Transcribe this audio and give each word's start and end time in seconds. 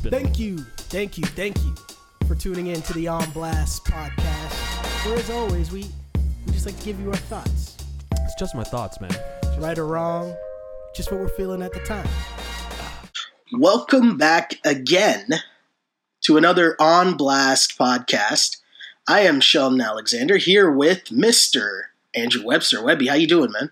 spit. 0.00 0.12
Thank 0.12 0.38
you, 0.38 0.58
thank 0.88 1.18
you, 1.18 1.24
thank 1.24 1.56
you 1.62 1.74
for 2.26 2.34
tuning 2.34 2.68
in 2.68 2.80
to 2.82 2.92
the 2.94 3.08
On 3.08 3.28
Blast 3.32 3.84
podcast. 3.84 5.04
Where, 5.06 5.16
as 5.18 5.28
always, 5.30 5.70
we, 5.70 5.86
we 6.46 6.52
just 6.52 6.64
like 6.66 6.78
to 6.78 6.84
give 6.84 6.98
you 7.00 7.10
our 7.10 7.16
thoughts, 7.16 7.76
It's 8.12 8.34
just 8.38 8.54
my 8.54 8.64
thoughts, 8.64 9.00
man. 9.00 9.10
right 9.58 9.78
or 9.78 9.86
wrong, 9.86 10.34
just 10.96 11.10
what 11.12 11.20
we're 11.20 11.28
feeling 11.28 11.62
at 11.62 11.72
the 11.72 11.80
time. 11.80 12.08
Welcome 13.52 14.16
back 14.16 14.54
again 14.64 15.26
to 16.22 16.36
another 16.38 16.76
On 16.80 17.16
Blast 17.16 17.78
podcast. 17.78 18.56
I 19.08 19.20
am 19.20 19.40
Sheldon 19.40 19.80
Alexander 19.80 20.36
here 20.38 20.70
with 20.70 21.06
Mr. 21.06 21.82
Andrew 22.14 22.44
Webster. 22.44 22.82
Webby, 22.82 23.08
how 23.08 23.16
you 23.16 23.26
doing, 23.26 23.50
man? 23.52 23.70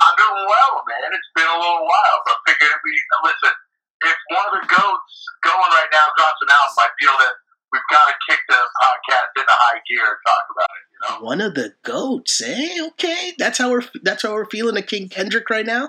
I'm 0.00 0.14
doing 0.16 0.46
well, 0.46 0.82
man. 0.88 1.10
It's 1.12 1.28
been 1.34 1.44
a 1.46 1.58
little 1.58 1.82
while, 1.82 2.18
but 2.24 2.36
I 2.46 2.52
figured 2.52 2.78
we 2.84 2.92
listen. 3.24 3.56
If 4.00 4.16
one 4.30 4.62
of 4.62 4.68
the 4.68 4.74
goats 4.74 5.17
going 5.44 5.70
right 5.72 5.90
now 5.92 6.06
drops 6.16 6.40
an 6.42 6.48
album, 6.50 6.76
I 6.78 6.88
feel 7.00 7.16
that 7.18 7.32
we've 7.72 7.88
got 7.90 8.04
to 8.08 8.14
kick 8.28 8.40
the 8.48 8.56
podcast 8.56 9.30
into 9.36 9.52
high 9.52 9.80
gear 9.88 10.06
and 10.06 10.20
talk 10.26 10.44
about 10.52 10.70
it. 10.72 10.84
You 10.88 10.98
know, 11.02 11.24
One 11.26 11.40
of 11.40 11.54
the 11.54 11.74
goats, 11.84 12.40
eh? 12.44 12.86
Okay, 12.92 13.32
that's 13.38 13.58
how 13.58 13.70
we're 13.70 13.84
that's 14.02 14.22
how 14.22 14.32
we're 14.32 14.48
feeling 14.50 14.76
a 14.76 14.82
King 14.82 15.08
Kendrick 15.08 15.48
right 15.50 15.66
now. 15.66 15.88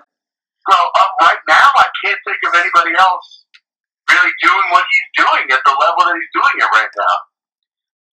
so 0.70 0.78
uh, 0.78 1.10
right 1.22 1.42
now, 1.48 1.68
I 1.78 1.88
can't 2.06 2.20
think 2.26 2.38
of 2.48 2.54
anybody 2.56 2.96
else 3.00 3.46
really 4.12 4.32
doing 4.42 4.64
what 4.72 4.84
he's 4.90 5.26
doing 5.26 5.44
at 5.52 5.62
the 5.66 5.72
level 5.72 6.04
that 6.06 6.16
he's 6.16 6.34
doing 6.42 6.58
it 6.58 6.70
right 6.76 6.90
now. 6.98 7.16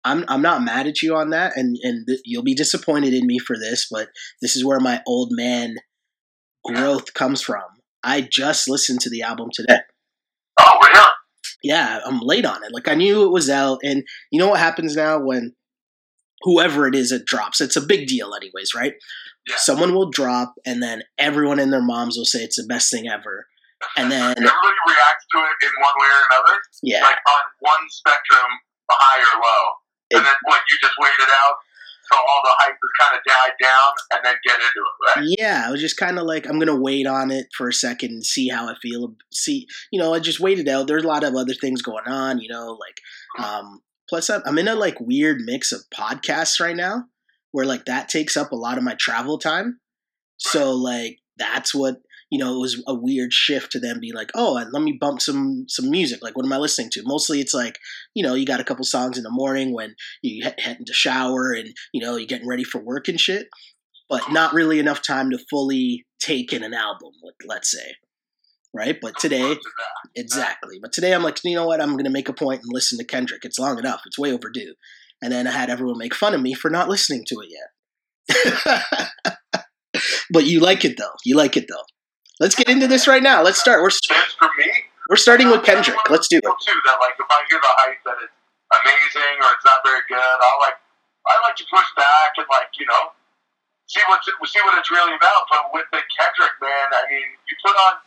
I'm 0.04 0.24
I'm 0.28 0.42
not 0.42 0.62
mad 0.64 0.86
at 0.86 1.00
you 1.02 1.14
on 1.16 1.30
that, 1.30 1.56
and 1.56 1.76
and 1.82 2.06
th- 2.06 2.20
you'll 2.24 2.42
be 2.42 2.54
disappointed 2.54 3.14
in 3.14 3.26
me 3.26 3.38
for 3.38 3.56
this, 3.56 3.86
but 3.90 4.08
this 4.40 4.56
is 4.56 4.64
where 4.64 4.80
my 4.80 5.00
old 5.06 5.28
man 5.32 5.76
growth 6.64 7.14
comes 7.14 7.40
from. 7.40 7.62
I 8.02 8.20
just 8.28 8.68
listened 8.68 9.00
to 9.02 9.10
the 9.10 9.22
album 9.22 9.50
today. 9.52 9.78
Oh, 10.58 10.78
really? 10.82 11.06
Yeah, 11.62 12.00
I'm 12.04 12.20
late 12.20 12.44
on 12.46 12.62
it. 12.64 12.72
Like 12.72 12.88
I 12.88 12.94
knew 12.94 13.24
it 13.24 13.30
was 13.32 13.48
out, 13.50 13.78
and 13.82 14.02
you 14.30 14.38
know 14.38 14.48
what 14.48 14.60
happens 14.60 14.96
now 14.96 15.18
when 15.20 15.54
whoever 16.42 16.86
it 16.86 16.94
is 16.94 17.12
it 17.12 17.24
drops. 17.24 17.60
It's 17.60 17.76
a 17.76 17.80
big 17.80 18.06
deal, 18.08 18.34
anyways, 18.34 18.74
right? 18.74 18.94
Yeah. 19.48 19.56
Someone 19.58 19.94
will 19.94 20.10
drop, 20.10 20.54
and 20.66 20.82
then 20.82 21.02
everyone 21.18 21.58
and 21.58 21.72
their 21.72 21.82
moms 21.82 22.16
will 22.16 22.24
say 22.24 22.40
it's 22.40 22.56
the 22.56 22.66
best 22.68 22.90
thing 22.90 23.08
ever. 23.08 23.46
And 23.96 24.10
then, 24.12 24.30
Everybody 24.30 24.78
reacts 24.86 25.26
to 25.34 25.38
it 25.42 25.58
in 25.66 25.72
one 25.82 25.96
way 25.98 26.06
or 26.06 26.22
another, 26.30 26.56
yeah, 26.82 27.02
like 27.02 27.18
on 27.26 27.42
one 27.60 27.82
spectrum, 27.90 28.46
high 28.90 29.20
or 29.20 29.40
low. 29.42 29.62
It- 30.10 30.16
And 30.18 30.26
then 30.26 30.34
what? 30.44 30.60
You 30.70 30.78
just 30.80 30.94
wait 31.00 31.18
it 31.18 31.28
out 31.30 31.54
all 32.16 32.40
the 32.44 32.54
hype 32.58 32.74
has 32.74 33.06
kind 33.06 33.18
of 33.18 33.22
died 33.26 33.56
down, 33.62 33.92
and 34.12 34.20
then 34.24 34.34
get 34.44 34.54
into 34.54 34.66
it, 34.66 35.20
right? 35.20 35.34
yeah. 35.38 35.64
I 35.66 35.70
was 35.70 35.80
just 35.80 35.96
kind 35.96 36.18
of 36.18 36.24
like, 36.26 36.46
I'm 36.46 36.58
gonna 36.58 36.80
wait 36.80 37.06
on 37.06 37.30
it 37.30 37.46
for 37.56 37.68
a 37.68 37.72
second 37.72 38.10
and 38.10 38.24
see 38.24 38.48
how 38.48 38.68
I 38.68 38.74
feel. 38.80 39.14
See, 39.32 39.66
you 39.90 40.00
know, 40.00 40.14
I 40.14 40.18
just 40.18 40.40
waited 40.40 40.68
out. 40.68 40.86
There's 40.86 41.04
a 41.04 41.08
lot 41.08 41.24
of 41.24 41.34
other 41.34 41.54
things 41.54 41.82
going 41.82 42.06
on, 42.06 42.40
you 42.40 42.48
know, 42.48 42.78
like, 42.80 43.44
um, 43.44 43.82
plus 44.08 44.30
I'm 44.30 44.42
I'm 44.44 44.58
in 44.58 44.68
a 44.68 44.74
like 44.74 45.00
weird 45.00 45.40
mix 45.40 45.72
of 45.72 45.82
podcasts 45.94 46.60
right 46.60 46.76
now, 46.76 47.04
where 47.52 47.66
like 47.66 47.86
that 47.86 48.08
takes 48.08 48.36
up 48.36 48.52
a 48.52 48.56
lot 48.56 48.78
of 48.78 48.84
my 48.84 48.94
travel 48.94 49.38
time. 49.38 49.80
So 50.38 50.72
like 50.72 51.18
that's 51.36 51.74
what 51.74 51.96
you 52.32 52.38
know. 52.38 52.56
It 52.56 52.60
was 52.60 52.82
a 52.86 52.94
weird 52.94 53.32
shift 53.32 53.72
to 53.72 53.78
then 53.78 54.00
be 54.00 54.10
like, 54.12 54.30
oh, 54.34 54.52
let 54.72 54.82
me 54.82 54.96
bump 54.98 55.20
some 55.20 55.66
some 55.68 55.90
music. 55.90 56.20
Like, 56.22 56.36
what 56.36 56.46
am 56.46 56.52
I 56.52 56.56
listening 56.56 56.90
to? 56.92 57.02
Mostly, 57.04 57.40
it's 57.40 57.54
like 57.54 57.78
you 58.14 58.22
know, 58.24 58.34
you 58.34 58.46
got 58.46 58.60
a 58.60 58.64
couple 58.64 58.84
songs 58.84 59.18
in 59.18 59.24
the 59.24 59.30
morning 59.30 59.72
when 59.72 59.94
you 60.22 60.44
head, 60.44 60.58
head 60.58 60.76
into 60.78 60.94
shower 60.94 61.52
and 61.52 61.68
you 61.92 62.02
know 62.02 62.16
you're 62.16 62.26
getting 62.26 62.48
ready 62.48 62.64
for 62.64 62.82
work 62.82 63.06
and 63.08 63.20
shit. 63.20 63.48
But 64.08 64.32
not 64.32 64.54
really 64.54 64.78
enough 64.78 65.02
time 65.02 65.30
to 65.30 65.38
fully 65.50 66.06
take 66.20 66.52
in 66.52 66.62
an 66.62 66.74
album. 66.74 67.12
Like, 67.22 67.34
let's 67.46 67.70
say, 67.70 67.94
right? 68.74 68.98
But 69.00 69.18
today, 69.18 69.54
to. 69.54 69.60
Exactly. 70.16 70.78
But 70.80 70.92
today 70.92 71.14
I'm 71.14 71.22
like, 71.22 71.38
you 71.44 71.54
know 71.54 71.66
what? 71.66 71.80
I'm 71.80 71.92
going 71.92 72.04
to 72.04 72.10
make 72.10 72.28
a 72.28 72.34
point 72.34 72.62
and 72.62 72.72
listen 72.72 72.98
to 72.98 73.04
Kendrick. 73.04 73.44
It's 73.44 73.58
long 73.58 73.78
enough. 73.78 74.02
It's 74.06 74.18
way 74.18 74.32
overdue. 74.32 74.74
And 75.22 75.32
then 75.32 75.46
I 75.46 75.52
had 75.52 75.70
everyone 75.70 75.98
make 75.98 76.14
fun 76.14 76.34
of 76.34 76.42
me 76.42 76.52
for 76.52 76.70
not 76.70 76.88
listening 76.88 77.24
to 77.28 77.36
it 77.40 77.48
yet. 77.50 77.68
but 80.30 80.44
you 80.44 80.60
like 80.60 80.84
it 80.84 80.96
though. 80.98 81.14
You 81.24 81.36
like 81.36 81.56
it 81.56 81.66
though. 81.68 81.84
Let's 82.42 82.58
get 82.58 82.66
into 82.66 82.90
this 82.90 83.06
right 83.06 83.22
now. 83.22 83.38
Let's 83.38 83.62
start. 83.62 83.86
We're 83.86 83.94
for 83.94 84.50
me, 84.58 84.66
we're 85.06 85.14
starting 85.14 85.46
with 85.46 85.62
Kendrick. 85.62 85.94
Let's 86.10 86.26
do 86.26 86.42
it. 86.42 86.42
Too 86.42 86.78
that 86.90 86.98
like 86.98 87.14
if 87.14 87.30
I 87.30 87.38
hear 87.46 87.62
the 87.62 87.74
hype 87.86 88.02
that 88.02 88.18
it's 88.18 88.34
amazing 88.82 89.38
or 89.46 89.54
it's 89.54 89.62
not 89.62 89.78
very 89.86 90.02
good, 90.10 90.18
I 90.18 90.50
like 90.58 90.74
I 91.22 91.38
like 91.46 91.54
to 91.62 91.66
push 91.70 91.86
back 91.94 92.34
and 92.42 92.50
like 92.50 92.74
you 92.82 92.86
know 92.90 93.14
see 93.86 94.02
what's 94.10 94.26
see 94.26 94.58
what 94.66 94.74
it's 94.74 94.90
really 94.90 95.14
about. 95.14 95.46
But 95.54 95.70
with 95.70 95.86
the 95.94 96.02
Kendrick 96.18 96.58
man, 96.58 96.90
I 96.90 97.06
mean, 97.06 97.30
you 97.46 97.54
put 97.62 97.78
on 97.78 98.02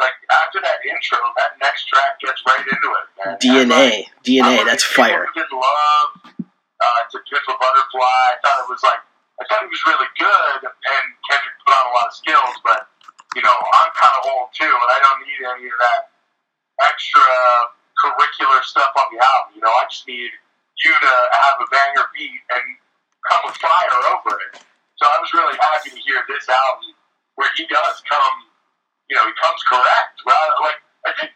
like 0.00 0.16
after 0.40 0.64
that 0.64 0.80
intro, 0.80 1.20
that 1.36 1.60
next 1.60 1.84
track 1.84 2.16
gets 2.16 2.40
right 2.48 2.64
into 2.64 2.88
it. 2.96 3.06
Man. 3.20 3.68
DNA. 3.68 4.08
I 4.08 4.24
DNA. 4.24 4.64
That's 4.64 4.88
fire. 4.88 5.28
In 5.36 5.44
love 5.52 6.08
uh, 6.32 7.00
to 7.12 7.16
Pimp 7.28 7.44
a 7.44 7.54
Butterfly. 7.60 8.24
I 8.24 8.36
thought 8.40 8.58
it 8.64 8.68
was 8.72 8.80
like 8.80 9.04
I 9.36 9.44
thought 9.52 9.68
it 9.68 9.72
was 9.72 9.84
really 9.84 10.08
good, 10.16 10.64
and 10.64 11.04
Kendrick 11.28 11.56
put 11.60 11.76
on 11.76 11.84
a 11.88 11.92
lot 11.92 12.08
of 12.08 12.16
skills. 12.16 12.56
But 12.64 12.88
you 13.36 13.42
know, 13.42 13.56
I'm 13.56 13.90
kind 13.94 14.14
of 14.18 14.22
old 14.26 14.50
too, 14.50 14.66
and 14.66 14.90
I 14.90 14.98
don't 15.02 15.22
need 15.22 15.40
any 15.44 15.66
of 15.70 15.78
that 15.78 16.10
extra 16.82 17.22
curricular 18.00 18.60
stuff 18.64 18.90
on 18.96 19.06
the 19.14 19.20
album. 19.22 19.54
You 19.54 19.62
know, 19.62 19.70
I 19.70 19.84
just 19.86 20.06
need 20.08 20.32
you 20.80 20.92
to 20.92 21.14
have 21.46 21.56
a 21.62 21.66
banger 21.68 22.06
beat 22.16 22.40
and 22.50 22.64
come 23.28 23.42
with 23.46 23.56
fire 23.60 23.98
over 24.16 24.34
it. 24.50 24.64
So 24.96 25.04
I 25.06 25.16
was 25.20 25.30
really 25.32 25.56
happy 25.56 25.94
to 25.94 26.00
hear 26.00 26.24
this 26.26 26.48
album 26.48 26.96
where 27.36 27.48
he 27.56 27.68
does 27.68 28.02
come, 28.08 28.36
you 29.08 29.16
know, 29.16 29.24
he 29.28 29.34
comes 29.38 29.60
correct. 29.64 30.24
Well, 30.24 30.46
like 30.64 30.80
I 31.06 31.10
think 31.16 31.32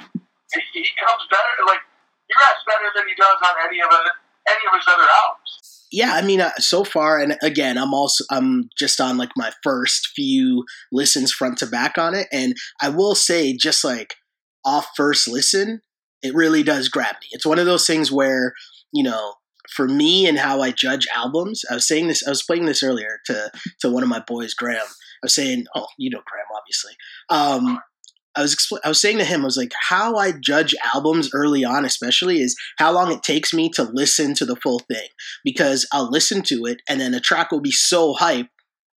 he, 0.53 0.61
he 0.85 0.93
comes 0.99 1.23
better, 1.31 1.53
like 1.69 1.85
he 2.27 2.33
raps 2.37 2.65
better 2.67 2.89
than 2.97 3.07
he 3.07 3.15
does 3.15 3.39
on 3.39 3.55
any 3.69 3.81
of 3.85 3.91
it, 3.93 4.13
any 4.49 4.67
of 4.67 4.75
his 4.75 4.87
other 4.89 5.03
albums. 5.03 5.87
Yeah, 5.93 6.15
I 6.15 6.23
mean, 6.23 6.41
uh, 6.41 6.51
so 6.57 6.83
far, 6.83 7.21
and 7.21 7.37
again, 7.43 7.79
I'm 7.79 7.95
also 7.95 8.25
I'm 8.31 8.69
just 8.77 9.01
on 9.01 9.17
like 9.17 9.31
my 9.37 9.53
first 9.63 10.09
few 10.09 10.65
listens 10.91 11.31
front 11.31 11.59
to 11.59 11.67
back 11.67 11.99
on 11.99 12.15
it, 12.15 12.27
and 12.33 12.57
I 12.83 12.89
will 12.89 13.15
say, 13.15 13.57
just 13.57 13.85
like 13.85 14.15
off 14.65 14.89
first 14.97 15.29
listen, 15.29 15.83
it 16.23 16.35
really 16.35 16.63
does 16.63 16.89
grab 16.89 17.17
me. 17.21 17.29
It's 17.31 17.47
one 17.47 17.59
of 17.59 17.67
those 17.67 17.87
things 17.87 18.11
where 18.11 18.55
you 18.93 19.03
know, 19.03 19.35
for 19.71 19.87
me 19.87 20.27
and 20.27 20.39
how 20.39 20.63
I 20.63 20.71
judge 20.71 21.07
albums, 21.15 21.65
I 21.71 21.75
was 21.75 21.87
saying 21.87 22.09
this, 22.09 22.27
I 22.27 22.31
was 22.31 22.43
playing 22.43 22.65
this 22.65 22.83
earlier 22.83 23.21
to 23.27 23.51
to 23.81 23.91
one 23.91 24.03
of 24.03 24.09
my 24.09 24.21
boys, 24.27 24.55
Graham. 24.55 24.87
I 24.87 25.25
was 25.25 25.35
saying, 25.35 25.67
oh, 25.75 25.87
you 25.99 26.11
know 26.11 26.23
Graham, 26.27 26.47
obviously. 26.57 26.93
Um, 27.29 27.81
I 28.37 28.43
was 28.43 28.55
expl- 28.55 28.81
I 28.85 28.89
was 28.89 29.01
saying 29.01 29.19
to 29.19 29.25
him, 29.25 29.43
I 29.43 29.45
was 29.45 29.57
like, 29.57 29.73
how 29.89 30.17
I 30.17 30.33
judge 30.33 30.75
albums 30.95 31.31
early 31.33 31.65
on, 31.65 31.85
especially, 31.85 32.41
is 32.41 32.57
how 32.79 32.93
long 32.93 33.13
it 33.13 33.23
takes 33.23 33.53
me 33.53 33.71
to 33.71 33.85
listen 33.85 34.35
to 34.35 34.45
the 34.45 34.57
full 34.57 34.81
thing 34.81 35.07
because 35.45 35.87
I'll 35.93 36.11
listen 36.11 36.43
to 36.43 36.67
it 36.67 36.83
and 36.89 37.01
then 37.01 37.15
a 37.15 37.21
track 37.21 37.51
will 37.51 37.61
be 37.61 37.71
so 37.71 38.15
hype 38.15 38.49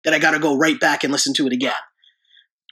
that 0.04 0.14
I 0.14 0.19
got 0.19 0.30
to 0.30 0.38
go 0.38 0.56
right 0.56 0.78
back 0.78 1.04
and 1.04 1.12
listen 1.12 1.34
to 1.34 1.46
it 1.46 1.52
again. 1.52 1.72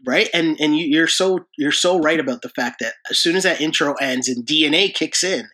Right, 0.06 0.28
and 0.34 0.58
and 0.60 0.76
you, 0.76 0.86
you're 0.86 1.06
so 1.06 1.46
you're 1.56 1.72
so 1.72 1.98
right 1.98 2.20
about 2.20 2.42
the 2.42 2.50
fact 2.50 2.76
that 2.80 2.94
as 3.10 3.18
soon 3.18 3.36
as 3.36 3.44
that 3.44 3.60
intro 3.60 3.94
ends 3.94 4.28
and 4.28 4.46
DNA 4.46 4.92
kicks 4.92 5.24
in, 5.24 5.48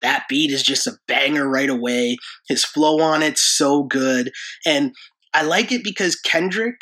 that 0.00 0.26
beat 0.28 0.52
is 0.52 0.62
just 0.62 0.86
a 0.86 0.98
banger 1.08 1.48
right 1.48 1.68
away. 1.68 2.16
His 2.48 2.64
flow 2.64 3.00
on 3.00 3.22
it's 3.22 3.42
so 3.42 3.82
good, 3.82 4.30
and 4.64 4.94
I 5.34 5.42
like 5.42 5.72
it 5.72 5.82
because 5.82 6.14
Kendrick 6.14 6.76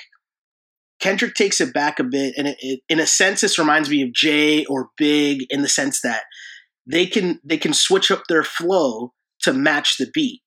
Kendrick 1.00 1.34
takes 1.34 1.60
it 1.60 1.72
back 1.72 2.00
a 2.00 2.04
bit, 2.04 2.34
and 2.36 2.48
it, 2.48 2.56
it, 2.60 2.80
in 2.88 3.00
a 3.00 3.06
sense, 3.06 3.40
this 3.40 3.58
reminds 3.58 3.88
me 3.88 4.02
of 4.02 4.12
Jay 4.12 4.64
or 4.66 4.90
Big 4.96 5.46
in 5.50 5.62
the 5.62 5.68
sense 5.68 6.00
that 6.02 6.24
they 6.90 7.06
can 7.06 7.40
they 7.44 7.58
can 7.58 7.72
switch 7.72 8.10
up 8.10 8.22
their 8.28 8.42
flow 8.42 9.12
to 9.42 9.52
match 9.52 9.96
the 9.98 10.10
beat. 10.12 10.42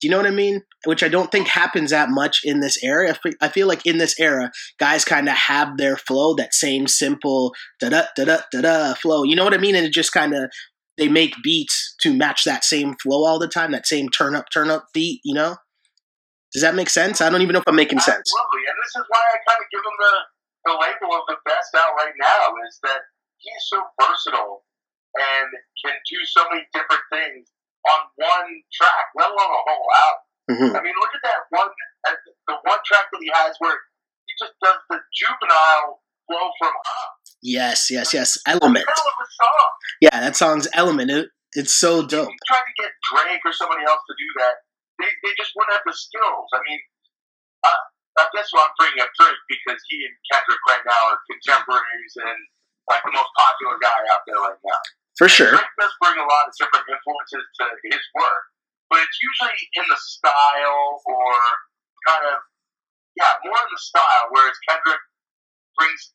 Do 0.00 0.06
you 0.06 0.10
know 0.10 0.18
what 0.18 0.26
I 0.26 0.30
mean? 0.30 0.62
Which 0.84 1.02
I 1.02 1.08
don't 1.08 1.32
think 1.32 1.48
happens 1.48 1.90
that 1.90 2.10
much 2.10 2.40
in 2.44 2.60
this 2.60 2.82
era. 2.82 3.16
I 3.40 3.48
feel 3.48 3.66
like 3.66 3.86
in 3.86 3.98
this 3.98 4.18
era, 4.20 4.52
guys 4.78 5.04
kind 5.04 5.28
of 5.28 5.34
have 5.34 5.78
their 5.78 5.96
flow, 5.96 6.34
that 6.34 6.54
same 6.54 6.86
simple 6.86 7.54
da 7.80 7.88
da 7.88 8.02
da 8.14 8.24
da 8.24 8.38
da 8.52 8.60
da 8.60 8.94
flow. 8.94 9.24
You 9.24 9.36
know 9.36 9.44
what 9.44 9.54
I 9.54 9.58
mean? 9.58 9.74
And 9.74 9.86
it 9.86 9.92
just 9.92 10.12
kind 10.12 10.34
of 10.34 10.50
they 10.98 11.08
make 11.08 11.34
beats 11.42 11.94
to 12.00 12.14
match 12.14 12.44
that 12.44 12.64
same 12.64 12.94
flow 13.02 13.24
all 13.24 13.38
the 13.38 13.48
time, 13.48 13.72
that 13.72 13.86
same 13.86 14.08
turn 14.08 14.34
up 14.34 14.46
turn 14.52 14.70
up 14.70 14.86
beat. 14.92 15.20
You 15.24 15.34
know? 15.34 15.56
Does 16.52 16.62
that 16.62 16.74
make 16.74 16.88
sense? 16.90 17.20
I 17.20 17.28
don't 17.30 17.42
even 17.42 17.52
know 17.54 17.64
if 17.64 17.68
I'm 17.68 17.76
making 17.76 18.00
sense. 18.00 18.26
Absolutely, 18.26 18.64
and 18.70 18.76
this 18.80 18.94
is 18.96 19.04
why 19.08 19.22
I 19.22 19.36
kind 19.44 19.60
of 19.60 19.68
give 19.70 19.82
him 19.82 19.96
the, 19.98 20.14
the 20.70 20.74
label 20.78 21.10
of 21.16 21.24
the 21.28 21.36
best 21.44 21.74
out 21.74 21.94
right 21.98 22.14
now 22.16 22.54
is 22.66 22.78
that 22.82 23.02
he's 23.38 23.64
so 23.68 23.82
versatile 24.00 24.64
and 25.16 25.48
can 25.84 25.96
do 26.08 26.18
so 26.24 26.44
many 26.52 26.64
different 26.72 27.04
things 27.12 27.48
on 27.86 28.00
one 28.16 28.50
track, 28.72 29.06
let 29.16 29.30
alone 29.30 29.52
a 29.52 29.62
whole 29.64 29.88
album. 29.90 30.24
hmm 30.50 30.72
I 30.76 30.80
mean, 30.82 30.96
look 30.98 31.12
at 31.14 31.22
that 31.24 31.40
one, 31.50 31.70
at 32.08 32.16
the 32.48 32.56
one 32.62 32.80
track 32.84 33.06
that 33.12 33.20
he 33.20 33.30
has 33.32 33.54
where 33.58 33.76
he 34.26 34.32
just 34.40 34.54
does 34.62 34.78
the 34.90 34.98
juvenile 35.14 36.02
flow 36.26 36.50
from 36.58 36.74
up. 36.74 37.10
Yes, 37.42 37.90
yes, 37.90 38.12
yes. 38.12 38.38
Element. 38.46 38.84
Hell 38.86 39.06
of 39.06 39.18
a 39.22 39.28
song. 39.30 39.70
Yeah, 40.00 40.20
that 40.20 40.36
song's 40.36 40.68
Element. 40.74 41.10
It, 41.10 41.28
it's 41.54 41.72
so 41.72 42.02
dope. 42.04 42.28
You 42.28 42.36
try 42.48 42.58
to 42.58 42.74
get 42.82 42.90
Drake 43.06 43.40
or 43.44 43.52
somebody 43.52 43.84
else 43.86 44.02
to 44.08 44.14
do 44.18 44.28
that, 44.42 44.54
they, 45.00 45.10
they 45.24 45.32
just 45.36 45.52
wouldn't 45.56 45.76
have 45.76 45.86
the 45.86 45.96
skills. 45.96 46.48
I 46.52 46.60
mean, 46.64 46.80
uh, 47.64 47.82
uh, 48.16 48.28
that's 48.32 48.48
why 48.52 48.64
I'm 48.64 48.76
bringing 48.80 49.04
up 49.04 49.12
Drake 49.20 49.42
because 49.48 49.80
he 49.92 50.00
and 50.00 50.16
Kendrick 50.32 50.62
right 50.68 50.84
now 50.88 51.02
are 51.12 51.20
contemporaries 51.28 52.14
and 52.16 52.40
like 52.88 53.04
the 53.04 53.12
most 53.12 53.28
popular 53.36 53.76
guy 53.82 54.00
out 54.14 54.24
there 54.24 54.40
right 54.40 54.60
now. 54.64 54.80
For 55.20 55.28
sure. 55.28 55.52
Drake 55.52 55.76
does 55.76 55.92
bring 56.00 56.16
a 56.16 56.24
lot 56.24 56.48
of 56.48 56.52
different 56.56 56.86
influences 56.88 57.44
to 57.60 57.64
his 57.92 58.04
work, 58.16 58.42
but 58.88 59.04
it's 59.04 59.18
usually 59.20 59.60
in 59.80 59.86
the 59.88 60.00
style 60.00 61.00
or 61.04 61.36
kind 62.08 62.24
of 62.32 62.36
yeah, 63.16 63.32
more 63.48 63.56
in 63.56 63.70
the 63.72 63.80
style. 63.80 64.28
Whereas 64.32 64.56
Kendrick 64.68 65.02
brings 65.76 66.12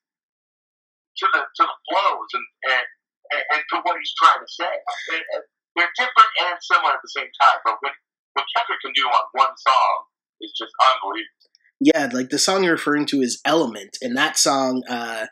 to 1.21 1.25
the 1.33 1.41
to 1.45 1.63
the 1.65 1.77
flows 1.89 2.29
and 2.33 2.47
and, 2.65 2.87
and, 3.33 3.43
and 3.57 3.61
to 3.73 3.75
what 3.85 3.97
he's 3.97 4.13
trying 4.17 4.41
to 4.41 4.49
say. 4.49 4.73
And, 5.13 5.21
and 5.21 5.43
they're 5.77 5.93
different 5.97 6.31
and 6.49 6.57
similar 6.61 6.97
at 6.97 7.01
the 7.01 7.13
same 7.13 7.29
time. 7.41 7.57
But 7.65 7.77
what 7.81 7.93
what 8.33 8.45
Kendrick 8.55 8.79
can 8.83 8.93
do 8.95 9.03
on 9.03 9.23
one 9.33 9.57
song 9.57 10.03
is 10.41 10.53
just 10.57 10.71
unbelievable. 10.93 11.41
Yeah, 11.79 12.09
like 12.13 12.29
the 12.29 12.37
song 12.37 12.63
you're 12.63 12.73
referring 12.73 13.07
to 13.07 13.21
is 13.21 13.41
Element, 13.45 13.97
and 14.01 14.15
that 14.15 14.37
song, 14.37 14.83
uh, 14.87 15.25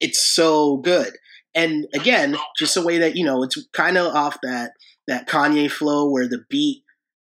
it's 0.00 0.34
so 0.34 0.78
good. 0.78 1.12
And 1.54 1.86
again, 1.94 2.36
just 2.58 2.76
a 2.76 2.82
way 2.82 2.98
that 2.98 3.16
you 3.16 3.24
know, 3.24 3.42
it's 3.42 3.56
kind 3.72 3.96
of 3.96 4.14
off 4.14 4.38
that 4.42 4.72
that 5.06 5.28
Kanye 5.28 5.70
flow 5.70 6.10
where 6.10 6.28
the 6.28 6.44
beat 6.50 6.82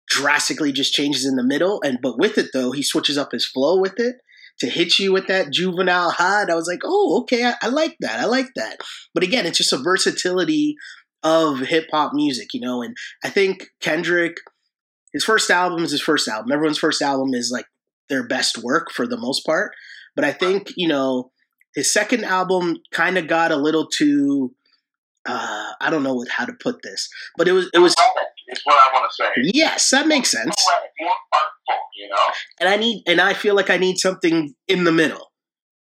drastically 0.10 0.72
just 0.72 0.94
changes 0.94 1.26
in 1.26 1.36
the 1.36 1.44
middle, 1.44 1.82
and 1.82 2.00
but 2.02 2.20
with 2.20 2.38
it 2.38 2.50
though, 2.54 2.72
he 2.72 2.84
switches 2.84 3.18
up 3.18 3.32
his 3.32 3.46
flow 3.46 3.80
with 3.80 4.00
it 4.00 4.18
to 4.60 4.70
hit 4.70 4.98
you 5.00 5.14
with 5.14 5.28
that 5.28 5.52
juvenile 5.52 6.12
hot. 6.12 6.50
I 6.50 6.56
was 6.56 6.68
like, 6.68 6.82
oh, 6.84 7.22
okay, 7.22 7.46
I, 7.46 7.54
I 7.62 7.68
like 7.68 7.96
that. 8.02 8.20
I 8.20 8.26
like 8.26 8.50
that. 8.56 8.78
But 9.14 9.24
again, 9.24 9.46
it's 9.46 9.58
just 9.58 9.74
a 9.74 9.78
versatility 9.78 10.76
of 11.24 11.60
hip 11.60 11.88
hop 11.92 12.14
music, 12.14 12.54
you 12.54 12.62
know. 12.62 12.82
And 12.82 12.96
I 13.24 13.30
think 13.30 13.68
Kendrick, 13.82 14.38
his 15.14 15.24
first 15.24 15.50
album 15.50 15.84
is 15.84 15.92
his 15.92 16.02
first 16.02 16.28
album. 16.28 16.52
Everyone's 16.52 16.78
first 16.78 17.02
album 17.02 17.34
is 17.34 17.52
like 17.52 17.66
their 18.10 18.28
best 18.28 18.58
work 18.58 18.92
for 18.92 19.08
the 19.08 19.18
most 19.18 19.46
part. 19.46 19.72
But 20.16 20.26
I 20.26 20.32
think, 20.32 20.72
you 20.76 20.88
know, 20.88 21.32
his 21.76 21.92
second 21.94 22.24
album 22.24 22.78
kind 22.92 23.18
of 23.18 23.28
got 23.28 23.52
a 23.52 23.58
little 23.58 23.88
too 23.88 24.56
uh, 25.28 25.74
I 25.82 25.90
don't 25.90 26.04
know 26.04 26.16
what, 26.16 26.30
how 26.30 26.46
to 26.46 26.54
put 26.54 26.82
this, 26.82 27.10
but 27.38 27.48
it 27.48 27.52
was 27.52 27.70
it 27.74 27.80
was 27.80 27.94
is 28.50 28.62
what 28.64 28.76
I 28.76 28.94
want 28.94 29.12
to 29.12 29.16
say. 29.16 29.52
Yes, 29.54 29.90
that 29.90 30.08
makes 30.08 30.32
sense. 30.32 30.56
More 31.02 31.10
artful, 31.34 31.86
you 31.96 32.10
know. 32.10 32.34
And 32.60 32.70
I 32.70 32.78
need 32.78 33.04
and 33.06 33.20
I 33.20 33.34
feel 33.34 33.56
like 33.56 33.70
I 33.70 33.78
need 33.78 33.98
something 33.98 34.54
in 34.68 34.86
the 34.86 34.92
middle. 34.92 35.32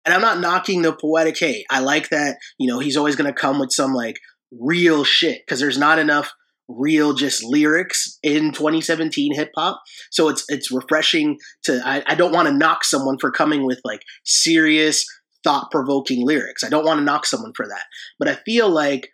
And 0.04 0.14
I'm 0.14 0.20
not 0.20 0.40
knocking 0.40 0.82
the 0.82 0.92
poetic. 0.92 1.38
Hey, 1.38 1.64
I 1.70 1.80
like 1.80 2.10
that. 2.10 2.38
You 2.58 2.68
know, 2.68 2.78
he's 2.78 2.96
always 2.96 3.16
going 3.16 3.32
to 3.32 3.38
come 3.38 3.58
with 3.58 3.72
some 3.72 3.94
like 3.94 4.16
real 4.50 5.04
shit 5.04 5.42
because 5.44 5.60
there's 5.60 5.78
not 5.78 5.98
enough 5.98 6.32
real 6.78 7.14
just 7.14 7.42
lyrics 7.44 8.18
in 8.22 8.52
2017 8.52 9.34
hip 9.34 9.50
hop. 9.56 9.80
So 10.10 10.28
it's 10.28 10.44
it's 10.48 10.72
refreshing 10.72 11.38
to 11.64 11.80
I, 11.84 12.02
I 12.06 12.14
don't 12.14 12.32
want 12.32 12.48
to 12.48 12.54
knock 12.54 12.84
someone 12.84 13.18
for 13.18 13.30
coming 13.30 13.64
with 13.66 13.80
like 13.84 14.02
serious 14.24 15.04
thought 15.42 15.70
provoking 15.70 16.26
lyrics. 16.26 16.62
I 16.64 16.68
don't 16.68 16.84
want 16.84 16.98
to 16.98 17.04
knock 17.04 17.26
someone 17.26 17.52
for 17.56 17.66
that. 17.66 17.84
But 18.18 18.28
I 18.28 18.34
feel 18.44 18.68
like 18.68 19.08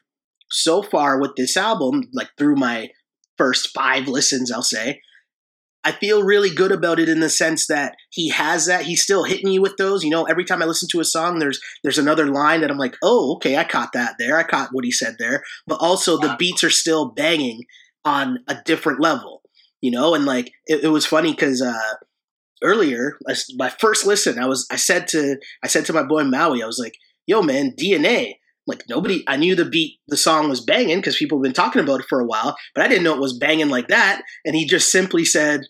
so 0.51 0.83
far 0.83 1.21
with 1.21 1.33
this 1.37 1.57
album, 1.57 2.05
like 2.13 2.29
through 2.39 2.57
my 2.57 2.89
first 3.39 3.71
five 3.75 4.09
listens, 4.09 4.51
I'll 4.51 4.63
say, 4.63 5.01
I 5.87 5.93
feel 5.93 6.25
really 6.25 6.51
good 6.51 6.73
about 6.73 6.99
it 6.99 7.09
in 7.09 7.21
the 7.21 7.31
sense 7.31 7.69
that 7.69 7.95
he 8.11 8.29
has 8.31 8.67
that. 8.67 8.83
He's 8.83 9.05
still 9.05 9.23
hitting 9.23 9.53
you 9.53 9.63
with 9.63 9.77
those. 9.77 10.03
You 10.03 10.11
know, 10.11 10.25
every 10.25 10.45
time 10.45 10.61
I 10.61 10.65
listen 10.65 10.89
to 10.91 10.99
a 10.99 11.05
song, 11.05 11.39
there's 11.39 11.61
there's 11.85 11.97
another 11.97 12.27
line 12.27 12.63
that 12.63 12.73
I'm 12.73 12.77
like, 12.77 12.97
oh, 13.05 13.37
okay, 13.37 13.57
I 13.57 13.63
caught 13.63 13.93
that 13.93 14.17
there. 14.19 14.37
I 14.37 14.43
caught 14.43 14.71
what 14.73 14.85
he 14.85 14.91
said 14.91 15.15
there. 15.21 15.45
But 15.65 15.77
also 15.77 16.19
the 16.19 16.35
beats 16.41 16.65
are 16.65 16.71
still 16.71 17.13
banging 17.13 17.63
on 18.05 18.41
a 18.49 18.57
different 18.65 19.01
level. 19.01 19.43
You 19.81 19.93
know, 19.93 20.17
and 20.17 20.25
like 20.25 20.51
it, 20.67 20.83
it 20.83 20.89
was 20.89 21.07
funny 21.07 21.31
because 21.31 21.63
uh, 21.63 21.95
earlier, 22.65 23.17
my 23.55 23.71
first 23.71 24.07
listen, 24.07 24.41
I 24.41 24.47
was 24.47 24.67
I 24.73 24.77
said 24.77 25.07
to 25.09 25.37
I 25.63 25.69
said 25.69 25.85
to 25.85 25.93
my 25.93 26.03
boy 26.03 26.25
Maui, 26.25 26.65
I 26.65 26.67
was 26.67 26.81
like, 26.81 26.95
yo 27.29 27.43
man, 27.43 27.75
DNA 27.81 28.33
like 28.67 28.83
nobody 28.89 29.23
i 29.29 29.37
knew 29.37 29.55
the 29.55 29.65
beat 29.65 30.01
the 30.09 30.17
song 30.17 30.49
was 30.49 30.61
banging 30.61 30.99
because 30.99 31.17
people 31.17 31.39
have 31.39 31.45
been 31.45 31.53
talking 31.53 31.81
about 31.81 32.01
it 32.01 32.07
for 32.09 32.19
a 32.19 32.27
while 32.27 32.57
but 32.75 32.85
i 32.85 32.89
didn't 32.89 33.05
know 33.05 33.15
it 33.15 33.21
was 33.21 33.39
banging 33.39 33.69
like 33.69 33.87
that 33.87 34.23
and 34.45 34.57
he 34.57 34.67
just 34.67 34.91
simply 34.91 35.25
said 35.25 35.61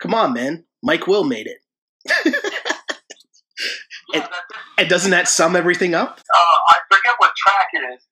come 0.00 0.14
on 0.14 0.32
man 0.32 0.64
mike 0.82 1.06
will 1.06 1.24
made 1.24 1.46
it 1.46 1.58
and, 4.14 4.28
and, 4.78 4.88
doesn't 4.88 5.10
that 5.10 5.28
sum 5.28 5.56
everything 5.56 5.94
up 5.94 6.20
uh, 6.20 6.56
i 6.70 6.76
forget 6.90 7.14
what 7.18 7.32
track 7.36 7.68
it 7.72 7.84
is 7.94 8.02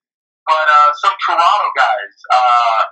but 0.45 0.67
uh, 0.67 0.91
some 1.03 1.13
toronto 1.25 1.69
guys 1.75 2.13
uh, 2.33 2.83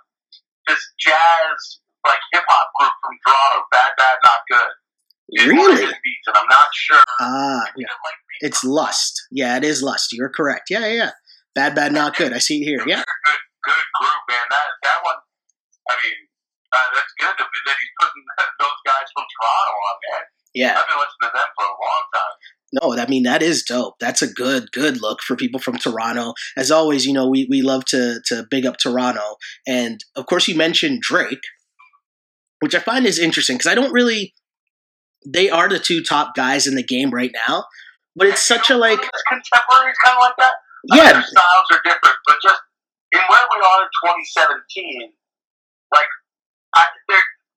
this 0.68 0.80
jazz 1.00 1.80
like 2.08 2.20
hip-hop 2.34 2.70
group 2.80 2.94
from 3.02 3.18
toronto 3.26 3.66
bad 3.72 3.92
bad 3.98 4.18
not 4.24 4.40
good 4.50 5.48
really 5.48 5.86
beats, 5.86 6.28
and 6.28 6.38
i'm 6.38 6.48
not 6.48 6.68
sure 6.74 7.04
ah 7.20 7.64
yeah. 7.76 7.88
It 8.42 8.48
it's 8.48 8.64
lust 8.64 9.28
yeah 9.32 9.58
it 9.58 9.64
is 9.64 9.82
lust 9.82 10.14
you're 10.14 10.30
correct 10.30 10.70
yeah 10.70 10.80
yeah, 10.80 10.94
yeah. 10.94 11.12
Bad, 11.56 11.74
bad, 11.74 11.94
not 11.96 12.18
good. 12.18 12.34
I 12.34 12.40
see 12.40 12.62
it 12.62 12.66
here. 12.66 12.84
Yeah. 12.86 13.00
Good, 13.00 13.42
good 13.64 13.88
group, 13.96 14.22
man. 14.28 14.44
That 14.52 14.68
that 14.84 15.00
one. 15.08 15.16
I 15.88 15.96
mean, 16.04 16.20
uh, 16.76 16.88
that's 16.94 17.14
good 17.20 17.36
that 17.40 17.78
he's 17.80 17.96
putting 18.00 18.24
those 18.60 18.80
guys 18.86 19.08
from 19.16 19.26
Toronto 19.26 19.74
on, 19.74 19.96
man. 20.12 20.24
Yeah. 20.54 20.80
I've 20.80 20.88
been 20.88 21.00
listening 21.00 21.24
to 21.24 21.32
them 21.34 21.50
for 21.56 21.66
a 21.66 21.76
long 21.80 22.06
time. 22.14 22.36
No, 22.74 23.04
I 23.04 23.08
mean 23.08 23.24
that 23.24 23.42
is 23.42 23.64
dope. 23.64 23.96
That's 24.00 24.22
a 24.22 24.32
good, 24.32 24.72
good 24.72 25.02
look 25.02 25.22
for 25.22 25.36
people 25.36 25.60
from 25.60 25.78
Toronto. 25.78 26.34
As 26.58 26.72
always, 26.72 27.06
you 27.06 27.14
know, 27.14 27.28
we, 27.28 27.48
we 27.50 27.62
love 27.62 27.86
to 27.86 28.20
to 28.26 28.46
big 28.50 28.66
up 28.66 28.78
Toronto. 28.78 29.36
And 29.68 30.04
of 30.16 30.26
course 30.26 30.48
you 30.48 30.56
mentioned 30.56 31.02
Drake, 31.02 31.44
which 32.60 32.76
I 32.76 32.80
find 32.80 33.06
is 33.06 33.20
interesting 33.20 33.58
because 33.58 33.72
I 33.72 33.76
don't 33.76 33.94
really 33.94 34.34
they 35.26 35.50
are 35.50 35.70
the 35.70 35.80
two 35.80 36.04
top 36.04 36.36
guys 36.36 36.68
in 36.68 36.76
the 36.76 36.84
game 36.84 37.12
right 37.12 37.32
now. 37.48 37.66
But 38.16 38.28
it's 38.28 38.42
such 38.42 38.70
a 38.70 38.78
like 38.78 39.00
contemporaries 39.00 39.98
kind 40.04 40.18
of 40.18 40.22
like 40.22 40.38
that 40.38 40.54
yeah. 40.94 41.14
Their 41.14 41.24
styles 41.24 41.68
are 41.74 41.82
different, 41.84 42.18
but 42.28 42.38
just 42.44 42.62
in 43.14 43.22
where 43.26 43.46
we 43.50 43.60
are 43.64 43.82
in 43.82 43.90
2017, 44.06 45.14
like 45.94 46.12
I, 46.76 46.84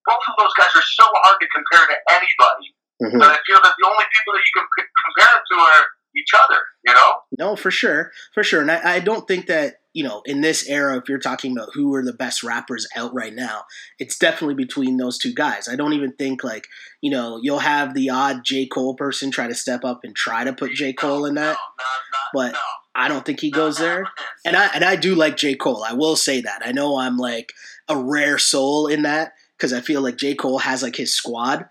both 0.09 0.25
of 0.29 0.35
those 0.39 0.55
guys 0.57 0.73
are 0.75 0.89
so 0.97 1.05
hard 1.05 1.37
to 1.41 1.47
compare 1.53 1.87
to 1.87 1.99
anybody. 2.17 2.75
Mm-hmm. 3.03 3.19
That 3.21 3.31
I 3.31 3.39
feel 3.47 3.61
that 3.63 3.75
the 3.79 3.87
only 3.87 4.05
people 4.11 4.33
that 4.35 4.43
you 4.43 4.53
can 4.59 4.67
c- 4.77 4.91
compare 5.07 5.39
it 5.39 5.45
to 5.53 5.61
are 5.61 5.87
each 6.17 6.31
other. 6.35 6.61
You 6.85 6.95
know? 6.95 7.13
No, 7.39 7.57
for 7.57 7.71
sure, 7.71 8.11
for 8.35 8.43
sure. 8.43 8.61
And 8.61 8.73
I, 8.73 8.97
I 8.97 9.01
don't 9.01 9.29
think 9.29 9.47
that 9.47 9.75
you 9.93 10.03
know 10.03 10.23
in 10.25 10.41
this 10.41 10.69
era, 10.69 10.99
if 10.99 11.09
you're 11.09 11.19
talking 11.19 11.53
about 11.53 11.69
who 11.75 11.95
are 11.95 12.05
the 12.05 12.13
best 12.13 12.43
rappers 12.43 12.89
out 12.97 13.15
right 13.15 13.35
now, 13.35 13.65
it's 14.01 14.19
definitely 14.19 14.57
between 14.57 14.97
those 14.97 15.17
two 15.17 15.33
guys. 15.33 15.69
I 15.69 15.77
don't 15.77 15.93
even 15.93 16.13
think 16.13 16.43
like 16.43 16.67
you 17.01 17.13
know 17.13 17.39
you'll 17.41 17.61
have 17.61 17.95
the 17.95 18.11
odd 18.11 18.45
J 18.45 18.67
Cole 18.67 18.97
person 18.97 19.31
try 19.31 19.47
to 19.47 19.55
step 19.55 19.85
up 19.85 20.01
and 20.03 20.17
try 20.17 20.43
to 20.43 20.53
put 20.53 20.73
J 20.73 20.93
Cole 20.93 21.25
in 21.27 21.35
that, 21.35 21.57
no, 21.57 22.43
not, 22.43 22.53
but. 22.53 22.61
I 22.95 23.07
don't 23.07 23.25
think 23.25 23.39
he 23.39 23.53
goes 23.53 23.79
there. 23.79 24.09
And 24.45 24.57
I 24.57 24.71
and 24.75 24.83
I 24.83 24.97
do 24.97 25.15
like 25.15 25.37
J. 25.37 25.55
Cole. 25.55 25.85
I 25.85 25.93
will 25.93 26.17
say 26.17 26.41
that. 26.41 26.63
I 26.65 26.73
know 26.73 26.99
I'm 26.99 27.17
like 27.17 27.53
a 27.89 27.97
rare 27.97 28.39
soul 28.39 28.87
in 28.87 29.03
that 29.03 29.35
because 29.57 29.73
I 29.73 29.81
feel 29.81 30.01
like 30.03 30.17
J. 30.17 30.35
Cole 30.35 30.59
has 30.59 30.83
like 30.83 30.97
his 30.97 31.13
squad. 31.13 31.69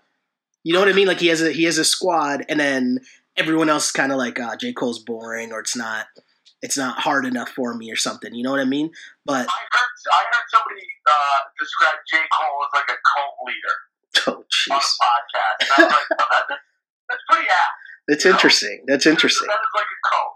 You 0.64 0.74
know 0.74 0.80
what 0.80 0.88
I 0.88 0.92
mean? 0.92 1.06
Like 1.06 1.20
he 1.20 1.28
has 1.28 1.40
a 1.40 1.52
he 1.52 1.64
has 1.64 1.78
a 1.78 1.84
squad, 1.84 2.44
and 2.48 2.60
then 2.60 3.00
everyone 3.36 3.68
else 3.68 3.86
is 3.86 3.92
kind 3.92 4.12
of 4.12 4.18
like, 4.18 4.38
uh, 4.38 4.56
J. 4.56 4.72
Cole's 4.72 4.98
boring, 4.98 5.52
or 5.52 5.60
it's 5.60 5.76
not 5.76 6.06
it's 6.60 6.76
not 6.76 6.98
hard 6.98 7.24
enough 7.24 7.50
for 7.50 7.74
me, 7.74 7.90
or 7.90 7.96
something. 7.96 8.34
You 8.34 8.42
know 8.42 8.50
what 8.50 8.60
I 8.60 8.64
mean? 8.64 8.90
But 9.24 9.46
I 9.48 9.60
heard 9.70 9.90
I 10.12 10.24
heard 10.32 10.44
somebody 10.50 10.86
uh, 11.06 11.38
describe 11.58 11.98
J. 12.10 12.18
Cole 12.18 12.64
as 12.64 12.80
like 12.80 12.90
a 12.90 12.98
cult 13.14 13.36
leader. 13.46 13.76
Oh, 14.26 14.44
jeez. 14.50 14.72
On 14.72 14.76
a 14.76 14.82
podcast. 14.82 15.60
And 15.62 15.70
I 15.70 15.84
was 15.84 15.92
like, 15.92 16.18
oh, 16.18 16.26
that, 16.48 16.58
that's 17.08 17.22
pretty 17.30 17.46
apt. 17.46 17.78
That's 18.08 18.26
interesting. 18.26 18.84
That's 18.86 19.06
interesting. 19.06 19.46
That 19.46 19.60
is 19.60 19.72
like 19.74 19.86
a 19.86 20.00
cult. 20.10 20.32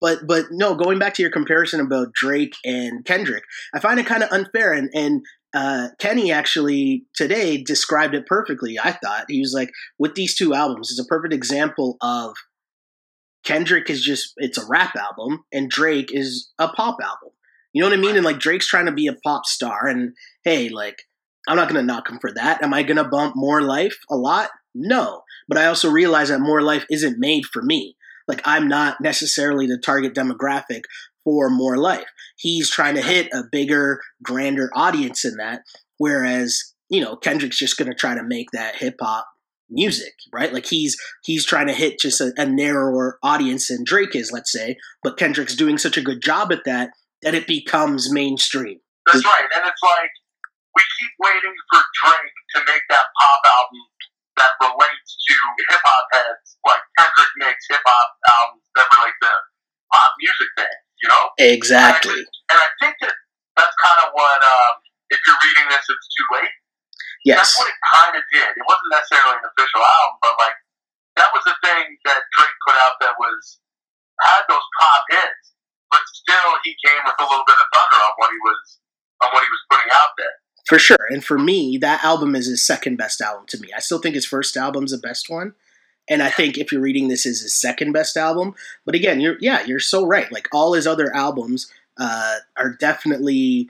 But 0.00 0.26
but 0.26 0.46
no, 0.50 0.74
going 0.74 0.98
back 0.98 1.14
to 1.14 1.22
your 1.22 1.30
comparison 1.30 1.80
about 1.80 2.12
Drake 2.14 2.54
and 2.64 3.04
Kendrick, 3.04 3.44
I 3.74 3.80
find 3.80 4.00
it 4.00 4.06
kind 4.06 4.22
of 4.22 4.32
unfair. 4.32 4.72
And 4.72 4.90
and 4.94 5.22
uh, 5.52 5.88
Kenny 5.98 6.32
actually 6.32 7.04
today 7.14 7.62
described 7.62 8.14
it 8.14 8.26
perfectly. 8.26 8.78
I 8.78 8.92
thought 8.92 9.26
he 9.28 9.40
was 9.40 9.52
like, 9.52 9.70
with 9.98 10.14
these 10.14 10.34
two 10.34 10.54
albums, 10.54 10.90
it's 10.90 11.00
a 11.00 11.08
perfect 11.08 11.34
example 11.34 11.96
of 12.00 12.36
Kendrick 13.44 13.90
is 13.90 14.02
just 14.02 14.32
it's 14.36 14.58
a 14.58 14.66
rap 14.66 14.94
album, 14.96 15.44
and 15.52 15.70
Drake 15.70 16.10
is 16.12 16.50
a 16.58 16.68
pop 16.68 16.98
album. 17.02 17.30
You 17.72 17.82
know 17.82 17.88
what 17.88 17.98
I 17.98 18.02
mean? 18.02 18.16
And 18.16 18.24
like 18.24 18.38
Drake's 18.38 18.66
trying 18.66 18.86
to 18.86 18.92
be 18.92 19.06
a 19.06 19.14
pop 19.24 19.46
star, 19.46 19.86
and 19.86 20.14
hey, 20.44 20.68
like 20.68 21.02
I'm 21.48 21.56
not 21.56 21.68
gonna 21.68 21.82
knock 21.82 22.08
him 22.08 22.18
for 22.20 22.32
that. 22.32 22.62
Am 22.62 22.74
I 22.74 22.82
gonna 22.82 23.08
bump 23.08 23.34
More 23.36 23.62
Life 23.62 23.98
a 24.10 24.16
lot? 24.16 24.50
No, 24.74 25.22
but 25.48 25.58
I 25.58 25.66
also 25.66 25.90
realize 25.90 26.28
that 26.28 26.40
More 26.40 26.62
Life 26.62 26.86
isn't 26.90 27.18
made 27.18 27.44
for 27.46 27.62
me. 27.62 27.96
Like 28.30 28.42
I'm 28.44 28.68
not 28.68 29.00
necessarily 29.00 29.66
the 29.66 29.76
target 29.76 30.14
demographic 30.14 30.82
for 31.24 31.50
more 31.50 31.76
life. 31.76 32.06
He's 32.36 32.70
trying 32.70 32.94
to 32.94 33.02
hit 33.02 33.28
a 33.32 33.42
bigger, 33.50 34.00
grander 34.22 34.70
audience 34.72 35.24
in 35.24 35.34
that. 35.38 35.62
Whereas, 35.98 36.72
you 36.88 37.00
know, 37.00 37.16
Kendrick's 37.16 37.58
just 37.58 37.76
gonna 37.76 37.92
try 37.92 38.14
to 38.14 38.22
make 38.22 38.46
that 38.52 38.76
hip 38.76 38.94
hop 39.00 39.26
music, 39.68 40.12
right? 40.32 40.52
Like 40.52 40.66
he's 40.66 40.96
he's 41.24 41.44
trying 41.44 41.66
to 41.66 41.72
hit 41.72 41.98
just 41.98 42.20
a, 42.20 42.32
a, 42.36 42.46
narrower 42.46 43.18
audience 43.20 43.66
than 43.66 43.82
Drake 43.82 44.14
is, 44.14 44.30
let's 44.30 44.52
say. 44.52 44.76
But 45.02 45.16
Kendrick's 45.16 45.56
doing 45.56 45.76
such 45.76 45.96
a 45.96 46.02
good 46.02 46.22
job 46.22 46.52
at 46.52 46.62
that 46.66 46.90
that 47.22 47.34
it 47.34 47.48
becomes 47.48 48.12
mainstream. 48.12 48.78
That's 49.06 49.24
right, 49.24 49.42
and 49.42 49.66
it's 49.66 49.82
like 49.82 50.10
we 50.76 50.82
keep 51.00 51.10
waiting 51.18 51.54
for 51.72 51.82
Drake 52.04 52.32
to 52.54 52.60
make 52.60 52.82
that 52.90 53.06
pop 53.20 53.40
album 53.58 53.80
that 54.36 54.52
relates 54.62 55.10
to 55.26 55.34
hip 55.70 55.82
hop 55.82 56.06
heads, 56.14 56.58
like 56.66 56.82
Kendrick 56.98 57.32
makes 57.40 57.64
hip 57.66 57.82
hop 57.82 58.08
albums 58.28 58.66
that 58.76 58.86
relate 58.94 59.18
to 59.22 59.32
pop 59.90 60.10
music 60.22 60.50
fans, 60.54 60.84
you 61.02 61.08
know? 61.10 61.24
Exactly. 61.38 62.14
And 62.14 62.24
I, 62.24 62.52
and 62.54 62.58
I 62.62 62.68
think 62.78 62.94
that 63.02 63.14
that's 63.58 63.76
kind 63.82 64.00
of 64.06 64.14
what 64.14 64.40
um, 64.40 64.74
if 65.10 65.18
you're 65.26 65.40
reading 65.42 65.66
this, 65.68 65.84
it's 65.84 66.08
too 66.14 66.28
late. 66.38 66.54
Yes. 67.26 67.36
That's 67.36 67.54
what 67.60 67.68
it 67.68 67.78
kind 68.00 68.14
of 68.16 68.24
did. 68.32 68.50
It 68.56 68.64
wasn't 68.64 68.90
necessarily 68.96 69.36
an 69.36 69.44
official 69.44 69.82
album, 69.84 70.16
but 70.24 70.34
like 70.40 70.56
that 71.20 71.28
was 71.36 71.44
the 71.44 71.56
thing 71.60 71.84
that 72.08 72.20
Drake 72.32 72.56
put 72.64 72.76
out 72.80 72.96
that 73.04 73.14
was 73.20 73.60
had 74.24 74.44
those 74.48 74.64
pop 74.80 75.02
hits, 75.12 75.52
but 75.92 76.00
still 76.16 76.50
he 76.64 76.72
came 76.80 77.02
with 77.04 77.18
a 77.20 77.26
little 77.28 77.44
bit 77.44 77.60
of 77.60 77.68
thunder 77.76 78.00
on 78.00 78.14
what 78.16 78.30
he 78.32 78.40
was 78.40 78.60
on 79.20 79.28
what 79.36 79.44
he 79.44 79.50
was 79.52 79.62
putting 79.68 79.90
out 79.92 80.12
there. 80.16 80.36
For 80.70 80.78
sure. 80.78 81.08
And 81.08 81.24
for 81.24 81.36
me, 81.36 81.78
that 81.78 82.04
album 82.04 82.36
is 82.36 82.46
his 82.46 82.62
second 82.62 82.94
best 82.94 83.20
album 83.20 83.44
to 83.48 83.58
me. 83.58 83.70
I 83.76 83.80
still 83.80 83.98
think 83.98 84.14
his 84.14 84.24
first 84.24 84.56
album's 84.56 84.92
the 84.92 84.98
best 84.98 85.28
one. 85.28 85.54
And 86.08 86.22
I 86.22 86.30
think 86.30 86.58
if 86.58 86.70
you're 86.70 86.80
reading 86.80 87.08
this 87.08 87.26
is 87.26 87.40
his 87.40 87.52
second 87.52 87.90
best 87.90 88.16
album. 88.16 88.54
But 88.84 88.94
again, 88.94 89.18
you're 89.18 89.36
yeah, 89.40 89.64
you're 89.64 89.80
so 89.80 90.06
right. 90.06 90.30
Like 90.30 90.46
all 90.52 90.74
his 90.74 90.86
other 90.86 91.12
albums 91.12 91.72
uh, 91.98 92.36
are 92.56 92.70
definitely 92.70 93.68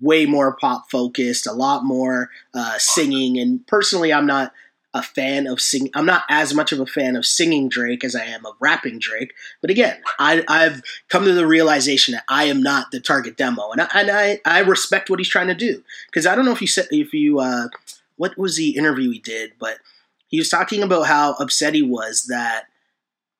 way 0.00 0.24
more 0.24 0.54
pop 0.54 0.88
focused, 0.88 1.48
a 1.48 1.52
lot 1.52 1.84
more 1.84 2.30
uh, 2.54 2.78
singing. 2.78 3.36
And 3.36 3.66
personally, 3.66 4.12
I'm 4.12 4.26
not 4.26 4.52
a 4.92 5.02
fan 5.02 5.46
of 5.46 5.60
sing. 5.60 5.88
I'm 5.94 6.06
not 6.06 6.24
as 6.28 6.52
much 6.52 6.72
of 6.72 6.80
a 6.80 6.86
fan 6.86 7.14
of 7.14 7.24
singing 7.24 7.68
Drake 7.68 8.02
as 8.02 8.16
I 8.16 8.24
am 8.24 8.44
of 8.44 8.54
rapping 8.58 8.98
Drake. 8.98 9.32
But 9.60 9.70
again, 9.70 10.02
I, 10.18 10.44
I've 10.48 10.82
come 11.08 11.24
to 11.24 11.32
the 11.32 11.46
realization 11.46 12.12
that 12.12 12.24
I 12.28 12.44
am 12.44 12.62
not 12.62 12.90
the 12.90 13.00
target 13.00 13.36
demo, 13.36 13.70
and 13.70 13.80
I 13.80 13.88
and 13.94 14.10
I, 14.10 14.40
I 14.44 14.60
respect 14.60 15.08
what 15.08 15.20
he's 15.20 15.28
trying 15.28 15.46
to 15.48 15.54
do 15.54 15.82
because 16.06 16.26
I 16.26 16.34
don't 16.34 16.44
know 16.44 16.52
if 16.52 16.60
you 16.60 16.66
said 16.66 16.88
if 16.90 17.14
you 17.14 17.38
uh, 17.38 17.68
what 18.16 18.36
was 18.36 18.56
the 18.56 18.70
interview 18.70 19.10
he 19.10 19.20
did, 19.20 19.52
but 19.60 19.78
he 20.26 20.38
was 20.38 20.48
talking 20.48 20.82
about 20.82 21.06
how 21.06 21.34
upset 21.34 21.74
he 21.74 21.82
was 21.82 22.26
that 22.26 22.64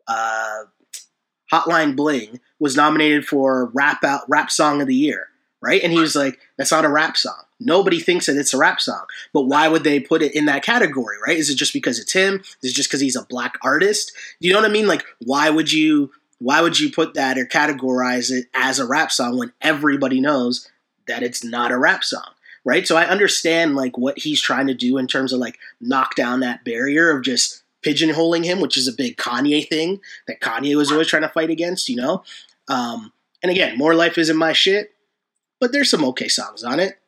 uh, 0.07 0.64
Hotline 1.52 1.97
Bling 1.97 2.40
was 2.61 2.76
nominated 2.76 3.26
for 3.26 3.66
rap 3.75 4.04
out 4.04 4.23
rap 4.28 4.50
song 4.50 4.80
of 4.80 4.87
the 4.87 4.95
year, 4.95 5.28
right? 5.61 5.83
And 5.83 5.92
he 5.92 5.99
was 5.99 6.14
like, 6.14 6.38
"That's 6.57 6.71
not 6.71 6.85
a 6.85 6.88
rap 6.88 7.16
song. 7.16 7.42
Nobody 7.61 8.00
thinks 8.00 8.26
that 8.26 8.37
it's 8.37 8.55
a 8.55 8.59
rap 8.59 8.81
song. 8.81 9.05
But 9.33 9.43
why 9.43 9.69
would 9.69 9.85
they 9.85 10.00
put 10.00 10.23
it 10.23 10.35
in 10.35 10.47
that 10.47 10.62
category, 10.62 11.17
right? 11.25 11.37
Is 11.37 11.50
it 11.50 11.57
just 11.57 11.75
because 11.75 11.99
it's 11.99 12.12
him? 12.12 12.40
Is 12.62 12.71
it 12.71 12.75
just 12.75 12.88
because 12.88 13.00
he's 13.00 13.17
a 13.17 13.26
black 13.26 13.59
artist? 13.62 14.12
You 14.40 14.52
know 14.52 14.61
what 14.61 14.69
I 14.69 14.73
mean? 14.73 14.87
Like, 14.87 15.05
why 15.25 15.50
would 15.50 15.71
you 15.71 16.11
why 16.38 16.62
would 16.62 16.81
you 16.81 16.90
put 16.90 17.14
that 17.14 17.37
or 17.37 17.45
categorize 17.45 18.31
it 18.31 18.47
as 18.55 18.79
a 18.79 18.87
rap 18.87 19.12
song 19.12 19.37
when 19.37 19.52
everybody 19.61 20.21
knows 20.21 20.67
that 21.07 21.23
it's 21.23 21.45
not 21.45 21.71
a 21.71 21.79
rap 21.79 22.02
song?" 22.02 22.29
Right? 22.64 22.87
So 22.87 22.97
I 22.97 23.07
understand 23.07 23.76
like 23.76 23.97
what 23.97 24.19
he's 24.19 24.40
trying 24.40 24.67
to 24.67 24.75
do 24.75 24.97
in 24.99 25.07
terms 25.07 25.33
of 25.33 25.38
like 25.38 25.59
knock 25.81 26.14
down 26.14 26.40
that 26.40 26.64
barrier 26.64 27.11
of 27.11 27.23
just 27.23 27.62
pigeonholing 27.83 28.45
him, 28.45 28.61
which 28.61 28.76
is 28.76 28.88
a 28.88 28.93
big 28.93 29.17
Kanye 29.17 29.67
thing 29.67 30.00
that 30.26 30.40
Kanye 30.40 30.76
was 30.76 30.90
always 30.90 31.09
trying 31.09 31.23
to 31.23 31.29
fight 31.29 31.50
against, 31.50 31.88
you 31.88 31.97
know? 31.97 32.23
Um, 32.69 33.12
and 33.43 33.50
again, 33.50 33.79
More 33.79 33.95
Life 33.95 34.19
isn't 34.19 34.37
my 34.37 34.52
shit, 34.52 34.93
but 35.61 35.73
there's 35.73 35.90
some 35.90 36.05
okay 36.07 36.29
songs 36.29 36.62
on 36.62 36.81
it. 36.81 36.99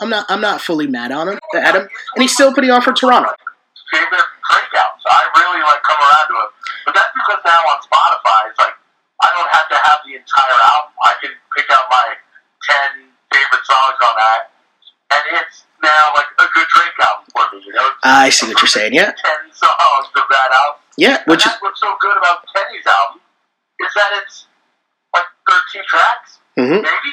I'm 0.00 0.08
not 0.10 0.26
I'm 0.28 0.40
not 0.40 0.60
fully 0.60 0.86
mad 0.86 1.12
on 1.12 1.28
him 1.28 1.38
at 1.54 1.74
him, 1.74 1.88
and 2.14 2.22
he's 2.22 2.32
still 2.34 2.52
putting 2.52 2.70
on 2.70 2.82
for 2.82 2.92
Toronto. 2.92 3.30
Favorite 3.92 4.28
breakouts. 4.48 5.02
I 5.04 5.20
really 5.36 5.62
like 5.62 5.82
come 5.84 6.00
around 6.00 6.26
to 6.32 6.36
it, 6.48 6.50
but 6.86 6.92
that's 6.96 7.12
because 7.12 7.40
now 7.44 7.60
on 7.70 7.78
Spotify, 7.84 8.40
it's 8.50 8.58
like 8.58 8.74
I 9.22 9.28
don't 9.36 9.50
have 9.52 9.68
to 9.68 9.78
have 9.84 9.98
the 10.08 10.16
entire 10.16 10.58
album. 10.72 10.92
I 11.04 11.12
can 11.20 11.32
pick 11.54 11.68
out 11.70 11.86
my 11.92 12.06
ten 12.64 12.88
favorite 13.30 13.64
songs 13.68 13.98
on 14.00 14.14
that, 14.16 14.40
and 15.12 15.22
it's 15.44 15.64
now 15.84 16.02
like 16.16 16.30
a 16.40 16.46
good 16.56 16.66
Drake 16.72 16.98
album 17.04 17.24
for 17.30 17.44
me. 17.52 17.62
You 17.68 17.72
know, 17.76 17.86
It's 17.92 18.00
I 18.02 18.30
see 18.32 18.48
what 18.48 18.58
you're 18.64 18.72
saying. 18.72 18.94
Yeah, 18.96 19.12
ten 19.12 19.40
songs 19.52 20.08
of 20.16 20.24
that 20.32 20.50
album. 20.56 20.80
yeah. 20.96 21.20
Which 21.28 21.44
is 21.46 21.52
what's 21.60 21.78
so 21.80 21.92
good 22.00 22.16
about 22.16 22.42
Kenny's 22.56 22.86
album 22.88 23.20
is 23.78 23.92
that 23.94 24.10
it's 24.24 24.46
like 25.14 25.28
thirteen 25.46 25.84
tracks, 25.86 26.40
mhm. 26.56 26.80
maybe. 26.80 27.12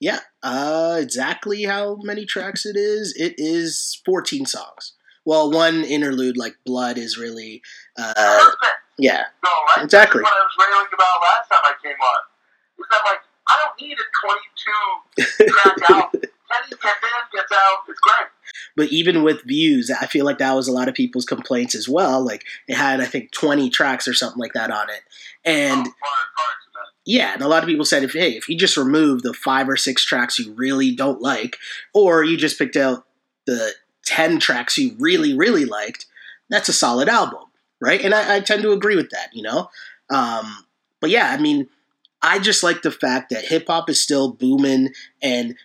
Yeah. 0.00 0.20
Uh, 0.42 0.98
exactly 1.00 1.64
how 1.64 1.96
many 2.02 2.24
tracks 2.24 2.66
it 2.66 2.76
is? 2.76 3.14
It 3.16 3.34
is 3.38 4.00
14 4.04 4.46
songs. 4.46 4.92
Well, 5.24 5.50
one 5.50 5.84
interlude 5.84 6.36
like 6.36 6.56
Blood 6.64 6.98
is 6.98 7.18
really 7.18 7.62
uh, 7.98 8.50
yeah. 8.98 9.24
No, 9.44 9.50
right? 9.76 9.84
Exactly. 9.84 10.22
What 10.22 10.32
I 10.32 10.44
was 10.44 10.66
railing 10.68 10.86
about 10.92 11.20
last 11.22 11.48
time 11.50 11.60
I 11.64 11.74
came 11.82 11.96
on. 12.00 12.20
Is 12.78 12.86
that 12.90 13.02
like 13.04 13.20
I 13.48 13.64
don't 13.64 13.80
need 13.80 13.96
a 13.98 14.06
22 15.44 15.50
track 15.52 15.90
album. 15.90 16.20
Kenny 16.46 16.70
gets 16.70 16.84
in, 16.84 17.38
gets 17.38 17.52
out. 17.52 17.78
It's 17.88 18.00
great. 18.00 18.28
But 18.76 18.88
even 18.92 19.22
with 19.22 19.42
views, 19.44 19.90
I 19.90 20.06
feel 20.06 20.24
like 20.24 20.38
that 20.38 20.54
was 20.54 20.68
a 20.68 20.72
lot 20.72 20.88
of 20.88 20.94
people's 20.94 21.24
complaints 21.24 21.74
as 21.74 21.88
well. 21.88 22.24
Like 22.24 22.44
it 22.68 22.76
had, 22.76 23.00
I 23.00 23.06
think, 23.06 23.32
20 23.32 23.70
tracks 23.70 24.06
or 24.06 24.14
something 24.14 24.38
like 24.38 24.52
that 24.52 24.70
on 24.70 24.88
it. 24.90 25.00
And 25.44 25.80
oh, 25.80 25.82
far, 25.82 26.10
far 26.36 26.52
too 26.62 26.65
many. 26.65 26.65
Yeah, 27.06 27.32
and 27.34 27.42
a 27.42 27.48
lot 27.48 27.62
of 27.62 27.68
people 27.68 27.84
said 27.84 28.02
if 28.02 28.12
hey, 28.12 28.32
if 28.32 28.48
you 28.48 28.58
just 28.58 28.76
remove 28.76 29.22
the 29.22 29.32
five 29.32 29.68
or 29.68 29.76
six 29.76 30.04
tracks 30.04 30.38
you 30.38 30.52
really 30.52 30.94
don't 30.94 31.22
like, 31.22 31.56
or 31.94 32.24
you 32.24 32.36
just 32.36 32.58
picked 32.58 32.76
out 32.76 33.06
the 33.46 33.72
10 34.04 34.40
tracks 34.40 34.76
you 34.76 34.96
really, 34.98 35.36
really 35.36 35.64
liked, 35.64 36.06
that's 36.50 36.68
a 36.68 36.72
solid 36.72 37.08
album, 37.08 37.44
right? 37.80 38.00
And 38.02 38.12
I, 38.12 38.36
I 38.36 38.40
tend 38.40 38.62
to 38.62 38.72
agree 38.72 38.96
with 38.96 39.10
that, 39.10 39.28
you 39.32 39.42
know? 39.42 39.70
Um, 40.10 40.66
but 41.00 41.10
yeah, 41.10 41.30
I 41.30 41.36
mean, 41.36 41.68
I 42.22 42.40
just 42.40 42.62
like 42.62 42.82
the 42.82 42.90
fact 42.90 43.30
that 43.30 43.44
hip 43.44 43.68
hop 43.68 43.88
is 43.88 44.02
still 44.02 44.32
booming 44.32 44.90
and 45.22 45.56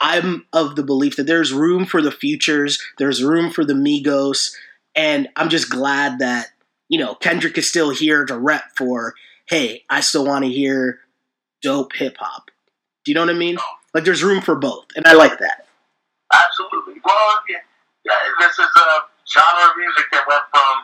I'm 0.00 0.46
of 0.52 0.76
the 0.76 0.82
belief 0.82 1.16
that 1.16 1.26
there's 1.26 1.52
room 1.52 1.84
for 1.84 2.02
the 2.02 2.10
futures, 2.10 2.80
there's 2.98 3.22
room 3.22 3.50
for 3.50 3.64
the 3.64 3.74
Migos, 3.74 4.54
and 4.96 5.28
I'm 5.36 5.50
just 5.50 5.70
glad 5.70 6.18
that, 6.18 6.48
you 6.88 6.98
know, 6.98 7.14
Kendrick 7.14 7.58
is 7.58 7.68
still 7.68 7.90
here 7.90 8.24
to 8.24 8.38
rep 8.38 8.64
for, 8.76 9.14
hey, 9.50 9.84
I 9.90 10.00
still 10.00 10.24
want 10.24 10.44
to 10.46 10.50
hear 10.50 11.00
dope 11.60 11.92
hip 11.94 12.16
hop. 12.18 12.50
Do 13.04 13.10
you 13.10 13.14
know 13.14 13.26
what 13.26 13.34
I 13.34 13.38
mean? 13.38 13.58
Like 13.92 14.04
there's 14.06 14.22
room 14.22 14.40
for 14.40 14.54
both, 14.54 14.86
and 14.94 15.04
I 15.06 15.12
like 15.18 15.38
that. 15.42 15.66
Absolutely. 16.32 17.02
Well, 17.04 17.28
yeah, 18.06 18.14
this 18.38 18.54
is 18.54 18.70
a 18.70 18.88
genre 19.26 19.66
of 19.66 19.74
music 19.76 20.06
that 20.14 20.22
went 20.30 20.46
from 20.54 20.74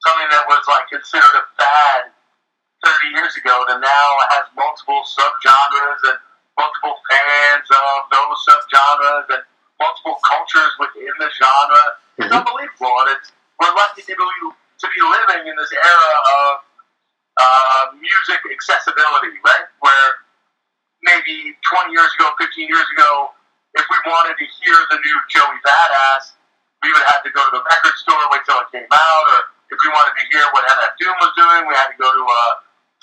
something 0.00 0.28
that 0.32 0.48
was 0.48 0.64
like 0.64 0.88
considered 0.88 1.36
a 1.36 1.44
fad 1.60 2.08
30 2.80 3.12
years 3.20 3.36
ago 3.36 3.68
to 3.68 3.76
now 3.76 4.08
has 4.32 4.48
multiple 4.56 5.04
subgenres 5.04 6.00
and 6.08 6.18
multiple 6.56 6.96
fans 7.12 7.68
of 7.68 8.08
those 8.08 8.38
subgenres 8.48 9.28
and 9.36 9.44
multiple 9.76 10.16
cultures 10.24 10.72
within 10.80 11.12
the 11.20 11.28
genre. 11.36 11.84
It's 12.16 12.32
Mhm. 12.32 12.38
unbelievable, 12.40 12.96
and 13.04 13.08
it's 13.18 13.30
we're 13.60 13.74
lucky 13.76 14.02
to 14.02 14.14
be 14.16 14.40
to 14.78 14.86
be 14.94 15.00
living 15.02 15.48
in 15.50 15.56
this 15.58 15.72
era 15.72 16.12
of 16.40 16.62
uh, 17.38 17.94
music 17.94 18.40
accessibility, 18.50 19.38
right? 19.46 19.66
Where 19.80 20.08
maybe 21.02 21.54
20 21.54 21.94
years 21.94 22.10
ago, 22.18 22.34
15 22.38 22.66
years 22.66 22.88
ago, 22.98 23.32
if 23.78 23.86
we 23.86 23.98
wanted 24.10 24.34
to 24.34 24.46
hear 24.58 24.78
the 24.90 24.98
new 24.98 25.18
Joey 25.30 25.58
Badass, 25.62 26.34
we 26.82 26.90
would 26.90 27.06
have 27.14 27.22
to 27.22 27.30
go 27.30 27.42
to 27.46 27.52
the 27.58 27.62
record 27.62 27.96
store, 27.98 28.18
wait 28.30 28.42
till 28.46 28.58
it 28.58 28.70
came 28.74 28.90
out, 28.90 29.24
or 29.34 29.40
if 29.70 29.78
we 29.78 29.88
wanted 29.90 30.14
to 30.18 30.24
hear 30.30 30.44
what 30.54 30.66
MF 30.66 30.94
Doom 30.98 31.16
was 31.22 31.32
doing, 31.38 31.66
we 31.66 31.74
had 31.74 31.90
to 31.94 31.98
go 31.98 32.08
to 32.10 32.24
a 32.24 32.44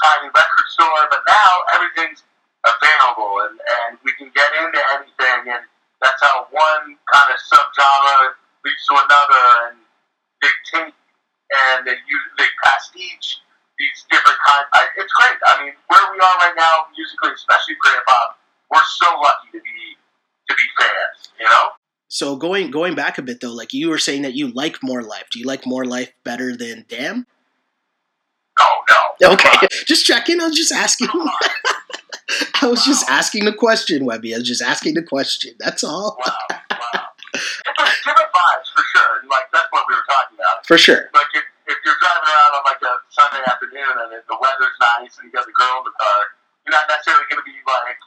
tiny 0.04 0.28
record 0.32 0.68
store. 0.72 1.04
But 1.12 1.22
now 1.28 1.52
everything's 1.76 2.24
available, 2.66 3.46
and, 3.48 3.56
and 3.56 3.92
we 4.04 4.12
can 4.20 4.32
get 4.34 4.50
into 4.60 4.82
anything, 5.00 5.54
and 5.54 5.64
that's 6.02 6.22
how 6.24 6.50
one 6.52 6.98
kind 7.08 7.30
of 7.32 7.38
subgenre 7.40 8.36
leads 8.64 8.84
to 8.90 8.94
another, 9.00 9.44
and 9.70 9.76
they 10.42 10.52
take 10.72 10.96
and 11.46 11.86
they 11.86 11.94
use 12.10 12.26
they 12.38 12.50
pastiche 12.66 13.45
these 13.78 14.06
different 14.10 14.40
kinds. 14.40 14.68
I, 14.74 14.82
it's 14.98 15.14
great. 15.14 15.38
I 15.48 15.64
mean, 15.64 15.74
where 15.88 16.06
we 16.12 16.18
are 16.20 16.36
right 16.40 16.56
now, 16.56 16.88
musically, 16.96 17.32
especially 17.36 17.76
for 17.84 17.92
hip 17.92 18.04
hop, 18.08 18.40
we're 18.72 18.90
so 19.00 19.10
lucky 19.20 19.50
to 19.54 19.60
be 19.60 19.78
to 20.48 20.54
be 20.54 20.66
fans. 20.80 21.30
You 21.40 21.46
know? 21.46 21.76
So 22.08 22.36
going 22.36 22.72
going 22.72 22.96
back 22.96 23.18
a 23.18 23.22
bit 23.22 23.42
though, 23.42 23.54
like 23.54 23.74
you 23.74 23.90
were 23.90 23.98
saying 23.98 24.22
that 24.24 24.34
you 24.34 24.48
like 24.52 24.78
More 24.82 25.02
Life. 25.02 25.26
Do 25.32 25.40
you 25.40 25.46
like 25.46 25.66
More 25.66 25.86
Life 25.86 26.14
better 26.24 26.56
than 26.56 26.86
Damn? 26.88 27.28
Oh 28.62 28.84
no. 29.20 29.34
Okay, 29.34 29.68
just 29.86 30.06
checking. 30.06 30.40
I 30.40 30.48
was 30.48 30.56
just 30.56 30.72
asking. 30.72 31.10
I 32.62 32.68
was 32.68 32.84
just 32.86 33.08
asking 33.10 33.46
the 33.46 33.54
question, 33.54 34.06
Webby. 34.06 34.34
I 34.34 34.38
was 34.38 34.48
just 34.48 34.62
asking 34.62 34.96
the 34.96 35.04
question. 35.04 35.54
That's 35.60 35.84
all. 35.84 36.18
Wow. 36.26 36.58
Wow. 36.72 37.02
Different, 37.66 37.92
different 38.06 38.32
vibes 38.32 38.70
for 38.74 38.84
sure, 38.96 39.22
like 39.30 39.52
that's 39.52 39.68
what 39.72 39.84
we 39.90 39.96
were 39.96 40.02
talking 40.08 40.38
about. 40.38 40.66
For 40.66 40.78
sure. 40.78 41.10
Like 41.14 41.28
if, 41.34 41.44
if 41.68 41.78
you're 41.86 42.00
driving 42.02 42.28
around 42.30 42.52
on 42.60 42.64
like 42.66 42.82
a 42.86 42.94
Sunday 43.10 43.44
afternoon 43.48 43.94
and 44.06 44.12
the 44.28 44.38
weather's 44.40 44.78
nice 44.80 45.18
and 45.18 45.26
you 45.28 45.32
got 45.34 45.46
the 45.46 45.56
girl 45.56 45.82
in 45.82 45.86
the 45.90 45.96
car, 45.98 46.20
you're 46.66 46.74
not 46.76 46.86
necessarily 46.90 47.26
going 47.30 47.42
to 47.42 47.48
be 47.48 47.56
like 47.66 48.00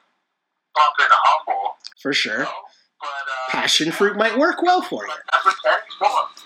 bumping 0.75 1.11
a 1.11 1.19
humble. 1.27 1.77
For 2.01 2.11
You 2.11 2.15
sure. 2.15 2.39
know? 2.47 2.59
But, 3.01 3.07
uh, 3.07 3.51
Passion 3.53 3.93
fruit 3.93 4.17
might 4.17 4.37
work 4.39 4.61
well 4.63 4.83
for 4.83 5.05
you. 5.05 5.09
Like, 5.11 5.21
that's 5.31 5.45
what 5.45 5.57
Kenny's 5.63 5.95
for. 5.99 6.45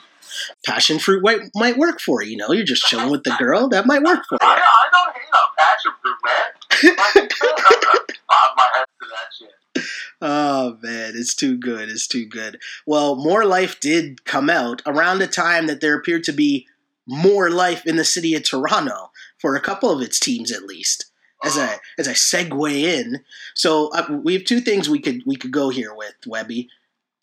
Passion 0.66 0.98
fruit 0.98 1.22
might, 1.22 1.40
might 1.54 1.76
work 1.78 2.00
for 2.00 2.22
you. 2.22 2.32
You 2.32 2.36
know, 2.38 2.52
you're 2.52 2.64
just 2.64 2.84
chilling 2.84 3.10
with 3.10 3.24
the 3.24 3.34
girl. 3.38 3.68
That 3.68 3.86
might 3.86 4.02
work 4.02 4.20
for 4.28 4.34
you. 4.40 4.46
I 4.46 4.88
don't 4.92 5.14
hate 5.14 5.32
on 5.32 5.48
passion 5.58 5.92
fruit, 6.00 6.16
man. 6.24 6.96
Like 7.14 7.32
I'm 7.42 7.80
gonna 7.80 8.06
bob 8.28 8.56
my 8.56 8.68
head 8.74 8.86
to 9.00 9.08
that 9.08 9.28
shit. 9.38 9.84
Oh 10.20 10.78
man, 10.82 11.12
it's 11.14 11.34
too 11.34 11.56
good. 11.56 11.88
It's 11.88 12.06
too 12.06 12.24
good. 12.26 12.58
Well, 12.86 13.16
More 13.16 13.44
Life 13.44 13.80
did 13.80 14.24
come 14.24 14.48
out 14.50 14.80
around 14.86 15.18
the 15.18 15.26
time 15.26 15.66
that 15.66 15.80
there 15.80 15.96
appeared 15.96 16.24
to 16.24 16.32
be 16.32 16.66
more 17.06 17.50
life 17.50 17.86
in 17.86 17.96
the 17.96 18.04
city 18.04 18.34
of 18.34 18.42
Toronto 18.44 19.10
for 19.40 19.54
a 19.56 19.60
couple 19.60 19.90
of 19.90 20.00
its 20.02 20.18
teams, 20.20 20.52
at 20.52 20.64
least. 20.64 21.06
as 21.44 21.58
I 21.58 21.78
as 21.98 22.06
I 22.08 22.12
segue 22.12 22.72
in. 22.72 23.24
So 23.54 23.90
uh, 23.90 24.06
we 24.22 24.34
have 24.34 24.44
two 24.44 24.60
things 24.60 24.88
we 24.88 25.00
could 25.00 25.22
we 25.26 25.36
could 25.36 25.50
go 25.52 25.68
here 25.70 25.94
with 25.94 26.14
Webby. 26.26 26.68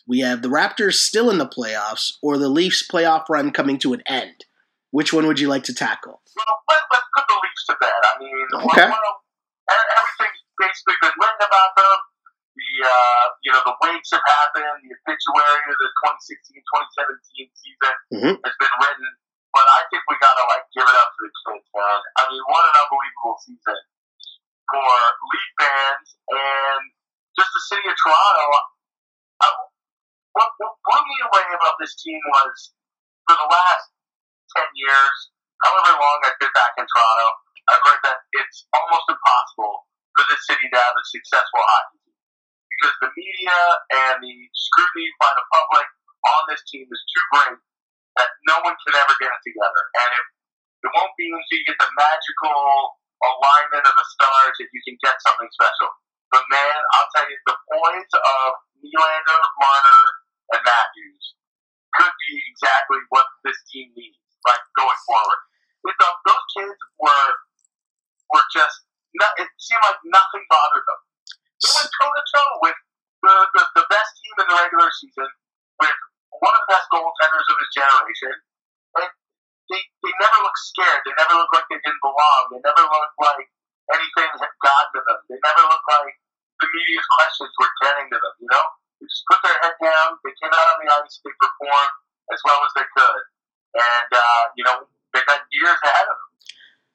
We 0.07 0.19
have 0.21 0.41
the 0.41 0.49
Raptors 0.49 0.95
still 0.95 1.29
in 1.29 1.37
the 1.37 1.47
playoffs, 1.47 2.13
or 2.23 2.37
the 2.37 2.49
Leafs 2.49 2.81
playoff 2.87 3.29
run 3.29 3.51
coming 3.51 3.77
to 3.79 3.93
an 3.93 4.01
end. 4.07 4.45
Which 4.91 5.13
one 5.13 5.27
would 5.27 5.39
you 5.39 5.47
like 5.47 5.63
to 5.69 5.73
tackle? 5.73 6.19
Well, 6.35 6.55
let, 6.67 6.81
let's 6.91 7.05
put 7.15 7.25
the 7.29 7.37
Leafs 7.45 7.65
to 7.69 7.75
bed. 7.79 7.93
I 7.93 8.13
mean, 8.17 8.47
Okay. 8.73 8.89
well, 8.89 9.13
everything's 9.69 10.41
basically 10.57 10.97
been 10.97 11.13
written 11.13 11.41
about 11.45 11.71
them. 11.77 11.97
The 12.57 12.69
uh, 12.89 13.25
you 13.45 13.51
know 13.53 13.61
the 13.69 13.75
wakes 13.85 14.09
have 14.11 14.25
happened. 14.25 14.81
The 14.81 14.97
obituary 14.97 15.61
of 15.69 15.77
the 15.77 15.89
2016-2017 16.01 17.53
season 17.53 17.95
Mhm. 18.17 18.33
has 18.43 18.55
been 18.57 18.75
written. 18.81 19.09
But 19.59 19.67
I 19.75 19.83
think 19.91 20.07
we 20.07 20.15
gotta 20.23 20.47
like 20.47 20.63
give 20.71 20.87
it 20.87 20.95
up 20.95 21.11
to 21.11 21.19
the 21.19 21.31
kids, 21.35 21.67
man. 21.75 21.99
I 22.15 22.31
mean, 22.31 22.39
what 22.47 22.63
an 22.63 22.79
unbelievable 22.79 23.35
season 23.43 23.79
for 24.71 24.87
Leaf 25.35 25.51
fans 25.59 26.07
and 26.31 26.81
just 27.35 27.51
the 27.51 27.63
city 27.67 27.83
of 27.91 27.97
Toronto. 27.99 28.47
I, 29.43 29.47
what, 30.31 30.47
what 30.63 30.79
blew 30.79 31.03
me 31.11 31.17
away 31.27 31.43
about 31.59 31.75
this 31.75 31.91
team 31.99 32.23
was 32.23 32.71
for 33.27 33.35
the 33.35 33.51
last 33.51 33.91
10 34.63 34.79
years, 34.79 35.17
however 35.59 35.91
long 35.91 36.17
I've 36.23 36.39
been 36.39 36.55
back 36.55 36.79
in 36.79 36.87
Toronto, 36.87 37.27
I've 37.67 37.83
heard 37.83 37.99
that 38.07 38.23
it's 38.39 38.63
almost 38.71 39.11
impossible 39.11 39.91
for 40.15 40.23
this 40.31 40.39
city 40.47 40.71
to 40.71 40.79
have 40.79 40.95
a 40.95 41.03
successful 41.03 41.67
hockey 41.67 41.99
team. 42.07 42.15
Because 42.79 42.95
the 43.03 43.11
media 43.11 43.59
and 44.07 44.23
the 44.23 44.35
scrutiny 44.55 45.11
by 45.19 45.35
the 45.35 45.43
public 45.51 45.87
on 46.31 46.41
this 46.47 46.63
team 46.71 46.87
is 46.87 47.03
too 47.11 47.25
great 47.35 47.59
that 48.19 48.29
no 48.51 48.59
one 48.67 48.75
can 48.83 48.93
ever 48.99 49.15
get 49.23 49.31
it 49.31 49.41
together. 49.47 49.83
And 50.03 50.09
it, 50.11 50.25
it 50.83 50.91
won't 50.91 51.15
be 51.15 51.31
until 51.31 51.55
you 51.55 51.65
get 51.65 51.79
the 51.79 51.91
magical 51.95 52.99
alignment 53.23 53.83
of 53.87 53.95
the 53.95 54.07
stars 54.15 54.55
that 54.59 54.69
you 54.71 54.81
can 54.83 54.99
get 54.99 55.15
something 55.23 55.47
special. 55.55 55.89
But 56.29 56.43
man, 56.51 56.79
I'll 56.93 57.09
tell 57.15 57.25
you, 57.25 57.37
the 57.47 57.57
poise 57.71 58.13
of 58.13 58.47
Nylander, 58.83 59.41
Marner, 59.59 60.03
and 60.55 60.61
Matthews 60.61 61.25
could 61.97 62.13
be 62.27 62.31
exactly 62.53 63.01
what 63.09 63.25
this 63.41 63.57
team 63.71 63.89
needs, 63.97 64.19
like 64.45 64.61
going 64.77 64.99
forward. 65.07 65.41
The, 65.83 65.91
those 65.97 66.45
kids 66.53 66.79
were 66.99 67.29
were 68.29 68.45
just, 68.53 68.85
not, 69.17 69.33
it 69.41 69.49
seemed 69.57 69.81
like 69.81 69.97
nothing 70.05 70.45
bothered 70.53 70.85
them. 70.85 71.01
They 71.65 71.71
went 71.73 71.89
toe 71.97 72.13
to 72.13 72.23
toe 72.29 72.51
with 72.61 72.77
the, 73.25 73.35
the, 73.57 73.63
the 73.81 73.85
best 73.89 74.11
team 74.21 74.33
in 74.37 74.45
the 74.53 74.57
regular 74.59 74.89
season, 75.01 75.29
with 75.81 75.97
one 76.39 76.53
of 76.55 76.61
the 76.65 76.71
best 76.71 76.87
goaltenders 76.91 77.47
of 77.47 77.57
his 77.59 77.71
generation. 77.75 78.33
And 78.99 79.09
they, 79.69 79.81
they 80.01 80.13
never 80.17 80.39
looked 80.41 80.63
scared. 80.63 81.01
They 81.05 81.15
never 81.15 81.35
looked 81.37 81.53
like 81.53 81.67
they 81.69 81.79
didn't 81.83 82.01
belong. 82.01 82.41
They 82.51 82.61
never 82.63 82.83
looked 82.83 83.19
like 83.21 83.47
anything 83.93 84.29
had 84.39 84.53
gotten 84.63 84.89
to 84.97 85.01
them. 85.05 85.19
They 85.29 85.39
never 85.39 85.63
looked 85.69 85.87
like 85.87 86.15
the 86.59 86.67
media's 86.67 87.07
questions 87.15 87.53
were 87.55 87.73
getting 87.85 88.07
to 88.11 88.17
them, 88.17 88.35
you 88.41 88.49
know? 88.51 88.65
They 88.99 89.07
just 89.07 89.23
put 89.31 89.39
their 89.45 89.55
head 89.63 89.75
down. 89.79 90.19
They 90.27 90.35
came 90.35 90.51
out 90.51 90.67
on 90.75 90.77
the 90.83 90.87
ice. 90.91 91.23
They 91.23 91.31
performed 91.39 91.95
as 92.33 92.39
well 92.43 92.59
as 92.65 92.71
they 92.75 92.87
could. 92.91 93.23
And, 93.79 94.09
uh, 94.11 94.43
you 94.59 94.65
know, 94.67 94.89
they 95.13 95.21
got 95.23 95.45
years 95.53 95.79
ahead 95.79 96.07
of 96.09 96.17
them. 96.19 96.29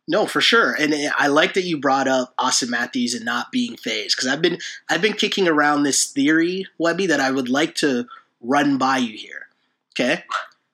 No, 0.07 0.27
for 0.27 0.43
sure, 0.43 0.75
and 0.79 0.95
I 1.17 1.29
like 1.29 1.55
that 1.55 1.65
you 1.65 1.79
brought 1.81 2.07
up 2.07 2.37
Auston 2.37 2.69
Matthews 2.69 3.15
and 3.15 3.25
not 3.25 3.51
being 3.51 3.75
phased 3.79 4.15
because 4.15 4.29
I've 4.29 4.43
been 4.43 4.59
I've 4.91 5.01
been 5.01 5.15
kicking 5.15 5.49
around 5.49 5.83
this 5.83 6.13
theory, 6.13 6.67
Webby, 6.77 7.07
that 7.07 7.21
I 7.21 7.31
would 7.31 7.49
like 7.49 7.75
to 7.77 8.07
run 8.45 8.79
by 8.79 8.99
you 8.99 9.17
here. 9.17 9.49
Okay, 9.93 10.25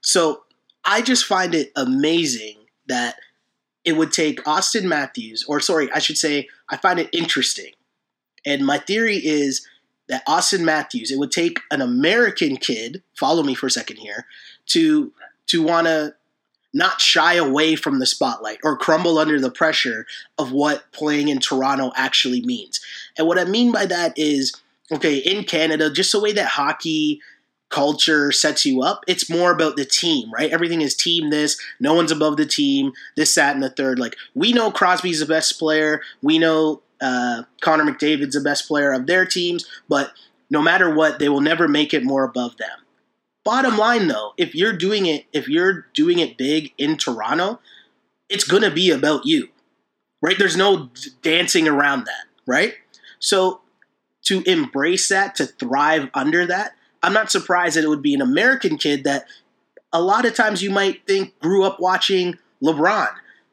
so 0.01 0.45
I 0.85 1.03
just 1.03 1.25
find 1.25 1.55
it 1.55 1.73
amazing 1.77 2.57
that 2.87 3.17
it 3.85 3.93
would 3.93 4.13
take 4.13 4.45
Auston 4.45 4.85
Matthews, 4.85 5.45
or 5.49 5.61
sorry, 5.61 5.91
I 5.93 5.99
should 5.99 6.19
say, 6.19 6.49
I 6.69 6.77
find 6.77 6.99
it 6.99 7.09
interesting, 7.13 7.73
and 8.45 8.67
my 8.67 8.79
theory 8.79 9.17
is 9.17 9.67
that 10.09 10.27
Auston 10.27 10.65
Matthews, 10.65 11.11
it 11.11 11.19
would 11.19 11.31
take 11.31 11.61
an 11.71 11.81
American 11.81 12.57
kid. 12.57 13.03
Follow 13.15 13.43
me 13.43 13.55
for 13.55 13.67
a 13.67 13.71
second 13.71 13.97
here, 13.97 14.27
to 14.67 15.13
to 15.47 15.63
want 15.63 15.87
to 15.87 16.15
not 16.73 17.01
shy 17.01 17.35
away 17.35 17.77
from 17.77 17.99
the 17.99 18.07
spotlight 18.07 18.59
or 18.63 18.77
crumble 18.77 19.19
under 19.19 19.41
the 19.41 19.51
pressure 19.51 20.07
of 20.39 20.53
what 20.53 20.91
playing 20.93 21.29
in 21.29 21.41
Toronto 21.41 21.93
actually 21.97 22.43
means. 22.43 22.81
And 23.19 23.27
what 23.27 23.39
I 23.39 23.45
mean 23.45 23.73
by 23.73 23.87
that 23.87 24.17
is, 24.17 24.55
okay, 24.93 25.17
in 25.17 25.45
Canada, 25.45 25.91
just 25.91 26.13
the 26.13 26.21
way 26.21 26.33
that 26.33 26.47
hockey 26.47 27.21
culture 27.71 28.33
sets 28.33 28.67
you 28.67 28.83
up, 28.83 29.05
it's 29.07 29.31
more 29.31 29.53
about 29.53 29.77
the 29.77 29.85
team, 29.85 30.31
right? 30.33 30.51
Everything 30.51 30.83
is 30.83 30.95
team 30.95 31.31
this, 31.31 31.59
no 31.79 31.95
one's 31.95 32.13
above 32.13 32.37
the 32.37 32.47
team, 32.47 32.93
this, 33.17 33.35
that, 33.37 33.55
and 33.55 33.63
the 33.63 33.71
third. 33.71 33.99
Like, 33.99 34.17
we 34.35 34.53
know 34.53 34.71
Crosby's 34.71 35.21
the 35.21 35.27
best 35.27 35.59
player, 35.59 36.03
we 36.21 36.39
know 36.39 36.83
uh, 37.01 37.45
Connor 37.61 37.85
McDavid's 37.85 38.35
the 38.35 38.41
best 38.41 38.69
player 38.69 38.93
of 38.93 39.07
their 39.07 39.25
teams, 39.25 39.67
but 39.89 40.13
no 40.51 40.61
matter 40.61 40.93
what, 40.93 41.19
they 41.19 41.29
will 41.29 41.41
never 41.41 41.69
make 41.69 41.95
it 41.95 42.05
more 42.05 42.25
above 42.25 42.57
them. 42.59 42.69
Bottom 43.45 43.79
line 43.79 44.09
though, 44.09 44.35
if 44.37 44.55
you're 44.55 44.77
doing 44.77 45.07
it, 45.07 45.25
if 45.33 45.49
you're 45.49 45.87
doing 45.95 46.19
it 46.19 46.37
big 46.37 46.73
in 46.77 46.97
Toronto, 46.97 47.61
it's 48.29 48.45
going 48.45 48.63
to 48.63 48.71
be 48.71 48.91
about 48.91 49.25
you. 49.25 49.49
Right? 50.21 50.37
There's 50.39 50.57
no 50.57 50.91
dancing 51.23 51.67
around 51.67 52.05
that, 52.05 52.27
right? 52.47 52.75
So 53.19 53.63
to 54.25 54.43
embrace 54.43 55.09
that, 55.09 55.35
to 55.37 55.47
thrive 55.47 56.11
under 56.13 56.45
that, 56.47 56.75
I'm 57.03 57.13
not 57.13 57.31
surprised 57.31 57.77
that 57.77 57.85
it 57.85 57.89
would 57.89 58.03
be 58.03 58.15
an 58.15 58.23
American 58.23 58.77
kid 58.77 59.05
that 59.05 59.27
a 59.93 60.01
lot 60.01 60.25
of 60.25 60.35
times 60.35 60.63
you 60.63 60.71
might 60.71 61.07
think 61.07 61.39
grew 61.41 61.65
up 61.65 61.81
watching 61.81 62.39
LeBron, 62.63 63.09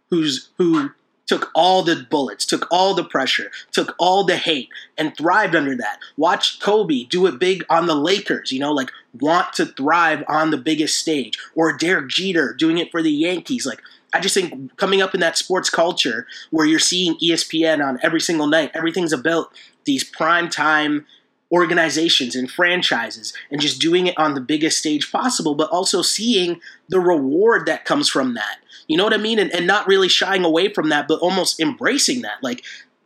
who's 0.10 0.50
who 0.58 0.92
took 1.28 1.52
all 1.54 1.84
the 1.84 2.08
bullets, 2.10 2.46
took 2.46 2.68
all 2.72 2.94
the 2.94 3.04
pressure, 3.04 3.52
took 3.72 3.94
all 4.00 4.24
the 4.24 4.38
hate, 4.38 4.70
and 4.98 5.16
thrived 5.16 5.56
under 5.56 5.76
that. 5.76 6.00
Watch 6.16 6.60
Kobe 6.60 7.04
do 7.04 7.26
it 7.28 7.38
big 7.38 7.66
on 7.70 7.86
the 7.86 7.96
Lakers, 7.96 8.52
you 8.52 8.60
know, 8.60 8.72
like 8.72 8.92
want 9.20 9.54
to 9.54 9.66
thrive 9.66 10.24
on 10.28 10.52
the 10.52 10.58
biggest 10.58 10.98
stage, 10.98 11.38
or 11.54 11.74
Derek 11.74 12.08
Jeter 12.08 12.54
doing 12.54 12.78
it 12.78 12.92
for 12.92 13.04
the 13.04 13.12
Yankees. 13.12 13.66
Like, 13.66 13.82
I 14.14 14.22
just 14.22 14.34
think 14.34 14.76
coming 14.78 15.02
up 15.02 15.14
in 15.14 15.20
that 15.20 15.38
sports 15.38 15.70
culture 15.70 16.26
where 16.50 16.66
you're 16.66 16.80
seeing 16.80 17.16
ESPN 17.16 17.86
on 17.86 18.00
every 18.02 18.22
single 18.22 18.48
night, 18.48 18.72
everything's 18.74 19.14
about 19.14 19.52
these 19.84 20.04
prime 20.04 20.50
time 20.50 21.06
organizations 21.52 22.36
and 22.36 22.52
franchises 22.52 23.34
and 23.52 23.62
just 23.62 23.80
doing 23.80 24.08
it 24.08 24.18
on 24.18 24.34
the 24.34 24.42
biggest 24.42 24.78
stage 24.78 25.12
possible, 25.12 25.56
but 25.56 25.70
also 25.70 26.02
seeing 26.02 26.60
the 26.90 27.00
reward 27.00 27.66
that 27.66 27.86
comes 27.86 28.10
from 28.10 28.34
that. 28.34 28.58
You 28.88 28.98
know 28.98 29.04
what 29.04 29.14
I 29.14 29.18
mean? 29.18 29.40
And, 29.40 29.54
and 29.54 29.68
not 29.68 29.88
really 29.88 30.08
shying 30.08 30.46
away 30.46 30.74
from 30.74 30.90
that, 30.90 31.08
but 31.08 31.20
almost 31.20 31.60
embracing 31.60 32.22
that. 32.22 32.42
Like, 32.42 32.64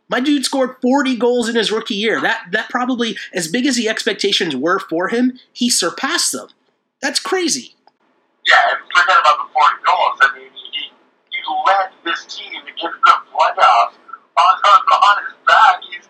my 0.08 0.20
dude 0.20 0.44
scored 0.44 0.76
40 0.82 1.16
goals 1.16 1.48
in 1.48 1.56
his 1.56 1.72
rookie 1.72 1.94
year. 1.94 2.20
That 2.20 2.48
that 2.52 2.68
probably, 2.68 3.16
as 3.32 3.48
big 3.48 3.66
as 3.66 3.76
the 3.76 3.88
expectations 3.88 4.54
were 4.54 4.78
for 4.78 5.08
him, 5.08 5.38
he 5.52 5.70
surpassed 5.70 6.32
them. 6.32 6.48
That's 7.00 7.18
crazy. 7.18 7.74
Yeah, 8.46 8.56
and 8.72 8.80
forget 8.92 9.18
about 9.20 9.38
the 9.38 9.52
40 9.52 9.76
goals. 9.86 10.18
I 10.20 10.38
mean, 10.38 10.50
he, 10.52 10.90
he 11.30 11.38
led 11.66 11.90
this 12.04 12.26
team 12.26 12.60
into 12.60 12.88
the 12.92 13.12
playoffs 13.32 13.94
on, 14.38 14.54
on, 14.68 15.24
his 15.24 15.34
back. 15.46 15.80
He's, 15.90 16.08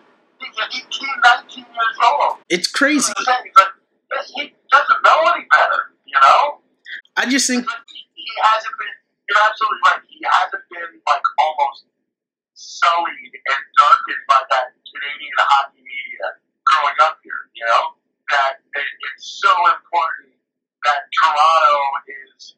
he's 0.53 0.85
18, 0.85 1.09
19 1.49 1.65
years 1.65 1.97
old. 2.03 2.37
It's 2.49 2.67
crazy. 2.67 3.13
He 4.35 4.53
doesn't 4.69 5.01
know 5.03 5.19
any 5.33 5.45
better, 5.49 5.93
you 6.05 6.17
know? 6.21 6.61
I 7.17 7.25
just 7.25 7.47
think 7.49 7.65
He 7.65 8.27
hasn't 8.41 8.75
been, 8.77 8.95
you're 9.29 9.43
absolutely 9.43 9.81
right, 9.89 10.01
he 10.05 10.21
hasn't 10.21 10.65
been, 10.69 10.91
like, 11.05 11.25
almost 11.41 11.85
sullied 12.53 13.33
and 13.33 13.61
darkened 13.77 14.23
by 14.29 14.41
that 14.53 14.77
Canadian 14.85 15.33
hockey 15.41 15.81
media 15.81 16.37
growing 16.69 16.99
up 17.01 17.17
here, 17.25 17.49
you 17.57 17.65
know? 17.65 17.97
That 18.29 18.61
it, 18.61 18.87
it's 19.13 19.41
so 19.41 19.51
important 19.73 20.33
that 20.83 21.05
Toronto 21.11 21.75
is 22.07 22.55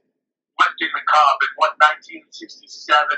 lifting 0.62 0.92
the 0.94 1.04
cup 1.06 1.38
and 1.42 1.54
what 1.58 1.74
1967 1.82 2.62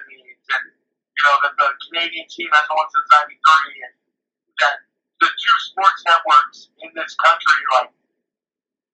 means, 0.08 0.44
and 0.48 0.64
you 0.72 1.22
know 1.28 1.36
that 1.44 1.54
the 1.60 1.68
Canadian 1.88 2.28
team 2.32 2.50
hasn't 2.52 2.72
won 2.72 2.88
since 2.88 3.08
'93, 3.14 3.88
and 3.88 3.94
that 4.60 4.78
the 5.22 5.30
two 5.30 5.58
sports 5.72 6.02
networks 6.06 6.70
in 6.82 6.90
this 6.94 7.14
country 7.18 7.60
like 7.78 7.92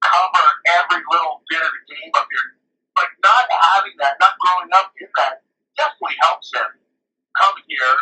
cover 0.04 0.48
every 0.80 1.02
little 1.08 1.44
bit 1.48 1.64
of 1.64 1.72
the 1.72 1.84
game 1.88 2.12
up 2.16 2.28
here. 2.28 2.50
Like 3.00 3.14
not 3.24 3.48
having 3.50 3.96
that, 4.04 4.20
not 4.22 4.36
growing 4.38 4.72
up 4.76 4.94
in 5.00 5.10
that, 5.18 5.42
definitely 5.80 6.20
helps 6.22 6.54
him 6.54 6.70
come 7.40 7.58
here 7.66 7.96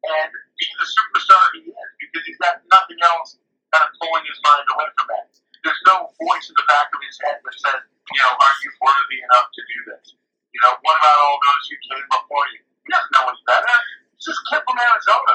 and 0.00 0.30
be 0.56 0.66
the 0.80 0.86
superstar 0.88 1.44
he 1.52 1.68
is 1.68 1.90
because 2.00 2.24
he's 2.24 2.40
got 2.40 2.64
nothing 2.72 2.96
else 3.04 3.36
kind 3.74 3.84
of 3.84 3.92
pulling 4.00 4.24
his 4.24 4.38
mind 4.40 4.64
away 4.72 4.88
from 4.96 5.06
that. 5.12 5.28
There's 5.60 5.82
no 5.84 6.08
voice 6.16 6.48
in 6.48 6.56
the 6.56 6.64
back 6.64 6.88
of 6.88 7.00
his 7.04 7.16
head 7.20 7.36
that 7.44 7.56
says, 7.60 7.80
you 7.84 8.18
know, 8.24 8.32
are 8.32 8.56
you 8.64 8.70
worthy 8.80 9.18
enough 9.20 9.52
to 9.52 9.60
do 9.60 9.78
this? 9.92 10.16
You 10.56 10.60
know, 10.64 10.72
what 10.80 10.96
about 10.98 11.18
all 11.20 11.36
those 11.36 11.64
who 11.68 11.76
came 11.84 12.06
before 12.08 12.46
you? 12.56 12.60
He 12.64 12.88
doesn't 12.88 13.12
know 13.12 13.28
any 13.28 13.42
better. 13.44 13.76
He's 14.16 14.24
just 14.24 14.40
kid 14.48 14.64
from 14.64 14.80
Arizona. 14.80 15.34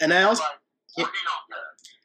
And 0.00 0.12
I 0.12 0.22
also. 0.22 0.42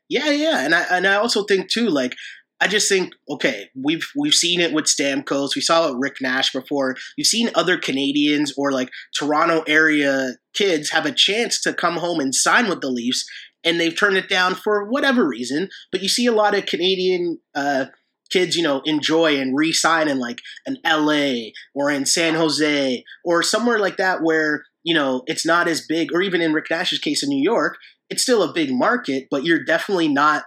Yeah, 0.09 0.29
yeah, 0.31 0.63
and 0.63 0.75
I 0.75 0.81
and 0.91 1.07
I 1.07 1.15
also 1.15 1.43
think 1.43 1.71
too, 1.71 1.89
like 1.89 2.15
I 2.61 2.67
just 2.67 2.87
think 2.87 3.13
okay, 3.29 3.69
we've 3.75 4.07
we've 4.15 4.33
seen 4.33 4.61
it 4.61 4.73
with 4.73 4.85
Stamkos, 4.85 5.55
we 5.55 5.61
saw 5.61 5.87
it 5.87 5.91
with 5.91 6.01
Rick 6.01 6.17
Nash 6.21 6.53
before. 6.53 6.95
You've 7.17 7.27
seen 7.27 7.49
other 7.55 7.77
Canadians 7.77 8.53
or 8.57 8.71
like 8.71 8.89
Toronto 9.17 9.63
area 9.67 10.35
kids 10.53 10.91
have 10.91 11.05
a 11.05 11.11
chance 11.11 11.59
to 11.61 11.73
come 11.73 11.97
home 11.97 12.19
and 12.19 12.33
sign 12.33 12.69
with 12.69 12.81
the 12.81 12.89
Leafs, 12.89 13.25
and 13.63 13.79
they've 13.79 13.97
turned 13.97 14.17
it 14.17 14.29
down 14.29 14.55
for 14.55 14.87
whatever 14.87 15.27
reason. 15.27 15.69
But 15.91 16.01
you 16.01 16.09
see 16.09 16.25
a 16.25 16.31
lot 16.31 16.55
of 16.55 16.65
Canadian 16.65 17.39
uh, 17.55 17.85
kids, 18.29 18.55
you 18.55 18.63
know, 18.63 18.81
enjoy 18.85 19.39
and 19.39 19.57
re-sign 19.57 20.07
in 20.07 20.19
like 20.19 20.39
an 20.65 20.77
LA 20.85 21.51
or 21.75 21.91
in 21.91 22.05
San 22.05 22.35
Jose 22.35 23.03
or 23.23 23.43
somewhere 23.43 23.79
like 23.79 23.97
that 23.97 24.21
where 24.21 24.63
you 24.83 24.93
know 24.93 25.23
it's 25.27 25.45
not 25.45 25.67
as 25.67 25.85
big, 25.87 26.13
or 26.13 26.21
even 26.21 26.41
in 26.41 26.53
Rick 26.53 26.67
Nash's 26.69 26.99
case 26.99 27.23
in 27.23 27.29
New 27.29 27.41
York, 27.41 27.77
it's 28.09 28.23
still 28.23 28.43
a 28.43 28.53
big 28.53 28.71
market, 28.71 29.27
but 29.31 29.43
you're 29.43 29.63
definitely 29.63 30.07
not 30.07 30.43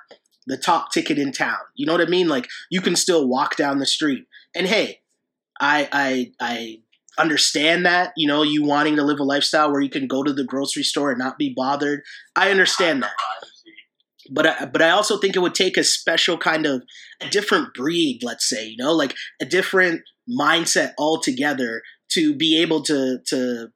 the 0.46 0.56
top 0.56 0.92
ticket 0.92 1.18
in 1.18 1.32
town. 1.32 1.58
You 1.74 1.86
know 1.86 1.92
what 1.92 2.06
I 2.06 2.10
mean? 2.10 2.28
Like 2.28 2.48
you 2.70 2.80
can 2.80 2.96
still 2.96 3.28
walk 3.28 3.56
down 3.56 3.78
the 3.78 3.86
street. 3.86 4.24
And 4.54 4.66
hey, 4.66 5.00
I 5.60 5.88
I 5.92 6.32
I 6.40 6.78
understand 7.18 7.86
that, 7.86 8.12
you 8.16 8.28
know, 8.28 8.42
you 8.42 8.62
wanting 8.62 8.96
to 8.96 9.02
live 9.02 9.18
a 9.18 9.24
lifestyle 9.24 9.72
where 9.72 9.80
you 9.80 9.90
can 9.90 10.06
go 10.06 10.22
to 10.22 10.32
the 10.32 10.44
grocery 10.44 10.82
store 10.82 11.10
and 11.10 11.18
not 11.18 11.38
be 11.38 11.52
bothered. 11.54 12.02
I 12.34 12.50
understand 12.50 13.02
that. 13.02 13.12
But 14.30 14.46
I, 14.46 14.66
but 14.66 14.82
I 14.82 14.90
also 14.90 15.18
think 15.18 15.36
it 15.36 15.40
would 15.40 15.54
take 15.54 15.76
a 15.76 15.84
special 15.84 16.36
kind 16.36 16.66
of 16.66 16.82
a 17.20 17.28
different 17.28 17.74
breed, 17.74 18.20
let's 18.22 18.48
say, 18.48 18.66
you 18.66 18.76
know, 18.76 18.92
like 18.92 19.14
a 19.40 19.44
different 19.44 20.02
mindset 20.28 20.92
altogether 20.98 21.82
to 22.10 22.34
be 22.34 22.60
able 22.60 22.82
to 22.82 23.18
to 23.28 23.68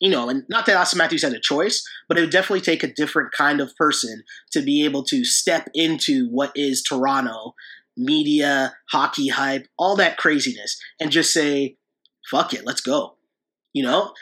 you 0.00 0.10
know, 0.10 0.28
and 0.28 0.44
not 0.48 0.66
that 0.66 0.76
Auston 0.76 0.98
Matthews 0.98 1.22
had 1.22 1.32
a 1.32 1.40
choice, 1.40 1.86
but 2.08 2.18
it 2.18 2.22
would 2.22 2.30
definitely 2.30 2.60
take 2.60 2.82
a 2.82 2.92
different 2.92 3.32
kind 3.32 3.60
of 3.60 3.74
person 3.76 4.22
to 4.52 4.60
be 4.60 4.84
able 4.84 5.04
to 5.04 5.24
step 5.24 5.68
into 5.74 6.28
what 6.30 6.52
is 6.54 6.82
Toronto 6.82 7.54
media, 7.96 8.74
hockey 8.90 9.28
hype, 9.28 9.66
all 9.78 9.96
that 9.96 10.16
craziness, 10.16 10.80
and 11.00 11.10
just 11.10 11.32
say, 11.32 11.76
fuck 12.30 12.52
it, 12.52 12.66
let's 12.66 12.80
go. 12.80 13.16
You 13.72 13.84
know? 13.84 14.12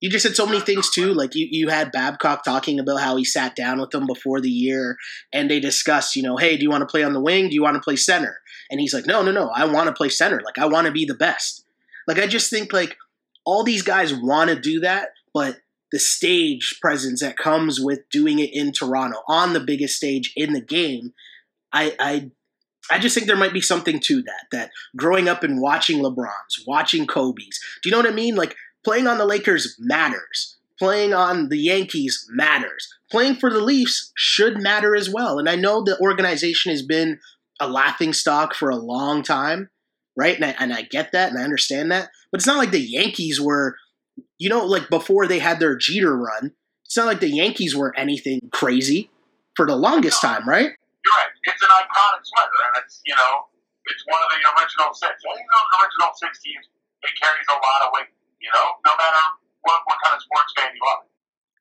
You 0.00 0.10
just 0.10 0.24
said 0.24 0.36
so 0.36 0.46
many 0.46 0.60
things 0.60 0.90
too. 0.90 1.12
Like 1.12 1.34
you, 1.34 1.48
you 1.50 1.68
had 1.68 1.90
Babcock 1.90 2.44
talking 2.44 2.78
about 2.78 3.00
how 3.00 3.16
he 3.16 3.24
sat 3.24 3.56
down 3.56 3.80
with 3.80 3.90
them 3.90 4.06
before 4.06 4.40
the 4.40 4.50
year 4.50 4.96
and 5.32 5.50
they 5.50 5.58
discussed, 5.58 6.14
you 6.14 6.22
know, 6.22 6.36
hey, 6.36 6.56
do 6.56 6.62
you 6.62 6.70
want 6.70 6.82
to 6.82 6.86
play 6.86 7.02
on 7.02 7.14
the 7.14 7.20
wing? 7.20 7.48
Do 7.48 7.54
you 7.54 7.64
want 7.64 7.74
to 7.74 7.80
play 7.80 7.96
center? 7.96 8.38
And 8.70 8.80
he's 8.80 8.94
like, 8.94 9.06
no, 9.06 9.22
no, 9.22 9.32
no, 9.32 9.50
I 9.52 9.64
want 9.64 9.88
to 9.88 9.92
play 9.92 10.08
center. 10.08 10.40
Like 10.44 10.56
I 10.56 10.66
want 10.66 10.86
to 10.86 10.92
be 10.92 11.04
the 11.04 11.14
best. 11.14 11.64
Like 12.06 12.20
I 12.20 12.28
just 12.28 12.48
think 12.48 12.72
like 12.72 12.96
all 13.48 13.64
these 13.64 13.82
guys 13.82 14.12
want 14.12 14.50
to 14.50 14.60
do 14.60 14.80
that, 14.80 15.08
but 15.32 15.56
the 15.90 15.98
stage 15.98 16.78
presence 16.82 17.22
that 17.22 17.38
comes 17.38 17.80
with 17.80 18.00
doing 18.10 18.40
it 18.40 18.50
in 18.52 18.72
Toronto 18.72 19.22
on 19.26 19.54
the 19.54 19.60
biggest 19.60 19.96
stage 19.96 20.34
in 20.36 20.52
the 20.52 20.60
game, 20.60 21.14
I, 21.72 21.96
I 21.98 22.30
I 22.90 22.98
just 22.98 23.14
think 23.14 23.26
there 23.26 23.36
might 23.36 23.54
be 23.54 23.62
something 23.62 24.00
to 24.00 24.22
that. 24.22 24.44
That 24.52 24.70
growing 24.96 25.28
up 25.28 25.42
and 25.42 25.62
watching 25.62 26.00
LeBrons, 26.00 26.66
watching 26.66 27.06
Kobe's, 27.06 27.58
do 27.82 27.88
you 27.88 27.90
know 27.90 27.98
what 27.98 28.10
I 28.10 28.14
mean? 28.14 28.34
Like 28.34 28.54
playing 28.84 29.06
on 29.06 29.16
the 29.16 29.24
Lakers 29.24 29.76
matters. 29.78 30.58
Playing 30.78 31.14
on 31.14 31.48
the 31.48 31.58
Yankees 31.58 32.26
matters. 32.30 32.86
Playing 33.10 33.36
for 33.36 33.50
the 33.50 33.62
Leafs 33.62 34.12
should 34.14 34.60
matter 34.60 34.94
as 34.94 35.10
well. 35.10 35.38
And 35.38 35.48
I 35.48 35.56
know 35.56 35.82
the 35.82 35.98
organization 36.00 36.70
has 36.70 36.82
been 36.82 37.18
a 37.58 37.68
laughing 37.68 38.12
stock 38.12 38.54
for 38.54 38.68
a 38.68 38.76
long 38.76 39.22
time, 39.22 39.70
right? 40.16 40.36
And 40.36 40.44
I, 40.44 40.54
and 40.60 40.72
I 40.72 40.82
get 40.82 41.12
that 41.12 41.30
and 41.30 41.38
I 41.38 41.44
understand 41.44 41.90
that. 41.90 42.10
But 42.30 42.40
it's 42.40 42.46
not 42.46 42.58
like 42.58 42.70
the 42.70 42.80
Yankees 42.80 43.40
were, 43.40 43.76
you 44.38 44.48
know, 44.48 44.64
like 44.64 44.90
before 44.90 45.26
they 45.26 45.38
had 45.38 45.60
their 45.60 45.76
Jeter 45.76 46.16
run. 46.16 46.52
It's 46.84 46.96
not 46.96 47.06
like 47.06 47.20
the 47.20 47.28
Yankees 47.28 47.76
were 47.76 47.94
anything 47.96 48.40
crazy 48.52 49.10
for 49.56 49.66
the 49.66 49.76
longest 49.76 50.22
time, 50.22 50.48
right? 50.48 50.72
You're 50.72 51.16
right. 51.20 51.32
It's 51.44 51.62
an 51.62 51.68
iconic 51.68 52.24
sweater, 52.24 52.60
and 52.68 52.84
it's 52.84 53.00
you 53.04 53.14
know, 53.14 53.44
it's 53.86 54.04
one 54.06 54.20
of 54.22 54.28
the 54.32 54.40
original 54.56 54.94
six. 54.94 55.12
Any 55.20 55.40
of 55.40 55.48
those 55.52 55.70
original 55.80 56.10
six 56.16 56.40
teams, 56.42 56.64
it 57.02 57.12
carries 57.20 57.46
a 57.50 57.54
lot 57.54 57.80
of 57.86 57.90
weight. 57.92 58.08
You 58.40 58.50
know, 58.54 58.66
no 58.86 58.92
matter 58.96 59.22
what, 59.62 59.80
what 59.84 59.98
kind 60.02 60.16
of 60.16 60.22
sports 60.22 60.52
fan 60.56 60.70
you 60.72 60.84
are. 60.88 61.02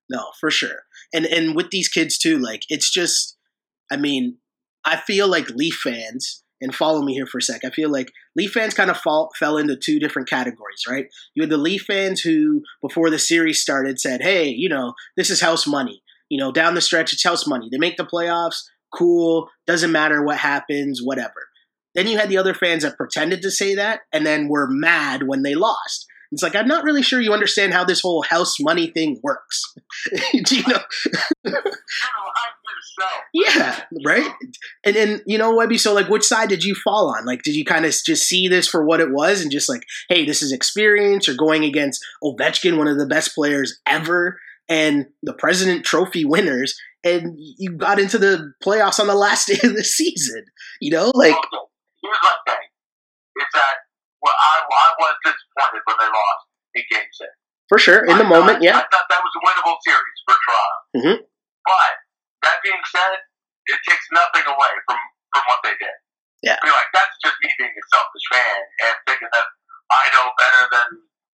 No, 0.10 0.32
for 0.40 0.52
sure. 0.52 0.88
And 1.14 1.26
and 1.26 1.56
with 1.56 1.72
these 1.72 1.90
kids 1.90 2.18
too, 2.18 2.40
like 2.40 2.64
it's 2.70 2.90
just, 2.90 3.38
I 3.92 3.98
mean, 3.98 4.38
I 4.86 4.98
feel 4.98 5.28
like 5.28 5.50
Leaf 5.50 5.76
fans. 5.76 6.44
And 6.60 6.74
follow 6.74 7.04
me 7.04 7.14
here 7.14 7.28
for 7.28 7.38
a 7.38 7.42
sec. 7.42 7.62
I 7.64 7.70
feel 7.70 7.92
like 7.92 8.12
Leaf 8.36 8.52
fans 8.52 8.74
kind 8.74 8.90
of 8.90 8.98
fall, 8.98 9.30
fell 9.38 9.58
into 9.58 9.76
two 9.76 10.00
different 10.00 10.28
categories, 10.28 10.84
right? 10.90 11.06
You 11.36 11.44
had 11.44 11.52
the 11.52 11.58
Leaf 11.58 11.84
fans 11.84 12.22
who, 12.22 12.64
before 12.82 13.10
the 13.10 13.20
series 13.20 13.62
started, 13.62 14.00
said, 14.00 14.22
"Hey, 14.22 14.48
you 14.50 14.70
know, 14.70 14.94
this 15.16 15.30
is 15.30 15.42
house 15.42 15.68
money. 15.68 16.02
You 16.30 16.40
know, 16.40 16.52
down 16.52 16.74
the 16.74 16.82
stretch, 16.82 17.14
it's 17.14 17.24
house 17.24 17.46
money. 17.46 17.70
They 17.72 17.78
make 17.78 17.98
the 17.98 18.06
playoffs 18.06 18.64
cool, 18.94 19.50
doesn't 19.68 19.92
matter 19.92 20.24
what 20.24 20.38
happens, 20.38 21.02
whatever. 21.04 21.48
Then 21.94 22.08
you 22.08 22.18
had 22.18 22.30
the 22.30 22.38
other 22.38 22.54
fans 22.54 22.84
that 22.84 22.98
pretended 22.98 23.42
to 23.42 23.52
say 23.52 23.76
that 23.76 24.02
and 24.12 24.26
then 24.26 24.50
were 24.50 24.68
mad 24.70 25.24
when 25.24 25.44
they 25.44 25.56
lost. 25.56 26.07
It's 26.32 26.44
like 26.44 26.56
I'm 26.56 26.68
not 26.68 26.84
really 26.84 27.02
sure 27.02 27.22
you 27.22 27.34
understand 27.34 27.74
how 27.74 27.84
this 27.84 28.02
whole 28.02 28.24
house 28.24 28.56
money 28.60 28.88
thing 28.88 29.20
works. 29.24 29.74
Do 30.46 30.58
you 30.58 30.64
know? 30.68 31.54
yeah, 33.34 33.82
right. 34.06 34.30
And 34.86 34.96
then 34.96 35.22
you 35.26 35.38
know, 35.38 35.56
Webby. 35.56 35.78
So, 35.78 35.94
like, 35.94 36.10
which 36.10 36.24
side 36.24 36.50
did 36.50 36.64
you 36.64 36.76
fall 36.76 37.14
on? 37.16 37.26
Like, 37.26 37.44
did 37.44 37.56
you 37.56 37.66
kind 37.66 37.86
of 37.86 37.92
just 37.92 38.28
see 38.28 38.48
this 38.48 38.68
for 38.68 38.86
what 38.86 39.00
it 39.00 39.12
was, 39.12 39.42
and 39.42 39.52
just 39.52 39.70
like, 39.70 39.84
hey, 40.10 40.26
this 40.26 40.42
is 40.42 40.52
experience, 40.52 41.28
or 41.28 41.36
going 41.36 41.64
against 41.64 42.04
Ovechkin, 42.24 42.78
one 42.78 42.88
of 42.88 42.98
the 42.98 43.06
best 43.06 43.36
players 43.36 43.80
ever, 43.86 44.40
and 44.70 45.08
the 45.24 45.34
President 45.34 45.86
Trophy 45.86 46.26
winners, 46.26 46.78
and 47.04 47.36
you 47.38 47.72
got 47.72 48.00
into 48.00 48.18
the 48.18 48.54
playoffs 48.64 49.00
on 49.00 49.08
the 49.08 49.16
last 49.16 49.48
day 49.48 49.60
of 49.64 49.76
the 49.76 49.84
season. 49.84 50.46
You 50.82 50.92
know, 50.92 51.12
like 51.14 51.36
here's 52.02 52.18
my 52.24 52.36
thing: 52.48 52.68
is 53.40 53.48
that 53.54 53.76
well, 54.22 54.34
I, 54.34 54.62
I 54.62 54.94
was 55.00 55.34
disappointed 55.58 55.82
when 55.90 55.98
they 55.98 56.10
lost 56.10 56.44
in 56.78 56.84
Game 56.94 57.10
Six. 57.14 57.32
For 57.68 57.78
sure, 57.82 58.06
in 58.08 58.16
I 58.16 58.24
the 58.24 58.24
thought, 58.24 58.30
moment, 58.48 58.58
yeah. 58.64 58.80
I 58.80 58.86
thought 58.88 59.08
that 59.12 59.22
was 59.22 59.34
a 59.36 59.42
winnable 59.44 59.76
series 59.84 60.18
for 60.24 60.36
Toronto. 60.40 60.78
Mhm. 60.96 61.18
But 61.68 61.94
that 62.48 62.58
being 62.64 62.80
said, 62.88 63.20
it 63.68 63.80
takes 63.84 64.06
nothing 64.16 64.46
away 64.48 64.74
from 64.88 65.00
from 65.36 65.44
what 65.52 65.60
they 65.68 65.76
did. 65.76 65.98
Yeah. 66.46 66.56
I 66.56 66.64
mean, 66.64 66.72
like 66.72 66.92
that's 66.96 67.12
just 67.20 67.36
me 67.44 67.52
being 67.60 67.74
a 67.76 67.84
selfish 67.92 68.26
fan 68.32 68.60
and 68.88 68.96
thinking 69.04 69.28
that 69.36 69.48
I 69.92 70.04
know 70.16 70.32
better 70.40 70.64
than 70.72 70.88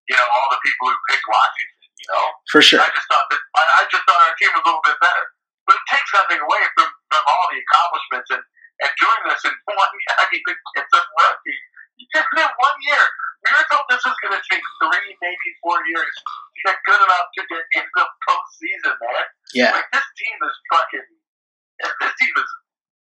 you 0.05 0.15
know 0.15 0.27
all 0.29 0.47
the 0.53 0.61
people 0.61 0.93
who 0.93 0.97
picked 1.09 1.25
Washington. 1.25 1.77
You 1.97 2.07
know. 2.13 2.25
For 2.53 2.61
sure. 2.61 2.79
I 2.79 2.89
just 2.93 3.09
thought 3.09 3.25
that 3.33 3.41
I, 3.57 3.63
I 3.81 3.81
just 3.89 4.03
thought 4.05 4.21
our 4.21 4.35
team 4.37 4.53
was 4.53 4.61
a 4.61 4.67
little 4.69 4.85
bit 4.85 4.99
better. 5.01 5.25
But 5.65 5.77
it 5.81 5.85
takes 5.89 6.09
nothing 6.13 6.39
away 6.41 6.61
from, 6.77 6.89
from 7.13 7.23
all 7.29 7.45
the 7.53 7.61
accomplishments 7.61 8.29
and, 8.33 8.41
and 8.41 8.91
doing 8.97 9.21
this 9.29 9.41
in 9.45 9.53
one 9.77 9.91
year. 9.93 10.13
I 10.17 10.25
mean, 10.33 10.41
it's 10.45 10.93
a 10.93 11.01
rookie. 11.01 11.59
You 11.99 12.05
did 12.09 12.25
in 12.25 12.49
one 12.57 12.77
year. 12.89 13.05
Told 13.47 13.85
this 13.89 14.01
was 14.05 14.15
going 14.23 14.35
to 14.35 14.43
take 14.51 14.61
three, 14.83 15.09
maybe 15.21 15.47
four 15.63 15.77
years 15.93 16.11
to 16.11 16.59
get 16.65 16.77
good 16.85 17.01
enough 17.01 17.27
to 17.37 17.41
get 17.49 17.63
into 17.75 17.89
the 17.95 18.05
postseason, 18.27 18.93
man. 18.99 19.25
Yeah. 19.53 19.71
Like, 19.71 19.85
this 19.93 20.07
team 20.17 20.37
is 20.43 20.55
fucking. 20.73 21.07
This 21.79 22.13
team 22.19 22.33
is 22.35 22.49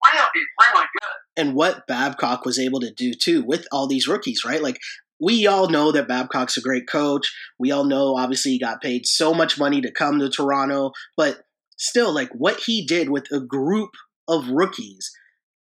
really, 0.06 0.44
really 0.74 0.88
good. 1.00 1.18
and 1.38 1.56
what 1.56 1.88
Babcock 1.88 2.46
was 2.46 2.60
able 2.60 2.80
to 2.82 2.92
do 2.92 3.14
too 3.14 3.44
with 3.44 3.66
all 3.72 3.88
these 3.88 4.08
rookies, 4.08 4.44
right? 4.46 4.62
Like 4.62 4.80
we 5.20 5.48
all 5.48 5.70
know 5.70 5.92
that 5.92 6.08
Babcock's 6.08 6.58
a 6.58 6.62
great 6.62 6.88
coach. 6.88 7.34
We 7.60 7.72
all 7.72 7.84
know 7.86 8.16
obviously 8.18 8.52
he 8.52 8.60
got 8.60 8.82
paid 8.82 9.06
so 9.06 9.34
much 9.34 9.58
money 9.60 9.82
to 9.82 9.92
come 9.92 10.20
to 10.20 10.30
Toronto, 10.30 10.92
but 11.18 11.42
still 11.78 12.14
like 12.14 12.30
what 12.34 12.62
he 12.66 12.86
did 12.86 13.10
with 13.10 13.26
a 13.32 13.40
group 13.40 13.92
of 14.28 14.50
rookies 14.50 15.12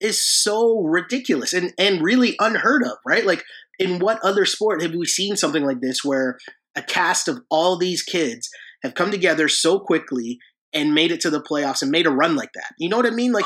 is 0.01 0.25
so 0.25 0.81
ridiculous 0.81 1.53
and 1.53 1.73
and 1.77 2.01
really 2.01 2.35
unheard 2.39 2.83
of, 2.83 2.97
right? 3.05 3.25
Like 3.25 3.43
in 3.79 3.99
what 3.99 4.19
other 4.23 4.45
sport 4.45 4.81
have 4.81 4.93
we 4.93 5.05
seen 5.05 5.35
something 5.35 5.65
like 5.65 5.81
this 5.81 6.03
where 6.03 6.37
a 6.75 6.81
cast 6.81 7.27
of 7.27 7.41
all 7.49 7.77
these 7.77 8.03
kids 8.03 8.49
have 8.83 8.95
come 8.95 9.11
together 9.11 9.47
so 9.47 9.79
quickly 9.79 10.39
and 10.73 10.93
made 10.93 11.11
it 11.11 11.21
to 11.21 11.29
the 11.29 11.41
playoffs 11.41 11.81
and 11.81 11.91
made 11.91 12.07
a 12.07 12.11
run 12.11 12.35
like 12.35 12.51
that? 12.53 12.73
You 12.77 12.89
know 12.89 12.97
what 12.97 13.05
I 13.05 13.11
mean? 13.11 13.31
Like 13.31 13.45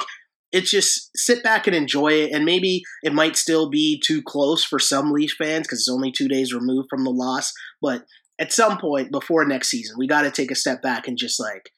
it's 0.52 0.72
just 0.72 1.12
sit 1.16 1.44
back 1.44 1.68
and 1.68 1.76
enjoy 1.76 2.14
it. 2.14 2.32
And 2.34 2.46
maybe 2.46 2.82
it 3.04 3.14
might 3.14 3.36
still 3.36 3.70
be 3.70 4.02
too 4.04 4.22
close 4.22 4.64
for 4.64 4.80
some 4.80 5.12
Leaf 5.12 5.36
fans 5.38 5.68
because 5.68 5.80
it's 5.80 5.90
only 5.90 6.12
two 6.12 6.28
days 6.28 6.54
removed 6.54 6.88
from 6.90 7.04
the 7.04 7.12
loss. 7.12 7.54
But 7.82 8.06
at 8.40 8.54
some 8.54 8.78
point 8.78 9.12
before 9.12 9.46
next 9.46 9.70
season, 9.70 9.98
we 9.98 10.08
got 10.08 10.24
to 10.24 10.32
take 10.32 10.52
a 10.52 10.56
step 10.56 10.82
back 10.82 11.08
and 11.08 11.18
just 11.18 11.40
like, 11.40 11.70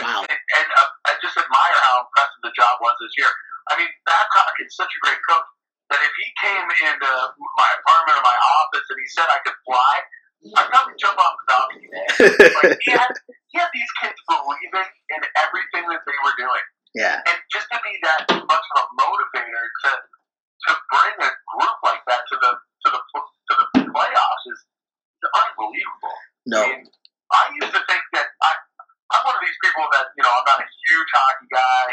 wow. 0.00 0.20
And, 0.20 0.30
and 0.30 0.68
uh, 0.78 0.90
I 1.06 1.12
just 1.22 1.36
admire 1.36 1.78
how 1.82 2.06
impressive 2.06 2.42
the 2.42 2.52
job 2.54 2.78
was 2.80 2.94
this 3.00 3.12
year. 3.18 3.30
I 3.70 3.78
mean, 3.78 3.88
Babcock 4.06 4.54
is 4.64 4.76
such 4.76 4.90
a 4.90 5.00
great 5.06 5.18
coach 5.28 5.44
that 5.90 6.00
if 6.06 6.14
he 6.16 6.26
came 6.38 6.66
into 6.86 7.12
my 7.58 7.70
apartment 7.82 8.14
or 8.18 8.24
my 8.24 8.38
office 8.62 8.86
and 8.86 8.98
he 8.98 9.08
said 9.10 9.26
I 9.26 9.38
could 9.42 9.58
fly, 9.66 9.94
I'd 10.56 10.70
probably 10.72 10.96
jump 10.96 11.20
off 11.20 11.34
the 11.36 11.46
balcony, 11.50 11.86
like, 12.64 12.80
he, 12.80 12.90
had, 12.96 13.12
he 13.52 13.60
had 13.60 13.68
these 13.76 13.92
kids 14.00 14.16
believing 14.24 14.88
in 15.12 15.20
everything 15.36 15.84
that 15.92 16.00
they 16.08 16.18
were 16.24 16.36
doing. 16.40 16.64
Yeah. 16.96 17.20
And 17.22 17.38
just 17.52 17.68
to 17.70 17.78
be 17.84 17.92
that 18.02 18.24
much 18.30 18.66
of 18.72 18.76
a 18.80 18.86
motivator 18.98 19.64
to 19.84 19.90
to 20.66 20.70
bring 20.92 21.16
a 21.24 21.30
group 21.56 21.76
like 21.86 22.02
that 22.04 22.22
to 22.28 22.36
the 22.36 22.52
to 22.52 22.88
the 22.92 23.00
to 23.00 23.52
the 23.56 23.66
playoffs 23.88 24.44
is 24.50 24.60
unbelievable. 25.22 26.16
No. 26.46 26.60
I 26.60 26.68
mean, 26.68 26.82
I 27.30 27.42
used 27.62 27.72
to 27.72 27.82
think 27.86 28.02
that 28.18 28.28
I 28.42 28.50
I'm 29.10 29.22
one 29.26 29.36
of 29.38 29.42
these 29.42 29.60
people 29.62 29.86
that 29.94 30.10
you 30.18 30.22
know 30.22 30.32
I'm 30.34 30.46
not 30.46 30.60
a 30.62 30.68
huge 30.68 31.10
hockey 31.14 31.48
guy. 31.50 31.86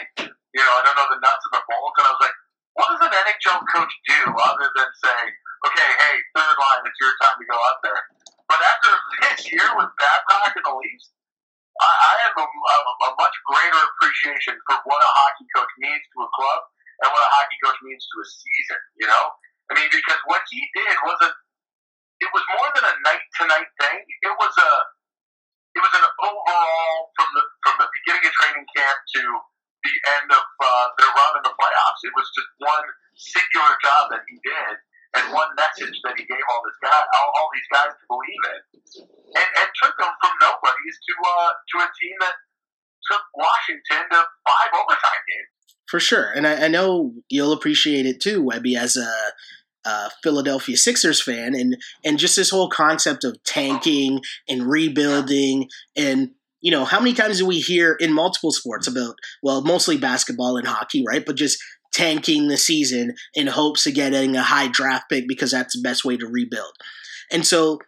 You 0.57 0.63
know, 0.65 0.73
I 0.73 0.81
don't 0.81 0.97
know 0.97 1.09
the 1.13 1.21
nuts 1.21 1.43
and 1.45 1.53
the 1.57 1.63
bolts, 1.69 1.97
and 2.01 2.05
I 2.07 2.11
was 2.17 2.21
like, 2.25 2.37
what 2.77 2.93
does 2.93 3.01
an 3.09 3.13
NHL 3.13 3.61
coach 3.73 3.93
do 4.05 4.21
other 4.37 4.69
than 4.77 4.89
say, 5.01 5.19
okay, 5.65 5.89
hey, 5.97 6.15
third 6.37 6.55
line, 6.61 6.85
it's 6.85 6.99
your 7.01 7.13
time 7.25 7.37
to 7.41 7.45
go 7.49 7.57
out 7.57 7.81
there? 7.81 8.01
But 8.45 8.61
after 8.61 8.91
this 9.25 9.49
year 9.49 9.65
with 9.73 9.89
Babcock 9.97 10.53
and 10.53 10.65
the 10.65 10.75
Leafs, 10.77 11.09
I, 11.81 11.89
I 11.89 12.13
have 12.29 12.35
a, 12.37 12.45
a, 12.45 12.77
a 12.77 13.09
much 13.17 13.35
greater 13.49 13.81
appreciation 13.81 14.55
for 14.69 14.77
what 14.85 15.01
a 15.01 15.09
hockey 15.09 15.47
coach 15.57 15.73
means 15.81 16.01
to 16.13 16.17
a 16.21 16.29
club 16.37 16.61
and 17.01 17.07
what 17.09 17.21
a 17.21 17.31
hockey 17.33 17.57
coach 17.65 17.77
means 17.81 18.01
to 18.01 18.15
a 18.21 18.27
season. 18.29 18.81
You 19.01 19.07
know, 19.09 19.23
I 19.69 19.77
mean, 19.77 19.89
because 19.89 20.21
what 20.29 20.45
he 20.49 20.61
did 20.77 20.95
wasn't, 21.01 21.33
it 22.21 22.29
was 22.33 22.45
more 22.61 22.69
than 22.77 22.85
a 22.85 22.95
night 23.05 23.25
to 23.41 23.43
night 23.45 23.69
thing. 23.81 23.99
It 24.05 24.33
was 24.37 24.53
a, 24.53 24.71
it 25.77 25.81
was 25.81 25.93
an 25.97 26.05
overall 26.25 27.13
from 27.13 27.29
the 27.37 27.43
from 27.61 27.75
the 27.77 27.89
beginning 28.01 28.25
of 28.25 28.33
training 28.33 28.65
camp 28.73 28.97
to 29.17 29.21
the 29.87 29.97
end 30.19 30.27
of 30.35 30.43
uh, 30.59 30.85
their 30.99 31.11
run 31.15 31.31
in 31.39 31.43
the 31.47 31.55
playoffs. 31.55 32.01
It 32.03 32.11
was 32.11 32.27
just 32.35 32.51
one 32.59 32.87
singular 33.15 33.73
job 33.79 34.11
that 34.11 34.27
he 34.27 34.35
did 34.43 34.75
and 35.15 35.33
one 35.33 35.47
message 35.55 35.95
that 36.03 36.13
he 36.19 36.27
gave 36.27 36.43
all 36.51 36.61
this 36.67 36.77
guy, 36.83 36.91
all, 36.91 37.29
all 37.39 37.49
these 37.55 37.69
guys 37.71 37.91
to 37.95 38.05
believe 38.11 38.43
in, 38.51 38.59
and, 39.39 39.49
and 39.63 39.67
took 39.79 39.95
them 39.95 40.11
from 40.19 40.33
nobodies 40.43 40.95
to 40.99 41.13
uh, 41.23 41.51
to 41.55 41.75
a 41.79 41.89
team 41.95 42.15
that 42.19 42.35
took 43.07 43.23
Washington 43.35 44.03
to 44.11 44.19
five 44.19 44.71
overtime 44.75 45.23
games. 45.31 45.51
For 45.87 45.99
sure, 45.99 46.31
and 46.35 46.45
I, 46.45 46.65
I 46.65 46.67
know 46.67 47.13
you'll 47.29 47.53
appreciate 47.53 48.05
it 48.05 48.19
too, 48.19 48.43
Webby, 48.43 48.75
as 48.75 48.97
a, 48.97 49.11
a 49.87 50.11
Philadelphia 50.21 50.75
Sixers 50.75 51.21
fan, 51.21 51.55
and 51.55 51.77
and 52.03 52.19
just 52.19 52.35
this 52.35 52.49
whole 52.49 52.69
concept 52.69 53.23
of 53.23 53.41
tanking 53.43 54.21
and 54.49 54.69
rebuilding, 54.69 55.69
and 55.95 56.31
you 56.67 56.71
know 56.71 56.83
how 56.83 56.99
many 56.99 57.13
times 57.13 57.37
do 57.37 57.45
we 57.45 57.61
hear 57.61 57.93
in 57.93 58.11
multiple 58.11 58.51
sports 58.51 58.87
about 58.87 59.15
well, 59.41 59.61
mostly 59.61 59.95
basketball 59.97 60.57
and 60.57 60.67
hockey, 60.67 61.01
right? 61.07 61.25
But 61.25 61.37
just 61.37 61.63
tanking 61.93 62.49
the 62.49 62.57
season 62.57 63.15
in 63.33 63.47
hopes 63.47 63.87
of 63.87 63.93
getting 63.93 64.35
a 64.35 64.41
high 64.41 64.67
draft 64.67 65.05
pick 65.09 65.29
because 65.29 65.51
that's 65.51 65.77
the 65.77 65.81
best 65.81 66.03
way 66.03 66.17
to 66.17 66.27
rebuild. 66.27 66.73
And 67.31 67.47
so 67.47 67.79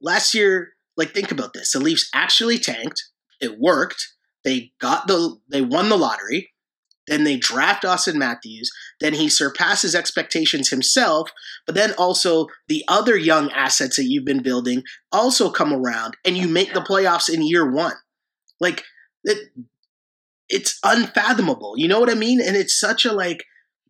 last 0.00 0.34
year, 0.34 0.68
like 0.96 1.10
think 1.10 1.32
about 1.32 1.52
this. 1.52 1.72
The 1.72 1.80
Leafs 1.80 2.08
actually 2.14 2.60
tanked. 2.60 3.02
It 3.40 3.58
worked. 3.58 4.06
They 4.44 4.70
got 4.80 5.08
the 5.08 5.38
they 5.50 5.62
won 5.62 5.88
the 5.88 5.98
lottery. 5.98 6.52
Then 7.08 7.24
they 7.24 7.38
draft 7.38 7.82
Auston 7.82 8.14
Matthews. 8.14 8.70
Then 9.00 9.14
he 9.14 9.28
surpasses 9.28 9.96
expectations 9.96 10.68
himself. 10.68 11.32
But 11.66 11.74
then 11.74 11.92
also 11.98 12.46
the 12.68 12.84
other 12.86 13.16
young 13.16 13.50
assets 13.50 13.96
that 13.96 14.04
you've 14.04 14.26
been 14.26 14.44
building 14.44 14.84
also 15.10 15.50
come 15.50 15.72
around 15.72 16.16
and 16.24 16.36
you 16.36 16.46
make 16.46 16.72
the 16.72 16.80
playoffs 16.80 17.28
in 17.28 17.42
year 17.42 17.68
one. 17.68 17.94
Like 18.60 18.84
it, 19.24 19.50
it's 20.48 20.78
unfathomable. 20.84 21.74
You 21.76 21.88
know 21.88 22.00
what 22.00 22.10
I 22.10 22.14
mean? 22.14 22.40
And 22.40 22.56
it's 22.56 22.78
such 22.78 23.04
a 23.04 23.12
like 23.12 23.44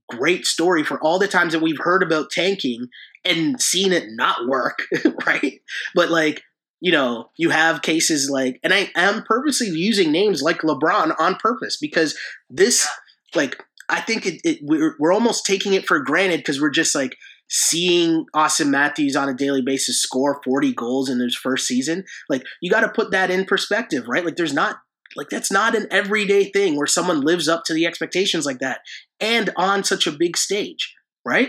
great 0.08 0.46
story 0.46 0.82
for 0.82 1.00
all 1.00 1.18
the 1.18 1.28
times 1.28 1.52
that 1.52 1.62
we've 1.62 1.78
heard 1.78 2.02
about 2.02 2.30
tanking 2.30 2.88
and 3.24 3.60
seen 3.60 3.92
it 3.92 4.04
not 4.08 4.48
work, 4.48 4.82
right? 5.26 5.60
But 5.94 6.10
like, 6.10 6.42
you 6.80 6.92
know, 6.92 7.30
you 7.36 7.50
have 7.50 7.82
cases 7.82 8.30
like, 8.30 8.60
and 8.62 8.72
I 8.72 8.90
am 8.94 9.22
purposely 9.24 9.68
using 9.68 10.12
names 10.12 10.42
like 10.42 10.62
LeBron 10.62 11.14
on 11.18 11.36
purpose 11.36 11.76
because 11.76 12.16
this, 12.48 12.88
like, 13.34 13.62
I 13.88 14.00
think 14.00 14.26
it, 14.26 14.40
it 14.44 14.58
we're, 14.62 14.94
we're 14.98 15.12
almost 15.12 15.44
taking 15.46 15.74
it 15.74 15.86
for 15.86 15.98
granted 16.00 16.38
because 16.38 16.60
we're 16.60 16.70
just 16.70 16.94
like 16.94 17.16
seeing 17.48 18.26
Auston 18.34 18.68
Matthews 18.68 19.16
on 19.16 19.28
a 19.28 19.34
daily 19.34 19.62
basis 19.62 20.00
score 20.00 20.40
40 20.44 20.74
goals 20.74 21.08
in 21.08 21.20
his 21.20 21.36
first 21.36 21.66
season. 21.66 22.04
Like, 22.28 22.44
you 22.60 22.70
got 22.70 22.80
to 22.80 22.88
put 22.88 23.10
that 23.10 23.30
in 23.30 23.44
perspective, 23.44 24.04
right? 24.06 24.24
Like, 24.24 24.36
there's 24.36 24.52
not 24.52 24.76
like 25.16 25.30
that's 25.30 25.50
not 25.50 25.74
an 25.74 25.86
everyday 25.90 26.52
thing 26.52 26.76
where 26.76 26.86
someone 26.86 27.22
lives 27.22 27.48
up 27.48 27.64
to 27.64 27.72
the 27.72 27.86
expectations 27.86 28.44
like 28.44 28.58
that 28.60 28.80
and 29.20 29.50
on 29.56 29.82
such 29.82 30.06
a 30.06 30.12
big 30.12 30.36
stage, 30.36 30.94
right? 31.24 31.48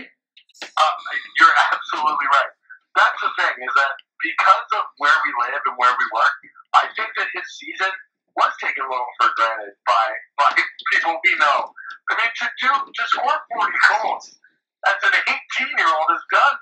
Uh, 0.64 0.94
you're 1.38 1.56
absolutely 1.70 2.28
right. 2.32 2.52
That's 2.96 3.20
the 3.20 3.30
thing 3.36 3.54
is 3.60 3.74
that 3.76 3.92
because 4.20 4.68
of 4.80 4.84
where 4.98 5.12
we 5.12 5.30
live 5.44 5.60
and 5.60 5.76
where 5.76 5.92
we 5.92 6.06
work, 6.12 6.36
I 6.74 6.88
think 6.96 7.12
that 7.16 7.28
his 7.32 7.44
season 7.60 7.92
was 8.36 8.52
taken 8.60 8.84
a 8.84 8.88
little 8.88 9.06
for 9.20 9.28
granted 9.36 9.76
by 9.86 10.06
by 10.38 10.48
people 10.92 11.20
we 11.20 11.32
know. 11.36 11.68
I 12.10 12.16
mean, 12.16 12.32
to 12.32 12.46
do 12.64 12.72
to 12.72 13.02
score 13.06 13.38
40 13.54 13.72
goals 13.88 14.39
as 14.88 14.98
an 15.04 15.14
18 15.14 15.76
year 15.76 15.90
old 15.90 16.08
is 16.14 16.24
done. 16.32 16.56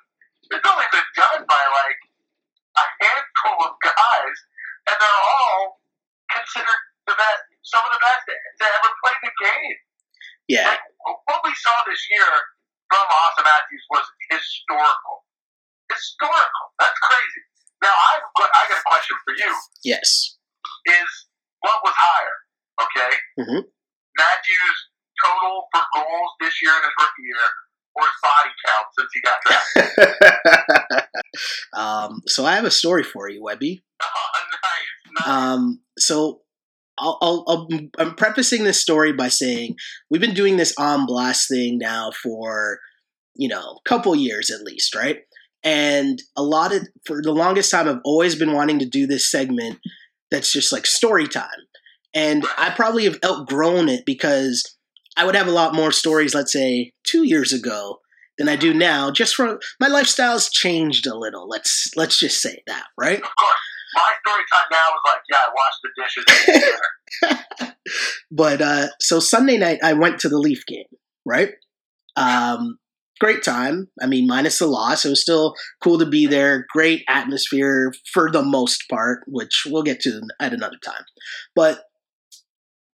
It's 0.51 0.67
only 0.67 0.89
been 0.91 1.11
done 1.15 1.45
by 1.45 1.63
like 1.85 2.01
a 2.79 2.85
handful 3.05 3.59
of 3.69 3.73
guys, 3.85 4.37
and 4.89 4.97
they're 4.97 5.23
all 5.29 5.83
considered 6.33 6.83
the 7.07 7.17
best, 7.17 7.43
some 7.63 7.85
of 7.85 7.93
the 7.93 8.01
best 8.01 8.23
to 8.29 8.65
ever 8.65 8.91
play 9.05 9.17
the 9.25 9.33
game. 9.39 9.77
Yeah. 10.49 10.69
Like, 10.73 10.85
what 11.29 11.41
we 11.45 11.53
saw 11.61 11.77
this 11.85 12.01
year 12.09 12.31
from 12.89 13.05
Auston 13.05 13.45
Matthews 13.45 13.85
was 13.93 14.07
historical. 14.33 15.25
Historical. 15.93 16.65
That's 16.81 16.99
crazy. 17.05 17.43
Now, 17.85 17.93
I've 17.93 18.25
I 18.25 18.63
got 18.69 18.81
a 18.81 18.87
question 18.89 19.17
for 19.25 19.35
you. 19.37 19.53
Yes. 19.85 20.37
Is 20.89 21.13
what 21.61 21.79
was 21.85 21.95
higher? 21.97 22.37
Okay. 22.81 23.13
Mhm. 23.39 23.61
Matthews 24.17 24.79
total 25.25 25.69
for 25.73 25.83
goals 25.95 26.31
this 26.41 26.55
year 26.63 26.73
in 26.77 26.83
his 26.83 26.95
rookie 26.99 27.27
year, 27.27 27.47
or 27.99 28.07
his 28.07 28.21
body 28.23 28.53
count 28.67 28.87
since 28.99 29.11
he 29.15 29.21
got 29.21 29.39
drafted. 29.47 31.09
um, 31.77 32.23
so 32.27 32.45
I 32.45 32.55
have 32.55 32.65
a 32.65 32.71
story 32.71 33.03
for 33.03 33.29
you, 33.29 33.43
Webby. 33.43 33.83
oh, 34.03 34.07
nice, 34.53 35.27
nice. 35.27 35.29
Um, 35.29 35.81
so 35.99 36.43
I'll, 36.99 37.19
I'll, 37.21 37.45
I'll, 37.49 37.69
I'm 37.99 38.15
prefacing 38.15 38.65
this 38.65 38.81
story 38.81 39.13
by 39.13 39.29
saying 39.29 39.77
we've 40.11 40.21
been 40.21 40.35
doing 40.35 40.57
this 40.57 40.75
on 40.79 41.07
blast 41.07 41.49
thing 41.49 41.79
now 41.79 42.11
for 42.11 42.81
you 43.35 43.49
know 43.49 43.79
a 43.85 43.89
couple 43.89 44.15
years 44.15 44.51
at 44.51 44.63
least, 44.63 44.95
right? 44.95 45.19
And 45.65 46.21
a 46.37 46.43
lot 46.43 46.73
of 46.73 46.87
for 47.07 47.21
the 47.23 47.33
longest 47.33 47.71
time, 47.71 47.89
I've 47.89 48.01
always 48.05 48.37
been 48.37 48.53
wanting 48.53 48.79
to 48.81 48.87
do 48.87 49.07
this 49.07 49.31
segment 49.31 49.79
that's 50.31 50.53
just 50.53 50.73
like 50.73 50.87
story 50.87 51.29
time, 51.29 51.49
and 52.15 52.45
I 52.57 52.71
probably 52.71 53.05
have 53.05 53.19
outgrown 53.25 53.89
it 53.89 54.05
because 54.07 54.78
I 55.19 55.25
would 55.25 55.35
have 55.35 55.49
a 55.49 55.53
lot 55.53 55.75
more 55.75 55.91
stories, 55.91 56.35
let's 56.35 56.53
say 56.53 56.93
two 57.03 57.25
years 57.25 57.53
ago, 57.53 57.99
than 58.39 58.49
I 58.49 58.55
do 58.55 58.73
now. 58.73 59.11
Just 59.11 59.35
from 59.35 59.59
my 59.81 59.89
lifestyle's 59.89 60.49
changed 60.49 61.07
a 61.07 61.17
little. 61.17 61.49
Let's 61.49 61.91
let's 61.97 62.19
just 62.19 62.41
say 62.41 62.63
that, 62.69 62.87
right? 62.97 63.17
of 63.17 63.23
course, 63.23 63.61
my 63.97 64.13
story 64.25 64.45
time 64.53 64.69
now 64.71 64.79
is 64.95 65.01
like, 65.07 65.23
yeah, 65.29 65.39
I 65.39 65.51
washed 65.55 65.81
the 65.83 65.91
dishes. 66.03 66.25
and 66.29 66.57
ate 66.57 66.63
dinner. 66.63 67.75
But 68.31 68.61
uh, 68.61 68.89
so 69.01 69.19
Sunday 69.19 69.57
night, 69.57 69.81
I 69.83 69.95
went 69.95 70.21
to 70.21 70.29
the 70.29 70.39
Leaf 70.39 70.67
game, 70.67 70.85
right? 71.25 71.53
Um, 72.17 72.79
great 73.19 73.43
time. 73.43 73.89
I 74.01 74.07
mean, 74.07 74.27
minus 74.27 74.59
the 74.59 74.67
loss, 74.67 75.05
it 75.05 75.09
was 75.09 75.23
still 75.23 75.55
cool 75.83 75.99
to 75.99 76.07
be 76.07 76.27
there. 76.27 76.67
Great 76.69 77.03
atmosphere 77.09 77.93
for 78.13 78.31
the 78.31 78.43
most 78.43 78.85
part, 78.91 79.23
which 79.27 79.65
we'll 79.67 79.83
get 79.83 80.01
to 80.01 80.21
at 80.39 80.53
another 80.53 80.77
time. 80.85 81.05
But 81.57 81.81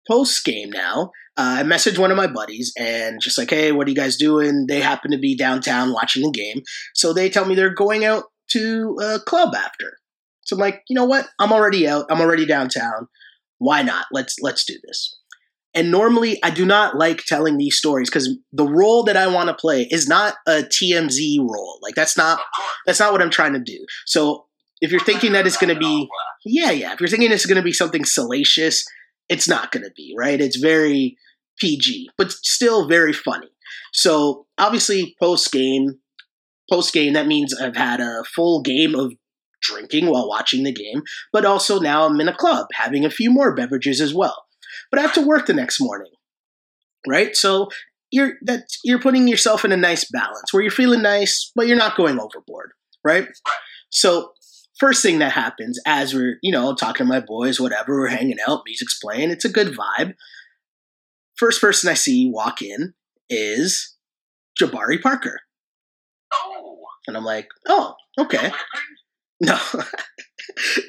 post 0.09 0.45
game 0.45 0.71
now, 0.71 1.13
uh, 1.41 1.61
I 1.61 1.63
messaged 1.63 1.99
one 1.99 2.11
of 2.11 2.19
my 2.19 2.27
buddies 2.27 2.73
and 2.79 3.19
just 3.21 3.39
like, 3.39 3.49
hey, 3.49 3.73
what 3.73 3.87
are 3.87 3.91
you 3.91 3.97
guys 3.97 4.17
doing? 4.17 4.67
They 4.69 4.81
happen 4.81 5.11
to 5.11 5.19
be 5.19 5.35
downtown 5.35 5.93
watching 5.93 6.23
the 6.23 6.31
game, 6.31 6.63
so 6.95 7.13
they 7.13 7.31
tell 7.31 7.47
me 7.47 7.55
they're 7.55 7.75
going 7.75 8.05
out 8.05 8.25
to 8.51 8.99
a 9.03 9.19
club 9.21 9.55
after. 9.55 9.97
So 10.43 10.57
I'm 10.57 10.61
like, 10.61 10.83
you 10.89 10.95
know 10.95 11.07
what? 11.07 11.29
I'm 11.39 11.53
already 11.53 11.89
out. 11.89 12.07
I'm 12.11 12.21
already 12.21 12.45
downtown. 12.45 13.09
Why 13.59 13.83
not? 13.83 14.07
Let's 14.13 14.37
let's 14.43 14.65
do 14.65 14.75
this. 14.87 15.17
And 15.73 15.91
normally 15.91 16.39
I 16.43 16.51
do 16.51 16.67
not 16.67 16.97
like 16.97 17.25
telling 17.25 17.57
these 17.57 17.79
stories 17.79 18.11
because 18.11 18.29
the 18.53 18.67
role 18.67 19.05
that 19.05 19.17
I 19.17 19.29
want 19.29 19.49
to 19.49 19.55
play 19.55 19.87
is 19.91 20.09
not 20.09 20.35
a 20.47 20.63
TMZ 20.63 21.39
role. 21.39 21.79
Like 21.83 21.95
that's 21.95 22.19
not 22.19 22.41
that's 22.85 23.01
not 23.01 23.13
what 23.13 23.23
I'm 23.23 23.31
trying 23.31 23.55
to 23.55 23.61
do. 23.61 23.79
So 24.05 24.47
if 24.81 24.91
you're 24.91 25.01
thinking 25.01 25.33
that 25.33 25.47
it's 25.47 25.57
going 25.57 25.73
to 25.73 25.81
be 25.81 26.09
yeah, 26.45 26.71
yeah, 26.71 26.93
if 26.93 27.01
you're 27.01 27.09
thinking 27.09 27.33
it's 27.33 27.47
going 27.47 27.57
to 27.57 27.63
be 27.63 27.73
something 27.73 28.05
salacious, 28.05 28.85
it's 29.31 29.49
not 29.49 29.71
going 29.71 29.85
to 29.85 29.93
be, 29.97 30.15
right? 30.19 30.41
It's 30.41 30.57
very 30.57 31.17
PG, 31.61 32.11
but 32.17 32.33
still 32.33 32.89
very 32.89 33.13
funny. 33.13 33.49
So 33.93 34.47
obviously 34.59 35.15
post 35.21 35.51
game, 35.53 35.99
post 36.71 36.93
game 36.93 37.13
that 37.15 37.27
means 37.27 37.55
I've 37.55 37.77
had 37.77 38.01
a 38.01 38.25
full 38.25 38.63
game 38.63 38.95
of 38.95 39.13
drinking 39.63 40.07
while 40.07 40.29
watching 40.29 40.65
the 40.65 40.73
game, 40.73 41.03
but 41.33 41.45
also 41.45 41.79
now 41.79 42.07
I'm 42.07 42.21
in 42.21 42.29
a 42.29 42.37
club 42.37 42.67
having 42.75 43.05
a 43.05 43.11
few 43.11 43.31
more 43.31 43.55
beverages 43.55 44.01
as 44.01 44.15
well. 44.15 44.45
But 44.91 44.99
I 44.99 45.03
have 45.03 45.15
to 45.15 45.27
work 45.27 45.47
the 45.47 45.55
next 45.55 45.81
morning, 45.81 46.13
right? 47.07 47.37
So 47.37 47.69
you're 48.11 48.35
that 48.43 48.65
you're 48.85 49.01
putting 49.01 49.29
yourself 49.29 49.65
in 49.65 49.73
a 49.73 49.77
nice 49.77 50.05
balance 50.11 50.53
where 50.53 50.63
you're 50.63 50.71
feeling 50.71 51.03
nice, 51.03 51.53
but 51.55 51.67
you're 51.67 51.77
not 51.77 51.97
going 51.97 52.19
overboard, 52.19 52.73
right? 53.05 53.29
So 53.91 54.33
first 54.79 55.03
thing 55.03 55.19
that 55.19 55.33
happens 55.33 55.79
as 55.87 56.15
we're 56.15 56.39
you 56.43 56.53
know 56.53 56.75
talking 56.75 57.07
to 57.07 57.13
my 57.13 57.21
boys, 57.21 57.61
whatever, 57.61 57.99
we're 57.99 58.09
hanging 58.09 58.39
out, 58.47 58.63
music's 58.67 58.99
playing, 58.99 59.31
it's 59.31 59.45
a 59.45 59.53
good 59.53 59.77
vibe. 59.77 60.15
First 61.41 61.63
person 61.63 61.89
I 61.91 61.95
see 61.95 62.31
walk 62.31 62.61
in 62.61 62.93
is 63.31 63.97
Jabari 64.61 65.01
Parker, 65.01 65.41
Oh, 66.33 66.85
and 67.07 67.17
I'm 67.17 67.25
like, 67.25 67.49
oh, 67.67 67.95
okay. 68.19 68.53
No, 69.43 69.59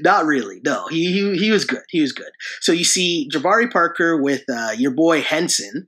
not 0.02 0.26
really. 0.26 0.60
No, 0.66 0.88
he, 0.90 1.14
he 1.14 1.38
he 1.38 1.52
was 1.52 1.64
good. 1.64 1.84
He 1.88 2.02
was 2.02 2.12
good. 2.12 2.32
So 2.60 2.74
you 2.74 2.84
see 2.84 3.30
Jabari 3.34 3.72
Parker 3.72 4.22
with 4.22 4.44
uh, 4.54 4.74
your 4.78 4.92
boy 4.92 5.22
Henson, 5.22 5.88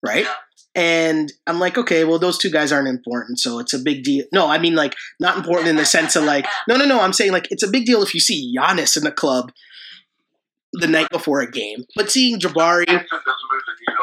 right? 0.00 0.24
And 0.76 1.32
I'm 1.48 1.58
like, 1.58 1.76
okay, 1.76 2.04
well, 2.04 2.20
those 2.20 2.38
two 2.38 2.52
guys 2.52 2.70
aren't 2.70 2.86
important, 2.86 3.40
so 3.40 3.58
it's 3.58 3.74
a 3.74 3.80
big 3.80 4.04
deal. 4.04 4.26
No, 4.32 4.46
I 4.48 4.58
mean, 4.58 4.76
like, 4.76 4.94
not 5.18 5.36
important 5.36 5.66
in 5.70 5.74
the 5.74 5.84
sense 5.84 6.14
of 6.14 6.22
like, 6.22 6.46
no, 6.68 6.76
no, 6.76 6.84
no. 6.84 7.00
I'm 7.00 7.12
saying 7.12 7.32
like, 7.32 7.48
it's 7.50 7.64
a 7.64 7.70
big 7.70 7.84
deal 7.84 8.00
if 8.04 8.14
you 8.14 8.20
see 8.20 8.54
Giannis 8.56 8.96
in 8.96 9.02
the 9.02 9.10
club 9.10 9.50
the 10.72 10.86
night 10.86 11.10
before 11.10 11.40
a 11.40 11.50
game, 11.50 11.84
but 11.96 12.10
seeing 12.12 12.38
Jabari, 12.38 13.04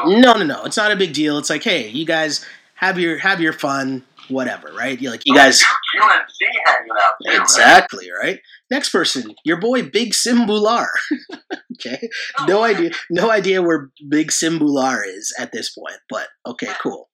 Distance 0.04 0.14
doesn't 0.14 0.14
move 0.14 0.14
the 0.14 0.20
needle. 0.20 0.20
no, 0.20 0.46
no, 0.46 0.56
no, 0.56 0.64
it's 0.64 0.76
not 0.76 0.92
a 0.92 0.96
big 0.96 1.12
deal. 1.12 1.38
It's 1.38 1.50
like, 1.50 1.62
hey, 1.62 1.88
you 1.88 2.06
guys 2.06 2.44
have 2.74 2.98
your 2.98 3.18
have 3.18 3.40
your 3.40 3.52
fun, 3.52 4.04
whatever, 4.28 4.72
right? 4.72 5.00
You're 5.00 5.12
like, 5.12 5.22
you 5.24 5.34
guys, 5.34 5.62
hanging 5.62 6.90
out 7.00 7.14
too. 7.24 7.40
exactly, 7.40 8.08
right? 8.10 8.40
Next 8.70 8.90
person, 8.90 9.34
your 9.44 9.58
boy 9.58 9.82
Big 9.88 10.12
Simbular. 10.12 10.86
okay, 11.74 12.08
oh, 12.38 12.46
no 12.46 12.64
idea, 12.64 12.90
no 13.10 13.30
idea 13.30 13.62
where 13.62 13.90
Big 14.08 14.30
Simbular 14.30 15.06
is 15.06 15.34
at 15.38 15.52
this 15.52 15.74
point, 15.74 15.98
but 16.08 16.26
okay, 16.46 16.72
cool. 16.82 17.08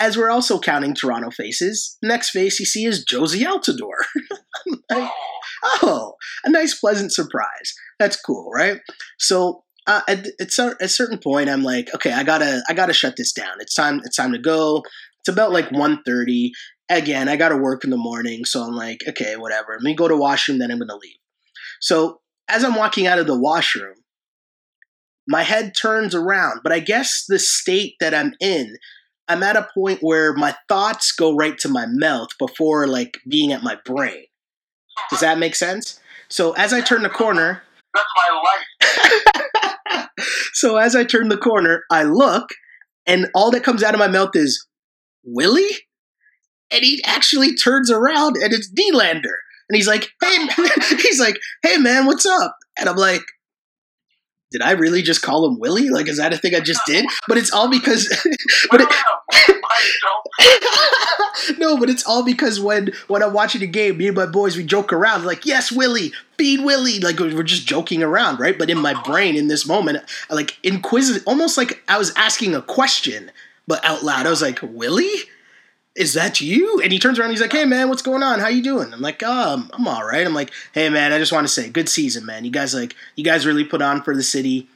As 0.00 0.16
we're 0.16 0.30
also 0.30 0.60
counting 0.60 0.94
Toronto 0.94 1.30
faces, 1.30 1.98
next 2.02 2.30
face 2.30 2.60
you 2.60 2.66
see 2.66 2.84
is 2.84 3.04
Jozy 3.04 3.44
Altidore. 3.44 4.04
Like, 4.90 5.10
oh. 5.10 5.78
oh, 5.82 6.12
a 6.44 6.50
nice, 6.50 6.78
pleasant 6.78 7.12
surprise. 7.12 7.74
That's 7.98 8.20
cool, 8.20 8.50
right? 8.50 8.80
So 9.18 9.64
uh, 9.88 10.02
at, 10.06 10.26
at, 10.40 10.58
at 10.58 10.82
a 10.82 10.88
certain 10.88 11.18
point, 11.18 11.48
I'm 11.48 11.62
like, 11.62 11.92
okay, 11.94 12.12
I 12.12 12.22
gotta, 12.22 12.62
I 12.68 12.74
gotta 12.74 12.92
shut 12.92 13.16
this 13.16 13.32
down. 13.32 13.56
It's 13.58 13.74
time, 13.74 14.00
it's 14.04 14.16
time 14.16 14.32
to 14.32 14.38
go. 14.38 14.84
It's 15.20 15.28
about 15.28 15.50
like 15.50 15.70
1.30. 15.70 16.50
Again, 16.90 17.28
I 17.28 17.36
gotta 17.36 17.56
work 17.56 17.84
in 17.84 17.90
the 17.90 17.96
morning, 17.96 18.44
so 18.44 18.62
I'm 18.62 18.76
like, 18.76 19.00
okay, 19.08 19.36
whatever. 19.36 19.72
Let 19.72 19.82
me 19.82 19.94
go 19.94 20.06
to 20.06 20.16
washroom, 20.16 20.58
then 20.58 20.70
I'm 20.70 20.78
gonna 20.78 20.94
leave. 20.96 21.16
So 21.80 22.20
as 22.48 22.64
I'm 22.64 22.74
walking 22.74 23.06
out 23.06 23.18
of 23.18 23.26
the 23.26 23.38
washroom, 23.38 23.94
my 25.26 25.42
head 25.42 25.74
turns 25.74 26.14
around, 26.14 26.60
but 26.62 26.72
I 26.72 26.80
guess 26.80 27.24
the 27.28 27.38
state 27.38 27.94
that 28.00 28.14
I'm 28.14 28.34
in, 28.40 28.76
I'm 29.26 29.42
at 29.42 29.56
a 29.56 29.68
point 29.74 29.98
where 30.02 30.32
my 30.32 30.54
thoughts 30.68 31.12
go 31.12 31.34
right 31.34 31.58
to 31.58 31.68
my 31.68 31.86
mouth 31.86 32.28
before 32.38 32.86
like 32.86 33.18
being 33.28 33.52
at 33.52 33.62
my 33.62 33.76
brain. 33.84 34.24
Does 35.10 35.20
that 35.20 35.38
make 35.38 35.54
sense? 35.54 36.00
So 36.28 36.52
as 36.52 36.72
I 36.72 36.80
turn 36.80 37.02
the 37.02 37.10
corner, 37.10 37.62
That's 37.94 38.06
my 38.16 38.42
life. 38.42 39.44
so 40.52 40.76
as 40.76 40.94
I 40.94 41.04
turn 41.04 41.28
the 41.28 41.36
corner, 41.36 41.82
I 41.90 42.04
look, 42.04 42.48
and 43.06 43.28
all 43.34 43.50
that 43.50 43.64
comes 43.64 43.82
out 43.82 43.94
of 43.94 44.00
my 44.00 44.08
mouth 44.08 44.30
is 44.34 44.66
Willie, 45.24 45.76
and 46.70 46.82
he 46.82 47.02
actually 47.04 47.54
turns 47.54 47.90
around, 47.90 48.36
and 48.36 48.52
it's 48.52 48.72
Nylander, 48.72 49.36
and 49.68 49.76
he's 49.76 49.88
like, 49.88 50.08
"Hey," 50.22 50.46
he's 51.02 51.20
like, 51.20 51.38
"Hey, 51.62 51.76
man, 51.78 52.06
what's 52.06 52.26
up?" 52.26 52.54
And 52.78 52.88
I'm 52.88 52.96
like. 52.96 53.22
Did 54.50 54.62
I 54.62 54.72
really 54.72 55.02
just 55.02 55.22
call 55.22 55.46
him 55.46 55.58
Willie? 55.58 55.90
Like, 55.90 56.08
is 56.08 56.16
that 56.16 56.32
a 56.32 56.38
thing 56.38 56.54
I 56.54 56.60
just 56.60 56.80
did? 56.86 57.04
But 57.26 57.36
it's 57.36 57.52
all 57.52 57.68
because, 57.68 58.08
but 58.70 58.80
it, 58.80 58.88
no, 61.58 61.76
but 61.76 61.90
it's 61.90 62.06
all 62.06 62.24
because 62.24 62.60
when 62.60 62.92
when 63.08 63.22
I'm 63.22 63.32
watching 63.32 63.60
the 63.60 63.66
game, 63.66 63.98
me 63.98 64.06
and 64.06 64.16
my 64.16 64.26
boys 64.26 64.56
we 64.56 64.64
joke 64.64 64.92
around 64.92 65.24
like, 65.24 65.44
"Yes, 65.44 65.70
Willie, 65.70 66.12
feed 66.38 66.60
Willie." 66.64 67.00
Like 67.00 67.18
we're 67.18 67.42
just 67.42 67.66
joking 67.66 68.02
around, 68.02 68.40
right? 68.40 68.58
But 68.58 68.70
in 68.70 68.78
my 68.78 69.00
brain, 69.02 69.36
in 69.36 69.48
this 69.48 69.66
moment, 69.66 70.02
I, 70.30 70.34
like 70.34 70.56
inquisitive, 70.62 71.22
almost 71.26 71.56
like 71.58 71.82
I 71.88 71.98
was 71.98 72.12
asking 72.16 72.54
a 72.54 72.62
question, 72.62 73.30
but 73.66 73.84
out 73.84 74.02
loud. 74.02 74.26
I 74.26 74.30
was 74.30 74.42
like, 74.42 74.60
"Willie." 74.62 75.24
Is 75.98 76.14
that 76.14 76.40
you? 76.40 76.80
And 76.80 76.92
he 76.92 76.98
turns 76.98 77.18
around. 77.18 77.30
He's 77.30 77.40
like, 77.40 77.52
"Hey 77.52 77.64
man, 77.64 77.88
what's 77.88 78.02
going 78.02 78.22
on? 78.22 78.38
How 78.40 78.48
you 78.48 78.62
doing?" 78.62 78.92
I'm 78.94 79.00
like, 79.00 79.22
"Um, 79.22 79.70
I'm 79.74 79.88
all 79.88 80.04
right." 80.04 80.26
I'm 80.26 80.34
like, 80.34 80.52
"Hey 80.72 80.88
man, 80.88 81.12
I 81.12 81.18
just 81.18 81.32
want 81.32 81.46
to 81.46 81.52
say, 81.52 81.68
good 81.68 81.88
season, 81.88 82.24
man. 82.24 82.44
You 82.44 82.50
guys 82.50 82.74
like, 82.74 82.94
you 83.16 83.24
guys 83.24 83.44
really 83.46 83.64
put 83.64 83.82
on 83.82 84.02
for 84.02 84.14
the 84.14 84.22
city. 84.22 84.68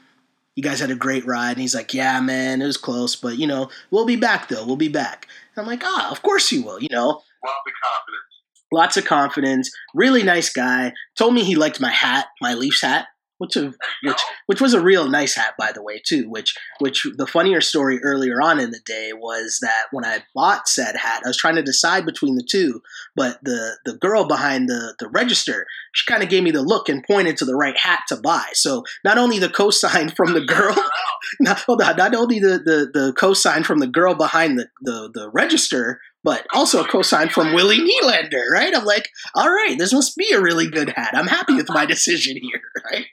You 0.57 0.63
guys 0.63 0.81
had 0.81 0.91
a 0.91 0.97
great 0.97 1.25
ride." 1.27 1.53
And 1.53 1.61
he's 1.61 1.75
like, 1.75 1.95
"Yeah, 1.95 2.21
man, 2.21 2.61
it 2.61 2.67
was 2.67 2.77
close, 2.77 3.15
but 3.17 3.39
you 3.39 3.47
know, 3.47 3.71
we'll 3.91 4.05
be 4.07 4.17
back 4.17 4.49
though. 4.49 4.67
We'll 4.67 4.77
be 4.77 4.89
back." 4.89 5.29
And 5.57 5.63
I'm 5.63 5.71
like, 5.71 5.83
"Ah, 5.85 6.11
of 6.11 6.23
course 6.23 6.51
you 6.51 6.63
will. 6.63 6.81
You 6.83 6.89
know, 6.91 7.07
Love 7.07 7.55
the 7.65 7.73
confidence. 7.83 8.33
lots 8.73 8.97
of 8.97 9.05
confidence. 9.05 9.71
Really 9.95 10.23
nice 10.25 10.53
guy. 10.53 10.93
Told 11.17 11.35
me 11.35 11.45
he 11.45 11.55
liked 11.55 11.81
my 11.81 11.91
hat, 11.91 12.27
my 12.41 12.55
Leafs 12.55 12.83
hat, 12.83 13.07
which 13.42 13.57
which 14.02 14.20
which 14.46 14.61
was 14.61 14.72
a 14.72 14.81
real 14.81 15.09
nice 15.09 15.35
hat, 15.35 15.55
by 15.59 15.72
the 15.72 15.83
way, 15.83 16.00
too. 16.05 16.31
Which 16.31 16.55
which 16.78 17.07
the 17.16 17.26
funnier 17.26 17.61
story 17.61 18.00
earlier 18.02 18.40
on 18.40 18.61
in 18.61 18.70
the 18.70 18.81
day 18.87 19.12
was 19.12 19.59
that 19.62 19.87
when 19.90 20.05
I 20.05 20.22
bought 20.35 20.68
said 20.68 20.96
hat, 20.96 21.22
I 21.24 21.28
was 21.28 21.37
trying 21.37 21.57
to 21.57 21.62
decide 21.62 22.07
between 22.07 22.37
the 22.37 22.46
two, 22.48 22.81
but 23.16 23.38
the 23.42 23.78
the 23.85 23.94
girl 23.94 24.24
behind 24.24 24.68
the 24.68 24.94
the 24.98 25.09
register, 25.09 25.66
she 25.92 26.11
kind 26.11 26.22
of 26.22 26.28
gave 26.28 26.42
me 26.42 26.52
the 26.52 26.62
look 26.62 26.88
and 26.88 27.05
pointed 27.05 27.37
to 27.38 27.44
the 27.44 27.57
right 27.57 27.76
hat 27.76 28.05
to 28.09 28.16
buy. 28.16 28.46
So 28.52 28.85
not 29.05 29.18
only 29.18 29.38
the 29.38 29.48
cosign 29.48 30.14
from 30.14 30.33
the 30.35 30.44
girl 30.44 30.76
not, 31.40 31.59
hold 31.61 31.83
on, 31.83 31.96
not 31.96 32.14
only 32.14 32.38
the, 32.38 32.59
the, 32.59 32.90
the 32.92 33.12
cosign 33.14 33.64
from 33.64 33.78
the 33.78 33.87
girl 33.87 34.14
behind 34.14 34.59
the, 34.59 34.68
the, 34.83 35.11
the 35.12 35.31
register, 35.31 36.00
but 36.25 36.47
also 36.53 36.83
a 36.83 36.89
cosign 36.89 37.31
from 37.31 37.53
Willie 37.53 37.79
Nylander, 37.79 38.49
right? 38.53 38.75
I'm 38.75 38.85
like, 38.85 39.09
all 39.35 39.51
right, 39.51 39.77
this 39.77 39.93
must 39.93 40.17
be 40.17 40.31
a 40.33 40.41
really 40.41 40.69
good 40.69 40.91
hat. 40.91 41.17
I'm 41.17 41.27
happy 41.27 41.55
with 41.55 41.69
my 41.69 41.85
decision 41.85 42.37
here, 42.41 42.61
right? 42.93 43.07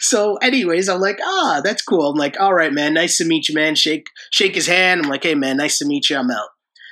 So, 0.00 0.36
anyways, 0.36 0.88
I'm 0.88 1.00
like, 1.00 1.18
ah, 1.22 1.60
that's 1.64 1.82
cool. 1.82 2.10
I'm 2.10 2.18
like, 2.18 2.38
all 2.40 2.54
right, 2.54 2.72
man, 2.72 2.94
nice 2.94 3.18
to 3.18 3.24
meet 3.24 3.48
you, 3.48 3.54
man. 3.54 3.74
Shake 3.74 4.06
shake 4.30 4.54
his 4.54 4.66
hand. 4.66 5.02
I'm 5.02 5.10
like, 5.10 5.24
hey, 5.24 5.34
man, 5.34 5.56
nice 5.56 5.78
to 5.78 5.86
meet 5.86 6.08
you. 6.08 6.16
I'm 6.16 6.30
out. 6.30 6.48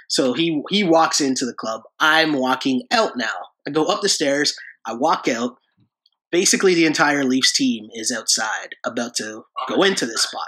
So 0.09 0.33
he 0.33 0.63
he 0.71 0.83
walks 0.83 1.21
into 1.21 1.47
the 1.47 1.55
club. 1.55 1.83
I'm 2.01 2.33
walking 2.33 2.83
out 2.91 3.17
now. 3.17 3.29
I 3.67 3.71
go 3.71 3.85
up 3.87 4.01
the 4.01 4.09
stairs. 4.09 4.57
I 4.85 4.95
walk 4.95 5.29
out. 5.29 5.57
Basically, 6.33 6.75
the 6.75 6.87
entire 6.87 7.25
Leafs 7.25 7.53
team 7.53 7.89
is 7.93 8.13
outside, 8.13 8.75
about 8.85 9.15
to 9.17 9.43
go 9.69 9.83
into 9.83 10.07
this 10.07 10.23
spot. 10.23 10.47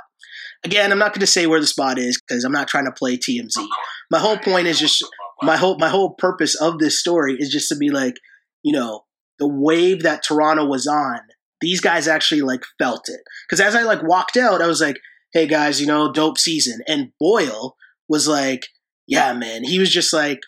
Again, 0.65 0.93
I'm 0.93 0.99
not 0.99 1.13
going 1.13 1.21
to 1.21 1.27
say 1.27 1.47
where 1.47 1.61
the 1.61 1.67
spot 1.67 1.99
is 1.99 2.21
because 2.21 2.45
I'm 2.45 2.53
not 2.53 2.69
trying 2.69 2.85
to 2.85 2.93
play 2.93 3.17
TMZ. 3.17 3.67
My 4.11 4.19
whole 4.19 4.39
point 4.39 4.69
is 4.69 4.79
just 4.79 5.05
my 5.43 5.57
whole 5.57 5.77
my 5.79 5.89
whole 5.89 6.15
purpose 6.15 6.55
of 6.55 6.79
this 6.79 7.01
story 7.01 7.37
is 7.39 7.51
just 7.51 7.69
to 7.69 7.77
be 7.77 7.91
like, 7.91 8.15
you 8.63 8.73
know, 8.73 9.05
the 9.39 9.49
wave 9.49 10.05
that 10.05 10.23
Toronto 10.23 10.65
was 10.65 10.87
on. 10.87 11.21
These 11.61 11.81
guys 11.81 12.09
actually 12.09 12.43
like 12.43 12.63
felt 12.79 13.09
it 13.09 13.21
because 13.49 13.61
as 13.61 13.75
I 13.75 13.83
like 13.83 14.03
walked 14.03 14.37
out, 14.37 14.63
I 14.63 14.67
was 14.67 14.81
like, 14.81 14.97
"Hey 15.33 15.47
guys, 15.47 15.81
you 15.81 15.87
know, 15.87 16.13
dope 16.13 16.39
season." 16.39 16.81
And 16.87 17.13
Boyle 17.19 17.77
was 18.09 18.29
like, 18.29 18.69
"Yeah, 19.07 19.33
man." 19.33 19.65
He 19.65 19.79
was 19.79 19.91
just 19.91 20.13
like, 20.13 20.41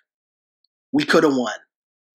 "We 0.92 1.05
could 1.05 1.24
have 1.24 1.35
won." 1.35 1.55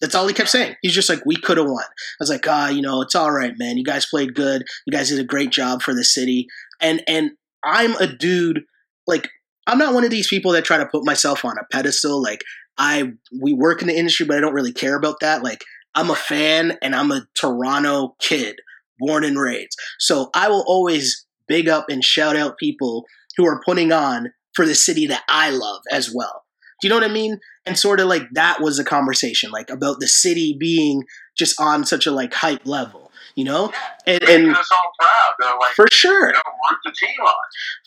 That's 0.02 0.16
all 0.16 0.28
he 0.28 0.34
kept 0.34 0.50
saying. 0.50 0.76
He's 0.82 0.94
just 0.94 1.10
like, 1.10 1.26
"We 1.26 1.36
could 1.36 1.58
have 1.58 1.68
won." 1.68 1.84
I 1.84 2.22
was 2.22 2.30
like, 2.30 2.46
"Ah, 2.48 2.70
you 2.70 2.82
know, 2.82 3.02
it's 3.02 3.16
all 3.16 3.32
right, 3.32 3.54
man. 3.58 3.78
You 3.78 3.84
guys 3.84 4.06
played 4.06 4.36
good. 4.36 4.64
You 4.86 4.92
guys 4.92 5.10
did 5.10 5.20
a 5.20 5.26
great 5.26 5.52
job 5.52 5.82
for 5.82 5.94
the 5.94 6.06
city." 6.06 6.48
And 6.82 7.02
and 7.08 7.32
I'm 7.64 7.96
a 7.96 8.08
dude 8.08 8.64
like 9.08 9.30
I'm 9.68 9.78
not 9.78 9.94
one 9.94 10.04
of 10.04 10.10
these 10.10 10.28
people 10.28 10.52
that 10.54 10.66
try 10.66 10.78
to 10.78 10.86
put 10.86 11.06
myself 11.06 11.46
on 11.46 11.58
a 11.58 11.66
pedestal. 11.72 12.22
Like 12.22 12.42
I 12.78 13.12
we 13.42 13.54
work 13.54 13.82
in 13.82 13.88
the 13.88 13.98
industry, 13.98 14.26
but 14.26 14.38
I 14.38 14.42
don't 14.42 14.54
really 14.54 14.74
care 14.74 14.96
about 14.96 15.20
that. 15.22 15.44
Like 15.44 15.64
I'm 15.96 16.10
a 16.10 16.16
fan 16.16 16.78
and 16.82 16.96
I'm 16.96 17.12
a 17.12 17.28
Toronto 17.36 18.16
kid, 18.20 18.58
born 19.00 19.24
and 19.24 19.40
raised. 19.40 19.78
So 20.00 20.30
I 20.34 20.50
will 20.50 20.64
always 20.68 21.26
big 21.48 21.68
up 21.68 21.90
and 21.90 22.04
shout 22.04 22.36
out 22.36 22.58
people 22.58 23.06
who 23.36 23.46
are 23.46 23.62
putting 23.66 23.92
on 23.92 24.30
for 24.54 24.66
the 24.66 24.76
city 24.76 25.08
that 25.08 25.24
I 25.28 25.50
love 25.50 25.82
as 25.92 26.14
well. 26.14 26.44
Do 26.82 26.88
you 26.88 26.90
know 26.90 27.00
what 27.00 27.10
I 27.10 27.14
mean? 27.14 27.40
And 27.66 27.78
sort 27.78 28.00
of 28.00 28.08
like 28.08 28.24
that 28.34 28.62
was 28.62 28.80
a 28.80 28.86
conversation, 28.86 29.52
like 29.52 29.70
about 29.70 30.00
the 30.00 30.08
city 30.08 30.56
being 30.58 31.04
just 31.38 31.60
on 31.60 31.86
such 31.86 32.08
a 32.08 32.12
like 32.12 32.34
hype 32.34 32.66
level, 32.66 33.09
you 33.40 33.46
know? 33.46 33.72
And, 34.06 34.22
and 34.24 34.52
us 34.54 34.70
all 34.70 34.92
proud. 35.00 35.58
Like, 35.62 35.72
for 35.74 35.88
sure. 35.90 36.28
you 36.28 36.34
know, 36.34 36.42
root 36.70 36.80
the 36.84 36.92
team 36.92 37.16
on. 37.22 37.34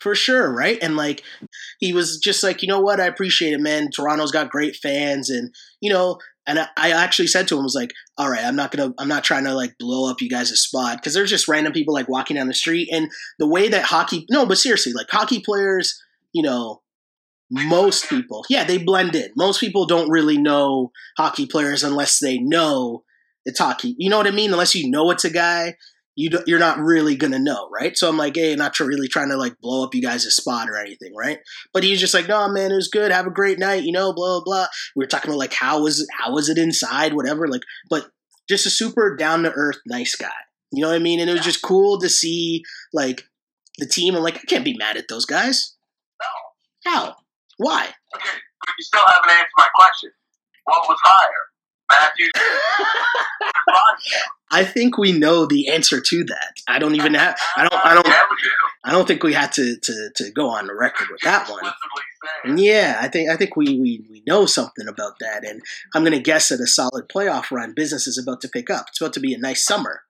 For 0.01 0.15
sure, 0.15 0.51
right? 0.51 0.79
And 0.81 0.97
like 0.97 1.21
he 1.79 1.93
was 1.93 2.17
just 2.17 2.41
like, 2.41 2.63
you 2.63 2.67
know 2.67 2.81
what, 2.81 2.99
I 2.99 3.05
appreciate 3.05 3.53
it, 3.53 3.61
man. 3.61 3.89
Toronto's 3.91 4.31
got 4.31 4.49
great 4.49 4.75
fans 4.75 5.29
and 5.29 5.53
you 5.79 5.93
know, 5.93 6.17
and 6.47 6.57
I, 6.59 6.67
I 6.75 6.89
actually 6.91 7.27
said 7.27 7.47
to 7.47 7.55
him, 7.55 7.61
I 7.61 7.63
was 7.63 7.75
like, 7.75 7.91
all 8.17 8.31
right, 8.31 8.43
I'm 8.43 8.55
not 8.55 8.71
gonna 8.71 8.95
I'm 8.97 9.07
not 9.07 9.23
trying 9.23 9.43
to 9.43 9.53
like 9.53 9.77
blow 9.77 10.09
up 10.09 10.21
you 10.21 10.29
guys' 10.29 10.59
spot 10.59 10.97
because 10.97 11.13
there's 11.13 11.29
just 11.29 11.47
random 11.47 11.71
people 11.71 11.93
like 11.93 12.09
walking 12.09 12.35
down 12.35 12.47
the 12.47 12.55
street 12.55 12.89
and 12.91 13.11
the 13.37 13.47
way 13.47 13.69
that 13.69 13.83
hockey 13.83 14.25
no, 14.31 14.47
but 14.47 14.57
seriously, 14.57 14.93
like 14.93 15.11
hockey 15.11 15.39
players, 15.39 16.01
you 16.31 16.41
know, 16.41 16.81
most 17.51 18.09
people, 18.09 18.43
yeah, 18.49 18.63
they 18.63 18.79
blend 18.79 19.15
in. 19.15 19.29
Most 19.35 19.59
people 19.59 19.85
don't 19.85 20.09
really 20.09 20.39
know 20.39 20.91
hockey 21.15 21.45
players 21.45 21.83
unless 21.83 22.17
they 22.17 22.39
know 22.39 23.03
it's 23.45 23.59
hockey. 23.59 23.95
You 23.97 24.09
know 24.09 24.17
what 24.17 24.27
I 24.27 24.31
mean? 24.31 24.51
Unless 24.51 24.75
you 24.75 24.89
know 24.89 25.09
it's 25.11 25.25
a 25.25 25.29
guy, 25.29 25.75
you 26.15 26.29
do, 26.29 26.43
you're 26.45 26.59
not 26.59 26.79
really 26.79 27.15
gonna 27.15 27.39
know, 27.39 27.69
right? 27.69 27.97
So 27.97 28.07
I'm 28.07 28.17
like, 28.17 28.35
hey, 28.35 28.55
not 28.55 28.73
tr- 28.73 28.85
really 28.85 29.07
trying 29.07 29.29
to 29.29 29.37
like 29.37 29.59
blow 29.59 29.83
up 29.83 29.95
you 29.95 30.01
guys' 30.01 30.33
spot 30.35 30.69
or 30.69 30.77
anything, 30.77 31.13
right? 31.15 31.39
But 31.73 31.83
he's 31.83 31.99
just 31.99 32.13
like, 32.13 32.27
no, 32.27 32.47
man, 32.49 32.71
it 32.71 32.75
was 32.75 32.89
good. 32.89 33.11
Have 33.11 33.27
a 33.27 33.31
great 33.31 33.59
night, 33.59 33.83
you 33.83 33.91
know, 33.91 34.13
blah 34.13 34.39
blah. 34.39 34.43
blah. 34.43 34.67
We 34.95 35.03
were 35.03 35.07
talking 35.07 35.29
about 35.29 35.39
like 35.39 35.53
how 35.53 35.81
was 35.81 36.07
how 36.19 36.33
was 36.33 36.49
it 36.49 36.57
inside, 36.57 37.13
whatever, 37.13 37.47
like, 37.47 37.63
but 37.89 38.07
just 38.49 38.65
a 38.65 38.69
super 38.69 39.15
down 39.15 39.43
to 39.43 39.51
earth, 39.51 39.77
nice 39.87 40.15
guy. 40.15 40.29
You 40.71 40.81
know 40.81 40.89
what 40.89 40.95
I 40.95 40.99
mean? 40.99 41.19
And 41.19 41.29
it 41.29 41.33
was 41.33 41.43
just 41.43 41.61
cool 41.61 41.99
to 41.99 42.09
see 42.09 42.63
like 42.91 43.23
the 43.77 43.85
team. 43.87 44.15
I'm 44.15 44.23
like, 44.23 44.37
I 44.37 44.41
can't 44.47 44.65
be 44.65 44.77
mad 44.77 44.97
at 44.97 45.07
those 45.07 45.25
guys. 45.25 45.75
No. 46.21 46.91
How? 46.91 47.15
Why? 47.57 47.83
Okay, 47.85 48.37
but 48.59 48.73
you 48.77 48.83
still 48.83 49.03
haven't 49.05 49.29
answered 49.29 49.49
my 49.57 49.67
question. 49.75 50.11
What 50.65 50.87
was 50.87 50.97
higher, 51.03 51.45
Matthews. 51.99 52.31
I 54.51 54.63
think 54.63 54.97
we 54.97 55.11
know 55.11 55.45
the 55.45 55.69
answer 55.69 55.99
to 55.99 56.23
that. 56.25 56.53
I 56.67 56.77
don't 56.79 56.95
even 56.95 57.15
have. 57.15 57.35
I 57.57 57.67
don't. 57.67 57.85
I 57.85 57.93
don't. 57.95 58.07
I 58.85 58.91
don't 58.91 59.07
think 59.07 59.23
we 59.23 59.33
had 59.33 59.51
to 59.53 59.77
to, 59.81 60.09
to 60.15 60.31
go 60.31 60.49
on 60.49 60.67
the 60.67 60.75
record 60.75 61.07
with 61.11 61.21
that 61.21 61.49
one. 61.49 62.57
Yeah, 62.57 62.97
I 63.01 63.07
think 63.07 63.29
I 63.29 63.35
think 63.35 63.55
we, 63.55 63.79
we 63.79 64.05
we 64.09 64.23
know 64.27 64.45
something 64.45 64.87
about 64.87 65.17
that, 65.19 65.43
and 65.45 65.61
I'm 65.95 66.03
gonna 66.03 66.19
guess 66.19 66.49
that 66.49 66.59
a 66.59 66.67
solid 66.67 67.09
playoff 67.09 67.49
run 67.51 67.73
business 67.73 68.05
is 68.05 68.17
about 68.17 68.41
to 68.41 68.47
pick 68.49 68.69
up. 68.69 68.85
It's 68.89 69.01
about 69.01 69.13
to 69.13 69.19
be 69.19 69.33
a 69.33 69.39
nice 69.39 69.65
summer. 69.65 70.01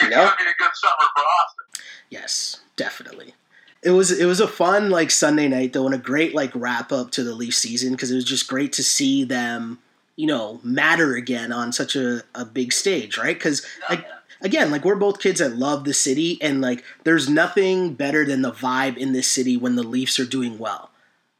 You 0.00 0.06
It's 0.06 0.16
know? 0.16 0.22
gonna 0.24 0.36
be 0.38 0.44
a 0.44 0.54
good 0.58 0.70
summer 0.74 1.08
for 1.16 1.22
Auston. 1.22 1.82
Yes, 2.10 2.60
definitely. 2.76 3.34
It 3.82 3.90
was 3.90 4.12
it 4.12 4.26
was 4.26 4.40
a 4.40 4.48
fun 4.48 4.90
like 4.90 5.10
Sunday 5.10 5.48
night 5.48 5.72
though, 5.72 5.86
and 5.86 5.94
a 5.94 5.98
great 5.98 6.34
like 6.34 6.52
wrap 6.54 6.92
up 6.92 7.10
to 7.12 7.24
the 7.24 7.34
Leaf 7.34 7.54
season 7.54 7.92
because 7.92 8.10
it 8.12 8.14
was 8.16 8.24
just 8.24 8.46
great 8.46 8.72
to 8.74 8.82
see 8.82 9.24
them, 9.24 9.78
you 10.20 10.26
know, 10.26 10.60
matter 10.62 11.14
again 11.14 11.50
on 11.50 11.72
such 11.72 11.96
a, 11.96 12.22
a 12.34 12.44
big 12.44 12.74
stage, 12.74 13.16
right? 13.16 13.34
Because 13.34 13.66
oh, 13.84 13.94
like 13.94 14.04
again, 14.42 14.70
like 14.70 14.84
we're 14.84 14.94
both 14.94 15.18
kids 15.18 15.40
that 15.40 15.56
love 15.56 15.84
the 15.84 15.94
city, 15.94 16.36
and 16.42 16.60
like 16.60 16.84
there's 17.04 17.26
nothing 17.26 17.94
better 17.94 18.26
than 18.26 18.42
the 18.42 18.52
vibe 18.52 18.98
in 18.98 19.12
this 19.14 19.26
city 19.26 19.56
when 19.56 19.76
the 19.76 19.82
Leafs 19.82 20.20
are 20.20 20.26
doing 20.26 20.58
well, 20.58 20.90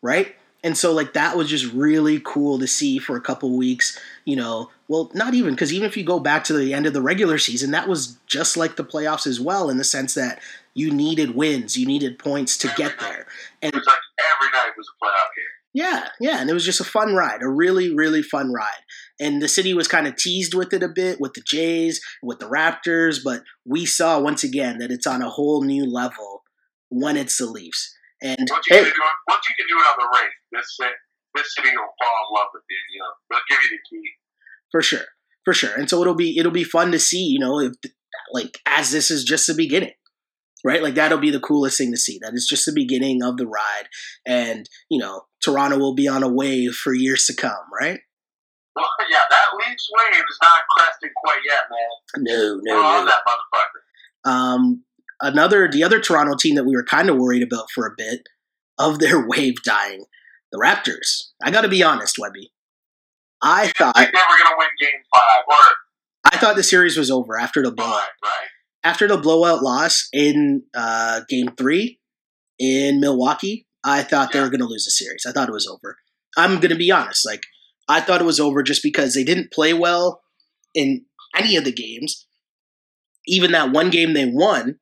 right? 0.00 0.34
And 0.64 0.78
so 0.78 0.94
like 0.94 1.12
that 1.12 1.36
was 1.36 1.50
just 1.50 1.70
really 1.74 2.22
cool 2.24 2.58
to 2.58 2.66
see 2.66 2.98
for 2.98 3.16
a 3.16 3.20
couple 3.20 3.54
weeks, 3.54 4.00
you 4.24 4.34
know. 4.34 4.70
Well, 4.88 5.10
not 5.12 5.34
even 5.34 5.52
because 5.52 5.74
even 5.74 5.86
if 5.86 5.98
you 5.98 6.02
go 6.02 6.18
back 6.18 6.44
to 6.44 6.54
the 6.54 6.72
end 6.72 6.86
of 6.86 6.94
the 6.94 7.02
regular 7.02 7.36
season, 7.36 7.72
that 7.72 7.86
was 7.86 8.16
just 8.26 8.56
like 8.56 8.76
the 8.76 8.84
playoffs 8.84 9.26
as 9.26 9.38
well, 9.38 9.68
in 9.68 9.76
the 9.76 9.84
sense 9.84 10.14
that 10.14 10.40
you 10.72 10.90
needed 10.90 11.34
wins, 11.34 11.76
you 11.76 11.86
needed 11.86 12.18
points 12.18 12.56
to 12.56 12.72
get 12.78 12.98
there. 12.98 13.26
It 13.60 13.74
was 13.74 13.84
like 13.84 13.98
every 14.18 14.50
night 14.52 14.72
was 14.78 14.88
a 14.88 15.04
playoff 15.04 15.36
game. 15.36 15.59
Yeah, 15.72 16.08
yeah, 16.20 16.40
and 16.40 16.50
it 16.50 16.52
was 16.54 16.64
just 16.64 16.80
a 16.80 16.84
fun 16.84 17.14
ride, 17.14 17.42
a 17.42 17.48
really, 17.48 17.94
really 17.94 18.22
fun 18.22 18.52
ride. 18.52 18.82
And 19.20 19.40
the 19.40 19.48
city 19.48 19.72
was 19.72 19.86
kind 19.86 20.08
of 20.08 20.16
teased 20.16 20.52
with 20.52 20.72
it 20.72 20.82
a 20.82 20.88
bit 20.88 21.18
with 21.20 21.34
the 21.34 21.42
Jays, 21.46 22.00
with 22.22 22.40
the 22.40 22.46
Raptors, 22.48 23.18
but 23.24 23.42
we 23.64 23.86
saw 23.86 24.18
once 24.18 24.42
again 24.42 24.78
that 24.78 24.90
it's 24.90 25.06
on 25.06 25.22
a 25.22 25.30
whole 25.30 25.62
new 25.62 25.84
level 25.84 26.42
when 26.88 27.16
it's 27.16 27.38
the 27.38 27.46
Leafs. 27.46 27.94
And 28.20 28.48
Once 28.50 28.66
you, 28.68 28.76
hey, 28.76 28.82
can 28.82 28.92
do 28.92 29.00
it, 29.00 29.30
once 29.30 29.42
you 29.48 29.54
can 29.56 29.66
do 29.68 29.78
it 29.80 29.86
on 29.86 29.94
the 29.98 30.18
rink, 30.18 30.32
this 30.52 30.76
this 31.34 31.54
city 31.54 31.68
will 31.68 31.94
fall 32.02 32.16
in 32.28 32.34
love 32.36 32.48
with 32.52 32.64
you. 32.68 32.76
You 32.92 33.00
know, 33.00 33.12
they'll 33.30 33.40
give 33.48 33.62
you 33.62 33.70
the 33.76 33.82
key. 33.88 34.10
for 34.72 34.82
sure, 34.82 35.04
for 35.44 35.54
sure. 35.54 35.74
And 35.74 35.88
so 35.88 36.00
it'll 36.00 36.14
be 36.16 36.36
it'll 36.36 36.52
be 36.52 36.64
fun 36.64 36.90
to 36.92 36.98
see, 36.98 37.22
you 37.24 37.38
know, 37.38 37.60
if 37.60 37.72
like 38.32 38.58
as 38.66 38.90
this 38.90 39.10
is 39.10 39.24
just 39.24 39.46
the 39.46 39.54
beginning. 39.54 39.92
Right? 40.64 40.82
Like 40.82 40.94
that'll 40.94 41.18
be 41.18 41.30
the 41.30 41.40
coolest 41.40 41.78
thing 41.78 41.90
to 41.92 41.96
see. 41.96 42.18
That 42.20 42.32
it's 42.34 42.48
just 42.48 42.66
the 42.66 42.72
beginning 42.72 43.22
of 43.22 43.36
the 43.36 43.46
ride. 43.46 43.88
And, 44.26 44.68
you 44.90 44.98
know, 44.98 45.22
Toronto 45.42 45.78
will 45.78 45.94
be 45.94 46.08
on 46.08 46.22
a 46.22 46.32
wave 46.32 46.74
for 46.74 46.92
years 46.94 47.24
to 47.26 47.34
come, 47.34 47.64
right? 47.80 48.00
Well, 48.76 48.88
yeah, 49.10 49.18
that 49.28 49.46
Leafs 49.58 49.88
wave 49.96 50.22
is 50.22 50.38
not 50.42 50.62
crested 50.76 51.10
quite 51.16 51.40
yet, 51.46 51.64
man. 51.70 52.24
No, 52.24 52.60
no, 52.62 52.82
no. 52.82 53.06
that 53.06 53.20
motherfucker. 53.26 54.30
Um, 54.30 54.84
another, 55.20 55.68
the 55.70 55.82
other 55.82 56.00
Toronto 56.00 56.36
team 56.36 56.54
that 56.54 56.64
we 56.64 56.76
were 56.76 56.84
kind 56.84 57.10
of 57.10 57.16
worried 57.16 57.42
about 57.42 57.70
for 57.74 57.86
a 57.86 57.94
bit 57.96 58.28
of 58.78 58.98
their 58.98 59.26
wave 59.28 59.62
dying, 59.62 60.04
the 60.52 60.58
Raptors. 60.58 61.30
I 61.42 61.50
got 61.50 61.62
to 61.62 61.68
be 61.68 61.82
honest, 61.82 62.18
Webby. 62.18 62.52
I 63.42 63.68
thought 63.68 63.94
they 63.96 64.02
were 64.02 64.10
going 64.10 64.50
to 64.50 64.56
win 64.58 64.68
Game 64.78 65.00
Five 65.14 65.44
or 65.48 65.74
I 66.26 66.36
thought 66.36 66.56
the 66.56 66.62
series 66.62 66.96
was 66.96 67.10
over 67.10 67.38
after 67.38 67.62
the 67.62 67.72
blowout. 67.72 68.00
five, 68.00 68.08
right? 68.22 68.48
After 68.82 69.06
the 69.06 69.18
blowout 69.18 69.62
loss 69.62 70.08
in 70.12 70.62
uh, 70.74 71.20
Game 71.28 71.50
Three 71.58 72.00
in 72.58 73.00
Milwaukee, 73.00 73.66
I 73.84 74.02
thought 74.02 74.32
they 74.32 74.40
were 74.40 74.48
going 74.50 74.60
to 74.60 74.66
lose 74.66 74.84
the 74.84 74.90
series. 74.90 75.24
I 75.26 75.32
thought 75.32 75.48
it 75.48 75.52
was 75.52 75.66
over. 75.68 75.96
I'm 76.36 76.56
going 76.60 76.70
to 76.70 76.76
be 76.76 76.90
honest. 76.90 77.26
Like 77.26 77.42
I 77.88 78.00
thought 78.00 78.20
it 78.20 78.26
was 78.26 78.40
over 78.40 78.62
just 78.62 78.82
because 78.82 79.14
they 79.14 79.24
didn't 79.24 79.52
play 79.52 79.74
well 79.74 80.22
in 80.74 81.04
any 81.36 81.56
of 81.56 81.64
the 81.64 81.72
games. 81.72 82.26
Even 83.26 83.52
that 83.52 83.70
one 83.72 83.90
game 83.90 84.14
they 84.14 84.24
won, 84.26 84.78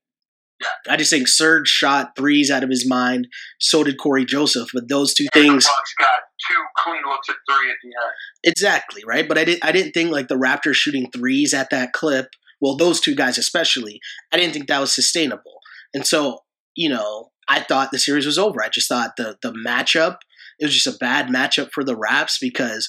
Yeah. 0.61 0.93
I 0.93 0.97
just 0.97 1.11
think 1.11 1.27
Serge 1.27 1.69
shot 1.69 2.13
threes 2.17 2.51
out 2.51 2.63
of 2.63 2.71
his 2.71 2.89
mind. 2.89 3.27
So 3.59 3.83
did 3.83 3.99
Cory 3.99 4.25
Joseph. 4.25 4.69
But 4.73 4.89
those 4.89 5.13
two 5.15 5.27
And 5.35 5.43
things, 5.45 5.65
got 5.99 6.09
two 6.49 6.63
clean 6.77 7.03
looks 7.09 7.29
at 7.29 7.37
three 7.51 7.71
at 7.71 7.77
the 7.83 7.89
end. 7.89 8.13
exactly 8.45 9.03
right. 9.07 9.27
But 9.29 9.39
I 9.39 9.45
didn't. 9.45 9.65
I 9.65 9.73
didn't 9.73 9.93
think 9.93 10.11
like 10.13 10.29
the 10.29 10.37
Raptors 10.37 10.75
shooting 10.75 11.11
threes 11.11 11.53
at 11.53 11.71
that 11.71 11.93
clip. 11.93 12.29
Well, 12.61 12.77
those 12.77 13.01
two 13.01 13.15
guys 13.15 13.39
especially. 13.39 14.01
I 14.33 14.37
didn't 14.37 14.53
think 14.53 14.69
that 14.69 14.81
was 14.81 14.95
sustainable. 14.95 15.61
And 15.95 16.07
so 16.07 16.41
you 16.75 16.89
know, 16.89 17.31
I 17.49 17.61
thought 17.61 17.91
the 17.91 17.99
series 17.99 18.27
was 18.27 18.39
over. 18.39 18.63
I 18.63 18.69
just 18.69 18.89
thought 18.89 19.17
the 19.17 19.37
the 19.43 19.53
matchup 19.53 20.19
it 20.59 20.65
was 20.65 20.75
just 20.75 20.95
a 20.95 20.99
bad 20.99 21.29
matchup 21.29 21.71
for 21.73 21.85
the 21.85 21.97
Raps 21.97 22.39
because 22.39 22.89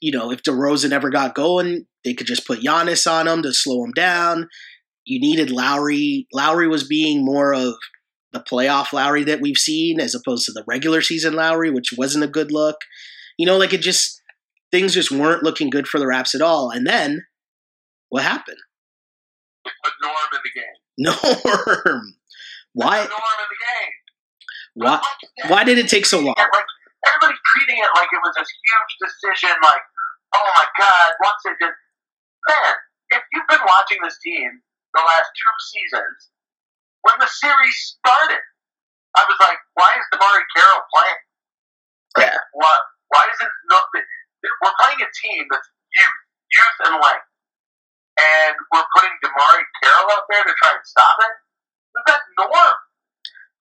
you 0.00 0.12
know 0.12 0.30
if 0.30 0.42
DeRozan 0.42 0.92
ever 0.92 1.10
got 1.10 1.34
going, 1.34 1.86
they 2.04 2.14
could 2.14 2.26
just 2.26 2.46
put 2.46 2.60
Giannis 2.60 3.10
on 3.10 3.26
him 3.26 3.42
to 3.42 3.52
slow 3.52 3.84
him 3.84 3.92
down. 3.92 4.48
You 5.04 5.20
needed 5.20 5.50
Lowry. 5.50 6.26
Lowry 6.32 6.68
was 6.68 6.86
being 6.86 7.24
more 7.24 7.54
of 7.54 7.74
the 8.32 8.40
playoff 8.40 8.92
Lowry 8.92 9.24
that 9.24 9.40
we've 9.40 9.56
seen 9.56 10.00
as 10.00 10.14
opposed 10.14 10.44
to 10.44 10.52
the 10.52 10.64
regular 10.66 11.00
season 11.00 11.34
Lowry, 11.34 11.70
which 11.70 11.94
wasn't 11.96 12.24
a 12.24 12.28
good 12.28 12.52
look. 12.52 12.76
You 13.38 13.46
know, 13.46 13.56
like 13.56 13.72
it 13.72 13.80
just 13.80 14.20
things 14.70 14.92
just 14.92 15.10
weren't 15.10 15.42
looking 15.42 15.70
good 15.70 15.88
for 15.88 15.98
the 15.98 16.06
Raps 16.06 16.34
at 16.34 16.42
all. 16.42 16.70
And 16.70 16.86
then 16.86 17.24
what 18.10 18.22
happened? 18.22 18.58
They 19.68 19.74
put 19.84 19.92
Norm 20.00 20.30
in 20.32 20.40
the 20.40 20.52
game. 20.56 20.76
Norm. 21.04 22.16
Why? 22.72 23.04
Norm 23.04 23.38
in 23.44 23.48
the 23.52 23.60
game. 23.60 23.94
Why? 24.80 24.96
Why 25.52 25.60
did 25.64 25.76
it 25.76 25.88
take 25.92 26.06
so 26.08 26.24
long? 26.24 26.34
Like, 26.38 26.48
everybody's 27.04 27.42
treating 27.52 27.76
it 27.76 27.90
like 28.00 28.08
it 28.08 28.20
was 28.24 28.32
this 28.32 28.48
huge 28.48 28.92
decision. 29.04 29.52
Like, 29.60 29.84
oh 30.32 30.48
my 30.56 30.66
god, 30.80 31.08
once 31.20 31.40
they 31.44 31.52
did, 31.60 31.74
man, 32.48 32.74
if 33.12 33.22
you've 33.36 33.48
been 33.48 33.64
watching 33.66 33.98
this 34.00 34.16
team 34.24 34.62
the 34.96 35.02
last 35.04 35.28
two 35.36 35.56
seasons, 35.76 36.32
when 37.04 37.16
the 37.20 37.28
series 37.28 37.76
started, 38.00 38.40
I 39.16 39.22
was 39.28 39.38
like, 39.44 39.58
why 39.76 39.90
is 39.98 40.04
DeMarre 40.14 40.42
Carroll 40.56 40.84
playing? 40.94 41.20
Like, 42.16 42.32
Yeah. 42.32 42.38
Why? 42.56 42.74
Why 43.12 43.24
is 43.28 43.38
it 43.40 43.52
not? 43.68 43.84
We're 43.92 44.76
playing 44.80 45.00
a 45.02 45.10
team 45.12 45.44
that's 45.50 45.68
youth, 45.92 46.18
youth 46.56 46.78
and 46.88 46.94
length, 47.00 47.27
and 48.18 48.54
we're 48.74 48.88
putting 48.98 49.14
DeMarre 49.22 49.62
Carroll 49.82 50.10
out 50.18 50.26
there 50.28 50.42
to 50.42 50.54
try 50.58 50.74
and 50.74 50.84
stop 50.84 51.16
it. 51.22 51.34
Is 51.94 52.04
that 52.10 52.20
Norm? 52.38 52.76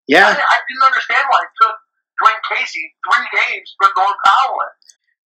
Yeah, 0.09 0.33
I 0.33 0.57
didn't 0.65 0.85
understand 0.87 1.25
why 1.29 1.45
it 1.45 1.53
took 1.61 1.75
Dwane 2.17 2.41
Casey 2.49 2.83
three 3.05 3.27
games 3.29 3.69
for 3.77 3.89
Norm 3.95 4.15
Powell 4.25 4.57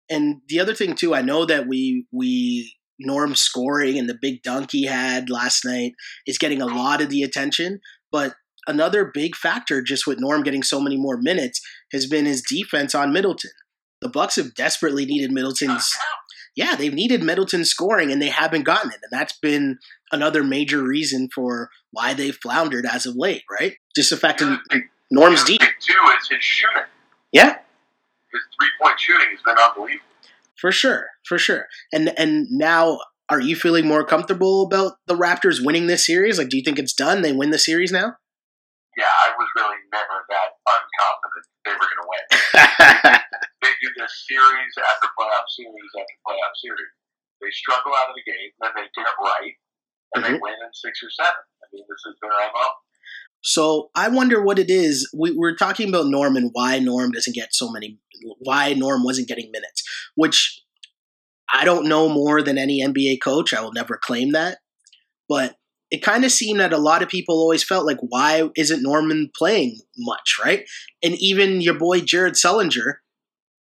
and 0.09 0.41
the 0.47 0.59
other 0.59 0.73
thing 0.73 0.95
too, 0.95 1.13
I 1.13 1.21
know 1.21 1.45
that 1.45 1.67
we 1.67 2.05
we 2.11 2.75
Norm 2.99 3.35
scoring 3.35 3.97
and 3.97 4.09
the 4.09 4.17
big 4.19 4.41
dunk 4.41 4.71
he 4.71 4.85
had 4.85 5.29
last 5.29 5.63
night 5.63 5.93
is 6.25 6.37
getting 6.37 6.61
a 6.61 6.65
lot 6.65 7.01
of 7.01 7.09
the 7.09 7.23
attention, 7.23 7.79
but 8.11 8.33
another 8.67 9.09
big 9.13 9.35
factor 9.35 9.81
just 9.81 10.05
with 10.05 10.19
Norm 10.19 10.43
getting 10.43 10.63
so 10.63 10.81
many 10.81 10.97
more 10.97 11.17
minutes 11.21 11.61
has 11.93 12.07
been 12.07 12.25
his 12.25 12.41
defense 12.41 12.93
on 12.93 13.13
Middleton. 13.13 13.51
The 14.01 14.09
Bucks 14.09 14.35
have 14.37 14.55
desperately 14.55 15.05
needed 15.05 15.31
Middleton's 15.31 15.95
yeah, 16.55 16.75
they've 16.75 16.93
needed 16.93 17.23
Middleton 17.23 17.65
scoring 17.65 18.11
and 18.11 18.21
they 18.21 18.29
haven't 18.29 18.63
gotten 18.63 18.91
it. 18.91 18.99
And 19.03 19.11
that's 19.17 19.37
been 19.37 19.79
another 20.11 20.43
major 20.43 20.83
reason 20.83 21.29
for 21.33 21.69
why 21.91 22.13
they've 22.13 22.35
floundered 22.35 22.85
as 22.85 23.05
of 23.05 23.15
late, 23.15 23.43
right? 23.49 23.75
Just 23.95 24.09
the 24.09 24.17
fact 24.17 24.39
that 24.39 24.59
Norm's 25.11 25.43
deep. 25.43 25.61
Two 25.79 25.93
is 26.21 26.27
his 26.29 26.43
shooting. 26.43 26.83
Yeah, 27.31 27.57
His 28.31 28.41
three 28.59 28.69
point 28.81 28.99
shooting 28.99 29.27
has 29.31 29.41
been 29.43 29.55
unbelievable. 29.57 30.03
for 30.59 30.71
sure, 30.71 31.07
for 31.27 31.37
sure. 31.37 31.67
And 31.93 32.11
and 32.19 32.47
now 32.49 32.99
are 33.29 33.39
you 33.39 33.55
feeling 33.55 33.87
more 33.87 34.03
comfortable 34.03 34.63
about 34.63 34.93
the 35.07 35.15
Raptors 35.15 35.63
winning 35.63 35.87
this 35.87 36.05
series? 36.05 36.37
Like 36.37 36.49
do 36.49 36.57
you 36.57 36.63
think 36.63 36.79
it's 36.79 36.93
done? 36.93 37.21
They 37.21 37.31
win 37.33 37.51
the 37.51 37.59
series 37.59 37.91
now? 37.91 38.15
Yeah, 38.97 39.05
I 39.05 39.31
was 39.37 39.47
really 39.55 39.77
never 39.93 40.25
that 40.29 40.49
unconfident 40.67 41.45
they 41.65 41.71
were 41.71 41.77
going 41.77 42.01
to 42.01 43.11
win. 43.13 43.19
They 43.61 43.73
do 43.81 43.89
this 43.97 44.13
series 44.27 44.73
after 44.77 45.07
playoff 45.19 45.47
series 45.51 45.91
after 45.99 46.15
playoff 46.27 46.55
series. 46.63 46.91
They 47.41 47.51
struggle 47.51 47.91
out 47.95 48.09
of 48.09 48.15
the 48.15 48.23
gate, 48.29 48.53
then 48.61 48.71
they 48.75 48.87
get 48.95 49.07
it 49.07 49.17
right, 49.23 49.55
and 50.15 50.23
they 50.25 50.29
Mhm. 50.37 50.41
win 50.41 50.53
in 50.53 50.73
six 50.73 51.03
or 51.03 51.09
seven. 51.11 51.43
I 51.63 51.65
mean, 51.71 51.85
this 51.89 52.01
is 52.07 52.15
their 52.21 52.31
MO. 52.31 52.67
So 53.41 53.91
I 53.95 54.09
wonder 54.09 54.41
what 54.41 54.59
it 54.59 54.69
is. 54.69 55.09
We, 55.17 55.31
we're 55.31 55.55
talking 55.55 55.87
about 55.89 56.07
Norm 56.07 56.35
and 56.35 56.49
why 56.53 56.79
Norm 56.79 57.11
doesn't 57.11 57.35
get 57.35 57.53
so 57.53 57.69
many, 57.71 57.99
why 58.39 58.73
Norm 58.73 59.03
wasn't 59.03 59.29
getting 59.29 59.51
minutes, 59.51 59.83
which 60.15 60.61
I 61.51 61.63
don't 61.65 61.87
know 61.87 62.09
more 62.09 62.41
than 62.41 62.57
any 62.57 62.81
NBA 62.81 63.17
coach. 63.17 63.53
I 63.53 63.61
will 63.61 63.71
never 63.71 63.97
claim 63.97 64.31
that. 64.33 64.59
But 65.27 65.55
it 65.89 66.03
kind 66.03 66.25
of 66.25 66.31
seemed 66.31 66.59
that 66.59 66.73
a 66.73 66.77
lot 66.77 67.01
of 67.01 67.09
people 67.09 67.35
always 67.39 67.63
felt 67.63 67.85
like, 67.85 67.97
why 68.01 68.49
isn't 68.55 68.83
Norman 68.83 69.31
playing 69.35 69.79
much, 69.97 70.35
right? 70.43 70.67
And 71.01 71.15
even 71.15 71.61
your 71.61 71.73
boy 71.75 72.01
Jared 72.01 72.35
Sullinger, 72.35 72.95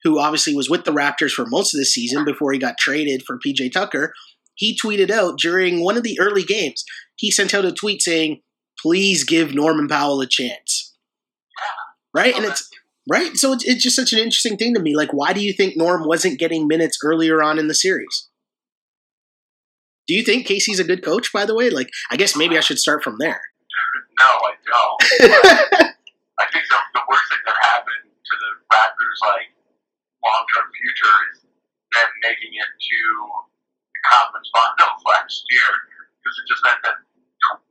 who 0.03 0.19
obviously 0.19 0.55
was 0.55 0.69
with 0.69 0.85
the 0.85 0.91
Raptors 0.91 1.31
for 1.31 1.45
most 1.45 1.73
of 1.73 1.79
the 1.79 1.85
season 1.85 2.25
before 2.25 2.51
he 2.51 2.59
got 2.59 2.77
traded 2.77 3.23
for 3.25 3.39
PJ 3.39 3.71
Tucker, 3.71 4.13
he 4.55 4.77
tweeted 4.77 5.09
out 5.09 5.39
during 5.39 5.83
one 5.83 5.97
of 5.97 6.03
the 6.03 6.19
early 6.19 6.43
games, 6.43 6.83
he 7.15 7.31
sent 7.31 7.53
out 7.53 7.65
a 7.65 7.71
tweet 7.71 8.01
saying, 8.01 8.41
please 8.81 9.23
give 9.23 9.53
Norman 9.53 9.87
Powell 9.87 10.21
a 10.21 10.27
chance. 10.27 10.95
Right? 12.13 12.35
And 12.35 12.45
it's 12.45 12.69
right. 13.09 13.37
So 13.37 13.53
it's, 13.53 13.63
it's 13.65 13.83
just 13.83 13.95
such 13.95 14.13
an 14.13 14.19
interesting 14.19 14.57
thing 14.57 14.73
to 14.73 14.81
me. 14.81 14.95
Like, 14.95 15.13
why 15.13 15.33
do 15.33 15.41
you 15.41 15.53
think 15.53 15.77
Norm 15.77 16.05
wasn't 16.05 16.39
getting 16.39 16.67
minutes 16.67 16.97
earlier 17.03 17.43
on 17.43 17.59
in 17.59 17.67
the 17.67 17.75
series? 17.75 18.29
Do 20.07 20.15
you 20.15 20.23
think 20.23 20.47
Casey's 20.47 20.79
a 20.79 20.83
good 20.83 21.03
coach? 21.03 21.31
By 21.31 21.45
the 21.45 21.53
way, 21.53 21.69
like 21.69 21.89
I 22.09 22.15
guess 22.15 22.35
maybe 22.35 22.57
I 22.57 22.61
should 22.61 22.79
start 22.79 23.03
from 23.03 23.17
there. 23.19 23.41
No, 24.19 24.25
I 24.25 24.53
don't. 24.65 25.93
I 26.39 26.45
think 26.51 26.65
the, 26.67 26.77
the 26.93 27.01
worst 27.07 27.29
thing 27.29 27.43
that 27.45 27.55
happened 27.61 28.09
to 28.09 28.35
the 28.39 28.75
Raptors, 28.75 29.19
like 29.27 29.53
long 30.23 30.43
term 30.55 30.67
future, 30.73 31.15
is 31.33 31.37
them 31.95 32.09
making 32.23 32.53
it 32.53 32.69
to 32.69 32.99
the 33.95 34.01
conference 34.11 34.49
finals 34.53 35.01
last 35.11 35.41
year 35.49 35.69
because 36.21 36.35
it 36.39 36.45
just 36.49 36.61
meant 36.65 36.81
that 36.85 36.97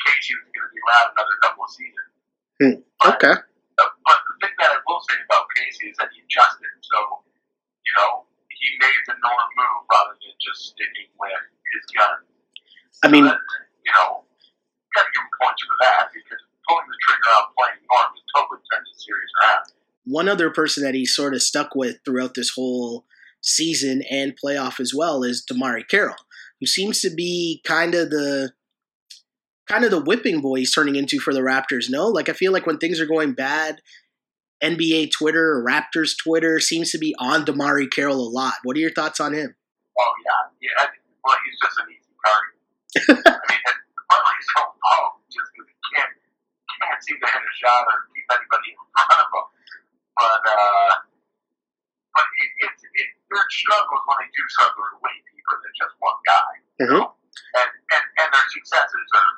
Casey 0.07 0.35
was 0.41 0.49
going 0.51 0.67
to 0.67 0.73
be 0.73 0.81
around 0.89 1.07
another 1.15 1.37
couple 1.45 1.63
of 1.65 1.71
seasons. 1.71 2.11
Hmm. 2.59 2.77
But, 3.05 3.15
Okay. 3.21 3.35
uh, 3.39 3.91
but 4.03 4.19
the 4.27 4.35
thing 4.43 4.55
that 4.59 4.71
I 4.75 4.79
will 4.89 5.03
say 5.07 5.19
about 5.23 5.47
Casey 5.55 5.93
is 5.93 5.97
that 6.03 6.11
he 6.11 6.25
adjusted. 6.25 6.73
So, 6.83 7.23
you 7.87 7.93
know, 8.01 8.27
he 8.51 8.67
made 8.83 9.03
the 9.07 9.15
norm 9.23 9.49
move 9.55 9.87
rather 9.87 10.17
than 10.19 10.35
just 10.43 10.75
sticking 10.75 11.13
with 11.21 11.45
his 11.71 11.85
gun. 11.95 12.17
I 13.05 13.09
mean, 13.13 13.31
that, 13.31 13.39
you 13.87 13.93
know, 13.95 14.27
got 14.97 15.07
to 15.07 15.11
give 15.15 15.23
him 15.23 15.31
points 15.39 15.63
for 15.63 15.77
that 15.87 16.11
because 16.11 16.43
pulling 16.67 16.89
the 16.91 16.99
trigger 17.07 17.31
on 17.39 17.47
playing 17.55 17.81
norm 17.87 18.09
has 18.19 18.25
totally 18.35 18.61
turned 18.67 18.87
the 18.89 18.97
series 18.99 19.33
around. 19.39 19.65
One 20.09 20.29
other 20.29 20.51
person 20.51 20.83
that 20.85 20.95
he 20.95 21.05
sort 21.05 21.35
of 21.35 21.43
stuck 21.43 21.75
with 21.75 21.99
throughout 22.05 22.35
this 22.35 22.53
whole 22.55 23.05
season 23.43 24.03
and 24.11 24.39
playoff 24.43 24.81
as 24.81 24.93
well 24.95 25.23
is 25.23 25.45
DeMarre 25.51 25.87
Carroll, 25.89 26.17
who 26.61 26.67
seems 26.67 27.01
to 27.01 27.11
be 27.11 27.61
kind 27.65 27.95
of 27.95 28.11
the 28.11 28.53
kind 29.69 29.85
of 29.85 29.91
the 29.91 30.01
whipping 30.01 30.41
boy 30.41 30.57
he's 30.57 30.75
turning 30.75 30.97
into 30.97 31.21
for 31.21 31.35
the 31.35 31.41
Raptors. 31.41 31.87
No, 31.91 32.07
like 32.07 32.29
I 32.29 32.33
feel 32.33 32.53
like 32.53 32.67
when 32.67 32.79
things 32.79 33.01
are 33.01 33.07
going 33.07 33.35
bad, 33.35 33.81
NBA 34.63 35.11
Twitter 35.13 35.53
or 35.53 35.65
Raptors 35.65 36.17
Twitter 36.17 36.59
seems 36.59 36.91
to 36.93 36.99
be 36.99 37.15
on 37.19 37.45
DeMarre 37.45 37.91
Carroll 37.91 38.27
a 38.27 38.31
lot. 38.31 38.55
What 38.65 38.77
are 38.77 38.81
your 38.81 38.93
thoughts 38.93 39.21
on 39.21 39.35
him? 39.35 39.55
Oh 39.99 40.13
yeah, 40.25 40.69
yeah. 40.69 40.83
I 40.83 40.87
think, 40.91 41.03
well, 41.25 41.37
he's 41.45 41.59
just 41.61 41.79
an 41.79 41.87
easy 41.93 42.15
target. 42.25 43.27
I 43.29 44.17
mean, 44.19 44.35
he's 44.39 44.49
so 44.57 44.63
low 44.63 45.21
just 45.31 45.51
because 45.53 45.69
he 45.69 45.77
can't 45.95 46.13
can't 46.81 47.01
seem 47.03 47.19
to 47.21 47.29
hit 47.29 47.43
a 47.43 47.55
shot 47.61 47.85
or 47.87 47.99
keep 48.15 48.27
anybody 48.35 48.69
in 48.73 48.79
front 48.95 49.11
of 49.15 49.29
him. 49.31 49.58
But 50.19 50.43
uh, 50.51 50.93
but 52.15 52.27
it, 52.43 52.51
it's 52.67 52.83
it, 52.83 53.09
their 53.31 53.47
struggles 53.51 54.03
when 54.09 54.17
they 54.25 54.31
do 54.35 54.43
struggle 54.51 54.83
are 54.83 54.99
way 55.03 55.15
deeper 55.31 55.55
than 55.63 55.73
just 55.79 55.95
one 56.03 56.19
guy. 56.27 56.51
Mhm. 56.83 56.99
know? 56.99 57.15
And, 57.55 57.71
and 57.71 58.05
and 58.19 58.29
their 58.35 58.47
successes 58.51 59.07
are 59.15 59.33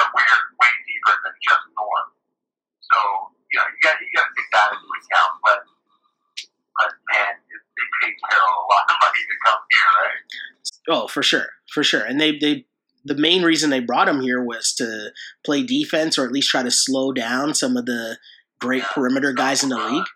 are 0.00 0.06
weird, 0.16 0.44
way 0.56 0.72
deeper 0.88 1.14
than 1.20 1.34
just 1.44 1.64
Norm. 1.76 2.06
So 2.80 2.98
you 3.52 3.56
know 3.60 3.66
you 3.68 3.78
got 3.84 3.96
you 4.00 4.08
got 4.16 4.26
to 4.28 4.32
take 4.36 4.50
that 4.56 4.68
into 4.72 4.88
account. 4.88 5.32
But 5.44 5.58
but 6.80 6.90
man, 7.12 7.32
it- 7.36 7.66
they 7.76 7.88
paid 8.04 8.14
Carroll 8.28 8.52
a 8.52 8.66
lot 8.68 8.84
of 8.88 8.96
money 9.00 9.22
to 9.24 9.36
come 9.44 9.60
here, 9.72 9.90
right? 10.04 10.22
Oh, 10.90 11.06
for 11.08 11.22
sure, 11.22 11.48
for 11.72 11.82
sure. 11.82 12.02
And 12.02 12.20
they 12.20 12.38
they 12.38 12.66
the 13.04 13.16
main 13.16 13.42
reason 13.42 13.70
they 13.70 13.80
brought 13.80 14.08
him 14.08 14.20
here 14.20 14.42
was 14.42 14.72
to 14.74 15.10
play 15.44 15.62
defense 15.64 16.18
or 16.18 16.24
at 16.24 16.32
least 16.32 16.50
try 16.50 16.62
to 16.62 16.70
slow 16.70 17.12
down 17.12 17.54
some 17.54 17.76
of 17.76 17.86
the 17.86 18.18
great 18.60 18.82
perimeter 18.84 19.32
guys 19.32 19.62
in 19.62 19.70
the 19.70 19.76
league. 19.78 20.06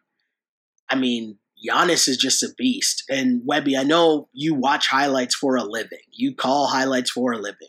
I 0.90 0.96
mean, 0.96 1.38
Giannis 1.66 2.08
is 2.08 2.16
just 2.16 2.42
a 2.42 2.48
beast. 2.56 3.04
And 3.08 3.42
Webby, 3.44 3.76
I 3.76 3.82
know 3.82 4.28
you 4.32 4.54
watch 4.54 4.88
highlights 4.88 5.34
for 5.34 5.56
a 5.56 5.64
living. 5.64 6.04
You 6.12 6.34
call 6.34 6.68
highlights 6.68 7.10
for 7.10 7.32
a 7.32 7.38
living. 7.38 7.68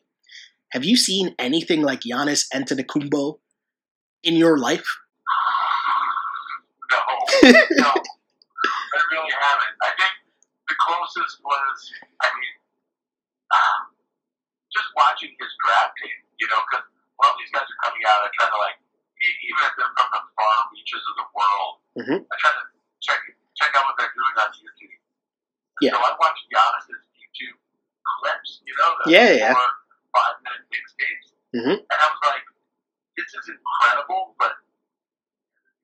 Have 0.72 0.84
you 0.84 0.98
seen 0.98 1.34
anything 1.40 1.82
like 1.82 2.02
Giannis 2.02 2.46
Antetokounmpo 2.54 3.40
in 4.24 4.36
your 4.36 4.58
life? 4.58 4.86
No, 6.92 6.98
no, 7.84 7.90
I 7.92 9.00
really 9.12 9.34
haven't. 9.36 9.76
I 9.84 9.92
think 10.00 10.14
the 10.70 10.76
closest 10.80 11.40
was, 11.44 11.76
I 12.24 12.28
mean, 12.32 12.56
um, 13.52 13.80
just 14.76 14.90
watching 14.96 15.32
his 15.36 15.52
draft 15.64 15.94
tape, 16.00 16.22
you 16.40 16.48
know, 16.48 16.60
because 16.68 16.86
all 17.24 17.34
these 17.40 17.52
guys 17.52 17.68
are 17.68 17.80
coming 17.84 18.04
out, 18.08 18.24
I 18.24 18.30
try 18.40 18.48
to 18.48 18.60
like, 18.60 18.80
even 19.20 19.60
if 19.68 19.74
they're 19.76 19.94
from 19.98 20.10
the 20.16 20.22
far 20.38 20.56
reaches 20.72 21.04
of 21.12 21.16
the 21.20 21.28
world, 21.36 21.74
Mhm. 21.98 22.20
I 22.24 22.36
try 22.40 22.52
to 22.56 22.64
check 23.02 23.20
check 23.58 23.72
out 23.76 23.86
what 23.90 23.96
they're 23.98 24.14
doing 24.14 24.36
on 24.38 24.50
YouTube. 24.54 24.98
Yeah. 25.82 25.92
So 25.94 25.98
I 26.02 26.12
watched 26.18 26.46
Giannis's 26.50 27.04
YouTube 27.14 27.58
clips, 28.22 28.62
you 28.66 28.74
know, 28.78 28.90
the 29.04 29.12
Yeah, 29.14 29.30
yeah. 29.34 29.54
four, 29.54 29.70
five 30.16 30.36
minute 30.42 30.66
mixtapes, 30.74 31.28
Mhm. 31.54 31.78
and 31.86 31.98
I 32.02 32.08
was 32.10 32.22
like, 32.26 32.46
this 33.18 33.30
is 33.34 33.46
incredible, 33.50 34.34
but 34.42 34.58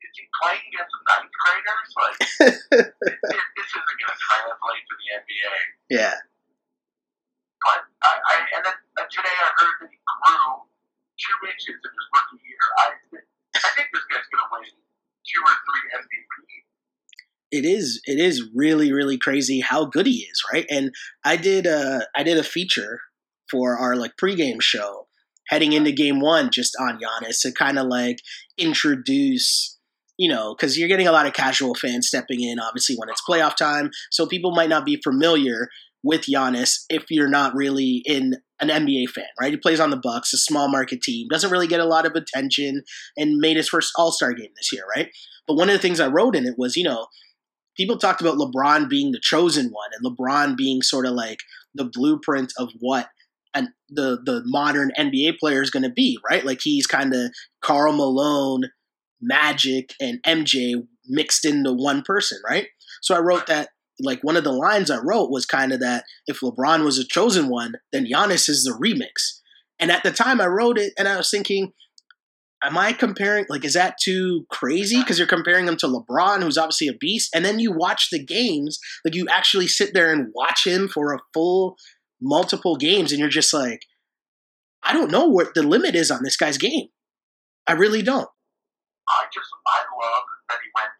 is 0.02 0.12
he 0.18 0.26
playing 0.42 0.66
against 0.70 0.94
ninth 1.10 1.34
graders? 1.34 1.90
Like, 1.98 2.18
it, 2.22 2.88
this 3.58 3.68
isn't 3.70 3.86
going 3.86 4.14
to 4.14 4.18
translate 4.18 4.84
to 4.90 4.96
the 4.98 5.08
NBA. 5.18 5.54
Yeah. 5.90 6.16
But 7.64 7.82
I, 8.04 8.12
I 8.20 8.36
and 8.60 8.62
then 8.66 8.78
uh, 9.00 9.08
today 9.08 9.32
I 9.40 9.50
heard 9.56 9.76
that 9.82 9.90
he 9.90 9.98
grew 9.98 10.68
two 11.16 11.38
inches 11.48 11.78
in 11.80 11.92
his 11.96 12.06
rookie 12.12 12.42
year. 12.44 12.64
I, 12.82 12.86
I 13.56 13.70
think 13.78 13.88
this 13.94 14.04
guy's 14.12 14.28
going 14.28 14.44
to 14.44 14.50
win 14.52 14.68
two 14.68 15.42
or 15.42 15.56
three 15.64 15.86
MVPs. 15.96 16.66
It 17.54 17.66
is 17.66 18.02
it 18.06 18.20
is 18.20 18.50
really 18.56 18.92
really 18.92 19.18
crazy 19.18 19.60
how 19.60 19.86
good 19.86 20.08
he 20.08 20.28
is 20.30 20.42
right 20.52 20.66
and 20.72 20.92
i 21.24 21.38
did 21.38 21.68
a 21.68 22.08
i 22.16 22.24
did 22.24 22.38
a 22.38 22.44
feature 22.44 23.00
for 23.50 23.78
our 23.78 23.96
like 23.96 24.14
pregame 24.22 24.62
show 24.62 25.08
heading 25.50 25.72
into 25.74 25.92
game 25.92 26.20
one 26.20 26.50
just 26.52 26.76
on 26.80 26.98
Giannis 26.98 27.42
to 27.42 27.52
kind 27.52 27.78
of 27.78 27.86
like 27.86 28.18
introduce 28.58 29.78
you 30.18 30.28
know 30.28 30.56
because 30.56 30.80
you're 30.80 30.88
getting 30.88 31.08
a 31.08 31.12
lot 31.12 31.28
of 31.28 31.34
casual 31.34 31.76
fans 31.76 32.08
stepping 32.08 32.42
in 32.42 32.60
obviously 32.60 32.96
when 32.96 33.10
it's 33.10 33.22
playoff 33.30 33.56
time 33.56 33.92
so 34.10 34.26
people 34.26 34.52
might 34.52 34.70
not 34.70 34.84
be 34.84 35.00
familiar 35.04 35.70
with 36.04 36.22
Giannis 36.22 36.86
if 36.90 37.06
you're 37.12 37.30
not 37.30 37.56
really 37.56 38.02
in 38.06 38.34
an 38.60 38.68
NBA 38.70 39.10
fan, 39.10 39.26
right? 39.40 39.52
He 39.52 39.58
plays 39.58 39.80
on 39.80 39.90
the 39.90 39.98
Bucks, 40.02 40.34
a 40.34 40.38
small 40.38 40.70
market 40.70 41.02
team, 41.02 41.28
doesn't 41.30 41.50
really 41.50 41.68
get 41.68 41.80
a 41.80 41.86
lot 41.86 42.06
of 42.06 42.14
attention, 42.14 42.84
and 43.16 43.38
made 43.38 43.58
his 43.58 43.70
first 43.70 43.94
All 43.98 44.12
Star 44.12 44.34
game 44.34 44.52
this 44.58 44.72
year, 44.72 44.84
right? 44.96 45.10
But 45.48 45.56
one 45.56 45.70
of 45.70 45.74
the 45.74 45.80
things 45.80 46.00
I 46.00 46.08
wrote 46.08 46.36
in 46.36 46.46
it 46.46 46.56
was, 46.58 46.76
you 46.76 46.84
know, 46.84 47.08
people 47.76 47.98
talked 47.98 48.22
about 48.22 48.38
LeBron 48.38 48.90
being 48.90 49.12
the 49.12 49.20
chosen 49.22 49.68
one 49.68 49.90
and 49.94 50.06
LeBron 50.06 50.56
being 50.56 50.82
sort 50.82 51.06
of 51.06 51.14
like 51.14 51.40
the 51.74 51.86
blueprint 51.86 52.54
of 52.58 52.70
what 52.80 53.10
and 53.54 53.70
the 53.90 54.20
the 54.24 54.42
modern 54.46 54.92
NBA 54.98 55.38
player 55.40 55.62
is 55.62 55.70
going 55.70 55.84
to 55.84 55.90
be, 55.90 56.18
right? 56.30 56.46
Like 56.46 56.60
he's 56.62 56.88
kind 56.88 57.14
of 57.14 57.32
Karl 57.62 57.94
Malone, 57.94 58.64
Magic, 59.22 59.94
and 60.00 60.20
MJ 60.26 60.76
mixed 61.08 61.46
into 61.46 61.74
one 61.74 62.02
person, 62.02 62.40
right? 62.48 62.68
So 63.02 63.16
I 63.16 63.20
wrote 63.20 63.48
that 63.48 63.70
like 64.00 64.24
one 64.24 64.38
of 64.38 64.44
the 64.44 64.52
lines 64.52 64.90
I 64.90 64.98
wrote 64.98 65.30
was 65.30 65.46
kind 65.46 65.72
of 65.72 65.80
that 65.82 66.06
if 66.26 66.40
LeBron 66.40 66.84
was 66.84 66.98
a 66.98 67.06
chosen 67.06 67.50
one, 67.50 67.76
then 67.92 68.06
Giannis 68.06 68.50
is 68.50 68.64
the 68.64 68.78
remix. 68.84 69.40
And 69.80 69.92
at 69.92 70.04
the 70.04 70.12
time 70.12 70.42
I 70.42 70.48
wrote 70.48 70.78
it 70.78 70.94
and 70.98 71.08
I 71.08 71.18
was 71.18 71.30
thinking, 71.30 71.74
am 72.64 72.78
I 72.78 72.94
comparing 72.94 73.46
like 73.50 73.66
is 73.66 73.74
that 73.74 73.98
too 74.02 74.46
crazy 74.50 75.00
because 75.00 75.18
you're 75.18 75.28
comparing 75.28 75.68
him 75.68 75.78
to 75.78 75.88
LeBron 75.88 76.42
who's 76.42 76.58
obviously 76.58 76.88
a 76.88 76.94
beast 76.94 77.30
and 77.36 77.44
then 77.44 77.60
you 77.60 77.72
watch 77.72 78.10
the 78.12 78.24
games 78.24 78.80
like 79.04 79.16
you 79.16 79.28
actually 79.30 79.68
sit 79.68 79.94
there 79.94 80.12
and 80.12 80.32
watch 80.34 80.66
him 80.66 80.88
for 80.88 81.14
a 81.14 81.20
full 81.34 81.76
multiple 82.22 82.76
games 82.78 83.12
and 83.12 83.20
you're 83.20 83.30
just 83.30 83.54
like 83.54 83.82
I 84.84 84.94
don't 84.94 85.12
know 85.12 85.26
what 85.26 85.56
the 85.56 85.64
limit 85.64 85.96
is 85.96 86.12
on 86.12 86.24
this 86.24 86.36
guy's 86.36 86.58
game. 86.58 86.90
I 87.66 87.74
really 87.74 88.02
don't. 88.02 88.28
I 89.08 89.26
just, 89.34 89.48
I 89.66 89.80
love 90.02 90.24
that 90.50 90.60
he 90.60 90.70
went 90.76 90.92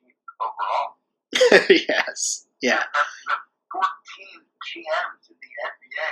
15th 0.00 0.28
overall. 0.40 1.86
yes. 1.88 2.46
Yeah. 2.62 2.78
The, 2.78 3.00
the 3.28 3.36
14 3.72 4.48
GMs 4.64 5.30
in 5.30 5.36
the 5.36 5.52
NBA 5.68 6.08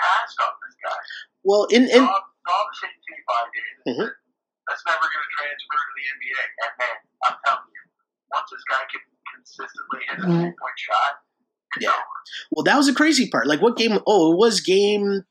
passed 0.00 0.36
on 0.40 0.52
this 0.66 0.76
guy. 0.84 0.96
Well, 1.42 1.66
in 1.70 1.84
in 1.84 2.04
saw, 2.04 2.20
saw 2.46 2.58
the 2.66 2.74
same 2.80 2.96
tape 3.04 3.26
I 3.28 3.40
did. 3.52 3.64
and 3.86 3.96
Mhm. 4.00 4.10
That's 4.68 4.82
never 4.86 5.00
going 5.02 5.24
to 5.26 5.32
transfer 5.34 5.78
to 5.82 5.92
the 5.98 6.04
NBA. 6.14 6.42
And 6.62 6.72
man, 6.78 6.96
I'm 7.26 7.36
telling 7.44 7.70
you, 7.74 7.82
once 8.30 8.48
this 8.52 8.64
guy 8.70 8.82
can 8.90 9.00
consistently 9.34 10.00
hit 10.06 10.18
a 10.18 10.22
three 10.22 10.54
point 10.54 10.78
shot, 10.78 11.12
Yeah. 11.80 11.90
over. 11.90 12.18
well 12.52 12.64
that 12.64 12.76
was 12.76 12.86
the 12.86 12.94
crazy 12.94 13.28
part. 13.30 13.46
Like 13.46 13.60
what 13.62 13.76
game 13.76 13.98
oh, 14.06 14.32
it 14.32 14.36
was 14.38 14.60
game 14.60 15.22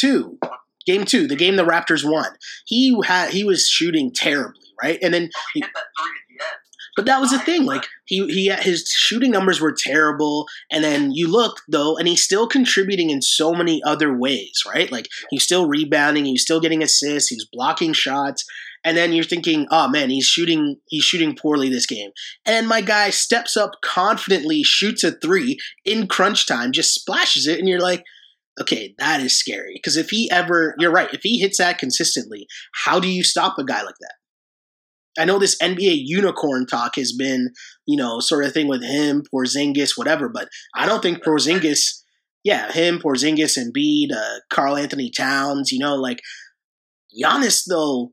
2. 0.00 0.38
Game 0.86 1.04
2, 1.04 1.26
the 1.28 1.36
game 1.36 1.56
the 1.56 1.64
Raptors 1.64 2.04
won. 2.04 2.36
He 2.66 2.94
had 3.06 3.30
he 3.30 3.44
was 3.44 3.66
shooting 3.68 4.12
terribly, 4.12 4.68
right? 4.82 4.98
And 5.02 5.14
then 5.14 5.30
So 5.32 5.40
he 5.54 5.60
hit 5.60 5.70
that 5.74 5.84
three 5.98 6.10
at 6.10 6.26
the 6.28 6.44
end. 6.44 6.60
But 6.96 7.06
that 7.06 7.20
was 7.20 7.30
the 7.30 7.38
thing. 7.38 7.64
Like 7.64 7.86
he 8.06 8.26
he 8.26 8.50
his 8.50 8.88
shooting 8.88 9.30
numbers 9.30 9.60
were 9.60 9.74
terrible, 9.76 10.46
and 10.70 10.84
then 10.84 11.12
you 11.12 11.28
look 11.28 11.60
though, 11.68 11.96
and 11.96 12.06
he's 12.06 12.22
still 12.22 12.46
contributing 12.46 13.10
in 13.10 13.20
so 13.20 13.52
many 13.52 13.82
other 13.84 14.16
ways, 14.16 14.62
right? 14.66 14.90
Like 14.90 15.08
he's 15.30 15.42
still 15.42 15.66
rebounding, 15.66 16.24
he's 16.24 16.42
still 16.42 16.60
getting 16.60 16.82
assists, 16.82 17.30
he's 17.30 17.46
blocking 17.52 17.92
shots, 17.92 18.44
and 18.84 18.96
then 18.96 19.12
you're 19.12 19.24
thinking, 19.24 19.66
oh 19.70 19.88
man, 19.88 20.10
he's 20.10 20.26
shooting 20.26 20.76
he's 20.88 21.04
shooting 21.04 21.34
poorly 21.34 21.68
this 21.68 21.86
game. 21.86 22.10
And 22.46 22.68
my 22.68 22.80
guy 22.80 23.10
steps 23.10 23.56
up 23.56 23.80
confidently, 23.82 24.62
shoots 24.62 25.02
a 25.02 25.12
three 25.12 25.58
in 25.84 26.06
crunch 26.06 26.46
time, 26.46 26.72
just 26.72 26.94
splashes 26.94 27.46
it, 27.46 27.58
and 27.58 27.68
you're 27.68 27.80
like. 27.80 28.04
Okay, 28.60 28.94
that 29.00 29.20
is 29.20 29.36
scary. 29.36 29.72
Because 29.74 29.96
if 29.96 30.10
he 30.10 30.30
ever, 30.30 30.76
you're 30.78 30.92
right, 30.92 31.12
if 31.12 31.22
he 31.24 31.40
hits 31.40 31.58
that 31.58 31.76
consistently, 31.76 32.46
how 32.84 33.00
do 33.00 33.08
you 33.08 33.24
stop 33.24 33.58
a 33.58 33.64
guy 33.64 33.82
like 33.82 33.96
that? 34.00 34.14
I 35.18 35.24
know 35.24 35.38
this 35.38 35.58
NBA 35.60 36.02
unicorn 36.04 36.66
talk 36.66 36.96
has 36.96 37.12
been, 37.12 37.50
you 37.86 37.96
know, 37.96 38.20
sort 38.20 38.44
of 38.44 38.52
thing 38.52 38.68
with 38.68 38.82
him, 38.82 39.22
Porzingis, 39.32 39.96
whatever, 39.96 40.28
but 40.28 40.48
I 40.74 40.86
don't 40.86 41.02
think 41.02 41.22
Porzingis 41.22 42.02
yeah, 42.44 42.70
him, 42.70 42.98
Porzingis, 42.98 43.58
Embiid, 43.58 44.12
uh, 44.14 44.40
Karl-Anthony 44.50 45.10
Towns. 45.10 45.72
You 45.72 45.80
know, 45.80 45.96
like 45.96 46.20
Giannis 47.18 47.64
though. 47.68 48.12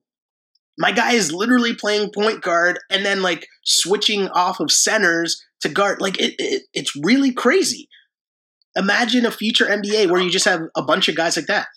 My 0.78 0.94
guy 0.94 1.12
is 1.12 1.34
literally 1.34 1.76
playing 1.76 2.12
point 2.16 2.42
guard 2.42 2.80
and 2.90 3.06
then 3.06 3.22
like 3.22 3.46
switching 3.66 4.30
off 4.30 4.60
of 4.62 4.72
centers 4.72 5.44
to 5.60 5.70
guard. 5.70 6.02
Like 6.02 6.20
it, 6.20 6.34
it 6.40 6.64
it's 6.74 6.96
really 6.96 7.34
crazy. 7.34 7.90
Imagine 8.76 9.26
a 9.26 9.32
future 9.32 9.66
NBA 9.66 10.10
where 10.10 10.22
you 10.22 10.30
just 10.30 10.46
have 10.46 10.62
a 10.76 10.82
bunch 10.82 11.10
of 11.10 11.16
guys 11.18 11.36
like 11.36 11.48
that. 11.48 11.68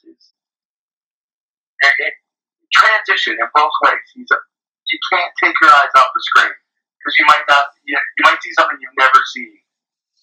And 1.83 1.93
it, 1.99 2.15
transition 2.73 3.33
in 3.33 3.47
both 3.53 3.71
ways. 3.83 3.95
He's 4.15 4.29
a, 4.33 4.37
you 4.91 4.99
can't 5.13 5.33
take 5.43 5.55
your 5.61 5.71
eyes 5.71 5.93
off 5.97 6.11
the 6.15 6.23
screen 6.23 6.53
because 6.99 7.15
you 7.19 7.27
might 7.27 7.45
not. 7.49 7.67
You, 7.85 7.99
you 8.19 8.23
might 8.25 8.43
see 8.43 8.51
something 8.59 8.77
you've 8.81 8.99
never 8.99 9.21
seen 9.35 9.53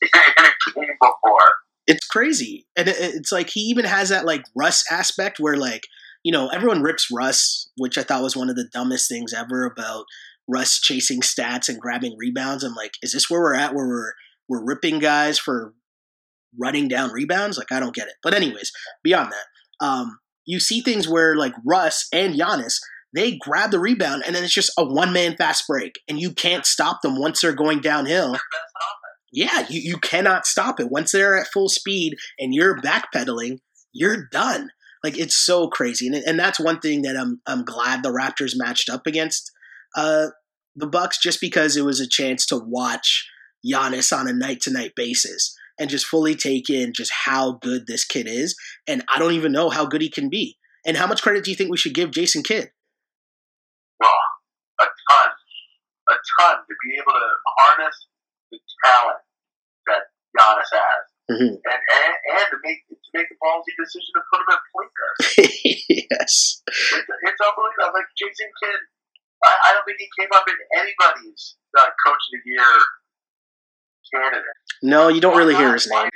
in 0.01 0.45
a 0.45 0.72
game 0.74 0.97
before. 0.99 1.49
It's 1.88 2.07
crazy, 2.07 2.68
and 2.76 2.88
it, 2.88 2.95
it's 2.99 3.32
like 3.32 3.49
he 3.49 3.62
even 3.62 3.86
has 3.86 4.09
that 4.09 4.26
like 4.26 4.45
Russ 4.55 4.84
aspect 4.91 5.39
where 5.39 5.57
like 5.57 5.84
you 6.24 6.32
know 6.32 6.49
everyone 6.49 6.82
rips 6.82 7.09
Russ, 7.12 7.70
which 7.78 7.97
I 7.97 8.03
thought 8.03 8.24
was 8.24 8.36
one 8.36 8.49
of 8.49 8.55
the 8.55 8.70
dumbest 8.72 9.09
things 9.09 9.34
ever 9.34 9.66
about 9.66 10.05
Russ 10.47 10.80
chasing 10.80 11.22
stats 11.22 11.70
and 11.70 11.80
grabbing 11.80 12.16
rebounds. 12.18 12.64
I'm 12.64 12.76
like, 12.76 12.93
is 13.01 13.14
this 13.14 13.30
where 13.30 13.41
we're 13.41 13.55
at? 13.55 13.74
Where 13.74 13.88
we're 13.88 14.14
we're 14.47 14.66
ripping 14.66 14.99
guys 14.99 15.39
for 15.39 15.74
running 16.59 16.88
down 16.88 17.12
rebounds? 17.12 17.57
Like 17.57 17.72
I 17.72 17.80
don't 17.80 17.95
get 17.95 18.07
it. 18.07 18.16
But 18.24 18.34
anyways, 18.34 18.72
beyond 19.03 19.32
that, 19.32 19.86
um, 19.86 20.20
you 20.45 20.59
see 20.59 20.82
things 20.82 21.07
where 21.07 21.36
like 21.36 21.53
Russ 21.66 22.07
and 22.14 22.36
Giannis 22.36 22.80
they 23.14 23.38
grab 23.38 23.72
the 23.72 23.80
rebound 23.80 24.24
and 24.26 24.36
then 24.36 24.43
it's 24.43 24.53
just 24.53 24.72
a 24.78 24.86
one 24.86 25.14
man 25.14 25.36
fast 25.36 25.66
break 25.68 25.99
and 26.07 26.20
you 26.20 26.32
can't 26.32 26.66
stop 26.66 27.01
them 27.01 27.20
once 27.20 27.41
they're 27.41 27.53
going 27.53 27.82
downhill. 27.82 28.38
Yeah, 29.34 29.66
you, 29.70 29.80
you 29.80 29.97
cannot 29.97 30.45
stop 30.45 30.80
it. 30.82 30.91
Once 30.91 31.14
they're 31.14 31.38
at 31.38 31.47
full 31.47 31.70
speed 31.70 32.16
and 32.38 32.53
you're 32.53 32.82
backpedaling, 32.82 33.59
you're 33.93 34.28
done. 34.30 34.72
Like 35.03 35.18
it's 35.18 35.38
so 35.38 35.68
crazy. 35.68 36.07
And, 36.07 36.16
and 36.16 36.38
that's 36.38 36.59
one 36.59 36.80
thing 36.80 37.03
that 37.03 37.18
I'm 37.18 37.41
I'm 37.47 37.64
glad 37.64 38.03
the 38.03 38.09
Raptors 38.09 38.53
matched 38.55 38.89
up 38.89 39.07
against 39.07 39.51
uh 39.95 40.28
the 40.76 40.88
Bucks 40.88 41.18
just 41.18 41.41
because 41.41 41.76
it 41.76 41.86
was 41.86 41.99
a 41.99 42.07
chance 42.07 42.45
to 42.47 42.57
watch 42.57 43.30
Giannis 43.66 44.16
on 44.16 44.28
a 44.28 44.34
night 44.34 44.62
to 44.62 44.72
night 44.72 44.93
basis 44.95 45.55
and 45.80 45.89
just 45.89 46.05
fully 46.05 46.36
take 46.36 46.70
in 46.70 46.93
just 46.93 47.12
how 47.26 47.53
good 47.53 47.88
this 47.88 48.05
kid 48.05 48.28
is. 48.28 48.55
And 48.88 49.03
I 49.14 49.20
don't 49.20 49.34
even 49.34 49.51
know 49.51 49.70
how 49.70 49.86
good 49.86 50.01
he 50.01 50.09
can 50.09 50.30
be. 50.30 50.57
And 50.86 50.97
how 50.97 51.07
much 51.07 51.22
credit 51.22 51.43
do 51.43 51.51
you 51.51 51.57
think 51.57 51.72
we 51.72 51.78
should 51.78 51.93
give 51.93 52.12
Jason 52.12 52.43
Kidd? 52.43 52.72
Oh, 54.03 54.20
a 54.80 54.84
ton, 54.84 55.30
a 56.09 56.14
ton 56.39 56.61
to 56.63 56.73
be 56.86 56.89
able 56.99 57.15
to 57.15 57.29
harness 57.59 57.97
the 58.51 58.59
talent 58.86 59.21
that 59.88 60.11
Giannis 60.32 60.71
has, 60.71 61.03
mm-hmm. 61.32 61.55
and, 61.59 61.82
and 61.82 62.13
and 62.38 62.45
to 62.51 62.57
make 62.63 62.86
to 62.88 63.09
make 63.15 63.27
the 63.27 63.38
ballsy 63.41 63.73
decision 63.75 64.11
to 64.15 64.23
put 64.32 64.39
him 64.43 64.49
at 64.55 64.61
point 64.71 64.91
guard. 64.95 65.17
yes, 66.11 66.61
it's, 66.67 67.11
it's 67.27 67.41
unbelievable. 67.41 67.91
Like 67.91 68.09
Jason 68.15 68.51
Kidd, 68.63 68.82
I, 69.43 69.51
I 69.51 69.69
don't 69.75 69.86
think 69.88 69.99
he 69.99 70.09
came 70.15 70.32
up 70.32 70.47
in 70.47 70.57
anybody's 70.79 71.59
uh, 71.75 71.91
coach 72.03 72.21
of 72.21 72.32
the 72.32 72.41
year 72.47 72.75
candidate. 74.11 74.59
No, 74.84 75.07
you 75.07 75.21
don't 75.21 75.38
really 75.38 75.55
hear 75.55 75.73
his 75.73 75.88
name. 75.88 76.09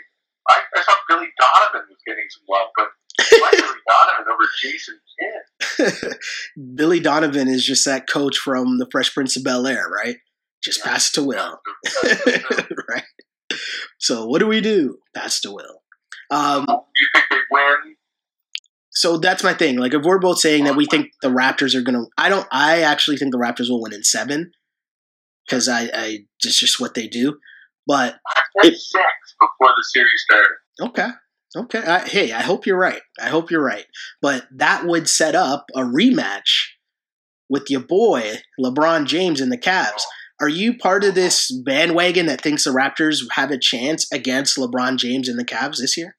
I, 0.45 0.57
I 0.61 0.82
thought 0.84 1.01
Billy 1.09 1.32
Donovan 1.39 1.88
was 1.89 2.01
getting 2.05 2.28
some 2.30 2.45
love, 2.49 2.70
but 2.78 2.91
why 3.18 3.49
Billy 3.51 3.80
Donovan 3.88 4.34
over 4.34 4.49
Jason 4.61 4.99
Kidd? 5.20 6.18
Billy 6.76 6.99
Donovan 6.99 7.47
is 7.47 7.66
just 7.66 7.86
that 7.86 8.07
coach 8.07 8.38
from 8.38 8.78
The 8.78 8.88
Fresh 8.91 9.13
Prince 9.13 9.38
of 9.38 9.43
Bel 9.43 9.68
Air, 9.68 9.88
right? 9.89 10.18
Just 10.63 10.80
yeah. 10.80 10.91
pass 10.91 11.11
to 11.11 11.24
Will, 11.24 11.59
right? 12.89 13.03
So 13.99 14.26
what 14.26 14.39
do 14.39 14.47
we 14.47 14.61
do? 14.61 14.97
Pass 15.16 15.39
to 15.41 15.51
Will. 15.51 15.82
Um, 16.32 16.66
you 16.68 17.07
think 17.13 17.26
they 17.30 17.38
win? 17.51 17.95
So 18.91 19.18
that's 19.18 19.43
my 19.43 19.53
thing. 19.53 19.78
Like, 19.78 19.93
if 19.93 20.03
we're 20.03 20.20
both 20.20 20.39
saying 20.39 20.63
that 20.63 20.76
we 20.76 20.86
think 20.86 21.11
the 21.22 21.28
Raptors 21.28 21.76
are 21.76 21.82
gonna, 21.82 22.05
I 22.18 22.30
don't. 22.30 22.47
I 22.51 22.82
actually 22.82 23.18
think 23.18 23.32
the 23.32 23.38
Raptors 23.38 23.70
will 23.70 23.82
win 23.82 23.93
in 23.93 24.03
seven 24.03 24.51
because 25.45 25.68
I, 25.68 25.89
I 25.93 26.18
just 26.41 26.59
just 26.59 26.80
what 26.80 26.93
they 26.93 27.07
do. 27.07 27.38
But 27.86 28.16
I 28.28 28.41
said 28.63 28.76
six 28.76 29.05
before 29.39 29.74
the 29.76 29.84
series 29.84 30.26
started. 30.30 30.55
Okay. 30.82 31.09
Okay. 31.56 31.80
I, 31.80 32.08
hey, 32.08 32.32
I 32.32 32.41
hope 32.41 32.66
you're 32.66 32.78
right. 32.78 33.01
I 33.20 33.28
hope 33.28 33.49
you're 33.49 33.64
right. 33.64 33.86
But 34.22 34.45
that 34.51 34.86
would 34.86 35.08
set 35.08 35.36
up 35.36 35.66
a 35.74 35.82
rematch 35.82 36.68
with 37.49 37.70
your 37.70 37.82
boy 37.82 38.39
LeBron 38.60 39.06
James 39.06 39.39
and 39.39 39.51
the 39.51 39.58
Cavs. 39.58 40.03
Are 40.41 40.49
you 40.49 40.78
part 40.78 41.06
of 41.06 41.16
this 41.16 41.49
bandwagon 41.64 42.26
that 42.26 42.41
thinks 42.41 42.66
the 42.66 42.72
Raptors 42.72 43.22
have 43.32 43.51
a 43.51 43.58
chance 43.58 44.12
against 44.12 44.58
LeBron 44.58 44.97
James 44.97 45.30
and 45.30 45.39
the 45.39 45.45
Cavs 45.45 45.78
this 45.78 45.95
year? 45.95 46.18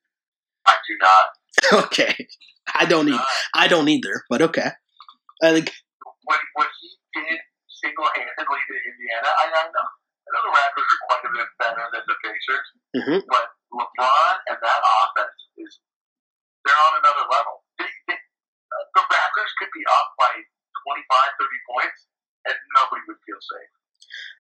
I 0.66 0.74
do 0.88 0.96
not. 1.00 1.84
okay. 1.86 2.26
I 2.74 2.86
don't 2.86 3.08
either. 3.08 3.24
I 3.54 3.68
don't 3.68 3.88
either. 3.88 4.24
But 4.30 4.42
okay. 4.42 4.70
I 5.42 5.52
think 5.52 5.70
what 6.24 6.40
what 6.54 6.66
he 6.80 6.88
did 7.14 7.40
single 7.68 8.08
handedly 8.16 8.60
to 8.66 8.74
Indiana. 8.74 9.28
I, 9.28 9.44
I 9.52 9.64
know. 9.68 9.86
I 9.86 10.28
know 10.34 10.42
the 10.42 10.54
Raptors 10.58 10.88
are 10.90 11.02
quite 11.06 11.24
a 11.28 11.32
bit 11.36 11.48
better 11.60 11.84
than 11.92 12.02
the 12.08 12.16
Pacers, 12.18 12.66
mm-hmm. 12.98 13.20
but 13.30 13.44
LeBron 13.76 14.34
and 14.48 14.58
that 14.58 14.80
offense 14.80 15.40
is 15.60 15.80
they're 16.64 16.82
on 16.90 17.04
another 17.04 17.26
level. 17.28 17.62
The 18.08 19.02
Raptors 19.12 19.52
could 19.60 19.72
be 19.72 19.84
up 19.88 20.08
by 20.18 20.32
25, 20.32 21.04
30 21.38 21.68
points, 21.70 22.00
and 22.46 22.56
nobody 22.76 23.02
would 23.06 23.20
feel 23.24 23.40
safe. 23.40 23.72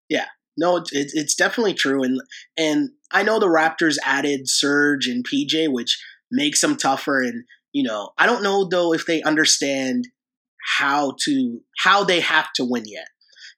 Yeah, 0.09 0.27
no, 0.57 0.77
it's 0.77 1.13
it's 1.13 1.35
definitely 1.35 1.73
true, 1.73 2.03
and 2.03 2.19
and 2.57 2.89
I 3.11 3.23
know 3.23 3.39
the 3.39 3.47
Raptors 3.47 3.97
added 4.03 4.49
Serge 4.49 5.07
and 5.07 5.25
PJ, 5.25 5.71
which 5.71 6.01
makes 6.31 6.61
them 6.61 6.75
tougher. 6.75 7.21
And 7.21 7.43
you 7.71 7.83
know, 7.83 8.11
I 8.17 8.25
don't 8.25 8.43
know 8.43 8.67
though 8.67 8.93
if 8.93 9.05
they 9.05 9.21
understand 9.21 10.05
how 10.77 11.15
to 11.25 11.61
how 11.79 12.03
they 12.03 12.21
have 12.21 12.51
to 12.55 12.65
win 12.65 12.83
yet. 12.85 13.07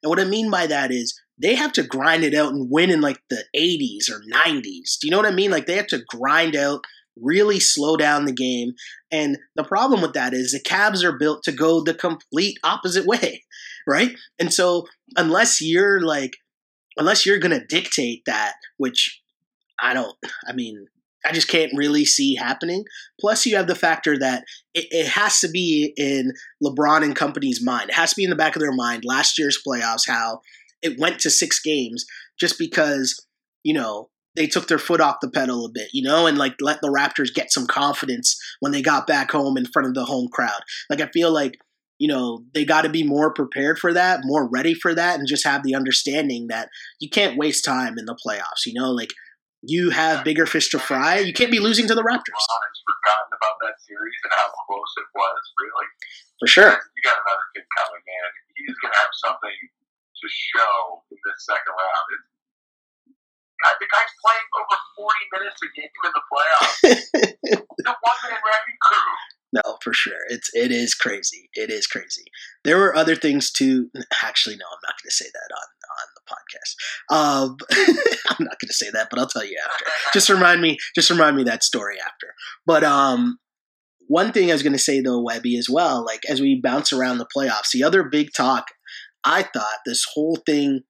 And 0.03 0.09
what 0.09 0.19
I 0.19 0.25
mean 0.25 0.51
by 0.51 0.67
that 0.67 0.91
is 0.91 1.19
they 1.39 1.55
have 1.55 1.71
to 1.73 1.83
grind 1.83 2.23
it 2.23 2.33
out 2.33 2.51
and 2.51 2.69
win 2.69 2.89
in 2.89 3.01
like 3.01 3.21
the 3.29 3.43
80s 3.55 4.09
or 4.11 4.21
90s. 4.31 4.97
Do 4.99 5.07
you 5.07 5.11
know 5.11 5.17
what 5.17 5.25
I 5.25 5.31
mean? 5.31 5.51
Like 5.51 5.65
they 5.65 5.75
have 5.75 5.88
to 5.88 6.03
grind 6.09 6.55
out, 6.55 6.83
really 7.21 7.59
slow 7.59 7.97
down 7.97 8.25
the 8.25 8.33
game. 8.33 8.73
And 9.11 9.38
the 9.55 9.63
problem 9.63 10.01
with 10.01 10.13
that 10.13 10.33
is 10.33 10.51
the 10.51 10.59
Cavs 10.59 11.03
are 11.03 11.17
built 11.17 11.43
to 11.43 11.51
go 11.51 11.83
the 11.83 11.93
complete 11.93 12.57
opposite 12.63 13.05
way, 13.07 13.43
right? 13.88 14.15
And 14.39 14.53
so 14.53 14.88
unless 15.15 15.61
you're 15.61 16.01
like, 16.01 16.33
unless 16.97 17.25
you're 17.25 17.39
going 17.39 17.59
to 17.59 17.65
dictate 17.65 18.23
that, 18.25 18.53
which 18.77 19.21
I 19.79 19.93
don't, 19.93 20.15
I 20.47 20.53
mean, 20.53 20.88
I 21.25 21.31
just 21.33 21.47
can't 21.47 21.73
really 21.75 22.05
see 22.05 22.35
happening. 22.35 22.85
Plus, 23.19 23.45
you 23.45 23.57
have 23.57 23.67
the 23.67 23.75
factor 23.75 24.17
that 24.17 24.45
it, 24.73 24.88
it, 24.91 25.07
has 25.07 25.39
to 25.41 25.49
be 25.49 25.93
in 25.97 26.31
LeBron 26.63 27.03
and 27.03 27.15
company's 27.15 27.63
mind. 27.63 27.89
It 27.89 27.95
has 27.95 28.11
to 28.11 28.15
be 28.15 28.23
in 28.23 28.29
the 28.29 28.35
back 28.35 28.55
of 28.55 28.61
their 28.61 28.71
mind. 28.71 29.03
Last 29.03 29.38
year's 29.38 29.59
playoffs, 29.67 30.07
how 30.07 30.41
it 30.82 30.99
went 30.99 31.19
to 31.19 31.30
six 31.30 31.59
games 31.59 32.05
just 32.39 32.57
because 32.57 33.25
you 33.63 33.73
know 33.73 34.09
they 34.38 34.47
took 34.47 34.67
their 34.67 34.78
foot 34.78 35.01
off 35.01 35.17
the 35.19 35.30
pedal 35.30 35.65
a 35.65 35.69
bit, 35.69 35.89
you 35.91 36.03
know, 36.03 36.28
and 36.28 36.38
like 36.38 36.55
let 36.61 36.80
the 36.80 36.89
Raptors 36.89 37.34
get 37.34 37.51
some 37.51 37.65
confidence 37.65 38.38
when 38.59 38.71
they 38.71 38.84
got 38.84 39.07
back 39.07 39.32
home 39.32 39.57
in 39.57 39.65
front 39.65 39.88
of 39.88 39.95
the 39.95 40.05
home 40.05 40.30
crowd. 40.32 40.61
Like 40.89 41.01
I 41.01 41.07
feel 41.07 41.32
like 41.32 41.57
you 41.97 42.07
know 42.07 42.43
they 42.53 42.63
got 42.63 42.84
to 42.84 42.89
be 42.89 43.03
more 43.03 43.34
prepared 43.34 43.80
for 43.80 43.91
that, 43.93 44.21
more 44.23 44.47
ready 44.47 44.75
for 44.75 44.93
that, 44.93 45.19
and 45.19 45.28
just 45.28 45.45
have 45.45 45.63
the 45.63 45.75
understanding 45.75 46.47
that 46.49 46.69
you 46.99 47.09
can't 47.09 47.38
waste 47.38 47.65
time 47.65 47.97
in 47.97 48.05
the 48.05 48.17
playoffs. 48.25 48.65
You 48.65 48.80
know, 48.80 48.91
like 48.91 49.09
you 49.63 49.89
have 49.89 50.23
bigger 50.23 50.45
fish 50.45 50.69
to 50.69 50.80
fry. 50.80 51.17
You 51.17 51.34
can't 51.34 51.51
be 51.51 51.59
losing 51.59 51.88
to 51.88 51.95
the 51.95 52.03
Raptors. 52.03 52.38
I've 52.38 52.78
forgotten 52.86 53.32
about 53.34 53.57
that 53.65 53.82
series 53.82 54.15
and 54.23 54.34
how 54.38 54.47
close 54.69 54.93
it 54.97 55.09
was. 55.15 55.41
Really, 55.59 55.88
for 56.39 56.47
sure. 56.47 56.71
You 56.78 57.01
got 57.03 57.17
another 57.25 57.47
kid 57.55 57.65
coming, 57.73 58.03
man. 58.05 58.30
He's 58.53 58.78
gonna 58.84 58.95
have 59.01 59.13
something 59.25 59.57
to 60.22 60.28
show 60.30 61.03
in 61.11 61.18
this 61.26 61.45
second 61.45 61.74
round. 61.74 62.07
It's, 62.18 62.30
the 63.82 63.89
guy's 63.89 64.13
playing 64.22 64.47
over 64.53 64.78
40 65.01 65.34
minutes 65.34 65.59
a 65.65 65.70
game 65.74 65.93
in 66.05 66.11
the 66.13 66.26
playoffs. 66.30 66.80
the 67.78 67.93
one 68.01 68.20
man 68.26 68.39
wrecking 68.41 68.80
crew. 68.82 69.11
No, 69.53 69.78
for 69.82 69.93
sure. 69.93 70.28
It's 70.30 70.49
it 70.53 70.72
is 70.72 70.93
crazy. 70.93 71.49
It 71.53 71.70
is 71.70 71.88
crazy. 71.88 72.26
There 72.63 72.78
were 72.78 72.95
other 72.95 73.15
things 73.15 73.51
too. 73.51 73.89
Actually, 74.24 74.57
no, 74.57 74.65
I'm 74.65 74.84
not 74.84 74.95
going 75.01 75.09
to 75.09 75.15
say 75.15 75.26
that 75.34 75.49
on 75.55 75.68
on 75.97 76.07
the 76.15 76.22
podcast. 76.28 76.76
Um, 77.09 77.57
I'm 78.30 78.45
not 78.45 78.59
going 78.59 78.68
to 78.68 78.74
say 78.74 78.89
that, 78.91 79.07
but 79.09 79.20
I'll 79.20 79.28
tell 79.28 79.45
you 79.45 79.57
after. 79.70 79.86
just 80.13 80.30
remind 80.30 80.61
me. 80.61 80.78
Just 80.95 81.09
remind 81.09 81.38
me 81.38 81.43
that 81.43 81.63
story 81.63 81.95
after. 81.99 82.28
But 82.65 82.84
um, 82.84 83.39
one 84.07 84.32
thing 84.32 84.49
I 84.49 84.53
was 84.53 84.63
going 84.63 84.74
to 84.74 84.80
say 84.80 85.01
though, 85.01 85.22
Webby, 85.22 85.57
as 85.57 85.70
well. 85.70 86.03
Like 86.05 86.24
as 86.30 86.41
we 86.41 86.59
bounce 86.61 86.91
around 86.91 87.18
the 87.18 87.28
playoffs, 87.36 87.72
the 87.72 87.84
other 87.84 88.03
big 88.03 88.34
talk 88.36 88.65
I 89.28 89.43
thought 89.43 89.80
this 89.86 90.05
whole 90.13 90.38
thing 90.45 90.84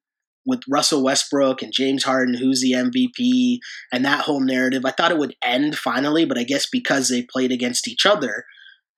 with 0.46 0.62
Russell 0.70 1.04
Westbrook 1.04 1.64
and 1.64 1.74
James 1.74 2.04
Harden, 2.04 2.36
who's 2.36 2.62
the 2.62 2.74
MVP, 2.74 3.58
and 3.92 4.06
that 4.06 4.22
whole 4.22 4.40
narrative, 4.40 4.86
I 4.86 4.92
thought 4.92 5.12
it 5.12 5.18
would 5.18 5.36
end 5.44 5.76
finally, 5.76 6.24
but 6.24 6.38
I 6.38 6.44
guess 6.44 6.68
because 6.72 7.10
they 7.10 7.24
played 7.24 7.52
against 7.52 7.88
each 7.88 8.06
other, 8.06 8.46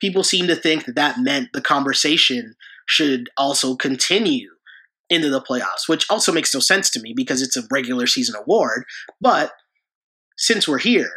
people 0.02 0.24
seem 0.24 0.48
to 0.48 0.56
think 0.56 0.86
that 0.86 0.96
that 0.96 1.20
meant 1.20 1.54
the 1.54 1.62
conversation 1.62 2.56
should 2.86 3.30
also 3.38 3.76
continue 3.76 4.50
into 5.10 5.30
the 5.30 5.42
playoffs, 5.42 5.88
which 5.88 6.06
also 6.10 6.34
makes 6.34 6.54
no 6.54 6.60
sense 6.60 6.90
to 6.92 7.02
me 7.02 7.14
because 7.16 7.42
it's 7.42 7.58
a 7.58 7.64
regular 7.72 8.08
season 8.08 8.36
award. 8.36 8.84
But 9.22 9.54
since 10.38 10.68
we're 10.68 10.80
here, 10.80 11.12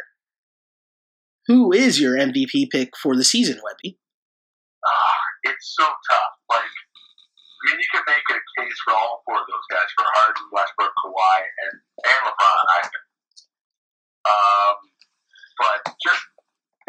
who 1.47 1.73
is 1.73 1.99
your 1.99 2.17
MVP 2.17 2.69
pick 2.71 2.95
for 2.97 3.17
the 3.17 3.23
season, 3.25 3.59
Webby? 3.63 3.99
Ah, 4.85 5.19
it's 5.43 5.75
so 5.77 5.85
tough. 5.85 6.31
Like, 6.49 6.61
I 7.63 7.71
mean, 7.71 7.79
you 7.79 7.89
can 7.95 8.03
make 8.11 8.27
a 8.27 8.39
case 8.59 8.77
for 8.83 8.91
all 8.91 9.23
four 9.23 9.39
of 9.39 9.47
those 9.47 9.67
guys 9.71 9.87
for 9.95 10.03
Harden, 10.03 10.51
Westbrook, 10.51 10.91
Kawhi, 10.99 11.37
and, 11.47 11.73
and 11.79 12.19
LeBron, 12.27 12.65
I 12.67 12.79
think. 12.83 13.07
Um, 14.27 14.75
but 15.55 15.79
just 16.03 16.23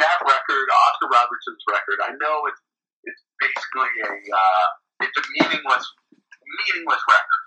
that 0.03 0.19
record, 0.19 0.67
Oscar 0.91 1.15
Robertson's 1.15 1.63
record, 1.71 1.99
I 2.03 2.19
know 2.19 2.43
it's 2.51 2.59
it's 3.07 3.23
basically 3.39 3.93
a 4.03 4.15
uh, 4.35 4.67
it's 5.07 5.15
a 5.15 5.25
meaningless 5.39 5.87
meaningless 6.11 7.03
record. 7.07 7.45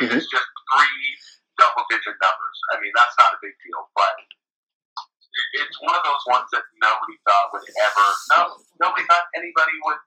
Mean, 0.00 0.16
It's 0.16 0.28
just 0.32 0.48
three 0.72 1.04
double 1.60 1.84
digit 1.92 2.16
numbers. 2.24 2.58
I 2.72 2.80
mean, 2.80 2.92
that's 2.96 3.16
not 3.20 3.36
a 3.36 3.38
big 3.44 3.52
deal, 3.60 3.84
but 3.92 4.16
it's 5.60 5.76
one 5.84 5.92
of 5.92 6.04
those 6.08 6.24
ones 6.28 6.48
that 6.56 6.64
nobody 6.80 7.16
thought 7.28 7.52
would 7.52 7.68
ever. 7.68 8.08
No, 8.32 8.40
nobody 8.80 9.04
thought 9.04 9.28
anybody 9.36 9.76
would 9.84 10.00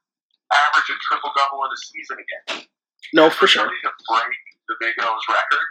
average 0.53 0.89
a 0.89 0.97
triple 1.01 1.31
double 1.33 1.65
in 1.65 1.71
a 1.73 1.79
season 1.79 2.17
again. 2.21 2.67
No, 3.13 3.29
for 3.29 3.47
sure. 3.47 3.65
to 3.65 3.91
break 4.09 4.43
the 4.67 4.75
Big 4.81 4.95
O's 5.01 5.25
record, 5.29 5.69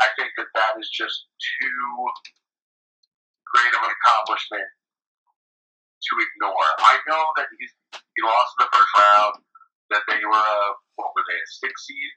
I 0.00 0.08
think 0.18 0.32
that 0.36 0.50
that 0.54 0.80
is 0.80 0.88
just 0.90 1.28
too 1.38 1.80
great 3.54 3.72
of 3.76 3.82
an 3.86 3.92
accomplishment 3.94 4.66
to 4.66 6.12
ignore. 6.18 6.68
I 6.82 6.98
know 7.06 7.22
that 7.38 7.48
he's, 7.56 7.72
he 7.94 8.20
lost 8.26 8.50
in 8.58 8.66
the 8.66 8.70
first 8.74 8.92
round, 8.98 9.34
that 9.94 10.04
they 10.10 10.20
were 10.20 10.34
a, 10.34 10.60
what 10.98 11.14
were 11.14 11.24
they, 11.30 11.38
a 11.38 11.48
six 11.62 11.86
seed? 11.86 12.12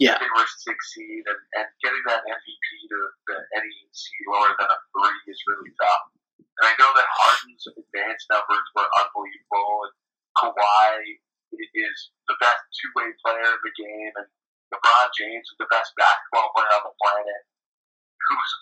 Yeah. 0.00 0.16
They 0.18 0.30
were 0.32 0.42
a 0.42 0.52
six 0.64 0.78
seed, 0.96 1.22
and, 1.28 1.40
and 1.60 1.68
getting 1.84 2.02
that 2.10 2.24
MVP 2.26 2.66
to, 2.90 3.00
to 3.30 3.34
any 3.54 3.74
seed 3.92 4.24
lower 4.26 4.50
than 4.56 4.66
a 4.66 4.78
three 4.90 5.20
is 5.30 5.38
really 5.46 5.70
tough. 5.78 6.04
And 6.58 6.64
I 6.66 6.74
know 6.80 6.90
that 6.96 7.06
Harden's 7.06 7.64
advanced 7.68 8.26
numbers 8.32 8.66
were 8.74 8.88
unbelievable, 8.98 9.86
and 9.86 9.94
Kawhi 10.38 11.18
is 11.52 11.98
the 12.28 12.36
best 12.40 12.62
two-way 12.72 13.12
player 13.24 13.44
in 13.44 13.60
the 13.60 13.74
game, 13.76 14.12
and 14.16 14.28
LeBron 14.72 15.08
James 15.16 15.44
is 15.44 15.58
the 15.60 15.68
best 15.68 15.92
basketball 15.98 16.48
player 16.56 16.72
on 16.80 16.84
the 16.88 16.94
planet, 16.96 17.42
who's 18.16 18.52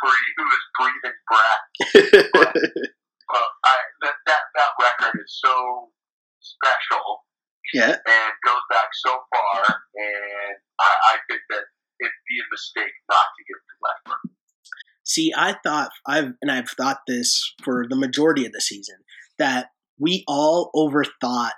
breathe, 0.00 0.36
who 0.36 0.46
is 0.48 0.64
breathing 0.78 1.18
breath. 1.28 1.66
But 3.28 3.44
I, 3.60 3.76
that, 4.08 4.14
that 4.24 4.42
that 4.56 4.72
record 4.80 5.20
is 5.20 5.38
so 5.44 5.92
special 6.40 7.28
yeah. 7.74 7.92
and 7.92 8.32
goes 8.44 8.64
back 8.70 8.88
so 9.04 9.10
far, 9.12 9.64
and 9.68 10.56
I, 10.80 10.92
I 11.12 11.16
think 11.28 11.42
that 11.50 11.64
it'd 12.00 12.24
be 12.28 12.40
a 12.40 12.48
mistake 12.50 12.92
not 13.10 13.28
to 13.36 13.44
give 13.44 13.58
it 13.60 13.66
to 13.68 13.76
Westbrook. 13.82 14.38
See, 15.04 15.32
I 15.36 15.56
thought 15.62 15.90
I've 16.06 16.32
and 16.40 16.50
I've 16.50 16.70
thought 16.70 17.00
this 17.06 17.54
for 17.62 17.86
the 17.88 17.96
majority 17.96 18.46
of 18.46 18.52
the 18.52 18.60
season 18.60 18.96
that 19.38 19.70
we 19.98 20.24
all 20.26 20.70
overthought 20.74 21.52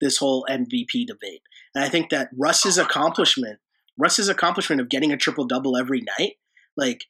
this 0.00 0.16
whole 0.16 0.46
MVP 0.50 1.06
debate. 1.06 1.42
And 1.74 1.84
I 1.84 1.88
think 1.88 2.10
that 2.10 2.30
Russ's 2.36 2.78
accomplishment, 2.78 3.58
Russ's 3.98 4.28
accomplishment 4.28 4.80
of 4.80 4.88
getting 4.88 5.12
a 5.12 5.16
triple 5.16 5.46
double 5.46 5.76
every 5.76 6.02
night, 6.18 6.34
like 6.76 7.04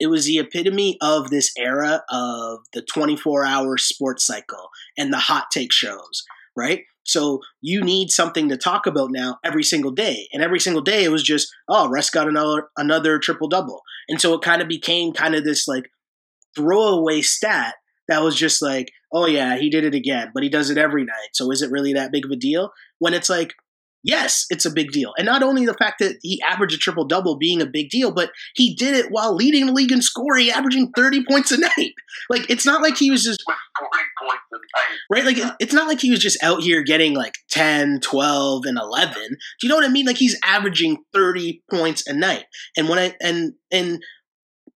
it 0.00 0.06
was 0.08 0.26
the 0.26 0.38
epitome 0.38 0.96
of 1.00 1.30
this 1.30 1.52
era 1.58 2.02
of 2.10 2.60
the 2.72 2.82
24 2.82 3.44
hour 3.44 3.76
sports 3.78 4.26
cycle 4.26 4.68
and 4.96 5.12
the 5.12 5.18
hot 5.18 5.46
take 5.50 5.72
shows, 5.72 6.24
right? 6.56 6.82
So 7.04 7.40
you 7.62 7.82
need 7.82 8.10
something 8.10 8.50
to 8.50 8.56
talk 8.56 8.86
about 8.86 9.10
now 9.10 9.38
every 9.42 9.62
single 9.62 9.90
day. 9.90 10.28
And 10.32 10.42
every 10.42 10.60
single 10.60 10.82
day 10.82 11.04
it 11.04 11.10
was 11.10 11.22
just, 11.22 11.48
oh, 11.66 11.88
Russ 11.88 12.10
got 12.10 12.28
another 12.28 12.68
another 12.76 13.18
triple 13.18 13.48
double. 13.48 13.82
And 14.08 14.20
so 14.20 14.34
it 14.34 14.42
kind 14.42 14.60
of 14.60 14.68
became 14.68 15.12
kind 15.12 15.34
of 15.34 15.42
this 15.42 15.66
like 15.66 15.90
throwaway 16.54 17.22
stat 17.22 17.74
that 18.08 18.22
was 18.22 18.36
just 18.36 18.60
like, 18.60 18.92
oh 19.12 19.26
yeah, 19.26 19.56
he 19.56 19.70
did 19.70 19.84
it 19.84 19.94
again, 19.94 20.30
but 20.34 20.42
he 20.42 20.48
does 20.48 20.70
it 20.70 20.78
every 20.78 21.04
night. 21.04 21.30
So 21.32 21.50
is 21.50 21.62
it 21.62 21.70
really 21.70 21.92
that 21.94 22.12
big 22.12 22.24
of 22.24 22.30
a 22.30 22.36
deal? 22.36 22.72
When 22.98 23.14
it's 23.14 23.28
like, 23.28 23.54
yes, 24.04 24.46
it's 24.50 24.64
a 24.64 24.70
big 24.70 24.92
deal. 24.92 25.12
And 25.18 25.26
not 25.26 25.42
only 25.42 25.66
the 25.66 25.74
fact 25.74 25.98
that 26.00 26.18
he 26.22 26.40
averaged 26.42 26.74
a 26.74 26.78
triple 26.78 27.04
double 27.04 27.36
being 27.36 27.60
a 27.60 27.66
big 27.66 27.90
deal, 27.90 28.12
but 28.12 28.30
he 28.54 28.74
did 28.74 28.94
it 28.94 29.10
while 29.10 29.34
leading 29.34 29.66
the 29.66 29.72
league 29.72 29.92
in 29.92 30.02
scoring, 30.02 30.50
averaging 30.50 30.92
30 30.96 31.24
points 31.28 31.52
a 31.52 31.58
night. 31.58 31.94
Like 32.30 32.48
it's 32.50 32.66
not 32.66 32.82
like 32.82 32.96
he 32.96 33.10
was 33.10 33.24
just 33.24 33.42
With 33.46 33.56
40 33.78 34.04
points 34.22 34.42
a 34.52 34.56
night. 34.56 34.98
right 35.10 35.24
like 35.24 35.56
it's 35.60 35.72
not 35.72 35.88
like 35.88 36.00
he 36.00 36.10
was 36.10 36.20
just 36.20 36.42
out 36.42 36.62
here 36.62 36.82
getting 36.82 37.14
like 37.14 37.34
10 37.50 38.00
12 38.00 38.64
and 38.66 38.78
11 38.78 39.22
do 39.28 39.36
you 39.62 39.68
know 39.68 39.76
what 39.76 39.84
i 39.84 39.88
mean 39.88 40.06
like 40.06 40.16
he's 40.16 40.38
averaging 40.44 40.98
30 41.12 41.62
points 41.70 42.06
a 42.06 42.12
night 42.12 42.44
and 42.76 42.88
when 42.88 42.98
i 42.98 43.14
and 43.20 43.54
and 43.70 44.02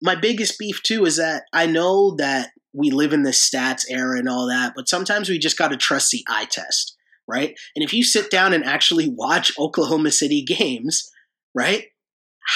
my 0.03 0.15
biggest 0.15 0.59
beef 0.59 0.83
too 0.83 1.05
is 1.05 1.17
that 1.17 1.45
i 1.53 1.67
know 1.67 2.15
that 2.17 2.51
we 2.73 2.91
live 2.91 3.13
in 3.13 3.23
this 3.23 3.49
stats 3.49 3.85
era 3.89 4.19
and 4.19 4.29
all 4.29 4.47
that 4.47 4.73
but 4.77 4.89
sometimes 4.89 5.29
we 5.29 5.39
just 5.39 5.59
got 5.59 5.69
to 5.69 5.77
trust 5.77 6.11
the 6.11 6.25
eye 6.29 6.47
test 6.47 6.95
right? 7.31 7.59
And 7.77 7.85
if 7.85 7.93
you 7.93 8.03
sit 8.03 8.31
down 8.31 8.55
and 8.55 8.65
actually 8.65 9.09
watch 9.09 9.53
oklahoma 9.59 10.11
city 10.11 10.43
games 10.43 11.11
right 11.55 11.87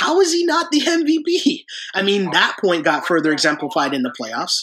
how 0.01 0.21
is 0.21 0.33
he 0.33 0.45
not 0.47 0.71
the 0.71 0.81
mvp 0.81 1.65
i 1.95 2.03
mean 2.03 2.31
that 2.31 2.57
point 2.61 2.85
got 2.85 3.07
further 3.07 3.33
exemplified 3.33 3.93
in 3.95 4.03
the 4.03 4.15
playoffs. 4.19 4.63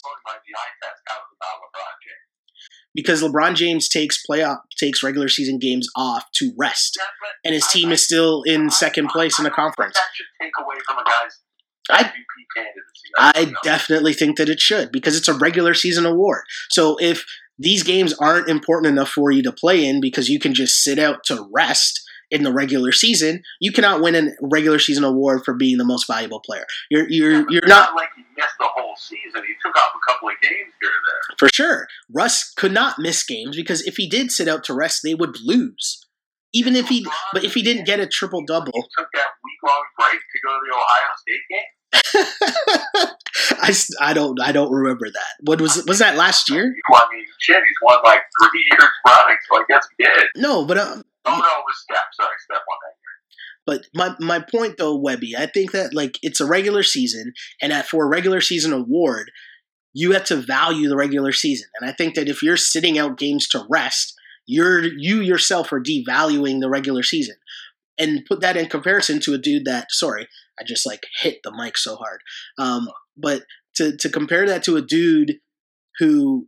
Because 2.96 3.22
LeBron 3.22 3.54
James 3.54 3.88
takes 3.88 4.22
playoff 4.28 4.62
takes 4.78 5.04
regular 5.04 5.30
season 5.30 5.60
games 5.60 5.88
off 5.96 6.26
to 6.34 6.52
rest, 6.58 6.98
and 7.46 7.54
his 7.54 7.68
team 7.68 7.92
is 7.92 8.04
still 8.04 8.42
in 8.44 8.72
second 8.72 9.10
place 9.10 9.38
in 9.38 9.44
the 9.44 9.52
conference. 9.52 9.94
That 9.94 10.08
should 10.16 10.26
take 10.42 10.52
away 10.60 10.76
from 10.88 10.98
a 10.98 11.04
guy's 11.04 11.40
I-. 11.90 12.12
I 13.18 13.54
definitely 13.64 14.14
think 14.14 14.38
that 14.38 14.50
it 14.50 14.60
should 14.60 14.92
because 14.92 15.18
it's 15.18 15.28
a 15.28 15.34
regular 15.34 15.74
season 15.74 16.06
award. 16.06 16.44
So 16.70 16.98
if 17.00 17.26
these 17.58 17.84
games 17.84 18.14
aren't 18.14 18.48
important 18.48 18.92
enough 18.92 19.10
for 19.10 19.32
you 19.32 19.44
to 19.44 19.52
play 19.52 19.86
in 19.86 20.00
because 20.00 20.30
you 20.30 20.40
can 20.40 20.54
just 20.54 20.82
sit 20.84 21.00
out 21.00 21.24
to 21.26 21.48
rest 21.54 22.02
in 22.32 22.44
the 22.44 22.54
regular 22.54 22.92
season, 22.92 23.42
you 23.60 23.72
cannot 23.72 24.02
win 24.02 24.16
a 24.16 24.30
regular 24.42 24.80
season 24.80 25.04
award 25.04 25.42
for 25.44 25.54
being 25.54 25.78
the 25.78 25.86
most 25.86 26.06
valuable 26.08 26.40
player. 26.40 26.66
You're 26.90 27.10
you're 27.10 27.32
Yeah, 27.32 27.46
you're 27.50 27.60
it's 27.64 27.68
not 27.68 27.96
like 27.96 28.10
he 28.16 28.24
missed 28.38 28.56
the 28.60 28.68
whole 28.68 28.96
season. 28.96 29.42
He 29.46 29.54
took 29.66 29.76
off 29.76 29.92
a 29.96 30.12
couple 30.12 30.30
of 30.30 30.36
games 30.42 30.74
here 30.80 30.90
or 30.90 31.02
there. 31.08 31.36
for 31.38 31.50
sure. 31.50 31.88
Russ 32.14 32.54
could 32.56 32.72
not 32.72 33.00
miss 33.00 33.24
games 33.24 33.56
because 33.56 33.82
if 33.82 33.98
he 33.98 34.08
did 34.08 34.32
sit 34.32 34.48
out 34.48 34.64
to 34.66 34.74
rest, 34.74 35.02
they 35.04 35.16
would 35.16 35.38
lose. 35.44 36.06
Even 36.54 36.76
if 36.76 36.88
he 36.88 37.06
but 37.34 37.44
if 37.44 37.54
he 37.54 37.62
didn't 37.62 37.86
get 37.86 38.00
a 38.00 38.08
triple 38.08 38.44
double, 38.46 38.72
He 38.74 38.82
took 38.98 39.10
that 39.14 39.28
week 39.44 39.60
long 39.64 39.84
break 39.98 40.20
to 40.20 40.40
go 40.46 40.54
to 40.54 40.66
the 40.66 40.76
Ohio 40.76 41.14
State 41.18 41.42
game. 41.50 41.60
I, 43.62 43.74
I 44.02 44.14
don't 44.14 44.40
I 44.42 44.52
don't 44.52 44.72
remember 44.72 45.10
that. 45.10 45.34
What 45.42 45.62
was 45.62 45.84
was 45.88 46.00
that 46.00 46.16
last 46.16 46.50
year? 46.50 46.74
Well, 46.90 47.02
I 47.04 47.16
mean, 47.16 47.26
shit, 47.40 47.56
he's 47.58 47.78
won 47.82 48.00
like 48.04 48.22
three 48.42 48.66
years 48.70 48.90
running, 49.08 49.38
so 49.50 49.58
I 49.58 49.64
guess 49.70 49.88
he 49.98 50.04
did. 50.04 50.24
No, 50.36 50.66
but 50.66 50.78
um, 50.78 51.04
Oh 51.26 51.32
no, 51.32 51.38
it 51.38 51.64
was 51.66 51.76
Steph. 51.84 51.98
Sorry, 52.14 52.30
Steph 52.46 52.62
won 52.68 52.78
that. 52.84 52.96
but 53.66 53.86
my 53.94 54.26
my 54.26 54.40
point 54.40 54.78
though, 54.78 54.96
Webby, 54.96 55.36
I 55.38 55.46
think 55.46 55.72
that 55.72 55.94
like 55.94 56.18
it's 56.22 56.40
a 56.40 56.46
regular 56.48 56.84
season, 56.84 57.34
and 57.62 57.72
that 57.72 57.88
for 57.88 58.06
a 58.06 58.10
regular 58.10 58.42
season 58.42 58.74
award, 58.74 59.32
you 59.94 60.12
have 60.14 60.26
to 60.26 60.38
value 60.38 60.88
the 60.88 60.98
regular 60.98 61.32
season. 61.32 61.68
And 61.80 61.90
I 61.90 61.94
think 61.94 62.16
that 62.16 62.30
if 62.30 62.42
you're 62.42 62.58
sitting 62.58 62.98
out 62.98 63.18
games 63.18 63.48
to 63.50 63.66
rest, 63.70 64.14
you're 64.46 64.84
you 64.84 65.22
yourself 65.22 65.72
are 65.72 65.82
devaluing 65.82 66.62
the 66.62 66.70
regular 66.70 67.04
season. 67.04 67.36
And 68.02 68.26
put 68.26 68.40
that 68.40 68.56
in 68.56 68.70
comparison 68.70 69.20
to 69.22 69.34
a 69.34 69.38
dude 69.38 69.66
that 69.66 69.88
sorry, 69.92 70.30
I 70.60 70.64
just 70.66 70.86
like 70.86 71.04
hit 71.22 71.40
the 71.44 71.52
mic 71.52 71.78
so 71.78 71.96
hard. 71.96 72.22
Um, 72.58 72.90
but 73.18 73.44
to 73.76 73.96
to 73.98 74.10
compare 74.10 74.48
that 74.48 74.64
to 74.64 74.78
a 74.78 74.82
dude 74.82 75.40
who 76.00 76.48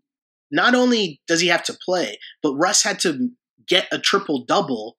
not 0.51 0.75
only 0.75 1.21
does 1.27 1.41
he 1.41 1.47
have 1.47 1.63
to 1.63 1.77
play, 1.85 2.17
but 2.43 2.55
Russ 2.55 2.83
had 2.83 2.99
to 2.99 3.29
get 3.67 3.87
a 3.91 3.99
triple 3.99 4.43
double 4.45 4.97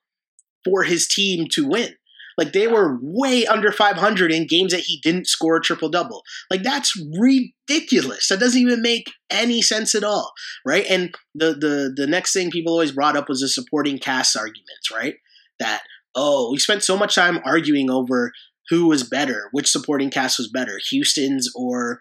for 0.65 0.85
his 0.85 1.07
team 1.07 1.47
to 1.53 1.69
win. 1.69 1.95
Like 2.39 2.53
they 2.53 2.67
were 2.67 2.99
way 3.03 3.47
under 3.47 3.71
500 3.71 4.33
in 4.33 4.47
games 4.47 4.73
that 4.73 4.81
he 4.81 5.01
didn't 5.03 5.27
score 5.27 5.57
a 5.57 5.61
triple 5.61 5.91
double. 5.91 6.23
Like 6.51 6.63
that's 6.63 6.99
ridiculous. 7.19 8.29
That 8.29 8.41
doesn't 8.41 8.61
even 8.61 8.81
make 8.81 9.11
any 9.31 9.61
sense 9.61 9.95
at 9.95 10.05
all, 10.05 10.33
right? 10.65 10.87
And 10.89 11.15
the 11.35 11.53
the 11.53 11.93
the 11.95 12.07
next 12.07 12.33
thing 12.33 12.51
people 12.51 12.73
always 12.73 12.93
brought 12.93 13.17
up 13.17 13.29
was 13.29 13.41
the 13.41 13.49
supporting 13.49 13.99
cast 13.99 14.37
arguments, 14.37 14.91
right? 14.91 15.17
That 15.59 15.83
oh, 16.15 16.51
we 16.53 16.59
spent 16.59 16.83
so 16.83 16.97
much 16.97 17.15
time 17.15 17.41
arguing 17.45 17.91
over 17.91 18.33
who 18.69 18.87
was 18.87 19.03
better, 19.03 19.49
which 19.53 19.71
supporting 19.71 20.11
cast 20.11 20.39
was 20.39 20.49
better, 20.49 20.79
Houston's 20.91 21.51
or 21.55 22.01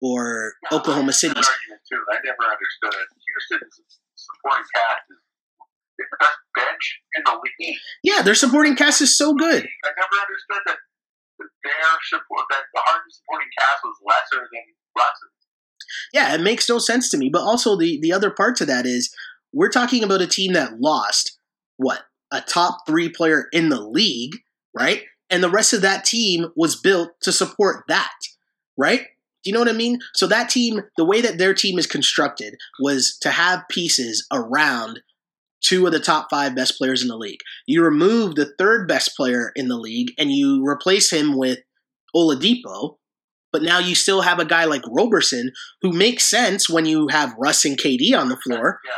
or 0.00 0.54
Oklahoma 0.72 1.12
I 1.12 1.26
had 1.26 1.34
that 1.34 1.44
City's. 1.44 1.46
too. 1.90 2.00
I 2.10 2.16
never 2.24 2.44
understood 2.44 2.94
it. 3.00 3.08
Houston's 3.18 3.98
supporting 4.14 4.64
cast 4.74 5.02
is 5.10 5.18
the 5.98 6.04
best 6.20 6.38
bench 6.54 7.00
in 7.16 7.22
the 7.26 7.34
league. 7.34 7.76
Yeah, 8.04 8.22
their 8.22 8.34
supporting 8.36 8.76
cast 8.76 9.00
is 9.02 9.16
so 9.16 9.34
good. 9.34 9.66
I 9.84 9.90
never 9.98 10.16
understood 10.22 10.62
that 10.66 10.78
their 11.38 11.74
support 12.08 12.46
that 12.50 12.62
the 12.74 12.80
Harden 12.84 13.10
supporting 13.10 13.48
cast 13.58 13.82
was 13.84 13.96
lesser 14.06 14.48
than 14.52 14.62
Russ's. 14.96 15.32
Yeah, 16.12 16.34
it 16.34 16.40
makes 16.40 16.68
no 16.68 16.78
sense 16.78 17.08
to 17.10 17.18
me. 17.18 17.30
But 17.32 17.42
also 17.42 17.76
the 17.76 17.98
the 18.00 18.12
other 18.12 18.30
part 18.30 18.56
to 18.56 18.66
that 18.66 18.86
is 18.86 19.12
we're 19.52 19.70
talking 19.70 20.04
about 20.04 20.22
a 20.22 20.26
team 20.26 20.52
that 20.52 20.80
lost 20.80 21.38
what 21.76 22.02
a 22.30 22.40
top 22.40 22.80
three 22.86 23.08
player 23.08 23.46
in 23.52 23.68
the 23.68 23.80
league, 23.80 24.36
right? 24.76 25.02
And 25.30 25.42
the 25.42 25.50
rest 25.50 25.72
of 25.72 25.82
that 25.82 26.04
team 26.04 26.46
was 26.56 26.76
built 26.76 27.10
to 27.22 27.32
support 27.32 27.84
that, 27.88 28.12
right? 28.76 29.00
Do 29.44 29.50
you 29.50 29.52
know 29.52 29.60
what 29.60 29.68
I 29.68 29.72
mean? 29.72 30.00
So 30.14 30.26
that 30.26 30.48
team, 30.48 30.82
the 30.96 31.04
way 31.04 31.20
that 31.20 31.38
their 31.38 31.54
team 31.54 31.78
is 31.78 31.86
constructed 31.86 32.56
was 32.80 33.16
to 33.20 33.30
have 33.30 33.68
pieces 33.70 34.26
around 34.32 35.00
two 35.60 35.86
of 35.86 35.92
the 35.92 36.00
top 36.00 36.28
five 36.30 36.54
best 36.54 36.78
players 36.78 37.02
in 37.02 37.08
the 37.08 37.16
league. 37.16 37.40
You 37.66 37.82
remove 37.82 38.34
the 38.34 38.52
third 38.58 38.88
best 38.88 39.16
player 39.16 39.52
in 39.54 39.68
the 39.68 39.76
league 39.76 40.12
and 40.18 40.32
you 40.32 40.64
replace 40.66 41.10
him 41.10 41.36
with 41.36 41.58
Oladipo, 42.14 42.96
but 43.52 43.62
now 43.62 43.78
you 43.78 43.94
still 43.94 44.22
have 44.22 44.38
a 44.38 44.44
guy 44.44 44.64
like 44.64 44.82
Roberson 44.88 45.52
who 45.82 45.92
makes 45.92 46.24
sense 46.24 46.68
when 46.68 46.86
you 46.86 47.08
have 47.08 47.34
Russ 47.38 47.64
and 47.64 47.78
KD 47.78 48.18
on 48.18 48.28
the 48.28 48.36
floor. 48.36 48.80
Yeah. 48.84 48.92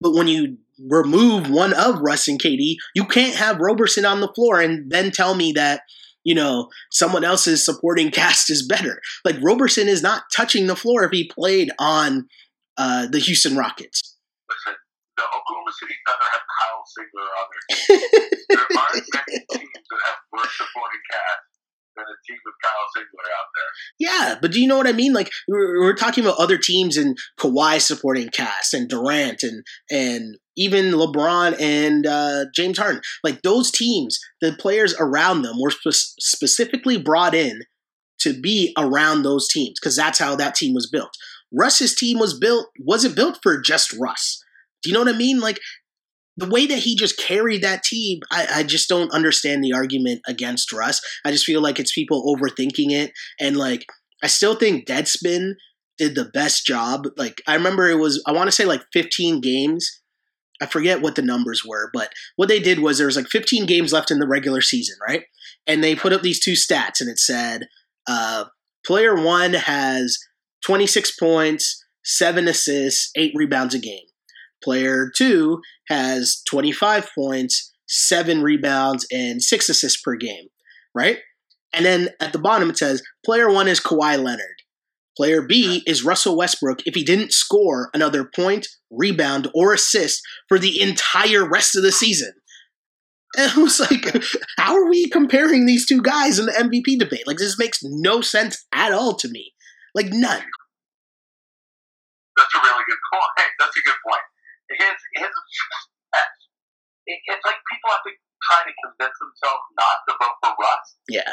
But 0.00 0.12
when 0.12 0.28
you 0.28 0.58
remove 0.78 1.50
one 1.50 1.72
of 1.72 2.00
Russ 2.00 2.28
and 2.28 2.40
KD, 2.40 2.76
you 2.94 3.04
can't 3.04 3.34
have 3.36 3.60
Roberson 3.60 4.04
on 4.04 4.20
the 4.20 4.32
floor 4.34 4.60
and 4.60 4.90
then 4.90 5.10
tell 5.10 5.34
me 5.34 5.52
that, 5.52 5.82
you 6.24 6.34
know, 6.34 6.68
someone 6.90 7.24
else's 7.24 7.64
supporting 7.64 8.10
cast 8.12 8.50
is 8.50 8.66
better. 8.66 9.00
Like 9.24 9.36
Roberson 9.42 9.88
is 9.88 10.02
not 10.02 10.24
touching 10.34 10.66
the 10.66 10.76
floor 10.76 11.04
if 11.04 11.12
he 11.12 11.28
played 11.28 11.70
on 11.78 12.28
uh, 12.76 13.06
the 13.06 13.18
Houston 13.18 13.56
Rockets. 13.56 14.16
Listen, 14.48 14.78
the 15.16 15.24
Oklahoma 15.24 15.72
City 15.80 15.94
Thunder 16.06 16.24
have 16.32 16.42
Kyle 16.60 16.84
Singler 16.92 17.28
on 17.40 17.46
their 17.50 17.98
team. 17.98 18.38
there 18.48 18.78
aren't 18.78 19.04
many 19.14 19.38
teams 19.50 19.86
that 19.90 20.00
have 20.06 20.18
worse 20.32 20.56
supporting 20.56 21.00
cast 21.10 21.55
than 21.96 22.04
a 22.04 22.18
team 22.26 22.38
with 22.44 22.54
Kyle 22.62 22.86
Singler 22.96 23.28
out 23.38 23.48
there. 23.54 23.70
Yeah, 23.98 24.38
but 24.40 24.52
do 24.52 24.60
you 24.60 24.66
know 24.66 24.76
what 24.76 24.86
I 24.86 24.92
mean? 24.92 25.12
Like 25.12 25.30
we're, 25.48 25.80
we're 25.80 25.94
talking 25.94 26.24
about 26.24 26.38
other 26.38 26.58
teams 26.58 26.96
and 26.96 27.16
Kawhi 27.38 27.80
supporting 27.80 28.28
cast 28.28 28.74
and 28.74 28.88
Durant 28.88 29.42
and 29.42 29.64
and 29.90 30.36
even 30.56 30.92
LeBron 30.92 31.60
and 31.60 32.06
uh, 32.06 32.46
James 32.54 32.78
Harden. 32.78 33.02
Like 33.22 33.42
those 33.42 33.70
teams, 33.70 34.18
the 34.40 34.52
players 34.52 34.94
around 34.98 35.42
them 35.42 35.56
were 35.60 35.70
spe- 35.70 36.20
specifically 36.20 36.98
brought 36.98 37.34
in 37.34 37.60
to 38.20 38.38
be 38.40 38.72
around 38.78 39.22
those 39.22 39.48
teams 39.48 39.78
because 39.80 39.96
that's 39.96 40.18
how 40.18 40.36
that 40.36 40.54
team 40.54 40.74
was 40.74 40.88
built. 40.90 41.10
Russ's 41.52 41.94
team 41.94 42.18
was 42.18 42.38
built 42.38 42.66
wasn't 42.80 43.16
built 43.16 43.38
for 43.42 43.60
just 43.60 43.92
Russ. 43.92 44.42
Do 44.82 44.90
you 44.90 44.94
know 44.94 45.00
what 45.00 45.14
I 45.14 45.18
mean? 45.18 45.40
Like 45.40 45.58
the 46.36 46.48
way 46.48 46.66
that 46.66 46.78
he 46.78 46.96
just 46.96 47.18
carried 47.18 47.62
that 47.62 47.82
team, 47.82 48.20
I, 48.30 48.46
I, 48.56 48.62
just 48.62 48.88
don't 48.88 49.12
understand 49.12 49.64
the 49.64 49.72
argument 49.72 50.20
against 50.26 50.72
Russ. 50.72 51.00
I 51.24 51.32
just 51.32 51.46
feel 51.46 51.62
like 51.62 51.78
it's 51.78 51.94
people 51.94 52.34
overthinking 52.34 52.90
it. 52.90 53.12
And 53.40 53.56
like, 53.56 53.86
I 54.22 54.26
still 54.26 54.54
think 54.54 54.86
Deadspin 54.86 55.52
did 55.96 56.14
the 56.14 56.26
best 56.26 56.66
job. 56.66 57.06
Like, 57.16 57.40
I 57.46 57.54
remember 57.54 57.88
it 57.88 57.98
was, 57.98 58.22
I 58.26 58.32
want 58.32 58.48
to 58.48 58.52
say 58.52 58.66
like 58.66 58.82
15 58.92 59.40
games. 59.40 60.02
I 60.60 60.66
forget 60.66 61.02
what 61.02 61.16
the 61.16 61.22
numbers 61.22 61.62
were, 61.66 61.90
but 61.92 62.12
what 62.36 62.48
they 62.48 62.60
did 62.60 62.80
was 62.80 62.98
there 62.98 63.06
was 63.06 63.16
like 63.16 63.28
15 63.28 63.66
games 63.66 63.92
left 63.92 64.10
in 64.10 64.18
the 64.18 64.28
regular 64.28 64.62
season, 64.62 64.96
right? 65.06 65.24
And 65.66 65.82
they 65.82 65.94
put 65.94 66.12
up 66.12 66.22
these 66.22 66.40
two 66.40 66.52
stats 66.52 67.00
and 67.00 67.10
it 67.10 67.18
said, 67.18 67.66
uh, 68.08 68.44
player 68.86 69.14
one 69.14 69.52
has 69.52 70.18
26 70.64 71.16
points, 71.18 71.84
seven 72.04 72.48
assists, 72.48 73.10
eight 73.16 73.32
rebounds 73.34 73.74
a 73.74 73.78
game. 73.78 74.06
Player 74.62 75.10
two 75.14 75.60
has 75.88 76.42
25 76.48 77.08
points, 77.14 77.72
seven 77.88 78.42
rebounds, 78.42 79.06
and 79.12 79.42
six 79.42 79.68
assists 79.68 80.00
per 80.00 80.16
game, 80.16 80.48
right? 80.94 81.18
And 81.72 81.84
then 81.84 82.08
at 82.20 82.32
the 82.32 82.38
bottom 82.38 82.70
it 82.70 82.78
says 82.78 83.02
player 83.24 83.50
one 83.50 83.68
is 83.68 83.80
Kawhi 83.80 84.22
Leonard. 84.22 84.62
Player 85.16 85.40
B 85.40 85.82
is 85.86 86.04
Russell 86.04 86.36
Westbrook 86.36 86.80
if 86.86 86.94
he 86.94 87.02
didn't 87.02 87.32
score 87.32 87.90
another 87.94 88.24
point, 88.24 88.68
rebound, 88.90 89.48
or 89.54 89.72
assist 89.72 90.20
for 90.48 90.58
the 90.58 90.80
entire 90.80 91.48
rest 91.48 91.74
of 91.76 91.82
the 91.82 91.92
season. 91.92 92.32
And 93.38 93.52
I 93.52 93.58
was 93.60 93.78
like, 93.80 94.06
how 94.56 94.74
are 94.74 94.88
we 94.88 95.10
comparing 95.10 95.66
these 95.66 95.84
two 95.84 96.00
guys 96.00 96.38
in 96.38 96.46
the 96.46 96.52
MVP 96.52 96.98
debate? 96.98 97.26
Like, 97.26 97.36
this 97.36 97.58
makes 97.58 97.80
no 97.82 98.22
sense 98.22 98.64
at 98.72 98.92
all 98.92 99.14
to 99.16 99.28
me. 99.28 99.52
Like, 99.94 100.06
none. 100.06 100.42
That's 102.36 102.54
a 102.54 102.58
really 102.58 102.84
good 102.88 102.98
point. 103.12 103.50
That's 103.58 103.76
a 103.76 103.82
good 103.82 103.96
point. 104.08 104.22
His, 104.70 104.96
his, 105.14 105.32
it's 107.06 107.46
like 107.46 107.60
people 107.70 107.90
have 107.94 108.02
to 108.02 108.12
try 108.42 108.60
to 108.66 108.72
convince 108.82 109.16
themselves 109.18 109.64
not 109.78 109.96
to 110.10 110.12
vote 110.18 110.36
for 110.42 110.52
Russ. 110.58 110.86
Yeah. 111.06 111.32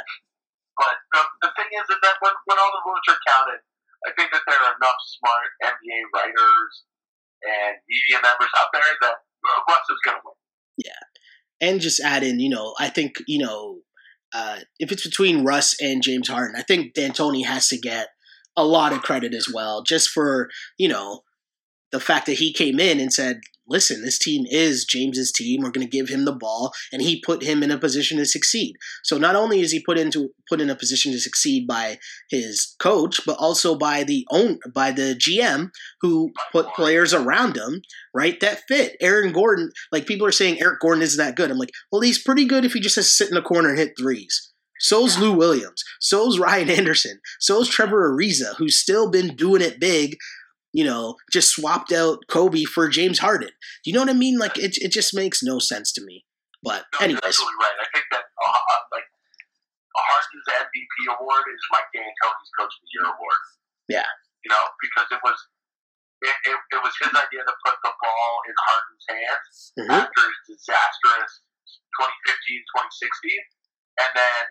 But 0.78 0.96
the, 1.14 1.22
the 1.46 1.52
thing 1.58 1.70
is, 1.74 1.86
is 1.90 2.00
that 2.02 2.18
when, 2.22 2.34
when 2.50 2.58
all 2.58 2.74
the 2.74 2.84
votes 2.86 3.10
are 3.10 3.22
counted, 3.26 3.62
I 4.06 4.12
think 4.18 4.34
that 4.34 4.44
there 4.46 4.58
are 4.58 4.74
enough 4.74 5.00
smart 5.18 5.50
NBA 5.62 6.00
writers 6.14 6.74
and 7.46 7.74
media 7.88 8.20
members 8.22 8.52
out 8.58 8.70
there 8.74 8.82
that 9.02 9.16
Russ 9.70 9.86
is 9.90 10.02
going 10.04 10.18
to 10.18 10.24
win. 10.26 10.38
Yeah. 10.78 11.04
And 11.62 11.82
just 11.82 12.02
add 12.02 12.24
in, 12.24 12.40
you 12.40 12.50
know, 12.50 12.74
I 12.80 12.90
think, 12.90 13.16
you 13.28 13.40
know, 13.40 13.82
uh, 14.34 14.60
if 14.80 14.92
it's 14.92 15.08
between 15.08 15.46
Russ 15.46 15.76
and 15.80 16.02
James 16.02 16.28
Harden, 16.28 16.56
I 16.58 16.64
think 16.64 16.94
D'Antoni 16.94 17.46
has 17.46 17.68
to 17.70 17.78
get 17.78 18.10
a 18.58 18.66
lot 18.66 18.92
of 18.92 19.02
credit 19.02 19.34
as 19.34 19.48
well, 19.52 19.84
just 19.84 20.10
for, 20.10 20.50
you 20.78 20.88
know, 20.88 21.22
the 21.94 22.02
fact 22.02 22.26
that 22.26 22.34
he 22.34 22.52
came 22.52 22.80
in 22.80 23.00
and 23.00 23.14
said, 23.14 23.40
listen, 23.68 24.02
this 24.02 24.18
team 24.18 24.46
is 24.50 24.84
James's 24.84 25.32
team. 25.32 25.62
We're 25.62 25.72
going 25.72 25.88
to 25.88 25.98
give 25.98 26.10
him 26.10 26.26
the 26.26 26.36
ball, 26.36 26.74
and 26.92 27.02
he 27.02 27.22
put 27.22 27.44
him 27.44 27.64
in 27.64 27.72
a 27.72 27.78
position 27.78 28.18
to 28.18 28.26
succeed. 28.26 28.76
So 29.04 29.18
not 29.18 29.36
only 29.36 29.62
is 29.62 29.72
he 29.72 29.82
put 29.84 29.98
into 29.98 30.30
put 30.50 30.60
in 30.60 30.70
a 30.70 30.76
position 30.76 31.12
to 31.14 31.20
succeed 31.20 31.68
by 31.68 32.00
his 32.30 32.76
coach, 32.80 33.22
but 33.26 33.38
also 33.40 33.78
by 33.78 34.04
the 34.04 34.26
own 34.32 34.60
by 34.74 34.92
the 34.92 35.16
GM 35.16 35.70
who 36.02 36.32
put 36.52 36.74
players 36.74 37.14
around 37.14 37.56
him, 37.56 37.82
right? 38.14 38.40
That 38.40 38.64
fit. 38.68 38.98
Aaron 39.00 39.32
Gordon, 39.32 39.72
like 39.92 40.08
people 40.08 40.28
are 40.28 40.32
saying, 40.32 40.60
Eric 40.60 40.82
Gordon 40.82 41.04
isn't 41.04 41.24
that 41.24 41.36
good. 41.36 41.52
I'm 41.52 41.58
like, 41.58 41.72
well, 41.92 42.02
he's 42.02 42.22
pretty 42.22 42.46
good 42.46 42.66
if 42.66 42.74
he 42.74 42.80
just 42.80 42.96
has 42.96 43.06
to 43.06 43.12
sit 43.12 43.30
in 43.30 43.36
the 43.36 43.42
corner 43.42 43.70
and 43.70 43.78
hit 43.78 43.94
threes. 43.98 44.50
So's 44.80 45.18
Lou 45.18 45.32
Williams. 45.32 45.82
So's 46.02 46.40
Ryan 46.40 46.70
Anderson. 46.70 47.22
So's 47.40 47.70
Trevor 47.70 48.12
Ariza, 48.12 48.56
who's 48.58 48.78
still 48.78 49.10
been 49.10 49.36
doing 49.36 49.62
it 49.62 49.80
big 49.80 50.18
you 50.74 50.84
know, 50.84 51.16
just 51.32 51.54
swapped 51.56 51.92
out 51.94 52.26
Kobe 52.28 52.66
for 52.66 52.90
James 52.90 53.20
Harden. 53.20 53.50
Do 53.84 53.86
you 53.90 53.94
know 53.94 54.02
what 54.02 54.10
I 54.10 54.18
mean? 54.18 54.38
Like 54.38 54.58
it, 54.58 54.74
it 54.82 54.92
just 54.92 55.14
makes 55.16 55.42
no 55.42 55.60
sense 55.60 55.94
to 55.94 56.02
me. 56.04 56.26
But 56.64 56.86
No, 57.00 57.06
anyways, 57.06 57.22
you're 57.22 57.30
absolutely 57.30 57.60
right. 57.62 57.78
I 57.78 57.88
think 57.94 58.06
that 58.12 58.26
uh, 58.26 58.50
uh, 58.50 58.84
like 58.92 59.08
Harden's 59.94 60.48
MVP 60.50 60.96
award 61.14 61.46
is 61.54 61.62
Mike 61.72 61.90
D'Antoni's 61.94 62.52
Coach 62.58 62.74
of 62.74 62.82
the 62.82 62.90
Year 62.98 63.06
award. 63.08 63.40
Yeah. 63.88 64.10
You 64.44 64.50
know, 64.52 64.64
because 64.82 65.08
it 65.14 65.22
was 65.24 65.38
it, 66.24 66.38
it, 66.48 66.58
it 66.58 66.80
was 66.82 66.96
his 67.04 67.12
idea 67.14 67.44
to 67.44 67.56
put 67.68 67.76
the 67.84 67.92
ball 68.00 68.34
in 68.48 68.56
Harden's 68.64 69.06
hands 69.12 69.56
Mhm. 69.76 69.92
after 70.08 70.22
his 70.24 70.56
disastrous 70.56 71.44
2015, 72.00 72.64
2016, 72.64 73.44
and 74.02 74.12
then 74.16 74.46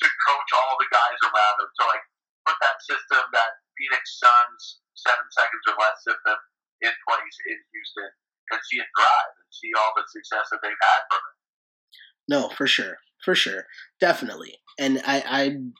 to 0.00 0.06
coach 0.24 0.50
all 0.56 0.74
the 0.80 0.88
guys 0.88 1.20
around 1.20 1.56
him. 1.60 1.70
So 1.76 1.84
like 1.86 2.04
put 2.48 2.56
that 2.64 2.80
system, 2.80 3.22
that 3.36 3.60
Phoenix 3.76 4.18
Suns 4.24 4.80
seven 5.06 5.26
seconds 5.32 5.64
or 5.68 5.76
less 5.80 5.98
system 6.04 6.38
in 6.82 6.94
place 7.06 7.36
in 7.48 7.58
Houston 7.72 8.10
and 8.50 8.60
see 8.66 8.78
it 8.80 8.90
thrive 8.96 9.32
and 9.36 9.50
see 9.52 9.70
all 9.78 9.92
the 9.96 10.04
success 10.08 10.48
that 10.50 10.60
they've 10.62 10.82
had 10.82 11.02
from 11.10 11.22
it. 11.22 11.36
no, 12.28 12.40
for 12.56 12.66
sure, 12.66 12.98
for 13.24 13.34
sure, 13.34 13.66
definitely. 14.00 14.58
And 14.78 15.02
I, 15.04 15.22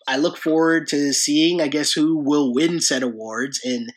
I, 0.07 0.15
I 0.15 0.17
look 0.19 0.37
forward 0.37 0.87
to 0.89 1.13
seeing, 1.13 1.61
I 1.61 1.69
guess, 1.69 1.93
who 1.93 2.19
will 2.19 2.53
win 2.53 2.81
said 2.81 3.03
awards. 3.03 3.61
And 3.65 3.93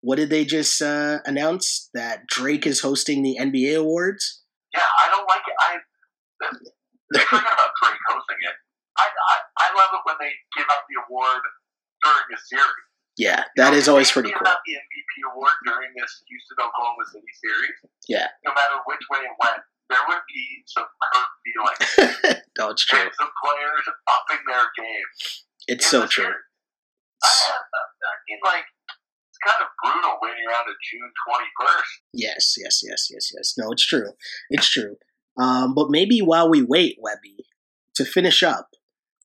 what 0.00 0.16
did 0.16 0.30
they 0.30 0.44
just 0.44 0.80
uh, 0.80 1.18
announce 1.26 1.90
that 1.92 2.26
Drake 2.26 2.66
is 2.66 2.80
hosting 2.80 3.22
the 3.22 3.36
NBA 3.38 3.78
awards? 3.78 4.42
Yeah, 4.74 4.80
I 4.80 5.10
don't 5.10 5.28
like 5.28 5.44
it. 5.44 5.56
I 5.60 5.72
forget 7.12 7.42
about 7.52 7.72
Drake 7.82 8.00
hosting 8.08 8.40
it. 8.48 8.56
I, 8.96 9.06
I 9.12 9.36
I 9.60 9.66
love 9.76 9.92
it 9.92 10.00
when 10.08 10.16
they 10.20 10.32
give 10.56 10.64
out 10.72 10.88
the 10.88 10.96
award 11.04 11.42
during 12.02 12.28
a 12.32 12.40
series. 12.48 12.88
Yeah, 13.16 13.44
You 13.56 13.64
know, 13.64 13.72
is 13.72 13.88
always 13.88 14.10
pretty 14.12 14.30
cool. 14.30 14.46
out 14.46 14.58
the 14.66 14.74
MVP 14.76 15.32
award 15.32 15.52
during 15.64 15.88
this 15.96 16.22
Houston 16.28 16.56
Oklahoma 16.60 17.04
City 17.12 17.32
series. 17.40 17.76
Yeah. 18.08 18.28
No 18.44 18.52
matter 18.52 18.76
which 18.84 19.00
way 19.10 19.24
it 19.24 19.32
went, 19.40 19.62
there 19.88 20.04
would 20.08 20.20
be 20.28 20.44
some 20.66 20.84
hurt 20.84 21.30
feelings 21.40 22.42
no, 22.58 22.70
it's 22.70 22.84
true. 22.84 23.00
and 23.00 23.10
some 23.16 23.30
players 23.42 23.84
upping 24.04 24.42
their 24.46 24.66
game. 24.76 25.08
It's 25.68 25.86
so 25.86 26.06
true. 26.06 26.26
I, 27.22 27.28
I 27.28 28.12
mean, 28.28 28.38
like 28.44 28.64
it's 29.30 29.38
kind 29.44 29.62
of 29.62 29.68
brutal 29.82 30.18
waiting 30.20 30.44
around 30.48 30.66
to 30.66 30.74
June 30.90 31.10
twenty 31.26 31.48
first. 31.60 31.90
Yes, 32.12 32.54
yes, 32.58 32.82
yes, 32.84 33.08
yes, 33.10 33.30
yes. 33.34 33.54
No, 33.56 33.70
it's 33.72 33.86
true. 33.86 34.10
It's 34.50 34.68
true. 34.68 34.96
Um, 35.38 35.74
but 35.74 35.88
maybe 35.90 36.20
while 36.20 36.50
we 36.50 36.62
wait, 36.62 36.96
Webby, 37.00 37.46
to 37.94 38.04
finish 38.04 38.42
up, 38.42 38.68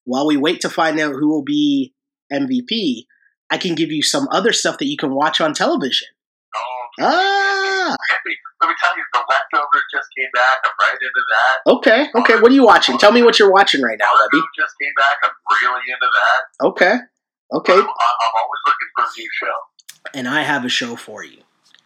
while 0.06 0.28
we 0.28 0.38
wait 0.38 0.62
to 0.62 0.70
find 0.70 1.00
out 1.00 1.14
who 1.14 1.28
will 1.30 1.44
be 1.44 1.94
MVP, 2.32 3.06
I 3.52 3.58
can 3.58 3.76
give 3.76 3.91
you 3.91 4.02
some 4.02 4.28
other 4.32 4.54
stuff 4.54 4.78
that 4.80 4.88
you 4.88 4.97
can 4.97 5.14
watch 5.14 5.39
on 5.41 5.54
television. 5.54 6.08
Oh, 6.56 6.88
Ah, 6.99 7.95
let 8.10 8.20
me, 8.26 8.36
tell 8.80 8.97
you, 8.97 9.04
the 9.14 9.20
leftovers 9.20 9.84
just 9.93 10.08
came 10.18 10.30
back. 10.34 10.58
I'm 10.66 10.72
right 10.80 10.97
into 11.02 11.24
that. 11.30 11.72
okay, 11.74 12.08
okay. 12.16 12.41
What 12.41 12.52
are 12.52 12.56
you 12.56 12.66
watching? 12.66 12.97
Tell 12.97 13.12
me 13.12 13.24
what 13.24 13.39
you're 13.39 13.52
watching 13.52 13.82
right 13.82 13.97
now, 13.99 14.12
Webby. 14.22 14.43
Just 14.58 14.74
came 14.82 14.91
back. 14.97 15.18
I'm 15.24 15.32
really 15.64 15.82
into 15.88 16.08
that. 16.08 16.66
Okay, 16.68 16.95
okay. 17.54 17.74
I'm, 17.74 17.80
I'm 17.80 18.34
always 18.36 18.62
looking 18.66 18.89
for 18.95 19.04
a 19.04 19.08
new 19.18 19.30
show. 19.39 19.56
And 20.14 20.28
I 20.28 20.41
have 20.43 20.66
a 20.66 20.70
show 20.70 20.95
for 20.95 21.24
you. 21.24 21.38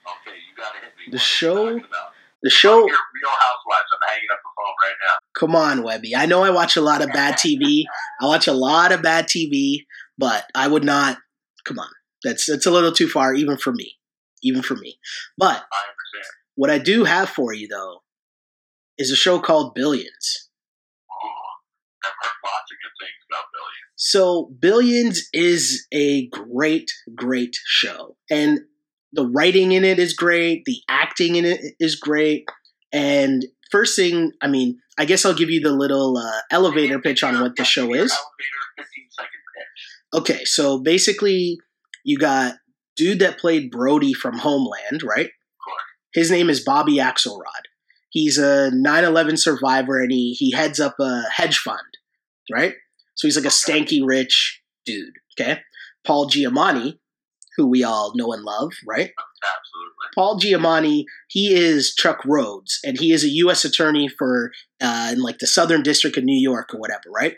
Okay, 0.06 0.38
you 0.38 0.56
gotta 0.58 0.78
hit 0.80 0.94
me. 0.98 1.12
The 1.12 1.18
What 1.18 1.68
are 1.68 1.72
you 1.74 1.80
show- 1.80 1.88
The 2.44 2.50
show. 2.50 2.78
Real 2.82 2.90
Housewives. 2.90 3.90
I'm 3.94 4.08
hanging 4.10 4.30
up 4.32 4.40
the 4.44 4.50
phone 4.56 4.76
right 4.84 4.96
now. 5.04 5.16
Come 5.40 5.56
on, 5.56 5.84
Webby. 5.84 6.16
I 6.16 6.26
know 6.26 6.44
I 6.44 6.50
watch 6.50 6.78
a 6.78 6.82
lot 6.82 7.02
of 7.04 7.10
bad 7.12 7.36
TV. 7.36 7.86
I 8.22 8.26
watch 8.26 8.48
a 8.48 8.54
lot 8.54 8.92
of 8.92 9.02
bad 9.02 9.26
TV, 9.28 9.86
but 10.18 10.46
I 10.56 10.68
would 10.68 10.84
not 10.84 11.18
come 11.66 11.80
on. 11.80 11.90
That's 12.24 12.46
that's 12.46 12.66
a 12.66 12.72
little 12.72 12.92
too 12.92 13.08
far, 13.08 13.34
even 13.34 13.58
for 13.58 13.74
me. 13.74 13.98
Even 14.44 14.62
for 14.62 14.76
me. 14.76 15.00
But 15.38 15.66
I 15.72 15.84
understand. 15.90 16.34
what 16.56 16.70
I 16.70 16.78
do 16.80 17.04
have 17.04 17.30
for 17.30 17.54
you 17.54 17.68
though 17.68 18.02
is 18.98 19.12
a 19.12 19.16
show 19.16 19.40
called 19.40 19.76
Billions. 19.76 20.50
Ooh, 21.12 22.06
I've 22.06 22.12
heard 22.22 22.32
lots 22.44 22.72
of 22.72 22.78
good 22.82 22.96
things 23.00 23.22
about 23.30 23.46
Billions. 23.54 23.86
So 23.96 24.52
Billions 24.60 25.30
is 25.34 25.88
a 25.94 26.28
great, 26.28 26.92
great 27.16 27.56
show. 27.66 28.16
And 28.30 28.60
the 29.14 29.26
writing 29.28 29.72
in 29.72 29.84
it 29.84 30.00
is 30.00 30.14
great, 30.14 30.64
the 30.66 30.82
acting 30.90 31.36
in 31.36 31.46
it 31.46 31.62
is 31.80 31.96
great. 31.96 32.46
And 32.92 33.46
first 33.72 33.96
thing, 33.96 34.32
I 34.42 34.48
mean, 34.48 34.80
I 34.98 35.06
guess 35.06 35.26
I'll 35.26 35.34
give 35.34 35.50
you 35.50 35.62
the 35.62 35.72
little 35.74 36.18
uh, 36.18 36.42
elevator 36.52 37.00
pitch 37.00 37.24
on 37.24 37.42
what 37.42 37.56
the 37.56 37.64
show 37.64 37.94
is. 37.94 38.12
Elevator, 38.12 38.12
15 38.12 38.14
second 38.14 38.22
pitch. 38.42 38.65
Okay, 40.14 40.46
so 40.46 40.80
basically, 40.80 41.58
you 42.04 42.18
got 42.18 42.56
dude 42.96 43.20
that 43.20 43.40
played 43.40 43.72
Brody 43.72 44.14
from 44.14 44.40
Homeland, 44.40 45.04
right? 45.04 45.30
His 46.14 46.32
name 46.32 46.50
is 46.50 46.64
Bobby 46.64 46.98
Axelrod. 46.98 47.66
He's 48.10 48.38
a 48.38 48.72
9/11 48.74 49.38
survivor, 49.38 50.00
and 50.02 50.12
he 50.12 50.34
he 50.34 50.52
heads 50.54 50.80
up 50.80 50.96
a 51.00 51.24
hedge 51.34 51.58
fund, 51.58 51.80
right? 52.52 52.74
So 53.16 53.28
he's 53.28 53.36
like 53.36 53.46
a 53.46 53.50
stanky 53.50 54.02
rich 54.06 54.62
dude. 54.86 55.14
Okay, 55.38 55.60
Paul 56.06 56.30
Giamatti, 56.30 57.00
who 57.58 57.68
we 57.68 57.84
all 57.84 58.14
know 58.16 58.32
and 58.32 58.44
love, 58.44 58.72
right? 58.88 59.12
Absolutely. 59.12 60.06
Paul 60.16 60.40
Giamatti, 60.40 61.04
he 61.28 61.54
is 61.54 61.94
Chuck 61.94 62.20
Rhodes, 62.26 62.80
and 62.86 62.98
he 62.98 63.12
is 63.12 63.26
a 63.26 63.30
U.S. 63.30 63.66
attorney 63.66 64.08
for 64.08 64.52
uh, 64.80 65.10
in 65.12 65.22
like 65.22 65.40
the 65.40 65.48
Southern 65.48 65.84
District 65.84 66.16
of 66.16 66.24
New 66.24 66.40
York 66.40 66.74
or 66.74 66.80
whatever, 66.80 67.10
right? 67.14 67.36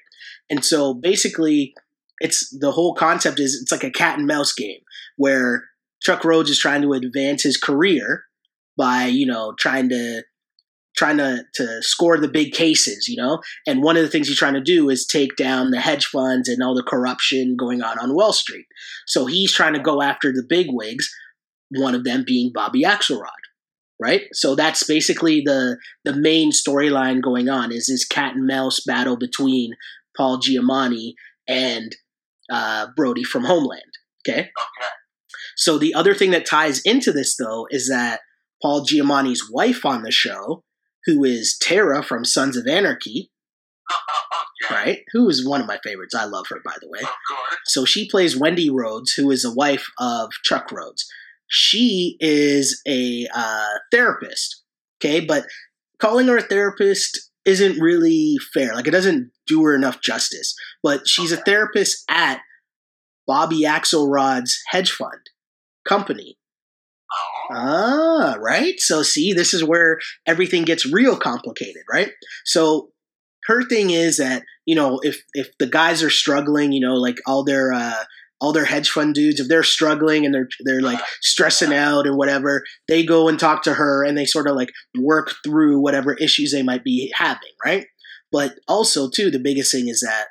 And 0.49 0.63
so 0.63 0.93
basically, 0.93 1.73
it's 2.19 2.49
the 2.57 2.71
whole 2.71 2.93
concept 2.93 3.39
is 3.39 3.59
it's 3.61 3.71
like 3.71 3.83
a 3.83 3.91
cat 3.91 4.17
and 4.17 4.27
mouse 4.27 4.53
game 4.53 4.79
where 5.17 5.65
Chuck 6.01 6.23
Rhodes 6.23 6.49
is 6.49 6.59
trying 6.59 6.81
to 6.81 6.93
advance 6.93 7.43
his 7.43 7.57
career 7.57 8.23
by 8.77 9.05
you 9.05 9.25
know 9.25 9.53
trying 9.57 9.89
to 9.89 10.23
trying 10.95 11.17
to 11.17 11.43
to 11.53 11.81
score 11.81 12.17
the 12.17 12.27
big 12.27 12.53
cases, 12.53 13.07
you 13.07 13.15
know. 13.21 13.41
And 13.65 13.83
one 13.83 13.97
of 13.97 14.03
the 14.03 14.09
things 14.09 14.27
he's 14.27 14.37
trying 14.37 14.55
to 14.55 14.61
do 14.61 14.89
is 14.89 15.05
take 15.05 15.35
down 15.35 15.71
the 15.71 15.79
hedge 15.79 16.05
funds 16.05 16.49
and 16.49 16.63
all 16.63 16.75
the 16.75 16.83
corruption 16.83 17.55
going 17.55 17.81
on 17.81 17.99
on 17.99 18.15
Wall 18.15 18.33
Street. 18.33 18.65
So 19.05 19.25
he's 19.25 19.53
trying 19.53 19.73
to 19.73 19.79
go 19.79 20.01
after 20.01 20.31
the 20.31 20.43
big 20.47 20.67
wigs 20.69 21.13
one 21.69 21.95
of 21.95 22.03
them 22.03 22.23
being 22.25 22.51
Bobby 22.53 22.83
Axelrod, 22.83 23.27
right? 24.01 24.23
So 24.33 24.55
that's 24.55 24.83
basically 24.83 25.41
the 25.41 25.77
the 26.03 26.15
main 26.15 26.51
storyline 26.51 27.21
going 27.21 27.49
on 27.49 27.71
is 27.71 27.87
this 27.87 28.05
cat 28.05 28.35
and 28.35 28.47
mouse 28.47 28.79
battle 28.79 29.17
between 29.17 29.73
Paul 30.15 30.39
Giamatti 30.39 31.13
and 31.47 31.95
uh, 32.51 32.87
Brody 32.95 33.23
from 33.23 33.43
Homeland. 33.45 33.81
Okay, 34.27 34.39
Okay. 34.41 34.87
so 35.55 35.77
the 35.77 35.93
other 35.93 36.13
thing 36.13 36.31
that 36.31 36.45
ties 36.45 36.81
into 36.83 37.11
this 37.11 37.35
though 37.37 37.67
is 37.69 37.87
that 37.89 38.21
Paul 38.61 38.85
Giamatti's 38.85 39.49
wife 39.51 39.85
on 39.85 40.01
the 40.03 40.11
show, 40.11 40.63
who 41.05 41.23
is 41.23 41.57
Tara 41.61 42.03
from 42.03 42.25
Sons 42.25 42.57
of 42.57 42.67
Anarchy, 42.67 43.31
okay. 44.65 44.73
right? 44.75 44.99
Who 45.13 45.29
is 45.29 45.47
one 45.47 45.61
of 45.61 45.67
my 45.67 45.79
favorites. 45.83 46.15
I 46.15 46.25
love 46.25 46.47
her, 46.49 46.59
by 46.65 46.73
the 46.81 46.89
way. 46.89 47.01
So 47.65 47.85
she 47.85 48.09
plays 48.09 48.35
Wendy 48.37 48.69
Rhodes, 48.69 49.13
who 49.13 49.31
is 49.31 49.43
the 49.43 49.53
wife 49.53 49.87
of 49.99 50.31
Chuck 50.43 50.71
Rhodes. 50.71 51.05
She 51.47 52.17
is 52.19 52.81
a 52.87 53.27
uh, 53.33 53.75
therapist, 53.91 54.63
okay, 54.99 55.21
but 55.21 55.45
calling 55.99 56.27
her 56.27 56.37
a 56.37 56.41
therapist 56.41 57.26
isn't 57.47 57.79
really 57.79 58.35
fair. 58.53 58.75
Like 58.75 58.87
it 58.87 58.91
doesn't 58.91 59.31
do 59.47 59.63
her 59.63 59.73
enough 59.73 60.01
justice. 60.01 60.53
But 60.83 61.07
she's 61.07 61.31
a 61.31 61.37
therapist 61.37 62.03
at 62.09 62.41
Bobby 63.25 63.61
Axelrod's 63.63 64.61
hedge 64.69 64.91
fund 64.91 65.21
company. 65.87 66.37
Oh, 67.11 67.37
Ah, 67.49 68.35
right. 68.39 68.77
So 68.79 69.01
see, 69.03 69.31
this 69.31 69.53
is 69.53 69.63
where 69.63 69.99
everything 70.25 70.63
gets 70.63 70.85
real 70.91 71.15
complicated, 71.17 71.83
right? 71.89 72.11
So 72.43 72.89
her 73.45 73.63
thing 73.63 73.89
is 73.91 74.17
that 74.17 74.43
you 74.65 74.75
know 74.75 74.99
if 75.01 75.21
if 75.33 75.57
the 75.57 75.67
guys 75.67 76.03
are 76.03 76.09
struggling, 76.09 76.73
you 76.73 76.81
know, 76.81 76.95
like 76.95 77.19
all 77.25 77.45
their 77.45 77.71
uh, 77.71 78.03
all 78.39 78.53
their 78.53 78.65
hedge 78.65 78.89
fund 78.89 79.15
dudes, 79.15 79.39
if 79.39 79.47
they're 79.47 79.63
struggling 79.63 80.25
and 80.25 80.33
they're 80.33 80.49
they're 80.63 80.81
like 80.81 80.99
stressing 81.21 81.73
out 81.73 82.05
and 82.05 82.17
whatever, 82.17 82.63
they 82.87 83.03
go 83.05 83.27
and 83.27 83.39
talk 83.39 83.63
to 83.63 83.73
her 83.73 84.03
and 84.03 84.17
they 84.17 84.25
sort 84.25 84.47
of 84.47 84.55
like 84.55 84.69
work 84.99 85.33
through 85.43 85.79
whatever 85.81 86.13
issues 86.13 86.51
they 86.51 86.63
might 86.63 86.83
be 86.83 87.11
having, 87.15 87.51
right? 87.65 87.85
But 88.31 88.55
also 88.67 89.09
too, 89.09 89.31
the 89.31 89.39
biggest 89.39 89.71
thing 89.71 89.87
is 89.87 90.01
that 90.01 90.27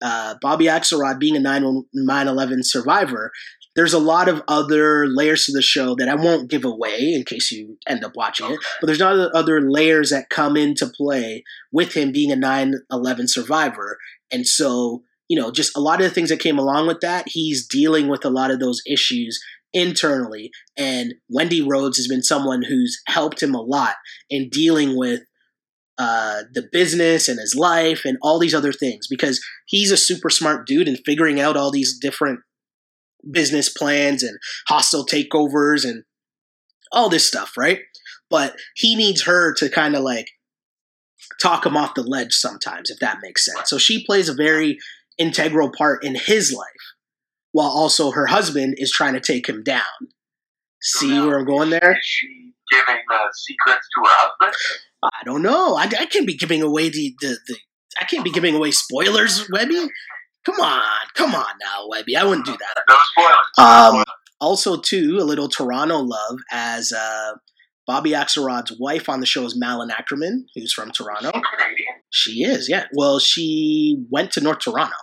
uh, 0.00 0.34
Bobby 0.40 0.66
Axelrod 0.66 1.18
being 1.18 1.36
a 1.36 1.40
9 1.40 1.84
9/11 1.96 2.64
survivor, 2.64 3.32
there's 3.76 3.94
a 3.94 3.98
lot 3.98 4.28
of 4.28 4.42
other 4.48 5.06
layers 5.06 5.44
to 5.44 5.52
the 5.52 5.62
show 5.62 5.94
that 5.96 6.08
I 6.08 6.14
won't 6.14 6.50
give 6.50 6.64
away 6.64 7.12
in 7.14 7.24
case 7.24 7.50
you 7.52 7.78
end 7.86 8.04
up 8.04 8.16
watching 8.16 8.50
it. 8.50 8.58
But 8.80 8.86
there's 8.86 8.98
not 8.98 9.32
other 9.32 9.60
layers 9.60 10.10
that 10.10 10.30
come 10.30 10.56
into 10.56 10.86
play 10.86 11.44
with 11.72 11.94
him 11.94 12.10
being 12.12 12.32
a 12.32 12.36
9/11 12.36 13.28
survivor, 13.28 13.98
and 14.30 14.46
so 14.46 15.04
you 15.28 15.38
know, 15.38 15.50
just 15.50 15.76
a 15.76 15.80
lot 15.80 16.00
of 16.00 16.08
the 16.08 16.14
things 16.14 16.30
that 16.30 16.40
came 16.40 16.58
along 16.58 16.86
with 16.86 17.00
that. 17.00 17.28
He's 17.28 17.66
dealing 17.66 18.08
with 18.08 18.24
a 18.24 18.30
lot 18.30 18.50
of 18.50 18.60
those 18.60 18.82
issues 18.86 19.40
internally, 19.72 20.50
and 20.76 21.14
Wendy 21.28 21.62
Rhodes 21.62 21.98
has 21.98 22.08
been 22.08 22.22
someone 22.22 22.62
who's 22.62 23.00
helped 23.06 23.42
him 23.42 23.54
a 23.54 23.60
lot 23.60 23.96
in 24.30 24.48
dealing 24.48 24.96
with 24.96 25.20
uh, 25.98 26.42
the 26.54 26.68
business 26.70 27.28
and 27.28 27.40
his 27.40 27.56
life 27.56 28.02
and 28.04 28.16
all 28.22 28.38
these 28.38 28.54
other 28.54 28.72
things 28.72 29.08
because 29.08 29.44
he's 29.66 29.90
a 29.90 29.96
super 29.96 30.30
smart 30.30 30.66
dude 30.66 30.86
and 30.86 31.00
figuring 31.04 31.40
out 31.40 31.56
all 31.56 31.72
these 31.72 31.98
different 31.98 32.40
business 33.28 33.68
plans 33.68 34.22
and 34.22 34.38
hostile 34.68 35.04
takeovers 35.04 35.84
and 35.84 36.04
all 36.92 37.08
this 37.08 37.26
stuff, 37.26 37.56
right? 37.56 37.80
But 38.30 38.56
he 38.76 38.94
needs 38.94 39.24
her 39.24 39.52
to 39.54 39.68
kind 39.68 39.96
of 39.96 40.02
like 40.02 40.28
talk 41.42 41.66
him 41.66 41.76
off 41.76 41.94
the 41.94 42.02
ledge 42.02 42.32
sometimes, 42.32 42.90
if 42.90 42.98
that 43.00 43.18
makes 43.20 43.44
sense. 43.44 43.68
So 43.68 43.78
she 43.78 44.04
plays 44.06 44.28
a 44.28 44.34
very 44.34 44.78
integral 45.18 45.70
part 45.70 46.04
in 46.04 46.14
his 46.14 46.52
life 46.52 46.66
while 47.52 47.68
also 47.68 48.10
her 48.12 48.26
husband 48.26 48.74
is 48.78 48.92
trying 48.92 49.14
to 49.14 49.20
take 49.20 49.48
him 49.48 49.62
down. 49.62 49.82
So 50.80 51.00
See 51.00 51.20
where 51.20 51.38
I'm 51.38 51.44
going 51.44 51.70
there? 51.70 51.92
Is 51.92 52.04
she 52.04 52.52
giving 52.70 53.02
the 53.08 53.18
secrets 53.32 53.86
to 53.94 54.00
her 54.04 54.14
husband? 54.16 54.56
I 55.02 55.24
don't 55.24 55.42
know. 55.42 55.76
I, 55.76 55.84
I 55.84 56.06
can't 56.06 56.26
be 56.26 56.36
giving 56.36 56.62
away 56.62 56.88
the, 56.88 57.14
the, 57.20 57.38
the 57.46 57.56
I 58.00 58.04
can't 58.04 58.24
be 58.24 58.30
giving 58.30 58.54
away 58.54 58.70
spoilers, 58.70 59.48
Webby. 59.50 59.88
Come 60.44 60.60
on, 60.60 60.82
come 61.14 61.34
on 61.34 61.46
now, 61.60 61.88
Webby. 61.88 62.16
I 62.16 62.24
wouldn't 62.24 62.46
do 62.46 62.56
that. 62.56 62.82
No 62.88 62.96
spoilers. 63.12 63.98
Um, 63.98 64.04
also, 64.40 64.80
too, 64.80 65.18
a 65.20 65.24
little 65.24 65.48
Toronto 65.48 65.98
love 65.98 66.38
as 66.52 66.92
uh, 66.92 67.32
Bobby 67.86 68.10
Axelrod's 68.10 68.76
wife 68.78 69.08
on 69.08 69.20
the 69.20 69.26
show 69.26 69.44
is 69.44 69.58
Malin 69.58 69.90
Akerman, 69.90 70.44
who's 70.54 70.72
from 70.72 70.90
Toronto. 70.90 71.32
She 72.10 72.44
is, 72.44 72.68
yeah. 72.68 72.84
Well, 72.92 73.18
she 73.18 74.04
went 74.10 74.30
to 74.32 74.40
North 74.40 74.60
Toronto. 74.60 74.94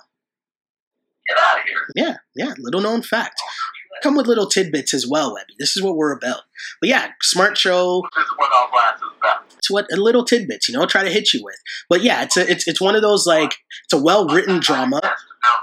Get 1.27 1.37
out 1.37 1.59
of 1.59 1.65
here. 1.65 1.85
Yeah, 1.95 2.17
yeah. 2.35 2.53
Little 2.59 2.81
known 2.81 3.01
fact. 3.01 3.41
Come 4.03 4.15
with 4.15 4.27
little 4.27 4.47
tidbits 4.47 4.93
as 4.93 5.07
well, 5.09 5.33
Webby. 5.33 5.53
This 5.57 5.75
is 5.75 5.83
what 5.83 5.95
we're 5.95 6.11
about. 6.11 6.41
But 6.79 6.89
yeah, 6.89 7.09
smart 7.21 7.57
show. 7.57 8.03
This 8.15 8.25
is 8.25 8.31
what 8.37 8.51
On 8.51 8.71
Blast 8.71 8.95
is 8.95 9.09
about. 9.17 9.43
It's 9.57 9.71
what 9.71 9.87
a 9.91 9.95
little 9.95 10.25
tidbits, 10.25 10.67
you 10.69 10.77
know, 10.77 10.85
try 10.85 11.03
to 11.03 11.09
hit 11.09 11.33
you 11.33 11.43
with. 11.43 11.55
But 11.89 12.03
yeah, 12.03 12.23
it's 12.23 12.37
a, 12.37 12.49
it's 12.49 12.67
it's 12.67 12.81
one 12.81 12.95
of 12.95 13.01
those 13.01 13.25
like 13.25 13.55
it's 13.85 13.93
a 13.93 14.01
well 14.01 14.27
written 14.27 14.59
drama. 14.59 14.99
I 15.03 15.07
have. 15.07 15.59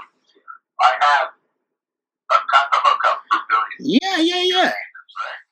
I 0.81 0.91
have. 0.99 1.27
I've 2.31 2.41
got 2.51 2.71
the 2.71 2.77
hookup 2.83 3.21
for 3.31 3.39
billions. 3.49 4.01
Yeah, 4.01 4.17
yeah, 4.19 4.43
yeah. 4.43 4.71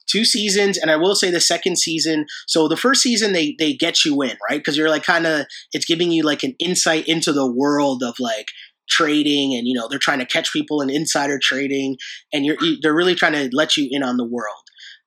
Two 0.07 0.26
seasons 0.26 0.78
and 0.78 0.91
i 0.91 0.97
will 0.97 1.16
say 1.16 1.32
the 1.32 1.39
second 1.39 1.78
season 1.78 2.26
so 2.45 2.68
the 2.68 2.76
first 2.76 3.01
season 3.01 3.32
they 3.32 3.55
they 3.59 3.72
get 3.72 4.03
you 4.03 4.22
in 4.22 4.36
right 4.49 4.59
because 4.59 4.76
you're 4.76 4.89
like 4.89 5.03
kind 5.03 5.26
of 5.26 5.45
it's 5.72 5.86
giving 5.86 6.12
you 6.12 6.22
like 6.22 6.43
an 6.43 6.53
insight 6.59 7.07
into 7.07 7.32
the 7.32 7.49
world 7.49 8.03
of 8.03 8.16
like 8.20 8.47
trading 8.92 9.56
and 9.56 9.68
you 9.68 9.74
know 9.74 9.88
they're 9.88 10.00
trying 10.00 10.20
to 10.20 10.26
catch 10.26 10.54
people 10.54 10.82
in 10.82 10.89
insider 10.89 11.39
trading 11.42 11.98
and 12.34 12.46
you're 12.46 12.58
they're 12.82 12.96
really 12.96 13.16
trying 13.16 13.34
to 13.34 13.50
let 13.54 13.78
you 13.78 13.88
in 13.89 14.04
on 14.04 14.18
the 14.18 14.28
world 14.28 14.64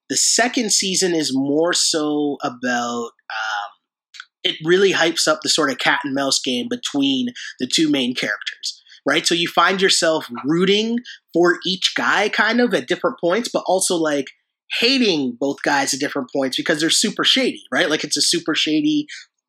the 0.08 0.16
second 0.16 0.72
season 0.72 1.14
is 1.14 1.30
more 1.34 1.72
so 1.72 2.36
about 2.42 3.10
um, 3.30 3.70
it 4.42 4.56
really 4.64 4.92
hypes 4.92 5.28
up 5.28 5.40
the 5.42 5.48
sort 5.48 5.70
of 5.70 5.78
cat 5.78 6.00
and 6.04 6.14
mouse 6.14 6.40
game 6.40 6.66
between 6.68 7.28
the 7.60 7.68
two 7.72 7.90
main 7.90 8.14
characters 8.14 8.82
right 9.06 9.26
so 9.26 9.34
you 9.34 9.48
find 9.48 9.80
yourself 9.80 10.28
rooting 10.44 10.98
for 11.32 11.58
each 11.66 11.92
guy 11.96 12.28
kind 12.28 12.60
of 12.60 12.74
at 12.74 12.88
different 12.88 13.16
points 13.20 13.48
but 13.52 13.64
also 13.66 13.96
like 13.96 14.26
hating 14.80 15.36
both 15.38 15.62
guys 15.62 15.94
at 15.94 16.00
different 16.00 16.28
points 16.34 16.56
because 16.56 16.80
they're 16.80 16.90
super 16.90 17.24
shady, 17.24 17.62
right? 17.72 17.90
Like 17.90 18.04
it's 18.04 18.16
a 18.16 18.22
super 18.22 18.54
shady 18.54 19.06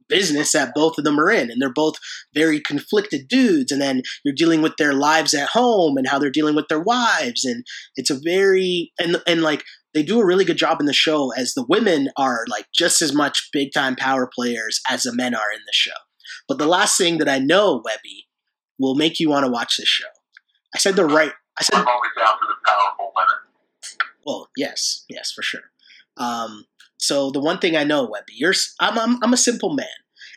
business 0.08 0.52
that 0.52 0.74
both 0.76 0.98
of 0.98 1.04
them 1.04 1.20
are 1.20 1.32
in 1.32 1.50
and 1.50 1.62
they're 1.62 1.72
both 1.72 1.96
very 2.34 2.60
conflicted 2.60 3.28
dudes 3.28 3.72
and 3.72 3.82
then 3.82 4.02
you're 4.24 4.36
dealing 4.36 4.62
with 4.62 4.74
their 4.78 4.94
lives 4.94 5.34
at 5.34 5.50
home 5.50 5.98
and 5.98 6.08
how 6.08 6.20
they're 6.20 6.30
dealing 6.30 6.56
with 6.56 6.68
their 6.68 6.82
wives 6.82 7.44
and 7.46 7.64
it's 7.96 8.10
a 8.10 8.20
very 8.24 8.92
and 9.00 9.18
and 9.28 9.42
like 9.42 9.64
they 9.94 10.04
do 10.04 10.20
a 10.20 10.26
really 10.26 10.46
good 10.46 10.58
job 10.58 10.80
in 10.80 10.86
the 10.86 10.94
show 10.94 11.32
as 11.38 11.54
the 11.54 11.66
women 11.68 12.10
are 12.18 12.46
like 12.50 12.66
just 12.74 13.02
as 13.02 13.14
much 13.14 13.50
big 13.54 13.70
time 13.74 13.96
power 13.96 14.30
players 14.34 14.82
as 14.90 15.04
the 15.04 15.16
men 15.16 15.34
are 15.34 15.52
in 15.54 15.62
the 15.66 15.74
show. 15.74 15.92
But 16.48 16.58
the 16.58 16.68
last 16.68 16.98
thing 16.98 17.18
that 17.20 17.30
I 17.30 17.40
know, 17.40 17.82
Webby, 17.84 18.28
will 18.78 18.96
make 18.96 19.22
you 19.22 19.30
want 19.30 19.46
to 19.46 19.52
watch 19.52 19.78
this 19.78 19.88
show. 19.88 20.10
I 20.76 20.80
said 20.80 20.98
the 20.98 21.06
right 21.06 21.32
I 21.58 21.64
said, 21.64 21.80
I'm 21.80 21.88
always 21.88 22.12
down 22.18 22.38
for 22.38 22.48
the 22.48 22.56
powerful 22.66 23.14
women. 23.16 24.10
well, 24.26 24.50
yes, 24.58 25.06
yes, 25.10 25.32
for 25.32 25.42
sure. 25.42 25.62
Um, 26.18 26.66
so 27.06 27.30
the 27.32 27.40
one 27.40 27.60
thing 27.60 27.76
I 27.76 27.84
know, 27.84 28.08
Webby, 28.08 28.34
you're 28.36 28.54
I'm, 28.80 28.98
I'm 28.98 29.24
I'm 29.24 29.34
a 29.34 29.38
simple 29.38 29.74
man, 29.74 29.88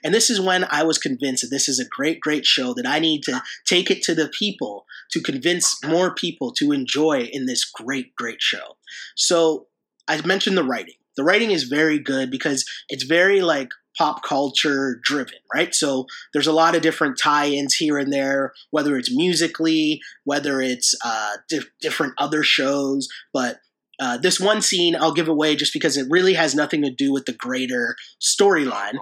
and 0.04 0.14
this 0.14 0.30
is 0.30 0.40
when 0.40 0.64
I 0.70 0.82
was 0.82 0.98
convinced 0.98 1.42
that 1.42 1.48
this 1.50 1.68
is 1.68 1.78
a 1.78 1.88
great, 1.88 2.20
great 2.20 2.46
show 2.46 2.74
that 2.74 2.86
I 2.86 2.98
need 2.98 3.22
to 3.24 3.42
take 3.66 3.90
it 3.90 4.02
to 4.02 4.14
the 4.14 4.30
people 4.38 4.84
to 5.12 5.20
convince 5.20 5.82
more 5.84 6.14
people 6.14 6.52
to 6.52 6.72
enjoy 6.72 7.28
in 7.32 7.46
this 7.46 7.64
great, 7.64 8.14
great 8.14 8.40
show. 8.40 8.76
So 9.16 9.66
I 10.06 10.24
mentioned 10.26 10.56
the 10.56 10.64
writing. 10.64 10.94
The 11.16 11.24
writing 11.24 11.50
is 11.50 11.64
very 11.64 11.98
good 11.98 12.30
because 12.30 12.64
it's 12.88 13.04
very 13.04 13.40
like 13.40 13.70
pop 13.96 14.22
culture 14.22 15.00
driven, 15.02 15.40
right? 15.52 15.74
So 15.74 16.06
there's 16.32 16.46
a 16.46 16.52
lot 16.52 16.76
of 16.76 16.82
different 16.82 17.18
tie-ins 17.20 17.74
here 17.74 17.98
and 17.98 18.12
there, 18.12 18.52
whether 18.70 18.96
it's 18.96 19.14
musically, 19.14 20.00
whether 20.22 20.60
it's 20.60 20.94
uh, 21.04 21.38
di- 21.48 21.66
different 21.80 22.14
other 22.18 22.44
shows, 22.44 23.08
but 23.32 23.58
uh, 24.00 24.16
this 24.16 24.38
one 24.38 24.62
scene 24.62 24.96
I'll 24.96 25.12
give 25.12 25.28
away 25.28 25.56
just 25.56 25.72
because 25.72 25.96
it 25.96 26.06
really 26.10 26.34
has 26.34 26.54
nothing 26.54 26.82
to 26.82 26.90
do 26.90 27.12
with 27.12 27.26
the 27.26 27.32
greater 27.32 27.96
storyline. 28.20 28.94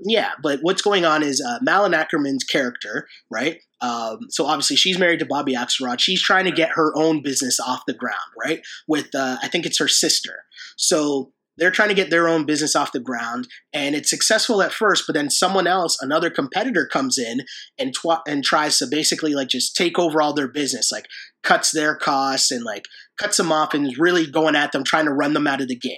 Yeah, 0.00 0.32
but 0.42 0.60
what's 0.62 0.82
going 0.82 1.04
on 1.04 1.22
is 1.22 1.40
uh, 1.40 1.58
Malin 1.62 1.92
Akerman's 1.92 2.44
character, 2.44 3.06
right? 3.30 3.60
Um, 3.80 4.20
so 4.30 4.46
obviously 4.46 4.76
she's 4.76 4.98
married 4.98 5.18
to 5.18 5.26
Bobby 5.26 5.54
Axelrod. 5.54 6.00
She's 6.00 6.22
trying 6.22 6.44
to 6.44 6.52
get 6.52 6.70
her 6.74 6.96
own 6.96 7.22
business 7.22 7.58
off 7.60 7.82
the 7.86 7.94
ground, 7.94 8.18
right? 8.42 8.60
With 8.88 9.14
uh, 9.14 9.38
I 9.42 9.48
think 9.48 9.66
it's 9.66 9.78
her 9.78 9.88
sister. 9.88 10.44
So 10.76 11.32
they're 11.58 11.70
trying 11.70 11.90
to 11.90 11.94
get 11.94 12.10
their 12.10 12.28
own 12.28 12.46
business 12.46 12.74
off 12.74 12.92
the 12.92 13.00
ground, 13.00 13.46
and 13.72 13.94
it's 13.94 14.08
successful 14.08 14.62
at 14.62 14.72
first. 14.72 15.04
But 15.06 15.14
then 15.14 15.28
someone 15.28 15.66
else, 15.66 15.98
another 16.00 16.30
competitor, 16.30 16.86
comes 16.86 17.18
in 17.18 17.42
and 17.78 17.92
tw- 17.94 18.26
and 18.26 18.42
tries 18.42 18.78
to 18.78 18.86
basically 18.90 19.34
like 19.34 19.48
just 19.48 19.76
take 19.76 19.98
over 19.98 20.22
all 20.22 20.32
their 20.32 20.48
business, 20.48 20.90
like 20.90 21.06
cuts 21.42 21.70
their 21.70 21.94
costs 21.94 22.50
and 22.50 22.64
like 22.64 22.86
cuts 23.18 23.36
them 23.36 23.52
off 23.52 23.74
and 23.74 23.86
is 23.86 23.98
really 23.98 24.26
going 24.26 24.56
at 24.56 24.72
them, 24.72 24.84
trying 24.84 25.06
to 25.06 25.12
run 25.12 25.32
them 25.32 25.46
out 25.46 25.60
of 25.60 25.68
the 25.68 25.76
game, 25.76 25.96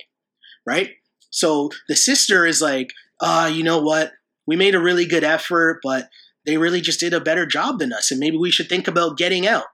right? 0.66 0.90
So 1.30 1.70
the 1.88 1.97
sister 1.97 2.47
is 2.47 2.62
like, 2.62 2.90
uh, 3.20 3.51
you 3.53 3.62
know 3.62 3.80
what? 3.80 4.12
We 4.47 4.57
made 4.57 4.74
a 4.74 4.80
really 4.80 5.07
good 5.07 5.24
effort, 5.24 5.80
but 5.82 6.09
they 6.47 6.59
really 6.59 6.80
just 6.80 7.01
did 7.01 7.14
a 7.14 7.20
better 7.20 7.47
job 7.47 7.78
than 7.78 7.92
us, 7.92 8.11
and 8.11 8.20
maybe 8.20 8.36
we 8.36 8.51
should 8.51 8.68
think 8.68 8.86
about 8.86 9.16
getting 9.16 9.47
out. 9.47 9.64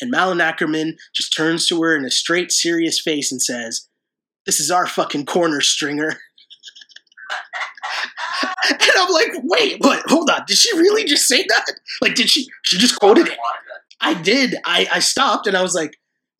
And 0.00 0.10
Malin 0.10 0.38
Akerman 0.38 0.92
just 1.14 1.36
turns 1.36 1.66
to 1.68 1.80
her 1.82 1.96
in 1.96 2.04
a 2.04 2.10
straight, 2.10 2.52
serious 2.52 3.00
face 3.00 3.32
and 3.32 3.42
says, 3.42 3.88
This 4.46 4.60
is 4.60 4.70
our 4.70 4.86
fucking 4.86 5.26
corner 5.26 5.60
stringer. 5.60 6.10
and 8.70 8.80
I'm 8.96 9.10
like, 9.10 9.32
wait, 9.42 9.78
what? 9.80 10.02
Hold 10.08 10.30
on. 10.30 10.42
Did 10.46 10.56
she 10.56 10.76
really 10.76 11.04
just 11.04 11.26
say 11.26 11.44
that? 11.48 11.66
Like, 12.00 12.14
did 12.14 12.30
she? 12.30 12.46
She 12.62 12.78
just 12.78 12.98
quoted 12.98 13.26
it. 13.26 13.36
I 14.00 14.14
did. 14.14 14.54
I, 14.64 14.86
I 14.92 14.98
stopped 15.00 15.46
and 15.46 15.56
I 15.56 15.62
was 15.62 15.74
like, 15.74 15.92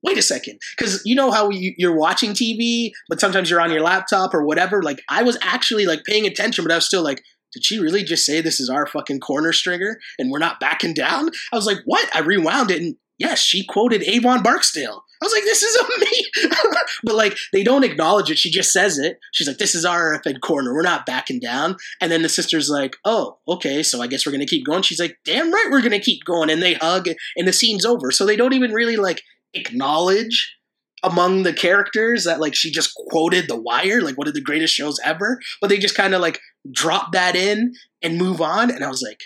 wait 0.02 0.18
a 0.18 0.22
second. 0.22 0.58
Because 0.76 1.02
you 1.04 1.14
know 1.14 1.30
how 1.30 1.50
you, 1.50 1.74
you're 1.76 1.96
watching 1.96 2.30
TV, 2.30 2.92
but 3.08 3.20
sometimes 3.20 3.50
you're 3.50 3.60
on 3.60 3.72
your 3.72 3.82
laptop 3.82 4.34
or 4.34 4.44
whatever. 4.44 4.82
Like, 4.82 5.02
I 5.08 5.22
was 5.22 5.38
actually 5.42 5.86
like 5.86 6.04
paying 6.04 6.26
attention, 6.26 6.64
but 6.64 6.72
I 6.72 6.76
was 6.76 6.86
still 6.86 7.02
like, 7.02 7.22
did 7.52 7.64
she 7.64 7.78
really 7.78 8.04
just 8.04 8.26
say 8.26 8.40
this 8.40 8.60
is 8.60 8.68
our 8.68 8.86
fucking 8.86 9.20
corner 9.20 9.52
stringer 9.52 9.98
and 10.18 10.30
we're 10.30 10.38
not 10.38 10.60
backing 10.60 10.94
down? 10.94 11.30
I 11.52 11.56
was 11.56 11.66
like, 11.66 11.78
what? 11.84 12.08
I 12.14 12.20
rewound 12.20 12.70
it 12.70 12.80
and 12.80 12.96
yes, 13.18 13.40
she 13.40 13.64
quoted 13.64 14.02
Avon 14.04 14.42
Barksdale. 14.42 15.02
I 15.20 15.24
was 15.24 15.32
like, 15.32 15.44
this 15.44 15.62
is 15.62 15.76
amazing. 15.76 16.72
but 17.04 17.14
like, 17.14 17.36
they 17.52 17.64
don't 17.64 17.84
acknowledge 17.84 18.30
it. 18.30 18.38
She 18.38 18.50
just 18.50 18.72
says 18.72 18.98
it. 18.98 19.18
She's 19.32 19.48
like, 19.48 19.58
this 19.58 19.74
is 19.74 19.84
our 19.84 20.18
effing 20.18 20.40
corner. 20.40 20.72
We're 20.72 20.82
not 20.82 21.06
backing 21.06 21.40
down. 21.40 21.76
And 22.00 22.12
then 22.12 22.22
the 22.22 22.28
sister's 22.28 22.70
like, 22.70 22.96
oh, 23.04 23.38
okay, 23.48 23.82
so 23.82 24.00
I 24.00 24.06
guess 24.06 24.24
we're 24.24 24.32
going 24.32 24.46
to 24.46 24.46
keep 24.46 24.64
going. 24.64 24.82
She's 24.82 25.00
like, 25.00 25.18
damn 25.24 25.52
right, 25.52 25.68
we're 25.70 25.80
going 25.80 25.92
to 25.92 26.00
keep 26.00 26.24
going. 26.24 26.50
And 26.50 26.62
they 26.62 26.74
hug 26.74 27.08
and 27.36 27.48
the 27.48 27.52
scene's 27.52 27.84
over. 27.84 28.10
So 28.10 28.24
they 28.24 28.36
don't 28.36 28.52
even 28.52 28.72
really 28.72 28.96
like 28.96 29.22
acknowledge 29.54 30.54
among 31.02 31.42
the 31.42 31.52
characters 31.52 32.24
that 32.24 32.40
like 32.40 32.54
she 32.54 32.70
just 32.70 32.94
quoted 32.94 33.48
The 33.48 33.60
Wire, 33.60 34.00
like 34.00 34.18
one 34.18 34.28
of 34.28 34.34
the 34.34 34.40
greatest 34.40 34.74
shows 34.74 35.00
ever. 35.04 35.40
But 35.60 35.68
they 35.68 35.78
just 35.78 35.94
kind 35.94 36.14
of 36.14 36.20
like 36.20 36.40
drop 36.70 37.12
that 37.12 37.36
in 37.36 37.74
and 38.02 38.18
move 38.18 38.40
on. 38.40 38.70
And 38.70 38.84
I 38.84 38.88
was 38.88 39.02
like, 39.02 39.20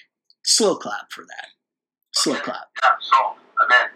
slow 0.44 0.76
clap 0.76 1.10
for 1.10 1.24
that. 1.24 1.48
Slow 2.14 2.34
clap. 2.34 2.68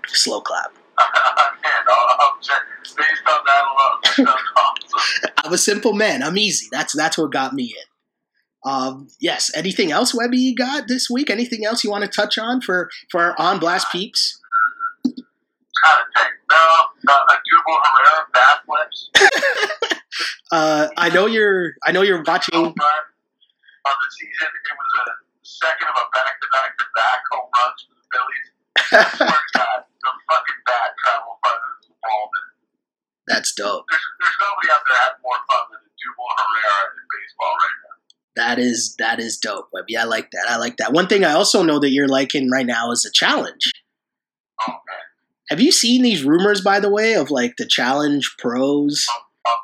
Slow 0.07 0.41
clap. 0.41 0.73
I'm 5.45 5.47
on 5.47 5.53
a 5.53 5.59
simple 5.59 5.93
man. 5.93 6.23
I'm 6.23 6.39
easy. 6.39 6.69
That's 6.71 6.95
that's 6.97 7.19
what 7.19 7.33
got 7.33 7.53
me 7.53 7.65
in. 7.65 7.85
Um, 8.71 9.09
yes. 9.21 9.51
Anything 9.55 9.93
else, 9.93 10.13
Webby, 10.15 10.39
you 10.39 10.57
got 10.57 10.89
this 10.89 11.09
week? 11.09 11.31
Anything 11.31 11.65
else 11.65 11.85
you 11.85 11.91
want 11.91 12.03
to 12.05 12.11
touch 12.11 12.37
on 12.39 12.61
for 12.61 12.91
for 13.11 13.21
our 13.21 13.37
on 13.39 13.59
blast 13.61 13.87
peeps? 13.93 14.41
No, 15.05 15.13
Herrera. 17.85 18.27
Uh, 20.53 20.89
I 20.97 21.11
know 21.11 21.27
you're. 21.27 21.75
I 21.85 21.93
know 21.93 22.03
you're 22.03 22.23
watching. 22.27 22.55
of 22.65 22.75
the 22.75 22.81
season. 24.11 24.49
It 24.49 24.77
was 24.77 24.87
a 24.99 25.03
second 25.43 25.89
of 25.89 25.97
a 25.97 26.05
back-to-back 26.15 26.79
to 26.79 26.85
back 26.95 27.23
home 27.31 27.51
runs 27.55 27.87
for 27.87 27.95
the 27.95 28.03
Phillies. 28.11 28.49
I 30.07 30.15
swear 30.15 30.15
to 30.15 30.15
God, 30.15 30.15
the 30.15 30.25
fucking 30.31 30.61
bat 30.67 30.91
traveled 31.03 31.39
farther 31.43 31.71
than 31.83 31.91
did. 31.91 32.57
That's 33.27 33.51
dope. 33.59 33.85
There's, 33.91 34.07
there's 34.23 34.39
nobody 34.39 34.69
out 34.71 34.83
there 34.87 34.99
having 35.03 35.23
more 35.27 35.41
fun 35.51 35.65
than 35.75 35.83
Odubel 35.83 36.31
Herrera 36.39 36.83
in 36.95 37.05
baseball 37.11 37.55
right 37.59 37.79
now. 37.83 37.97
That 38.37 38.59
is 38.61 38.95
that 39.01 39.19
is 39.19 39.39
dope, 39.39 39.69
Webby. 39.73 39.97
I 39.97 40.05
like 40.05 40.31
that. 40.31 40.47
I 40.47 40.57
like 40.59 40.77
that. 40.77 40.93
One 40.93 41.09
thing 41.09 41.25
I 41.25 41.33
also 41.33 41.65
know 41.65 41.81
that 41.81 41.91
you're 41.91 42.07
liking 42.07 42.51
right 42.51 42.67
now 42.67 42.93
is 42.93 43.03
the 43.03 43.11
challenge. 43.11 43.73
Oh 44.63 44.73
man. 44.73 45.07
Have 45.51 45.61
you 45.61 45.73
seen 45.73 46.03
these 46.03 46.23
rumors, 46.23 46.61
by 46.61 46.79
the 46.79 46.91
way, 46.91 47.15
of 47.15 47.31
like 47.31 47.57
the 47.57 47.67
challenge 47.67 48.35
pros? 48.39 49.07
Um, 49.11 49.23
um, 49.47 49.63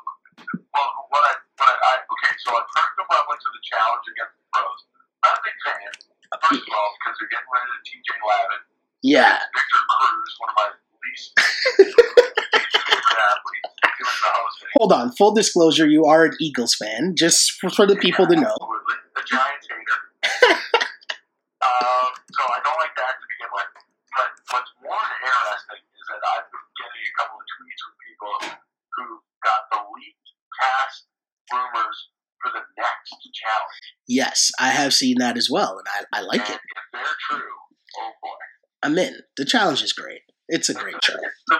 well, 0.73 0.91
what 1.11 1.23
I, 1.23 1.33
what 1.55 1.69
I, 1.69 1.75
I 1.75 1.93
okay, 2.01 2.33
so 2.43 2.51
I 2.51 2.61
first 2.65 2.97
of 2.99 3.05
all 3.07 3.19
I 3.19 3.23
went 3.29 3.39
to 3.39 3.51
the 3.53 3.63
challenge 3.63 4.05
against 4.11 4.35
the 4.41 4.47
pros. 4.51 4.79
Not 5.23 5.37
a 5.37 5.41
big 5.45 5.57
fan. 5.63 5.91
First 6.33 6.65
of 6.65 6.73
all, 6.73 6.89
because 6.97 7.15
they're 7.21 7.29
getting 7.29 7.51
rid 7.53 7.67
of 7.69 7.79
TJ 7.85 8.09
Lavin, 8.25 8.61
Yeah, 9.03 9.35
Victor 9.35 9.83
Cruz, 9.91 10.31
one 10.39 10.49
of 10.49 10.55
my 10.55 10.67
least 11.03 11.35
favorite 11.75 13.19
athletes, 13.19 13.71
doing 13.99 14.19
the 14.23 14.31
hosting. 14.31 14.69
hold 14.79 14.91
on. 14.93 15.11
Full 15.19 15.33
disclosure, 15.35 15.87
you 15.87 16.05
are 16.05 16.23
an 16.25 16.35
Eagles 16.39 16.73
fan, 16.75 17.15
just 17.17 17.51
for, 17.59 17.69
for 17.69 17.85
the 17.85 17.97
people 17.97 18.25
to 18.27 18.35
know. 18.35 18.55
Absolutely. 18.55 18.95
A 19.19 19.21
Giants 19.27 19.67
hater. 19.67 19.99
um, 21.67 22.09
so 22.31 22.41
I 22.47 22.59
don't 22.63 22.79
like 22.79 22.95
that 22.95 23.19
to 23.19 23.25
begin 23.27 23.51
with. 23.51 23.69
But 24.15 24.29
what's 24.55 24.71
more 24.79 25.03
interesting 25.19 25.83
is 25.83 26.05
that 26.07 26.23
I've 26.23 26.47
been 26.47 26.67
getting 26.79 27.03
a 27.03 27.13
couple 27.19 27.37
of 27.43 27.45
tweets 27.59 27.81
from 27.83 27.93
people 28.07 28.33
who 28.95 29.05
got 29.43 29.61
the 29.67 29.79
leaked 29.99 30.29
cast 30.63 31.11
rumors 31.51 31.97
for 32.39 32.55
the 32.55 32.63
next 32.79 33.19
challenge. 33.35 33.83
Yes, 34.07 34.47
I 34.59 34.71
have 34.71 34.93
seen 34.95 35.19
that 35.19 35.35
as 35.35 35.51
well, 35.51 35.75
and 35.75 35.87
I, 35.91 36.19
I 36.19 36.21
like 36.23 36.47
and 36.47 36.55
it. 36.55 36.63
if 36.63 36.85
they're 36.95 37.19
true, 37.27 37.55
oh 37.99 38.11
boy. 38.23 38.39
I'm 38.83 38.97
in. 38.97 39.15
The 39.37 39.45
challenge 39.45 39.81
is 39.81 39.93
great. 39.93 40.21
It's 40.49 40.69
a 40.69 40.73
great 40.73 40.95
show. 41.03 41.15
It's 41.15 41.53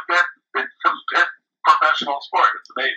it's 0.56 0.74
the 1.14 1.26
professional 1.64 2.20
sport. 2.22 2.48
It's 2.60 2.70
amazing. 2.78 2.94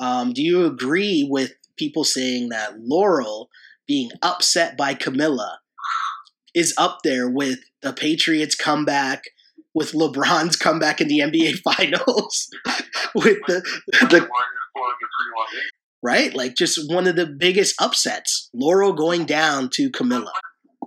Um, 0.00 0.32
do 0.32 0.42
you 0.42 0.64
agree 0.64 1.26
with 1.28 1.52
people 1.76 2.04
saying 2.04 2.48
that 2.48 2.80
Laurel 2.80 3.50
being 3.86 4.10
upset 4.22 4.76
by 4.76 4.94
Camila 4.94 5.56
is 6.54 6.74
up 6.78 7.00
there 7.04 7.28
with 7.28 7.60
the 7.82 7.92
Patriots 7.92 8.54
comeback, 8.54 9.24
with 9.74 9.92
LeBron's 9.92 10.56
comeback 10.56 11.00
in 11.00 11.08
the 11.08 11.20
NBA 11.20 11.58
Finals, 11.64 12.48
with 13.14 13.38
the 13.46 13.60
the 13.90 14.18
Warriors 14.18 14.68
blowing 14.74 14.94
a 14.94 15.08
3 15.08 15.32
1 15.34 15.46
lead. 15.52 15.62
right, 16.02 16.34
like 16.34 16.54
just 16.56 16.90
one 16.90 17.06
of 17.06 17.16
the 17.16 17.26
biggest 17.26 17.74
upsets. 17.80 18.48
Laurel 18.54 18.92
going 18.94 19.26
down 19.26 19.68
to 19.74 19.90
Camila. 19.90 20.30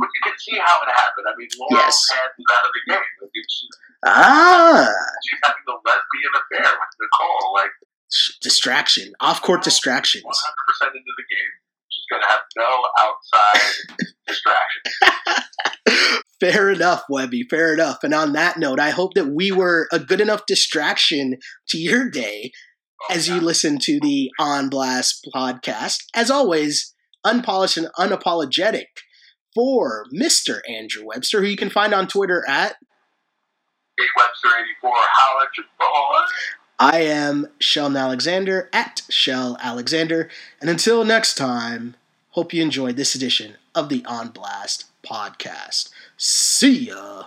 But 0.02 0.10
you 0.18 0.22
can 0.26 0.34
see 0.42 0.58
how 0.58 0.82
it 0.82 0.90
happened. 0.90 1.28
I 1.30 1.34
mean, 1.38 1.48
Laurel 1.62 1.86
Yes. 1.86 1.94
is 2.02 2.10
out 2.18 2.66
of 2.66 2.72
the 2.74 2.84
game. 2.90 2.98
I 3.22 3.26
mean, 3.30 3.46
she, 3.46 3.66
Ah, 4.04 4.90
she's 5.22 5.40
having 5.46 5.62
the 5.70 5.78
lesbian 5.86 6.34
affair 6.34 6.74
with 6.74 6.94
Nicole. 6.98 7.54
Like, 7.54 7.70
distraction, 8.42 9.14
off 9.22 9.42
court 9.44 9.62
distractions. 9.64 10.26
100% 10.26 10.96
into 10.98 11.14
the 11.16 11.26
game. 11.30 11.52
She's 11.92 12.06
going 12.10 12.24
to 12.24 12.28
have 12.28 12.42
no 12.58 12.72
outside 12.98 13.62
distraction. 14.28 14.82
Fair 16.40 16.72
enough, 16.72 17.04
Webby. 17.10 17.44
Fair 17.50 17.74
enough. 17.76 18.00
And 18.04 18.14
on 18.14 18.34
that 18.34 18.58
note, 18.58 18.80
I 18.80 18.90
hope 18.90 19.14
that 19.14 19.28
we 19.28 19.52
were 19.52 19.88
a 19.92 20.00
good 20.00 20.20
enough 20.22 20.46
distraction 20.48 21.38
to 21.70 21.78
your 21.78 22.10
day 22.10 22.52
as 23.12 23.28
you 23.28 23.40
listen 23.40 23.78
to 23.84 24.00
the 24.02 24.32
On 24.40 24.68
Blast 24.70 25.28
podcast. 25.36 25.98
As 26.16 26.32
always, 26.32 26.94
unpolished 27.24 27.78
and 27.78 27.88
unapologetic 28.00 28.86
for 29.54 30.06
Mr. 30.14 30.62
Andrew 30.70 31.06
Webster, 31.06 31.42
who 31.42 31.48
you 31.48 31.58
can 31.58 31.70
find 31.70 31.94
on 31.94 32.08
Twitter 32.08 32.44
at 32.48 32.78
Kate 34.00 34.08
Webster 34.18 34.48
84, 34.48 34.92
holla 34.94 35.46
at 35.46 35.58
your 35.58 35.66
boy. 35.80 36.26
I 36.80 37.02
am 37.02 37.48
Sheldon 37.60 37.98
Alexander 37.98 38.70
at 38.74 39.04
Shell 39.10 39.58
Alexander. 39.62 40.30
And 40.60 40.70
until 40.70 41.04
next 41.04 41.36
time, 41.36 41.96
hope 42.32 42.54
you 42.54 42.62
enjoyed 42.64 42.96
this 42.96 43.14
edition 43.14 43.56
of 43.76 43.90
the 43.90 44.04
On 44.06 44.30
Blast 44.30 44.86
podcast. 45.04 45.90
See 46.18 46.88
ya. 46.88 47.26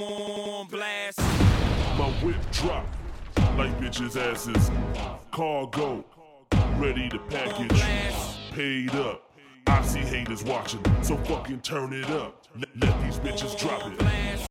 on 0.00 0.66
blast. 0.68 1.18
My 1.18 2.10
whip 2.22 2.36
drop 2.50 2.86
like 3.56 3.78
bitches' 3.78 4.16
asses. 4.16 4.70
Cargo, 5.30 6.04
ready 6.76 7.08
to 7.10 7.18
package. 7.30 7.82
Paid 8.52 8.94
up. 8.96 9.23
I 9.66 9.82
see 9.82 10.00
haters 10.00 10.44
watching, 10.44 10.80
so 11.02 11.16
fucking 11.16 11.60
turn 11.60 11.92
it 11.92 12.08
up. 12.10 12.46
Let, 12.58 12.68
let 12.80 13.02
these 13.02 13.18
bitches 13.18 13.58
drop 13.58 13.90
it. 13.90 14.34